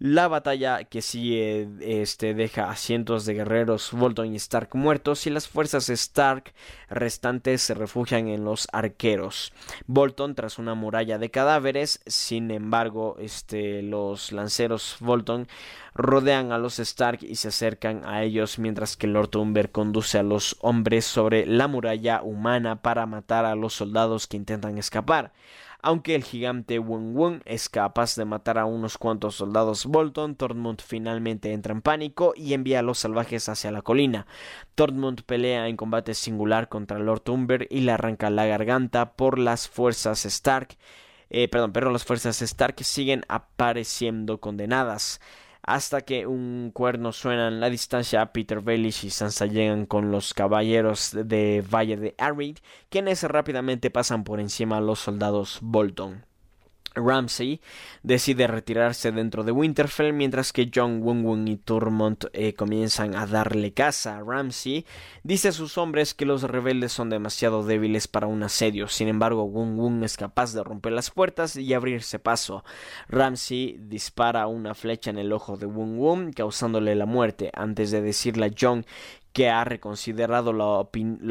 La 0.05 0.27
batalla 0.27 0.83
que 0.83 1.01
sigue 1.01 1.69
este, 1.79 2.35
deja 2.35 2.69
a 2.69 2.75
cientos 2.75 3.25
de 3.25 3.35
guerreros 3.35 3.93
Bolton 3.93 4.33
y 4.33 4.37
Stark 4.37 4.71
muertos 4.75 5.29
y 5.29 5.31
las 5.31 5.47
fuerzas 5.47 5.89
Stark 5.91 6.53
restantes 6.91 7.63
se 7.63 7.75
refugian 7.75 8.27
en 8.27 8.45
los 8.45 8.67
arqueros. 8.73 9.53
Bolton 9.87 10.35
tras 10.35 10.59
una 10.59 10.75
muralla 10.75 11.19
de 11.19 11.31
cadáveres, 11.31 12.01
sin 12.05 12.51
embargo, 12.51 13.15
este, 13.21 13.81
los 13.83 14.33
lanceros 14.33 14.97
Bolton 14.99 15.47
rodean 15.95 16.51
a 16.51 16.59
los 16.59 16.81
Stark 16.81 17.21
y 17.23 17.37
se 17.37 17.49
acercan 17.49 18.05
a 18.05 18.25
ellos 18.25 18.59
mientras 18.59 18.97
que 18.97 19.07
Lord 19.07 19.37
Umber 19.37 19.71
conduce 19.71 20.19
a 20.19 20.25
los 20.25 20.57
hombres 20.63 21.05
sobre 21.05 21.47
la 21.47 21.69
muralla 21.69 22.23
humana 22.23 22.83
para 22.83 23.07
matar 23.07 23.45
a 23.45 23.55
los 23.55 23.75
soldados 23.75 24.27
que 24.27 24.37
intentan 24.37 24.79
escapar. 24.79 25.33
Aunque 25.85 26.15
el 26.15 26.23
gigante 26.23 26.79
Wun 26.79 27.17
Wun 27.17 27.43
es 27.45 27.69
capaz 27.69 28.15
de 28.15 28.25
matar 28.25 28.57
a 28.57 28.67
unos 28.67 28.99
cuantos 28.99 29.35
soldados 29.35 29.85
Bolton, 29.85 30.37
Tormund 30.37 30.81
finalmente 30.81 31.53
entra 31.53 31.73
en 31.73 31.83
pánico 31.83 32.35
y 32.37 32.55
envía 32.55 32.79
a 32.79 32.83
los 32.83 33.01
salvajes 33.01 33.49
hacia 33.49 33.73
la 33.73 33.83
colina. 33.83 34.29
Tormund 34.77 35.23
pelea 35.23 35.67
en 35.67 35.77
combate 35.77 36.15
singular 36.15 36.69
contra 36.69 37.01
Lord 37.01 37.29
Umber 37.29 37.67
y 37.69 37.81
le 37.81 37.91
arranca 37.91 38.31
la 38.31 38.47
garganta 38.47 39.15
por 39.15 39.41
las 39.41 39.69
fuerzas 39.69 40.25
Stark. 40.25 40.77
Eh, 41.31 41.49
perdón, 41.49 41.73
pero 41.73 41.91
las 41.91 42.05
fuerzas 42.05 42.41
Stark 42.43 42.77
siguen 42.85 43.25
apareciendo 43.27 44.39
condenadas 44.39 45.21
hasta 45.63 46.01
que 46.01 46.27
un 46.27 46.71
cuerno 46.73 47.13
suena 47.13 47.49
en 47.49 47.61
la 47.61 47.71
distancia, 47.71 48.33
Peter 48.33 48.61
Baelish 48.61 49.05
y 49.05 49.11
Sansa 49.11 49.47
llegan 49.47 49.87
con 49.87 50.11
los 50.11 50.35
caballeros 50.35 51.11
de 51.13 51.65
Valle 51.69 51.97
de 51.97 52.15
Arid, 52.19 52.59
quienes 52.89 53.23
rápidamente 53.23 53.91
pasan 53.91 54.25
por 54.25 54.41
encima 54.41 54.79
a 54.79 54.81
los 54.81 54.99
soldados 54.99 55.59
Bolton. 55.63 56.25
Ramsay 56.95 57.61
decide 58.03 58.47
retirarse 58.47 59.13
dentro 59.13 59.45
de 59.45 59.53
Winterfell 59.53 60.13
mientras 60.13 60.53
que 60.53 60.71
John 60.73 61.03
Wun 61.03 61.49
y 61.49 61.57
Turmont 61.57 62.25
eh, 62.33 62.55
comienzan 62.55 63.15
a 63.15 63.27
darle 63.27 63.73
caza. 63.73 64.21
Ramsay 64.21 64.87
dice 65.23 65.49
a 65.49 65.53
sus 65.53 65.79
hombres 65.79 66.15
que 66.15 66.27
los 66.27 66.43
rebeldes 66.43 66.93
son 66.93 67.11
demasiado 67.11 67.65
débiles 67.65 68.09
para 68.09 68.27
un 68.27 68.43
asedio. 68.43 68.89
Sin 68.89 69.09
embargo, 69.09 69.45
Wun 69.45 70.05
es 70.05 70.17
capaz 70.17 70.53
de 70.53 70.63
romper 70.63 70.93
las 70.93 71.11
puertas 71.11 71.57
y 71.57 71.75
abrirse 71.75 72.19
paso. 72.19 72.65
Ramsay 73.09 73.77
dispara 73.79 74.47
una 74.47 74.75
flecha 74.75 75.11
en 75.11 75.19
el 75.19 75.33
ojo 75.33 75.57
de 75.57 75.67
Wun 75.67 75.99
Wun 75.99 76.33
causándole 76.33 76.95
la 76.95 77.07
muerte 77.07 77.51
antes 77.55 77.91
de 77.91 78.03
decirle 78.03 78.47
a 78.47 78.51
John 78.59 78.85
que 79.33 79.49
ha 79.49 79.65
reconsiderado 79.65 80.53
la, 80.53 80.67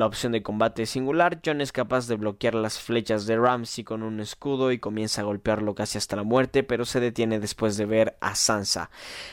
opción 0.06 0.32
de 0.32 0.42
combate 0.42 0.88
singular, 0.88 1.40
John 1.46 1.62
es 1.62 1.72
capaz 1.72 2.08
de 2.08 2.16
bloquear 2.16 2.56
las 2.56 2.80
flechas 2.80 3.28
de 3.28 3.38
Ramsey 3.38 3.84
con 3.84 4.02
un 4.02 4.20
escudo 4.20 4.72
y 4.72 4.80
comienza 4.80 5.22
a 5.22 5.26
golpearlo 5.26 5.76
casi 5.76 6.00
hasta 6.00 6.16
la 6.16 6.24
muerte, 6.24 6.64
pero 6.64 6.86
se 6.86 7.00
detiene 7.00 7.40
después 7.40 7.78
de 7.78 7.86
ver 7.86 8.18
a 8.20 8.34
Sansa. 8.34 8.90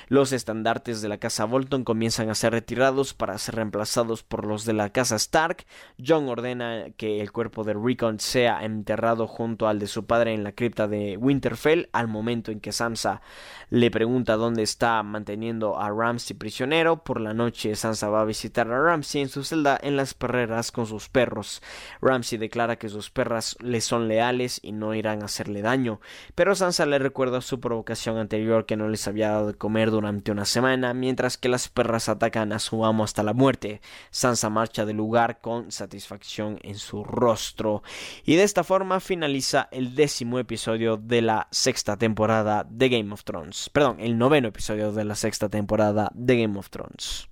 Los 0.08 0.32
estandartes 0.32 1.00
de 1.00 1.08
la 1.08 1.16
casa 1.16 1.46
Bolton 1.46 1.84
comienzan 1.84 2.28
a 2.28 2.34
ser 2.34 2.52
retirados 2.52 3.14
para 3.14 3.38
ser 3.38 3.56
reemplazados 3.56 4.22
por 4.22 4.46
los 4.46 4.66
de 4.66 4.74
la 4.74 4.90
casa 4.90 5.16
Stark. 5.16 5.64
John 6.04 6.28
ordena 6.28 6.90
que 6.96 7.22
el 7.22 7.32
cuerpo 7.32 7.64
de 7.64 7.72
Rickon 7.72 8.20
sea 8.20 8.64
enterrado 8.64 9.26
junto 9.26 9.66
al 9.66 9.78
de 9.78 9.86
su 9.86 10.04
padre 10.04 10.34
en 10.34 10.44
la 10.44 10.52
cripta 10.52 10.88
de 10.88 11.16
Winterfell, 11.16 11.88
al 11.92 12.08
momento 12.08 12.50
en 12.50 12.60
que 12.60 12.72
Sansa 12.72 13.22
le 13.70 13.90
pregunta 13.90 14.36
dónde 14.36 14.62
está 14.62 15.02
manteniendo 15.02 15.78
a 15.78 15.90
Ramsey 15.90 16.36
prisionero. 16.36 17.02
Por 17.02 17.20
la 17.20 17.32
noche 17.32 17.74
Sansa 17.74 18.10
va 18.10 18.20
a 18.20 18.26
visitar 18.26 18.57
a 18.66 18.80
Ramsey 18.80 19.22
en 19.22 19.28
su 19.28 19.44
celda 19.44 19.78
en 19.80 19.96
las 19.96 20.14
perreras 20.14 20.72
con 20.72 20.86
sus 20.86 21.08
perros. 21.08 21.62
Ramsey 22.00 22.38
declara 22.38 22.76
que 22.76 22.88
sus 22.88 23.10
perras 23.10 23.56
le 23.60 23.80
son 23.80 24.08
leales 24.08 24.58
y 24.62 24.72
no 24.72 24.94
irán 24.94 25.22
a 25.22 25.26
hacerle 25.26 25.62
daño, 25.62 26.00
pero 26.34 26.54
Sansa 26.54 26.86
le 26.86 26.98
recuerda 26.98 27.40
su 27.40 27.60
provocación 27.60 28.18
anterior 28.18 28.66
que 28.66 28.76
no 28.76 28.88
les 28.88 29.06
había 29.06 29.30
dado 29.30 29.48
de 29.48 29.54
comer 29.54 29.90
durante 29.90 30.32
una 30.32 30.44
semana, 30.44 30.94
mientras 30.94 31.38
que 31.38 31.48
las 31.48 31.68
perras 31.68 32.08
atacan 32.08 32.52
a 32.52 32.58
su 32.58 32.84
amo 32.84 33.04
hasta 33.04 33.22
la 33.22 33.34
muerte. 33.34 33.80
Sansa 34.10 34.50
marcha 34.50 34.84
del 34.84 34.96
lugar 34.96 35.40
con 35.40 35.70
satisfacción 35.70 36.58
en 36.62 36.76
su 36.76 37.04
rostro. 37.04 37.82
Y 38.24 38.36
de 38.36 38.42
esta 38.42 38.64
forma 38.64 39.00
finaliza 39.00 39.68
el 39.70 39.94
décimo 39.94 40.38
episodio 40.38 40.96
de 40.96 41.22
la 41.22 41.48
sexta 41.50 41.96
temporada 41.96 42.66
de 42.68 42.88
Game 42.88 43.12
of 43.12 43.24
Thrones. 43.24 43.70
Perdón, 43.72 44.00
el 44.00 44.18
noveno 44.18 44.48
episodio 44.48 44.92
de 44.92 45.04
la 45.04 45.14
sexta 45.14 45.48
temporada 45.48 46.10
de 46.14 46.42
Game 46.42 46.58
of 46.58 46.70
Thrones. 46.70 47.28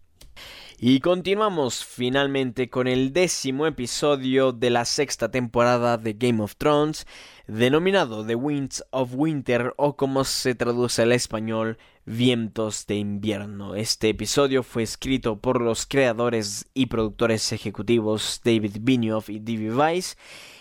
Y 0.79 1.01
continuamos 1.01 1.87
finalmente 1.87 2.69
con 2.69 2.87
el 2.87 3.15
décimo 3.15 3.67
episodio 3.67 4.53
de 4.53 4.69
la 4.69 4.85
sexta 4.85 5.31
temporada 5.31 5.97
de 5.97 6.13
Game 6.13 6.43
of 6.43 6.57
Thrones, 6.57 7.07
denominado 7.47 8.27
The 8.27 8.35
Winds 8.35 8.85
of 8.91 9.15
Winter 9.15 9.73
o 9.79 9.97
como 9.97 10.25
se 10.25 10.55
traduce 10.55 11.01
al 11.01 11.13
español, 11.13 11.79
Vientos 12.05 12.87
de 12.87 12.97
invierno. 12.97 13.75
Este 13.75 14.11
episodio 14.11 14.63
fue 14.63 14.83
escrito 14.83 15.41
por 15.41 15.63
los 15.63 15.87
creadores 15.87 16.67
y 16.75 16.87
productores 16.87 17.53
ejecutivos 17.53 18.43
David 18.45 18.77
Benioff 18.81 19.31
y 19.31 19.39
D.B. 19.39 19.75
Weiss 19.75 20.19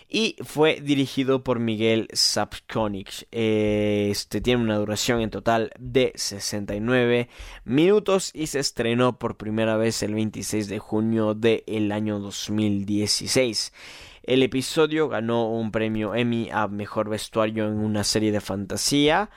y 0.09 0.35
fue 0.43 0.81
dirigido 0.81 1.43
por 1.43 1.59
Miguel 1.59 2.07
Sapkonik. 2.13 3.27
Este 3.31 4.41
tiene 4.41 4.63
una 4.63 4.77
duración 4.77 5.21
en 5.21 5.29
total 5.29 5.71
de 5.79 6.13
69 6.15 7.29
minutos 7.63 8.31
y 8.33 8.47
se 8.47 8.59
estrenó 8.59 9.17
por 9.17 9.37
primera 9.37 9.77
vez 9.77 10.03
el 10.03 10.13
26 10.13 10.67
de 10.67 10.79
junio 10.79 11.33
del 11.33 11.91
año 11.91 12.19
2016. 12.19 13.73
El 14.23 14.43
episodio 14.43 15.07
ganó 15.07 15.49
un 15.51 15.71
premio 15.71 16.15
Emmy 16.15 16.49
a 16.51 16.67
mejor 16.67 17.09
vestuario 17.09 17.67
en 17.67 17.77
una 17.77 18.03
serie 18.03 18.31
de 18.31 18.41
fantasía. 18.41 19.29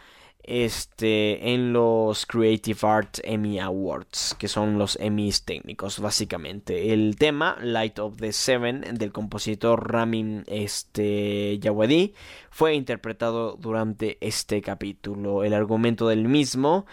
Este, 0.49 1.53
en 1.53 1.75
los 1.75 2.25
Creative 2.25 2.79
Arts 2.83 3.21
Emmy 3.23 3.61
Awards, 3.61 4.35
que 4.39 4.49
son 4.49 4.79
los 4.79 4.97
Emmys 4.99 5.45
técnicos, 5.45 6.01
básicamente. 6.01 6.95
El 6.95 7.17
tema, 7.17 7.59
Light 7.61 7.99
of 7.99 8.17
the 8.17 8.33
Seven, 8.33 8.81
del 8.95 9.13
compositor 9.13 9.93
Ramin 9.93 10.45
este, 10.47 11.59
Yawadi, 11.59 12.15
fue 12.51 12.75
interpretado 12.75 13.57
durante 13.61 14.17
este 14.21 14.63
capítulo. 14.63 15.45
El 15.45 15.53
argumento 15.53 16.09
del 16.09 16.27
mismo 16.29 16.87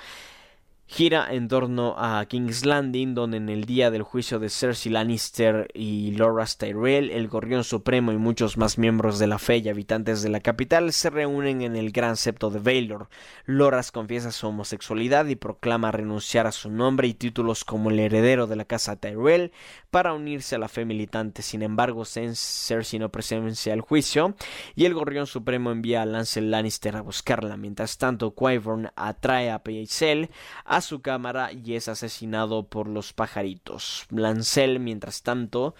gira 0.88 1.34
en 1.34 1.48
torno 1.48 1.96
a 1.98 2.24
King's 2.26 2.64
Landing, 2.64 3.16
donde 3.16 3.38
en 3.38 3.50
el 3.50 3.66
día 3.66 3.90
del 3.90 4.04
juicio 4.04 4.40
de 4.40 4.50
Cersei 4.50 4.92
Lannister 4.92 5.68
y 5.74 6.12
Loras 6.12 6.58
Tyrell, 6.58 7.10
el 7.12 7.28
Gorrión 7.28 7.64
Supremo 7.64 8.12
y 8.12 8.18
muchos 8.18 8.58
más 8.58 8.78
miembros 8.78 9.18
de 9.18 9.28
la 9.28 9.40
fe 9.40 9.58
y 9.58 9.70
habitantes 9.70 10.22
de 10.22 10.30
la 10.30 10.42
capital 10.42 10.94
se 10.94 11.10
reúnen 11.10 11.62
en 11.62 11.76
el 11.76 11.92
gran 11.92 12.18
septo 12.18 12.50
de 12.50 12.60
Baelor. 12.60 13.10
Loras 13.46 13.92
confiesa 13.92 14.32
su 14.32 14.48
homosexualidad 14.48 15.26
y 15.26 15.36
proclama 15.36 15.92
renunciar 15.92 16.46
a 16.46 16.52
su 16.52 16.70
nombre 16.70 17.08
y 17.08 17.14
títulos 17.16 17.66
como 17.66 17.90
el 17.90 18.00
heredero 18.00 18.46
de 18.46 18.56
la 18.56 18.66
casa 18.66 18.96
Tyrell 18.96 19.52
para 19.90 20.14
unirse 20.14 20.56
a 20.56 20.60
la 20.60 20.68
fe 20.68 20.86
militante. 20.86 21.42
Sin 21.42 21.64
embargo, 21.64 22.06
Cersei 22.06 23.00
no 23.00 23.10
presencia 23.10 23.74
el 23.74 23.82
juicio 23.82 24.36
y 24.76 24.86
el 24.86 24.94
Gorrión 24.94 25.26
Supremo 25.26 25.72
envía 25.72 26.04
a 26.04 26.06
Lancel 26.06 26.52
Lannister 26.52 26.96
a 26.96 27.02
buscarla. 27.02 27.58
Mientras 27.58 27.98
tanto, 27.98 28.36
Qyburn 28.36 28.92
atrae 28.96 29.50
a 29.50 29.64
Pycelle 29.64 30.30
a 30.76 30.82
su 30.82 31.02
cámara 31.02 31.52
y 31.54 31.76
es 31.76 31.88
asesinado 31.88 32.68
por 32.68 32.88
los 32.88 33.14
pajaritos. 33.14 34.06
Lancel, 34.10 34.80
mientras 34.80 35.24
tanto, 35.24 35.74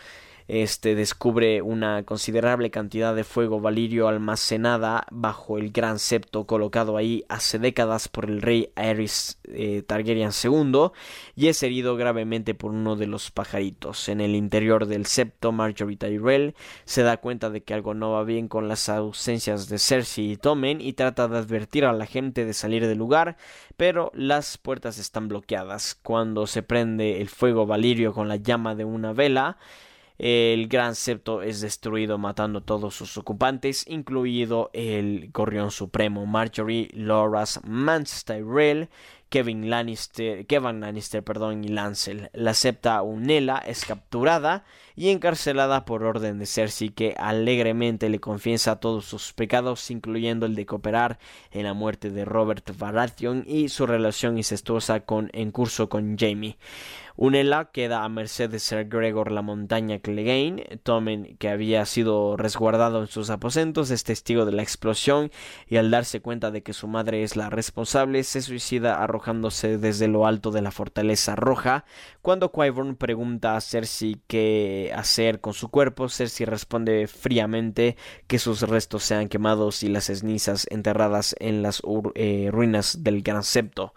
este 0.48 0.94
descubre 0.94 1.62
una 1.64 2.04
considerable 2.04 2.70
cantidad 2.70 3.16
de 3.16 3.24
fuego 3.24 3.60
valirio 3.60 4.08
almacenada 4.08 5.08
bajo 5.10 5.58
el 5.58 5.72
gran 5.72 5.98
septo 5.98 6.46
colocado 6.46 6.98
ahí 6.98 7.26
hace 7.30 7.58
décadas 7.58 8.08
por 8.08 8.30
el 8.30 8.42
rey 8.42 8.70
Aerys 8.76 9.40
eh, 9.46 9.82
Targaryen 9.86 10.30
II 10.44 10.92
y 11.36 11.48
es 11.48 11.64
herido 11.64 11.96
gravemente 11.96 12.54
por 12.54 12.72
uno 12.72 12.96
de 12.96 13.08
los 13.08 13.32
pajaritos. 13.32 14.08
En 14.08 14.22
el 14.22 14.36
interior 14.36 14.86
del 14.86 15.08
septo, 15.08 15.52
Marjorie 15.52 15.98
Tyrell 15.98 16.56
se 16.84 17.02
da 17.02 17.18
cuenta 17.18 17.50
de 17.50 17.64
que 17.64 17.74
algo 17.74 17.96
no 17.96 18.12
va 18.12 18.24
bien 18.24 18.48
con 18.48 18.68
las 18.68 18.88
ausencias 18.88 19.68
de 19.68 19.80
Cersei 19.80 20.32
y 20.32 20.38
Tommen 20.38 20.80
y 20.80 20.94
trata 20.94 21.28
de 21.28 21.38
advertir 21.38 21.86
a 21.86 21.94
la 21.94 22.06
gente 22.06 22.46
de 22.46 22.54
salir 22.54 22.86
del 22.86 22.98
lugar, 23.00 23.38
pero 23.78 24.12
las 24.14 24.58
puertas 24.58 25.00
están 25.00 25.28
bloqueadas. 25.28 25.96
Cuando 26.04 26.46
se 26.46 26.62
prende 26.62 27.20
el 27.20 27.30
fuego 27.30 27.66
valirio 27.66 28.14
con 28.14 28.28
la 28.28 28.36
llama 28.36 28.76
de 28.76 28.86
una 28.86 29.14
vela, 29.14 29.58
el 30.18 30.68
gran 30.68 30.96
septo 30.96 31.42
es 31.42 31.62
destruido 31.62 32.18
matando 32.18 32.60
a 32.60 32.66
todos 32.66 32.96
sus 32.96 33.18
ocupantes, 33.18 33.86
incluido 33.88 34.70
el 34.74 35.30
gorrión 35.32 35.72
supremo 35.72 36.26
Marjorie, 36.26 36.90
Loras, 36.94 37.60
Mance 37.66 38.24
Tyrell, 38.26 38.90
Kevin 39.30 39.70
Lannister, 39.70 40.46
Kevin 40.46 40.80
Lannister 40.80 41.24
perdón, 41.24 41.64
y 41.66 41.68
Lancel. 41.68 42.30
La 42.34 42.54
septa 42.54 43.02
Unela 43.02 43.58
es 43.58 43.84
capturada 43.84 44.64
y 44.96 45.10
encarcelada 45.10 45.86
por 45.86 46.04
orden 46.04 46.40
de 46.40 46.46
Cersei 46.46 46.90
que 46.90 47.16
alegremente 47.18 48.10
le 48.10 48.20
confiesa 48.20 48.80
todos 48.80 49.06
sus 49.06 49.34
pecados 49.34 49.92
incluyendo 49.92 50.46
el 50.46 50.56
de 50.56 50.66
cooperar 50.66 51.20
en 51.52 51.64
la 51.64 51.74
muerte 51.74 52.10
de 52.10 52.26
Robert 52.26 52.78
Baratheon 52.78 53.44
y 53.48 53.70
su 53.70 53.86
relación 53.86 54.38
incestuosa 54.38 55.02
con, 55.02 55.30
en 55.34 55.52
curso 55.52 55.90
con 55.90 56.18
Jamie. 56.18 56.58
Unela 57.18 57.72
queda 57.72 58.04
a 58.04 58.10
merced 58.10 58.50
de 58.50 58.60
Sir 58.60 58.90
Gregor 58.90 59.32
la 59.32 59.42
montaña 59.42 60.00
Clegane. 60.00 60.80
Tommen, 60.84 61.38
que 61.38 61.48
había 61.48 61.86
sido 61.86 62.36
resguardado 62.36 63.00
en 63.00 63.08
sus 63.08 63.30
aposentos, 63.30 63.90
es 63.90 64.04
testigo 64.04 64.46
de 64.46 64.52
la 64.52 64.64
explosión 64.64 65.32
y 65.70 65.78
al 65.78 65.92
darse 65.92 66.20
cuenta 66.20 66.52
de 66.52 66.62
que 66.62 66.74
su 66.74 66.90
madre 66.90 67.24
es 67.24 67.38
la 67.38 67.50
responsable, 67.50 68.24
se 68.24 68.42
suicida 68.42 69.02
arrojándose 69.02 69.78
desde 69.78 70.10
lo 70.10 70.28
alto 70.28 70.52
de 70.52 70.62
la 70.62 70.72
fortaleza 70.72 71.38
roja. 71.38 71.86
Cuando 72.22 72.52
Qyburn 72.52 72.98
pregunta 72.98 73.56
a 73.56 73.62
Cersei 73.62 74.18
hacer 74.94 75.40
con 75.40 75.54
su 75.54 75.70
cuerpo, 75.70 76.10
Cersei 76.10 76.46
responde 76.46 77.08
fríamente 77.08 77.98
que 78.28 78.40
sus 78.40 78.62
restos 78.62 79.04
sean 79.04 79.30
quemados 79.30 79.84
y 79.84 79.90
las 79.90 80.06
cenizas 80.06 80.68
enterradas 80.70 81.36
en 81.40 81.62
las 81.62 81.82
eh, 82.16 82.50
ruinas 82.52 83.04
del 83.04 83.22
Gran 83.22 83.44
Septo. 83.44 83.94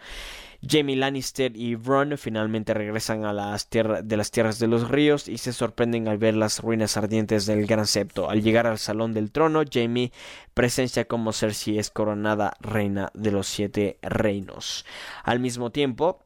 Jamie 0.67 0.97
Lannister 0.97 1.57
y 1.57 1.77
Bronn 1.77 2.19
finalmente 2.19 2.75
regresan 2.75 3.25
a 3.25 3.33
las 3.33 3.69
de 3.71 4.17
las 4.17 4.31
tierras 4.33 4.59
de 4.59 4.67
los 4.67 4.89
ríos 4.89 5.29
y 5.29 5.39
se 5.39 5.53
sorprenden 5.53 6.09
al 6.09 6.19
ver 6.19 6.35
las 6.35 6.61
ruinas 6.61 6.97
ardientes 6.97 7.47
del 7.47 7.65
Gran 7.67 7.87
Septo. 7.87 8.29
Al 8.29 8.43
llegar 8.43 8.67
al 8.67 8.79
Salón 8.79 9.15
del 9.15 9.31
Trono, 9.31 9.63
Jamie 9.71 10.13
presencia 10.55 11.05
como 11.05 11.33
Cersei 11.33 11.79
es 11.79 11.91
coronada 11.91 12.55
reina 12.61 13.11
de 13.15 13.31
los 13.31 13.47
siete 13.47 13.99
reinos. 14.03 14.85
Al 15.23 15.39
mismo 15.39 15.71
tiempo, 15.71 16.25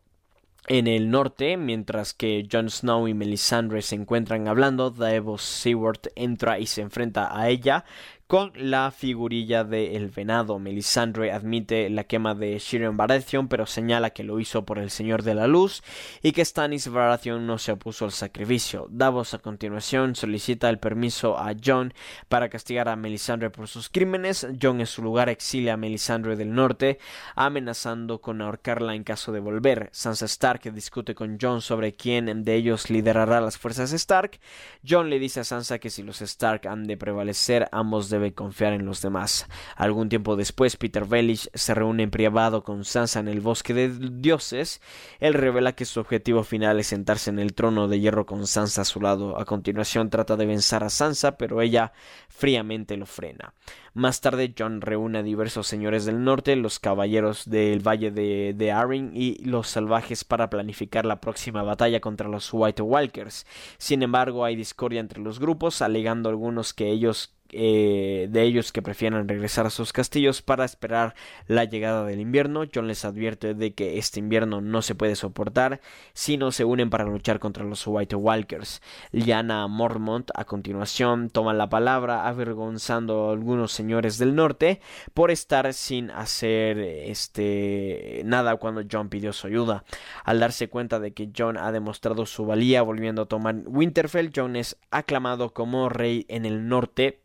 en 0.69 0.87
el 0.87 1.11
norte, 1.11 1.57
mientras 1.57 2.15
que 2.15 2.47
Jon 2.51 2.71
Snow 2.71 3.09
y 3.09 3.15
Melisandre 3.15 3.83
se 3.83 3.97
encuentran 3.97 4.47
hablando, 4.47 4.91
Daenerys 4.91 5.43
Seward 5.43 6.01
entra 6.15 6.59
y 6.59 6.67
se 6.67 6.83
enfrenta 6.83 7.37
a 7.37 7.49
ella, 7.49 7.85
con 8.33 8.51
la 8.57 8.91
figurilla 8.93 9.63
de 9.63 9.95
el 9.95 10.09
venado. 10.09 10.59
Melisandre 10.59 11.33
admite 11.33 11.91
la 11.91 12.05
quema 12.05 12.35
de 12.35 12.59
Shirin 12.59 12.97
Baratheon, 12.97 13.47
pero 13.47 13.67
señala 13.67 14.09
que 14.09 14.25
lo 14.25 14.41
hizo 14.41 14.65
por 14.65 14.79
el 14.79 14.89
Señor 14.89 15.23
de 15.23 15.35
la 15.35 15.47
Luz 15.47 15.83
y 16.23 16.33
que 16.33 16.43
Stannis 16.43 16.89
Baratheon 16.89 17.47
no 17.47 17.59
se 17.59 17.73
opuso 17.73 18.07
al 18.07 18.13
sacrificio. 18.13 18.87
Davos 18.89 19.35
a 19.35 19.41
continuación 19.41 20.17
solicita 20.17 20.71
el 20.71 20.79
permiso 20.79 21.39
a 21.39 21.53
Jon 21.63 21.93
para 22.31 22.49
castigar 22.49 22.89
a 22.89 22.97
Melisandre 22.97 23.51
por 23.51 23.69
sus 23.69 23.91
crímenes. 23.91 24.47
Jon 24.59 24.81
en 24.81 24.87
su 24.87 25.03
lugar 25.03 25.29
exilia 25.29 25.75
a 25.75 25.77
Melisandre 25.77 26.35
del 26.35 26.55
norte, 26.55 26.99
amenazando 27.37 28.23
con 28.23 28.41
ahorcarla 28.41 28.95
en 28.95 29.05
caso 29.05 29.33
de 29.33 29.41
volver. 29.41 29.91
Sansa 29.93 30.25
Stark 30.25 30.73
discute 30.73 31.15
con 31.15 31.37
Jon 31.39 31.61
sobre 31.61 31.93
quién 31.93 32.45
de 32.45 32.55
ellos 32.55 32.89
liderará 32.89 33.43
las 33.43 33.59
fuerzas 33.59 33.93
Stark. 33.93 34.41
Jon 34.89 35.11
le 35.11 35.19
dice 35.19 35.41
a 35.41 35.45
Sansa 35.45 35.79
que 35.79 35.91
si 35.91 36.03
los 36.03 36.23
Stark 36.23 36.67
han 36.67 36.85
de 36.85 36.97
prevalecer, 36.97 37.69
ambos 37.73 38.09
deben 38.09 38.22
confiar 38.31 38.73
en 38.73 38.87
los 38.87 39.03
demás. 39.03 39.49
Algún 39.75 40.09
tiempo 40.09 40.37
después, 40.37 40.77
Peter 40.77 41.05
Baelish 41.05 41.49
se 41.53 41.75
reúne 41.75 42.05
en 42.05 42.13
privado 42.13 42.63
con 42.63 42.85
Sansa 42.85 43.19
en 43.19 43.27
el 43.27 43.41
bosque 43.41 43.75
de 43.75 43.89
dioses. 43.89 44.81
Él 45.19 45.35
revela 45.35 45.73
que 45.73 45.85
su 45.85 45.99
objetivo 45.99 46.45
final 46.45 46.79
es 46.79 46.87
sentarse 46.87 47.31
en 47.31 47.41
el 47.41 47.55
trono 47.55 47.89
de 47.89 47.99
hierro 47.99 48.25
con 48.25 48.47
Sansa 48.47 48.83
a 48.83 48.85
su 48.85 49.01
lado. 49.01 49.39
A 49.41 49.45
continuación 49.45 50.09
trata 50.11 50.37
de 50.37 50.47
vencer 50.47 50.85
a 50.85 50.91
Sansa, 50.91 51.37
pero 51.37 51.61
ella 51.61 51.93
fríamente 52.29 52.97
lo 52.97 53.07
frena. 53.07 53.55
Más 53.95 54.23
tarde, 54.23 54.55
John 54.59 54.81
reúne 54.81 55.19
a 55.19 55.23
diversos 55.23 55.67
señores 55.67 56.07
del 56.07 56.25
norte, 56.25 56.57
los 56.57 56.79
caballeros 56.79 57.49
del 57.49 57.87
valle 57.87 58.11
de, 58.11 58.55
de 58.57 58.73
Arryn 58.73 59.11
y 59.15 59.45
los 59.45 59.69
salvajes 59.69 60.25
para 60.25 60.49
planificar 60.49 61.05
la 61.05 61.21
próxima 61.21 61.63
batalla 61.63 62.01
contra 62.01 62.29
los 62.29 62.49
White 62.53 62.81
Walkers. 62.81 63.47
Sin 63.77 64.03
embargo, 64.03 64.47
hay 64.47 64.57
discordia 64.57 65.01
entre 65.01 65.21
los 65.21 65.39
grupos, 65.39 65.83
alegando 65.83 66.31
algunos 66.31 66.73
que 66.73 66.89
ellos 66.89 67.35
eh, 67.55 68.29
de 68.31 68.45
ellos 68.45 68.73
que 68.73 68.81
prefieran 68.81 69.29
regresar 69.29 69.67
a 69.67 69.71
sus 69.71 69.93
castillos 69.93 70.41
para 70.41 70.65
esperar 70.65 71.15
la 71.47 71.65
llegada 71.65 72.07
del 72.07 72.19
invierno. 72.19 72.65
John 72.75 72.89
les 72.89 73.05
advierte 73.05 73.53
de 73.53 73.75
que 73.75 73.99
este 73.99 74.21
invierno 74.21 74.63
no 74.63 74.81
se 74.81 74.95
puede 74.95 75.17
soportar 75.17 75.83
si 76.15 76.39
no 76.39 76.51
se 76.51 76.65
unen 76.65 76.89
para 76.89 77.05
luchar 77.05 77.41
contra 77.41 77.65
los 77.65 77.87
White 77.87 78.17
Walkers. 78.17 78.81
Lyanna 79.11 79.67
Mormont 79.69 80.31
a 80.35 80.47
continuación 80.47 81.29
toma 81.29 81.53
la 81.53 81.69
palabra 81.69 82.27
avergonzando 82.27 83.29
a 83.29 83.33
algunos 83.33 83.79
señores 83.83 84.17
del 84.19 84.37
norte 84.37 84.81
por 85.13 85.33
estar 85.33 85.75
sin 85.75 86.13
hacer 86.13 86.79
este 86.79 88.23
nada 88.25 88.55
cuando 88.57 88.85
John 88.91 89.09
pidió 89.09 89.33
su 89.33 89.49
ayuda. 89.49 89.83
Al 90.25 90.39
darse 90.39 90.69
cuenta 90.69 91.01
de 91.01 91.13
que 91.13 91.31
John 91.37 91.57
ha 91.57 91.73
demostrado 91.73 92.25
su 92.27 92.47
valía 92.47 92.83
volviendo 92.83 93.23
a 93.23 93.27
tomar 93.27 93.57
Winterfell, 93.67 94.31
John 94.35 94.55
es 94.55 94.77
aclamado 94.93 95.53
como 95.53 95.89
rey 95.89 96.27
en 96.29 96.47
el 96.47 96.69
norte 96.69 97.19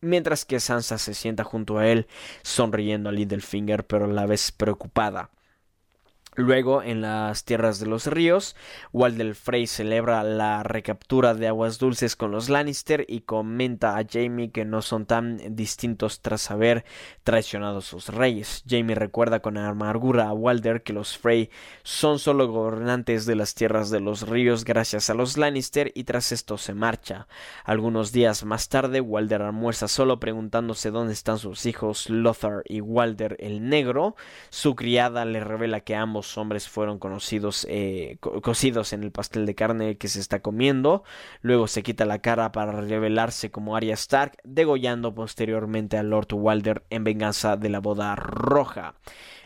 mientras 0.00 0.44
que 0.44 0.60
Sansa 0.60 0.98
se 0.98 1.14
sienta 1.14 1.42
junto 1.42 1.78
a 1.78 1.88
él, 1.88 2.06
sonriendo 2.42 3.08
a 3.08 3.12
Littlefinger, 3.12 3.84
pero 3.84 4.04
a 4.04 4.08
la 4.08 4.26
vez 4.26 4.52
preocupada. 4.52 5.30
Luego, 6.36 6.82
en 6.82 7.00
las 7.00 7.44
tierras 7.44 7.78
de 7.78 7.86
los 7.86 8.08
ríos, 8.08 8.56
Walder 8.92 9.36
Frey 9.36 9.68
celebra 9.68 10.24
la 10.24 10.64
recaptura 10.64 11.32
de 11.32 11.46
aguas 11.46 11.78
dulces 11.78 12.16
con 12.16 12.32
los 12.32 12.48
Lannister 12.48 13.04
y 13.08 13.20
comenta 13.20 13.96
a 13.96 14.04
Jamie 14.04 14.50
que 14.50 14.64
no 14.64 14.82
son 14.82 15.06
tan 15.06 15.54
distintos 15.54 16.22
tras 16.22 16.50
haber 16.50 16.84
traicionado 17.22 17.78
a 17.78 17.82
sus 17.82 18.08
reyes. 18.08 18.64
Jamie 18.68 18.96
recuerda 18.96 19.40
con 19.40 19.56
amargura 19.58 20.28
a 20.28 20.32
Walder 20.32 20.82
que 20.82 20.92
los 20.92 21.16
Frey 21.16 21.50
son 21.84 22.18
solo 22.18 22.48
gobernantes 22.48 23.26
de 23.26 23.36
las 23.36 23.54
tierras 23.54 23.90
de 23.90 24.00
los 24.00 24.28
ríos 24.28 24.64
gracias 24.64 25.10
a 25.10 25.14
los 25.14 25.36
Lannister 25.36 25.92
y 25.94 26.02
tras 26.02 26.32
esto 26.32 26.58
se 26.58 26.74
marcha. 26.74 27.28
Algunos 27.64 28.10
días 28.10 28.44
más 28.44 28.68
tarde, 28.68 29.00
Walder 29.00 29.42
almuerza 29.42 29.86
solo 29.86 30.18
preguntándose 30.18 30.90
dónde 30.90 31.12
están 31.12 31.38
sus 31.38 31.64
hijos 31.66 32.10
Lothar 32.10 32.62
y 32.64 32.80
Walder 32.80 33.36
el 33.38 33.68
Negro. 33.68 34.16
Su 34.50 34.74
criada 34.74 35.24
le 35.24 35.38
revela 35.38 35.78
que 35.80 35.94
ambos 35.94 36.23
hombres 36.36 36.68
fueron 36.68 36.98
conocidos, 36.98 37.66
eh, 37.68 38.18
cocidos 38.20 38.92
en 38.92 39.02
el 39.02 39.12
pastel 39.12 39.46
de 39.46 39.54
carne 39.54 39.96
que 39.96 40.08
se 40.08 40.20
está 40.20 40.40
comiendo. 40.40 41.04
Luego 41.40 41.66
se 41.66 41.82
quita 41.82 42.04
la 42.04 42.20
cara 42.20 42.52
para 42.52 42.72
revelarse 42.80 43.50
como 43.50 43.76
Arya 43.76 43.94
Stark, 43.94 44.38
degollando 44.44 45.14
posteriormente 45.14 45.96
a 45.96 46.02
Lord 46.02 46.32
Walder 46.32 46.82
en 46.90 47.04
venganza 47.04 47.56
de 47.56 47.68
la 47.68 47.80
boda 47.80 48.16
roja. 48.16 48.94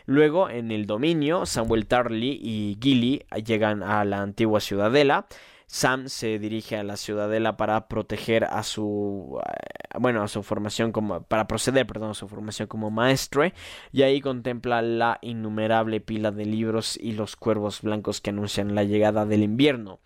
Luego, 0.05 0.49
en 0.49 0.71
el 0.71 0.87
dominio, 0.87 1.45
Samuel 1.45 1.85
Tarly 1.85 2.39
y 2.41 2.77
Gilly 2.81 3.25
llegan 3.45 3.83
a 3.83 4.03
la 4.05 4.21
antigua 4.21 4.59
ciudadela. 4.59 5.27
Sam 5.71 6.09
se 6.09 6.39
dirige 6.39 6.77
a 6.77 6.83
la 6.83 6.97
ciudadela 6.97 7.55
para 7.55 7.87
proteger 7.87 8.43
a 8.45 8.63
su 8.63 9.39
eh, 9.39 9.99
bueno 9.99 10.23
a 10.23 10.27
su 10.27 10.41
formación 10.41 10.91
como 10.91 11.21
para 11.21 11.47
proceder 11.47 11.85
perdón 11.85 12.09
a 12.09 12.13
su 12.15 12.27
formación 12.27 12.67
como 12.67 12.89
maestre 12.89 13.53
y 13.91 14.01
ahí 14.01 14.19
contempla 14.19 14.81
la 14.81 15.19
innumerable 15.21 16.01
pila 16.01 16.31
de 16.31 16.45
libros 16.45 16.97
y 16.99 17.11
los 17.11 17.35
cuervos 17.35 17.83
blancos 17.83 18.19
que 18.19 18.31
anuncian 18.31 18.73
la 18.73 18.83
llegada 18.83 19.27
del 19.27 19.43
invierno 19.43 19.99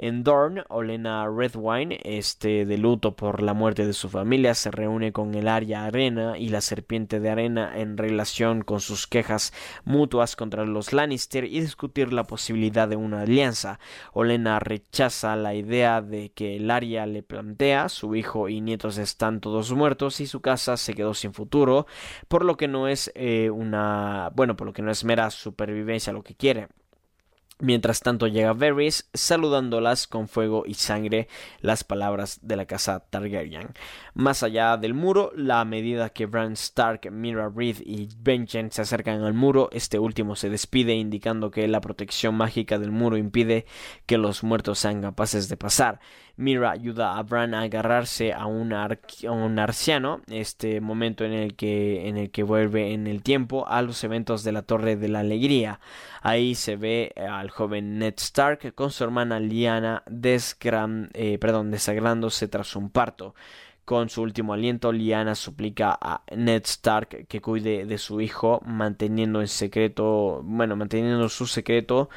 en 0.00 0.24
Dorn, 0.24 0.64
Olena 0.70 1.28
Redwine, 1.28 2.00
este, 2.04 2.64
de 2.64 2.78
luto 2.78 3.14
por 3.14 3.42
la 3.42 3.52
muerte 3.52 3.86
de 3.86 3.92
su 3.92 4.08
familia, 4.08 4.54
se 4.54 4.70
reúne 4.70 5.12
con 5.12 5.34
el 5.34 5.46
Arya 5.46 5.84
Arena 5.84 6.38
y 6.38 6.48
la 6.48 6.62
Serpiente 6.62 7.20
de 7.20 7.28
Arena 7.28 7.78
en 7.78 7.98
relación 7.98 8.62
con 8.62 8.80
sus 8.80 9.06
quejas 9.06 9.52
mutuas 9.84 10.36
contra 10.36 10.64
los 10.64 10.94
Lannister 10.94 11.44
y 11.44 11.60
discutir 11.60 12.14
la 12.14 12.24
posibilidad 12.24 12.88
de 12.88 12.96
una 12.96 13.20
alianza. 13.20 13.78
Olena 14.14 14.58
rechaza 14.58 15.36
la 15.36 15.54
idea 15.54 16.00
de 16.00 16.30
que 16.30 16.56
el 16.56 16.70
Arya 16.70 17.04
le 17.04 17.22
plantea, 17.22 17.90
su 17.90 18.14
hijo 18.14 18.48
y 18.48 18.62
nietos 18.62 18.96
están 18.96 19.40
todos 19.40 19.70
muertos 19.72 20.20
y 20.22 20.26
su 20.26 20.40
casa 20.40 20.78
se 20.78 20.94
quedó 20.94 21.12
sin 21.12 21.34
futuro, 21.34 21.86
por 22.26 22.46
lo 22.46 22.56
que 22.56 22.68
no 22.68 22.88
es 22.88 23.12
eh, 23.14 23.50
una, 23.50 24.30
bueno, 24.34 24.56
por 24.56 24.66
lo 24.66 24.72
que 24.72 24.80
no 24.80 24.90
es 24.90 25.04
mera 25.04 25.30
supervivencia 25.30 26.14
lo 26.14 26.22
que 26.22 26.34
quiere. 26.34 26.68
Mientras 27.60 28.00
tanto 28.00 28.26
llega 28.26 28.54
Varys 28.54 29.10
saludándolas 29.12 30.06
con 30.06 30.28
fuego 30.28 30.64
y 30.66 30.74
sangre 30.74 31.28
las 31.60 31.84
palabras 31.84 32.38
de 32.40 32.56
la 32.56 32.64
casa 32.64 33.00
Targaryen. 33.10 33.68
Más 34.14 34.42
allá 34.42 34.78
del 34.78 34.94
muro, 34.94 35.30
la 35.36 35.62
medida 35.66 36.08
que 36.08 36.24
Bran 36.24 36.52
Stark, 36.52 37.10
Mira 37.12 37.50
Reed 37.54 37.76
y 37.84 38.08
Benjen 38.18 38.72
se 38.72 38.80
acercan 38.80 39.22
al 39.22 39.34
muro, 39.34 39.68
este 39.72 39.98
último 39.98 40.36
se 40.36 40.48
despide 40.48 40.94
indicando 40.94 41.50
que 41.50 41.68
la 41.68 41.82
protección 41.82 42.34
mágica 42.34 42.78
del 42.78 42.92
muro 42.92 43.18
impide 43.18 43.66
que 44.06 44.16
los 44.16 44.42
muertos 44.42 44.78
sean 44.78 45.02
capaces 45.02 45.50
de 45.50 45.58
pasar. 45.58 46.00
Mira 46.40 46.70
ayuda 46.70 47.18
a 47.18 47.22
Bran 47.22 47.52
a 47.52 47.60
agarrarse 47.60 48.32
a 48.32 48.46
un, 48.46 48.72
arciano, 48.72 50.22
este 50.30 50.80
momento 50.80 51.22
en 51.26 51.34
el, 51.34 51.54
que, 51.54 52.08
en 52.08 52.16
el 52.16 52.30
que 52.30 52.42
vuelve 52.44 52.94
en 52.94 53.06
el 53.06 53.22
tiempo 53.22 53.68
a 53.68 53.82
los 53.82 54.02
eventos 54.04 54.42
de 54.42 54.52
la 54.52 54.62
Torre 54.62 54.96
de 54.96 55.08
la 55.08 55.20
Alegría. 55.20 55.80
Ahí 56.22 56.54
se 56.54 56.76
ve 56.76 57.12
al 57.30 57.50
joven 57.50 57.98
Ned 57.98 58.14
Stark 58.16 58.74
con 58.74 58.90
su 58.90 59.04
hermana 59.04 59.38
Lyanna 59.38 60.02
eh, 60.08 61.38
perdón, 61.38 61.70
desagrándose 61.70 62.48
tras 62.48 62.74
un 62.74 62.88
parto. 62.88 63.34
Con 63.84 64.08
su 64.08 64.22
último 64.22 64.54
aliento, 64.54 64.92
Lyanna 64.92 65.34
suplica 65.34 65.98
a 66.00 66.22
Ned 66.34 66.62
Stark 66.64 67.26
que 67.26 67.42
cuide 67.42 67.84
de 67.84 67.98
su 67.98 68.22
hijo, 68.22 68.62
manteniendo 68.64 69.42
en 69.42 69.48
secreto, 69.48 70.40
bueno, 70.42 70.74
manteniendo 70.74 71.28
su 71.28 71.46
secreto 71.46 72.08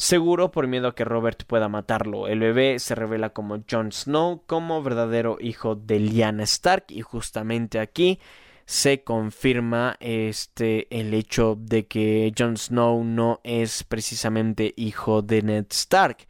seguro 0.00 0.50
por 0.50 0.66
miedo 0.66 0.88
a 0.88 0.94
que 0.94 1.04
Robert 1.04 1.44
pueda 1.44 1.68
matarlo. 1.68 2.26
El 2.26 2.40
bebé 2.40 2.78
se 2.78 2.94
revela 2.94 3.34
como 3.34 3.62
Jon 3.70 3.92
Snow, 3.92 4.42
como 4.46 4.82
verdadero 4.82 5.36
hijo 5.38 5.74
de 5.74 6.00
Lyanna 6.00 6.44
Stark 6.44 6.86
y 6.88 7.02
justamente 7.02 7.78
aquí 7.78 8.18
se 8.64 9.04
confirma 9.04 9.96
este 10.00 10.86
el 10.98 11.12
hecho 11.12 11.54
de 11.60 11.86
que 11.86 12.32
Jon 12.36 12.56
Snow 12.56 13.04
no 13.04 13.40
es 13.44 13.84
precisamente 13.84 14.72
hijo 14.74 15.20
de 15.20 15.42
Ned 15.42 15.66
Stark. 15.68 16.26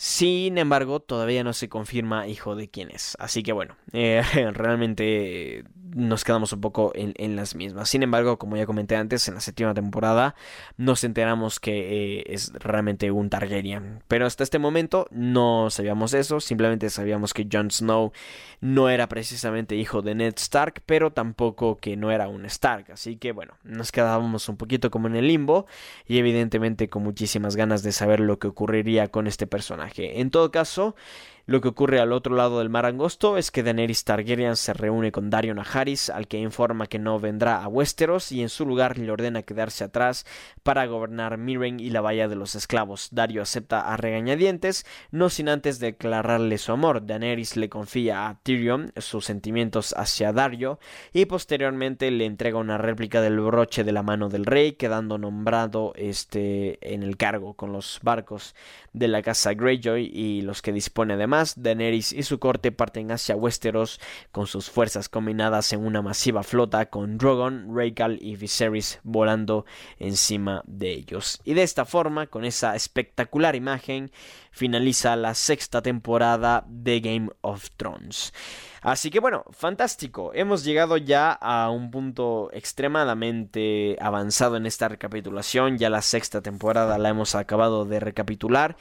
Sin 0.00 0.58
embargo, 0.58 1.00
todavía 1.00 1.42
no 1.42 1.52
se 1.52 1.68
confirma 1.68 2.28
hijo 2.28 2.54
de 2.54 2.68
quién 2.68 2.88
es. 2.92 3.16
Así 3.18 3.42
que 3.42 3.52
bueno, 3.52 3.74
eh, 3.92 4.22
realmente 4.54 5.64
nos 5.92 6.22
quedamos 6.22 6.52
un 6.52 6.60
poco 6.60 6.92
en, 6.94 7.34
las 7.34 7.56
mismas. 7.56 7.88
Sin 7.88 8.04
embargo, 8.04 8.38
como 8.38 8.56
ya 8.56 8.64
comenté 8.64 8.94
antes, 8.94 9.26
en 9.26 9.34
la 9.34 9.40
séptima 9.40 9.74
temporada 9.74 10.36
nos 10.76 11.02
enteramos 11.02 11.58
que 11.58 12.18
eh, 12.18 12.24
es 12.28 12.52
realmente 12.52 13.10
un 13.10 13.28
Targaryen. 13.28 14.04
Pero 14.06 14.24
hasta 14.24 14.44
este 14.44 14.60
momento 14.60 15.08
no 15.10 15.68
sabíamos 15.70 16.14
eso, 16.14 16.38
simplemente 16.38 16.90
sabíamos 16.90 17.34
que 17.34 17.48
Jon 17.50 17.72
Snow 17.72 18.12
no 18.60 18.90
era 18.90 19.08
precisamente 19.08 19.74
hijo 19.74 20.02
de 20.02 20.14
Ned 20.14 20.34
Stark, 20.36 20.82
pero 20.86 21.12
tampoco 21.12 21.76
que 21.76 21.96
no 21.96 22.12
era 22.12 22.28
un 22.28 22.44
Stark. 22.44 22.92
Así 22.92 23.16
que 23.16 23.32
bueno, 23.32 23.54
nos 23.64 23.90
quedábamos 23.90 24.48
un 24.48 24.56
poquito 24.56 24.92
como 24.92 25.08
en 25.08 25.16
el 25.16 25.26
limbo 25.26 25.66
y 26.06 26.18
evidentemente 26.18 26.88
con 26.88 27.02
muchísimas 27.02 27.56
ganas 27.56 27.82
de 27.82 27.90
saber 27.90 28.20
lo 28.20 28.38
que 28.38 28.46
ocurriría 28.46 29.08
con 29.08 29.26
este 29.26 29.48
personaje. 29.48 29.87
En 29.96 30.30
todo 30.30 30.50
caso, 30.50 30.94
lo 31.48 31.62
que 31.62 31.68
ocurre 31.68 31.98
al 31.98 32.12
otro 32.12 32.36
lado 32.36 32.58
del 32.58 32.68
mar 32.68 32.84
angosto 32.84 33.38
es 33.38 33.50
que 33.50 33.62
Daenerys 33.62 34.04
Targaryen 34.04 34.54
se 34.54 34.74
reúne 34.74 35.10
con 35.12 35.30
Dario 35.30 35.54
Naharis, 35.54 36.10
al 36.10 36.28
que 36.28 36.36
informa 36.36 36.88
que 36.88 36.98
no 36.98 37.18
vendrá 37.18 37.62
a 37.62 37.68
Westeros 37.68 38.32
y 38.32 38.42
en 38.42 38.50
su 38.50 38.66
lugar 38.66 38.98
le 38.98 39.10
ordena 39.10 39.42
quedarse 39.42 39.82
atrás 39.82 40.26
para 40.62 40.84
gobernar 40.84 41.38
Miren 41.38 41.80
y 41.80 41.88
la 41.88 42.02
Bahía 42.02 42.28
de 42.28 42.36
los 42.36 42.54
Esclavos. 42.54 43.08
Dario 43.12 43.40
acepta 43.40 43.80
a 43.80 43.96
regañadientes, 43.96 44.84
no 45.10 45.30
sin 45.30 45.48
antes 45.48 45.78
declararle 45.78 46.58
su 46.58 46.70
amor. 46.70 47.06
Daenerys 47.06 47.56
le 47.56 47.70
confía 47.70 48.28
a 48.28 48.34
Tyrion 48.42 48.92
sus 48.98 49.24
sentimientos 49.24 49.94
hacia 49.96 50.34
Dario 50.34 50.78
y 51.14 51.24
posteriormente 51.24 52.10
le 52.10 52.26
entrega 52.26 52.58
una 52.58 52.76
réplica 52.76 53.22
del 53.22 53.40
broche 53.40 53.84
de 53.84 53.92
la 53.92 54.02
mano 54.02 54.28
del 54.28 54.44
rey, 54.44 54.72
quedando 54.72 55.16
nombrado 55.16 55.94
este 55.96 56.78
en 56.94 57.02
el 57.02 57.16
cargo 57.16 57.54
con 57.54 57.72
los 57.72 58.00
barcos 58.02 58.54
de 58.92 59.08
la 59.08 59.22
casa 59.22 59.54
Greyjoy 59.54 60.10
y 60.12 60.42
los 60.42 60.60
que 60.60 60.72
dispone 60.72 61.16
Daenerys 61.56 62.12
y 62.12 62.22
su 62.22 62.38
corte 62.38 62.72
parten 62.72 63.10
hacia 63.10 63.36
Westeros 63.36 64.00
con 64.32 64.46
sus 64.46 64.70
fuerzas 64.70 65.08
combinadas 65.08 65.72
en 65.72 65.84
una 65.84 66.02
masiva 66.02 66.42
flota 66.42 66.86
con 66.86 67.18
Drogon, 67.18 67.74
Rhaegal 67.74 68.18
y 68.20 68.36
Viserys 68.36 69.00
volando 69.02 69.64
encima 69.98 70.62
de 70.66 70.90
ellos. 70.90 71.40
Y 71.44 71.54
de 71.54 71.62
esta 71.62 71.84
forma, 71.84 72.26
con 72.26 72.44
esa 72.44 72.74
espectacular 72.74 73.54
imagen, 73.56 74.10
finaliza 74.50 75.16
la 75.16 75.34
sexta 75.34 75.82
temporada 75.82 76.64
de 76.68 77.00
Game 77.00 77.30
of 77.40 77.70
Thrones. 77.76 78.32
Así 78.82 79.10
que 79.10 79.20
bueno, 79.20 79.44
fantástico. 79.50 80.32
Hemos 80.34 80.64
llegado 80.64 80.96
ya 80.96 81.32
a 81.32 81.70
un 81.70 81.90
punto 81.90 82.50
extremadamente 82.52 83.96
avanzado 84.00 84.56
en 84.56 84.66
esta 84.66 84.88
recapitulación. 84.88 85.78
Ya 85.78 85.90
la 85.90 86.02
sexta 86.02 86.42
temporada 86.42 86.98
la 86.98 87.08
hemos 87.08 87.34
acabado 87.34 87.84
de 87.84 88.00
recapitular 88.00 88.76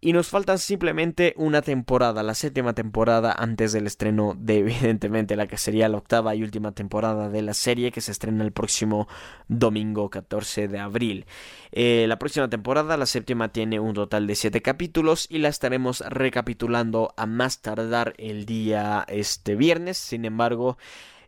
y 0.00 0.12
nos 0.12 0.28
falta 0.28 0.56
simplemente 0.58 1.34
una 1.36 1.60
temporada, 1.60 2.22
la 2.22 2.34
séptima 2.34 2.72
temporada 2.72 3.34
antes 3.36 3.72
del 3.72 3.86
estreno 3.86 4.34
de 4.38 4.58
evidentemente 4.60 5.34
la 5.34 5.46
que 5.46 5.58
sería 5.58 5.88
la 5.88 5.98
octava 5.98 6.34
y 6.34 6.42
última 6.42 6.72
temporada 6.72 7.28
de 7.28 7.42
la 7.42 7.54
serie 7.54 7.90
que 7.90 8.00
se 8.00 8.12
estrena 8.12 8.44
el 8.44 8.52
próximo 8.52 9.08
domingo 9.48 10.08
14 10.08 10.68
de 10.68 10.78
abril. 10.78 11.26
Eh, 11.72 12.06
la 12.08 12.18
próxima 12.18 12.48
temporada, 12.48 12.96
la 12.96 13.06
séptima, 13.06 13.48
tiene 13.48 13.80
un 13.80 13.94
total 13.94 14.26
de 14.26 14.36
siete 14.36 14.62
capítulos 14.62 15.26
y 15.28 15.38
la 15.38 15.48
estaremos 15.48 16.00
recapitulando 16.00 17.12
a 17.16 17.26
más 17.26 17.60
tardar 17.60 18.14
el 18.18 18.46
día 18.46 19.04
este 19.08 19.37
viernes. 19.44 19.96
Sin 19.98 20.24
embargo, 20.24 20.76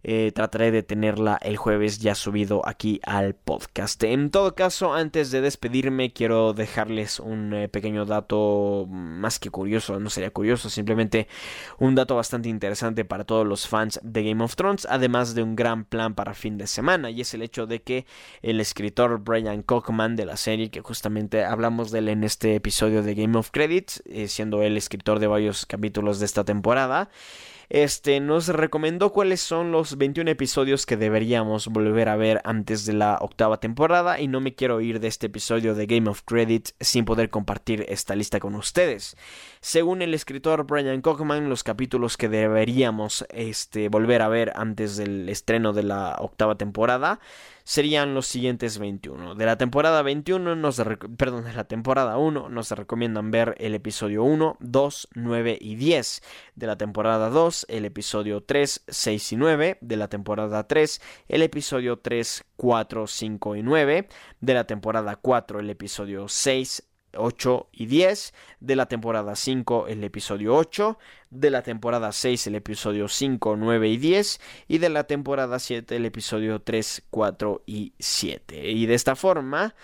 eh, 0.02 0.32
trataré 0.34 0.70
de 0.70 0.82
tenerla 0.82 1.38
el 1.42 1.58
jueves 1.58 1.98
ya 1.98 2.14
subido 2.14 2.66
aquí 2.66 3.00
al 3.04 3.34
podcast. 3.34 4.02
En 4.04 4.30
todo 4.30 4.54
caso, 4.54 4.94
antes 4.94 5.30
de 5.30 5.42
despedirme, 5.42 6.14
quiero 6.14 6.54
dejarles 6.54 7.20
un 7.20 7.52
eh, 7.52 7.68
pequeño 7.68 8.06
dato 8.06 8.86
más 8.88 9.38
que 9.38 9.50
curioso, 9.50 10.00
no 10.00 10.08
sería 10.08 10.30
curioso, 10.30 10.70
simplemente 10.70 11.28
un 11.78 11.94
dato 11.94 12.16
bastante 12.16 12.48
interesante 12.48 13.04
para 13.04 13.24
todos 13.24 13.46
los 13.46 13.68
fans 13.68 14.00
de 14.02 14.24
Game 14.24 14.42
of 14.42 14.56
Thrones, 14.56 14.86
además 14.88 15.34
de 15.34 15.42
un 15.42 15.54
gran 15.54 15.84
plan 15.84 16.14
para 16.14 16.32
fin 16.32 16.56
de 16.56 16.66
semana, 16.66 17.10
y 17.10 17.20
es 17.20 17.34
el 17.34 17.42
hecho 17.42 17.66
de 17.66 17.82
que 17.82 18.06
el 18.40 18.58
escritor 18.58 19.18
Brian 19.22 19.62
Cockman 19.62 20.16
de 20.16 20.24
la 20.24 20.38
serie, 20.38 20.70
que 20.70 20.80
justamente 20.80 21.44
hablamos 21.44 21.90
de 21.90 21.98
él 21.98 22.08
en 22.08 22.24
este 22.24 22.54
episodio 22.54 23.02
de 23.02 23.14
Game 23.14 23.36
of 23.36 23.50
Credits, 23.50 24.02
eh, 24.06 24.28
siendo 24.28 24.62
el 24.62 24.78
escritor 24.78 25.18
de 25.18 25.26
varios 25.26 25.66
capítulos 25.66 26.20
de 26.20 26.24
esta 26.24 26.42
temporada, 26.44 27.10
este 27.70 28.18
nos 28.18 28.48
recomendó 28.48 29.12
cuáles 29.12 29.40
son 29.40 29.70
los 29.70 29.96
21 29.96 30.28
episodios 30.32 30.86
que 30.86 30.96
deberíamos 30.96 31.68
volver 31.68 32.08
a 32.08 32.16
ver 32.16 32.40
antes 32.42 32.84
de 32.84 32.94
la 32.94 33.18
octava 33.20 33.60
temporada 33.60 34.18
y 34.18 34.26
no 34.26 34.40
me 34.40 34.56
quiero 34.56 34.80
ir 34.80 34.98
de 34.98 35.06
este 35.06 35.28
episodio 35.28 35.76
de 35.76 35.86
Game 35.86 36.10
of 36.10 36.22
Credit 36.24 36.68
sin 36.80 37.04
poder 37.04 37.30
compartir 37.30 37.86
esta 37.88 38.16
lista 38.16 38.40
con 38.40 38.56
ustedes. 38.56 39.16
Según 39.60 40.02
el 40.02 40.14
escritor 40.14 40.66
Brian 40.66 41.00
Cockman, 41.00 41.48
los 41.48 41.62
capítulos 41.62 42.16
que 42.16 42.28
deberíamos 42.28 43.24
este, 43.30 43.88
volver 43.88 44.22
a 44.22 44.28
ver 44.28 44.52
antes 44.56 44.96
del 44.96 45.28
estreno 45.28 45.72
de 45.72 45.84
la 45.84 46.16
octava 46.18 46.56
temporada 46.56 47.20
serían 47.64 48.14
los 48.14 48.26
siguientes 48.26 48.78
21. 48.78 49.34
De 49.34 49.46
la 49.46 49.58
temporada 49.58 50.02
21 50.02 50.54
nos 50.54 50.80
perdón, 51.16 51.44
de 51.44 51.52
la 51.52 51.64
temporada 51.64 52.16
1 52.16 52.48
nos 52.48 52.70
recomiendan 52.70 53.30
ver 53.30 53.56
el 53.58 53.74
episodio 53.74 54.22
1, 54.22 54.56
2, 54.60 55.08
9 55.14 55.58
y 55.60 55.74
10. 55.74 56.22
De 56.54 56.66
la 56.66 56.76
temporada 56.76 57.28
2 57.28 57.40
2, 57.40 57.66
el 57.70 57.86
episodio 57.86 58.42
3, 58.42 58.84
6 58.86 59.32
y 59.32 59.36
9 59.36 59.78
de 59.80 59.96
la 59.96 60.08
temporada 60.08 60.66
3, 60.68 61.00
el 61.28 61.42
episodio 61.42 61.98
3, 61.98 62.44
4, 62.56 63.06
5 63.06 63.56
y 63.56 63.62
9 63.62 64.08
de 64.40 64.54
la 64.54 64.64
temporada 64.64 65.16
4, 65.16 65.60
el 65.60 65.70
episodio 65.70 66.28
6, 66.28 66.89
8 67.14 67.68
y 67.72 67.86
10, 67.86 68.34
de 68.60 68.76
la 68.76 68.86
temporada 68.86 69.36
5 69.36 69.88
el 69.88 70.04
episodio 70.04 70.54
8, 70.54 70.98
de 71.30 71.50
la 71.50 71.62
temporada 71.62 72.12
6 72.12 72.46
el 72.48 72.54
episodio 72.56 73.08
5, 73.08 73.56
9 73.56 73.88
y 73.88 73.96
10 73.96 74.40
y 74.68 74.78
de 74.78 74.88
la 74.88 75.04
temporada 75.04 75.58
7 75.58 75.96
el 75.96 76.06
episodio 76.06 76.60
3, 76.60 77.04
4 77.10 77.62
y 77.66 77.92
7. 77.98 78.70
Y 78.70 78.86
de 78.86 78.94
esta 78.94 79.16
forma 79.16 79.74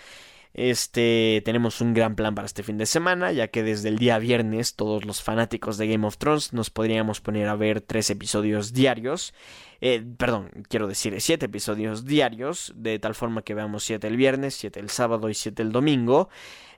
este, 0.57 1.43
tenemos 1.45 1.81
un 1.81 1.93
gran 1.93 2.15
plan 2.15 2.33
para 2.33 2.47
este 2.47 2.63
fin 2.63 2.79
de 2.79 2.87
semana, 2.87 3.31
ya 3.31 3.49
que 3.49 3.61
desde 3.61 3.89
el 3.89 3.99
día 3.99 4.17
viernes 4.17 4.73
todos 4.73 5.05
los 5.05 5.21
fanáticos 5.21 5.77
de 5.77 5.87
Game 5.87 6.05
of 6.05 6.17
Thrones 6.17 6.51
nos 6.51 6.71
podríamos 6.71 7.21
poner 7.21 7.47
a 7.47 7.55
ver 7.55 7.79
tres 7.79 8.09
episodios 8.09 8.73
diarios. 8.73 9.35
Eh, 9.81 10.03
perdón, 10.17 10.49
quiero 10.69 10.87
decir 10.87 11.19
siete 11.21 11.45
episodios 11.45 12.05
diarios, 12.05 12.73
de 12.75 12.99
tal 12.99 13.15
forma 13.15 13.41
que 13.41 13.53
veamos 13.53 13.83
siete 13.83 14.07
el 14.07 14.17
viernes, 14.17 14.55
siete 14.55 14.79
el 14.79 14.89
sábado 14.89 15.29
y 15.29 15.33
siete 15.33 15.63
el 15.63 15.71
domingo. 15.71 16.29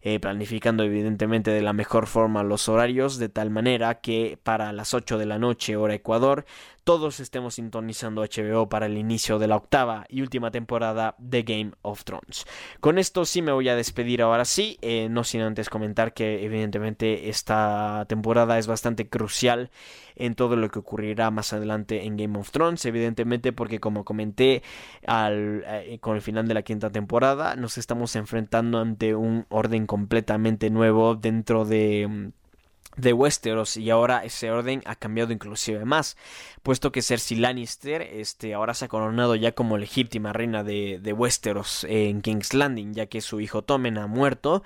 Eh, 0.02 0.22
planificando 0.22 0.84
evidentemente 0.84 1.52
de 1.52 1.62
la 1.62 1.74
mejor 1.74 2.08
forma 2.08 2.42
los 2.42 2.70
horarios, 2.70 3.18
de 3.18 3.28
tal 3.28 3.50
manera 3.50 4.00
que 4.00 4.40
para 4.44 4.72
las 4.72 4.94
8 4.94 5.18
de 5.18 5.26
la 5.26 5.40
noche 5.40 5.76
hora 5.76 5.94
Ecuador 5.94 6.46
todos 6.86 7.20
estemos 7.20 7.56
sintonizando 7.56 8.24
HBO 8.24 8.70
para 8.70 8.86
el 8.86 8.98
inicio 8.98 9.40
de 9.40 9.48
la 9.48 9.58
octava 9.58 10.06
y 10.10 10.22
última 10.22 10.52
temporada 10.52 11.16
de 11.20 11.44
Game 11.44 11.72
of 11.82 12.04
Thrones. 12.06 12.46
Con 12.80 12.98
esto 12.98 13.26
sí 13.26 13.42
me 13.42 13.52
voy 13.52 13.68
a 13.68 13.76
despedir 13.76 14.22
ahora 14.22 14.46
sí, 14.46 14.78
eh, 14.82 15.08
no 15.10 15.24
sin 15.24 15.42
antes 15.42 15.70
comentar 15.70 16.14
que 16.14 16.46
evidentemente 16.46 17.30
esta 17.30 18.06
temporada 18.08 18.58
es 18.58 18.68
bastante 18.68 19.10
crucial 19.10 19.70
en 20.20 20.36
todo 20.36 20.56
lo 20.56 20.70
que 20.70 20.80
ocurrirá 20.80 21.32
más 21.32 21.54
adelante 21.54 22.06
en 22.06 22.18
Game 22.18 22.38
of 22.38 22.52
Thrones, 22.52 22.86
evidentemente 22.86 23.52
porque 23.54 23.80
como 23.80 24.06
comenté 24.06 24.62
al, 25.08 25.64
eh, 25.66 25.98
con 26.00 26.16
el 26.16 26.22
final 26.22 26.48
de 26.48 26.54
la 26.54 26.62
quinta 26.62 26.92
temporada 26.92 27.56
nos 27.56 27.78
estamos 27.78 28.16
enfrentando 28.16 28.80
ante 28.80 29.16
un 29.16 29.46
orden 29.50 29.88
completamente 29.88 30.70
nuevo 30.70 31.16
dentro 31.16 31.66
de 31.66 32.08
mm, 32.08 32.32
de 32.98 33.14
Westeros 33.14 33.78
y 33.78 33.90
ahora 33.90 34.24
ese 34.26 34.52
orden 34.52 34.82
ha 34.86 34.96
cambiado 34.96 35.32
inclusive 35.32 35.86
más, 35.86 36.18
puesto 36.64 36.92
que 36.92 37.02
Cersei 37.02 37.38
Lannister 37.38 38.02
este, 38.02 38.54
ahora 38.54 38.74
se 38.74 38.86
ha 38.86 38.88
coronado 38.88 39.36
ya 39.36 39.54
como 39.54 39.78
legítima 39.78 40.34
reina 40.34 40.64
de, 40.64 41.00
de 41.02 41.14
Westeros 41.14 41.86
en 41.90 42.22
King's 42.22 42.54
Landing, 42.54 42.94
ya 42.94 43.06
que 43.06 43.22
su 43.22 43.40
hijo 43.40 43.64
Tommen 43.64 43.98
ha 43.98 44.08
muerto 44.08 44.64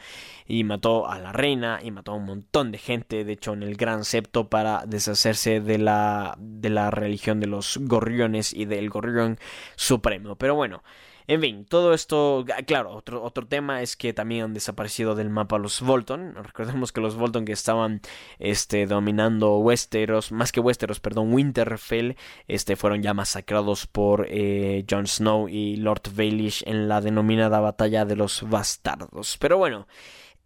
y 0.47 0.63
mató 0.63 1.09
a 1.09 1.19
la 1.19 1.31
reina 1.31 1.79
y 1.83 1.91
mató 1.91 2.13
a 2.13 2.15
un 2.15 2.25
montón 2.25 2.71
de 2.71 2.77
gente, 2.77 3.23
de 3.23 3.33
hecho 3.33 3.53
en 3.53 3.63
el 3.63 3.75
Gran 3.75 4.05
Septo 4.05 4.49
para 4.49 4.85
deshacerse 4.85 5.59
de 5.59 5.77
la, 5.77 6.35
de 6.39 6.69
la 6.69 6.91
religión 6.91 7.39
de 7.39 7.47
los 7.47 7.77
gorriones 7.81 8.53
y 8.53 8.65
del 8.65 8.89
gorrión 8.89 9.37
supremo. 9.75 10.35
Pero 10.35 10.55
bueno, 10.55 10.83
en 11.27 11.41
fin, 11.41 11.65
todo 11.65 11.93
esto, 11.93 12.45
claro, 12.65 12.91
otro, 12.91 13.23
otro 13.23 13.47
tema 13.47 13.81
es 13.81 13.95
que 13.95 14.13
también 14.13 14.45
han 14.45 14.53
desaparecido 14.53 15.15
del 15.15 15.29
mapa 15.29 15.57
los 15.57 15.81
Volton. 15.81 16.35
Recordemos 16.35 16.91
que 16.91 17.01
los 17.01 17.15
Volton 17.15 17.45
que 17.45 17.53
estaban 17.53 18.01
este, 18.39 18.85
dominando 18.85 19.57
Westeros, 19.57 20.31
más 20.31 20.51
que 20.51 20.59
Westeros, 20.59 20.99
perdón, 20.99 21.33
Winterfell, 21.33 22.15
este, 22.47 22.75
fueron 22.75 23.01
ya 23.01 23.13
masacrados 23.13 23.87
por 23.87 24.27
eh, 24.29 24.85
Jon 24.89 25.07
Snow 25.07 25.47
y 25.49 25.77
Lord 25.77 26.03
Baelish 26.15 26.63
en 26.65 26.87
la 26.87 27.01
denominada 27.01 27.59
batalla 27.59 28.05
de 28.05 28.15
los 28.15 28.47
bastardos. 28.49 29.37
Pero 29.39 29.57
bueno, 29.57 29.87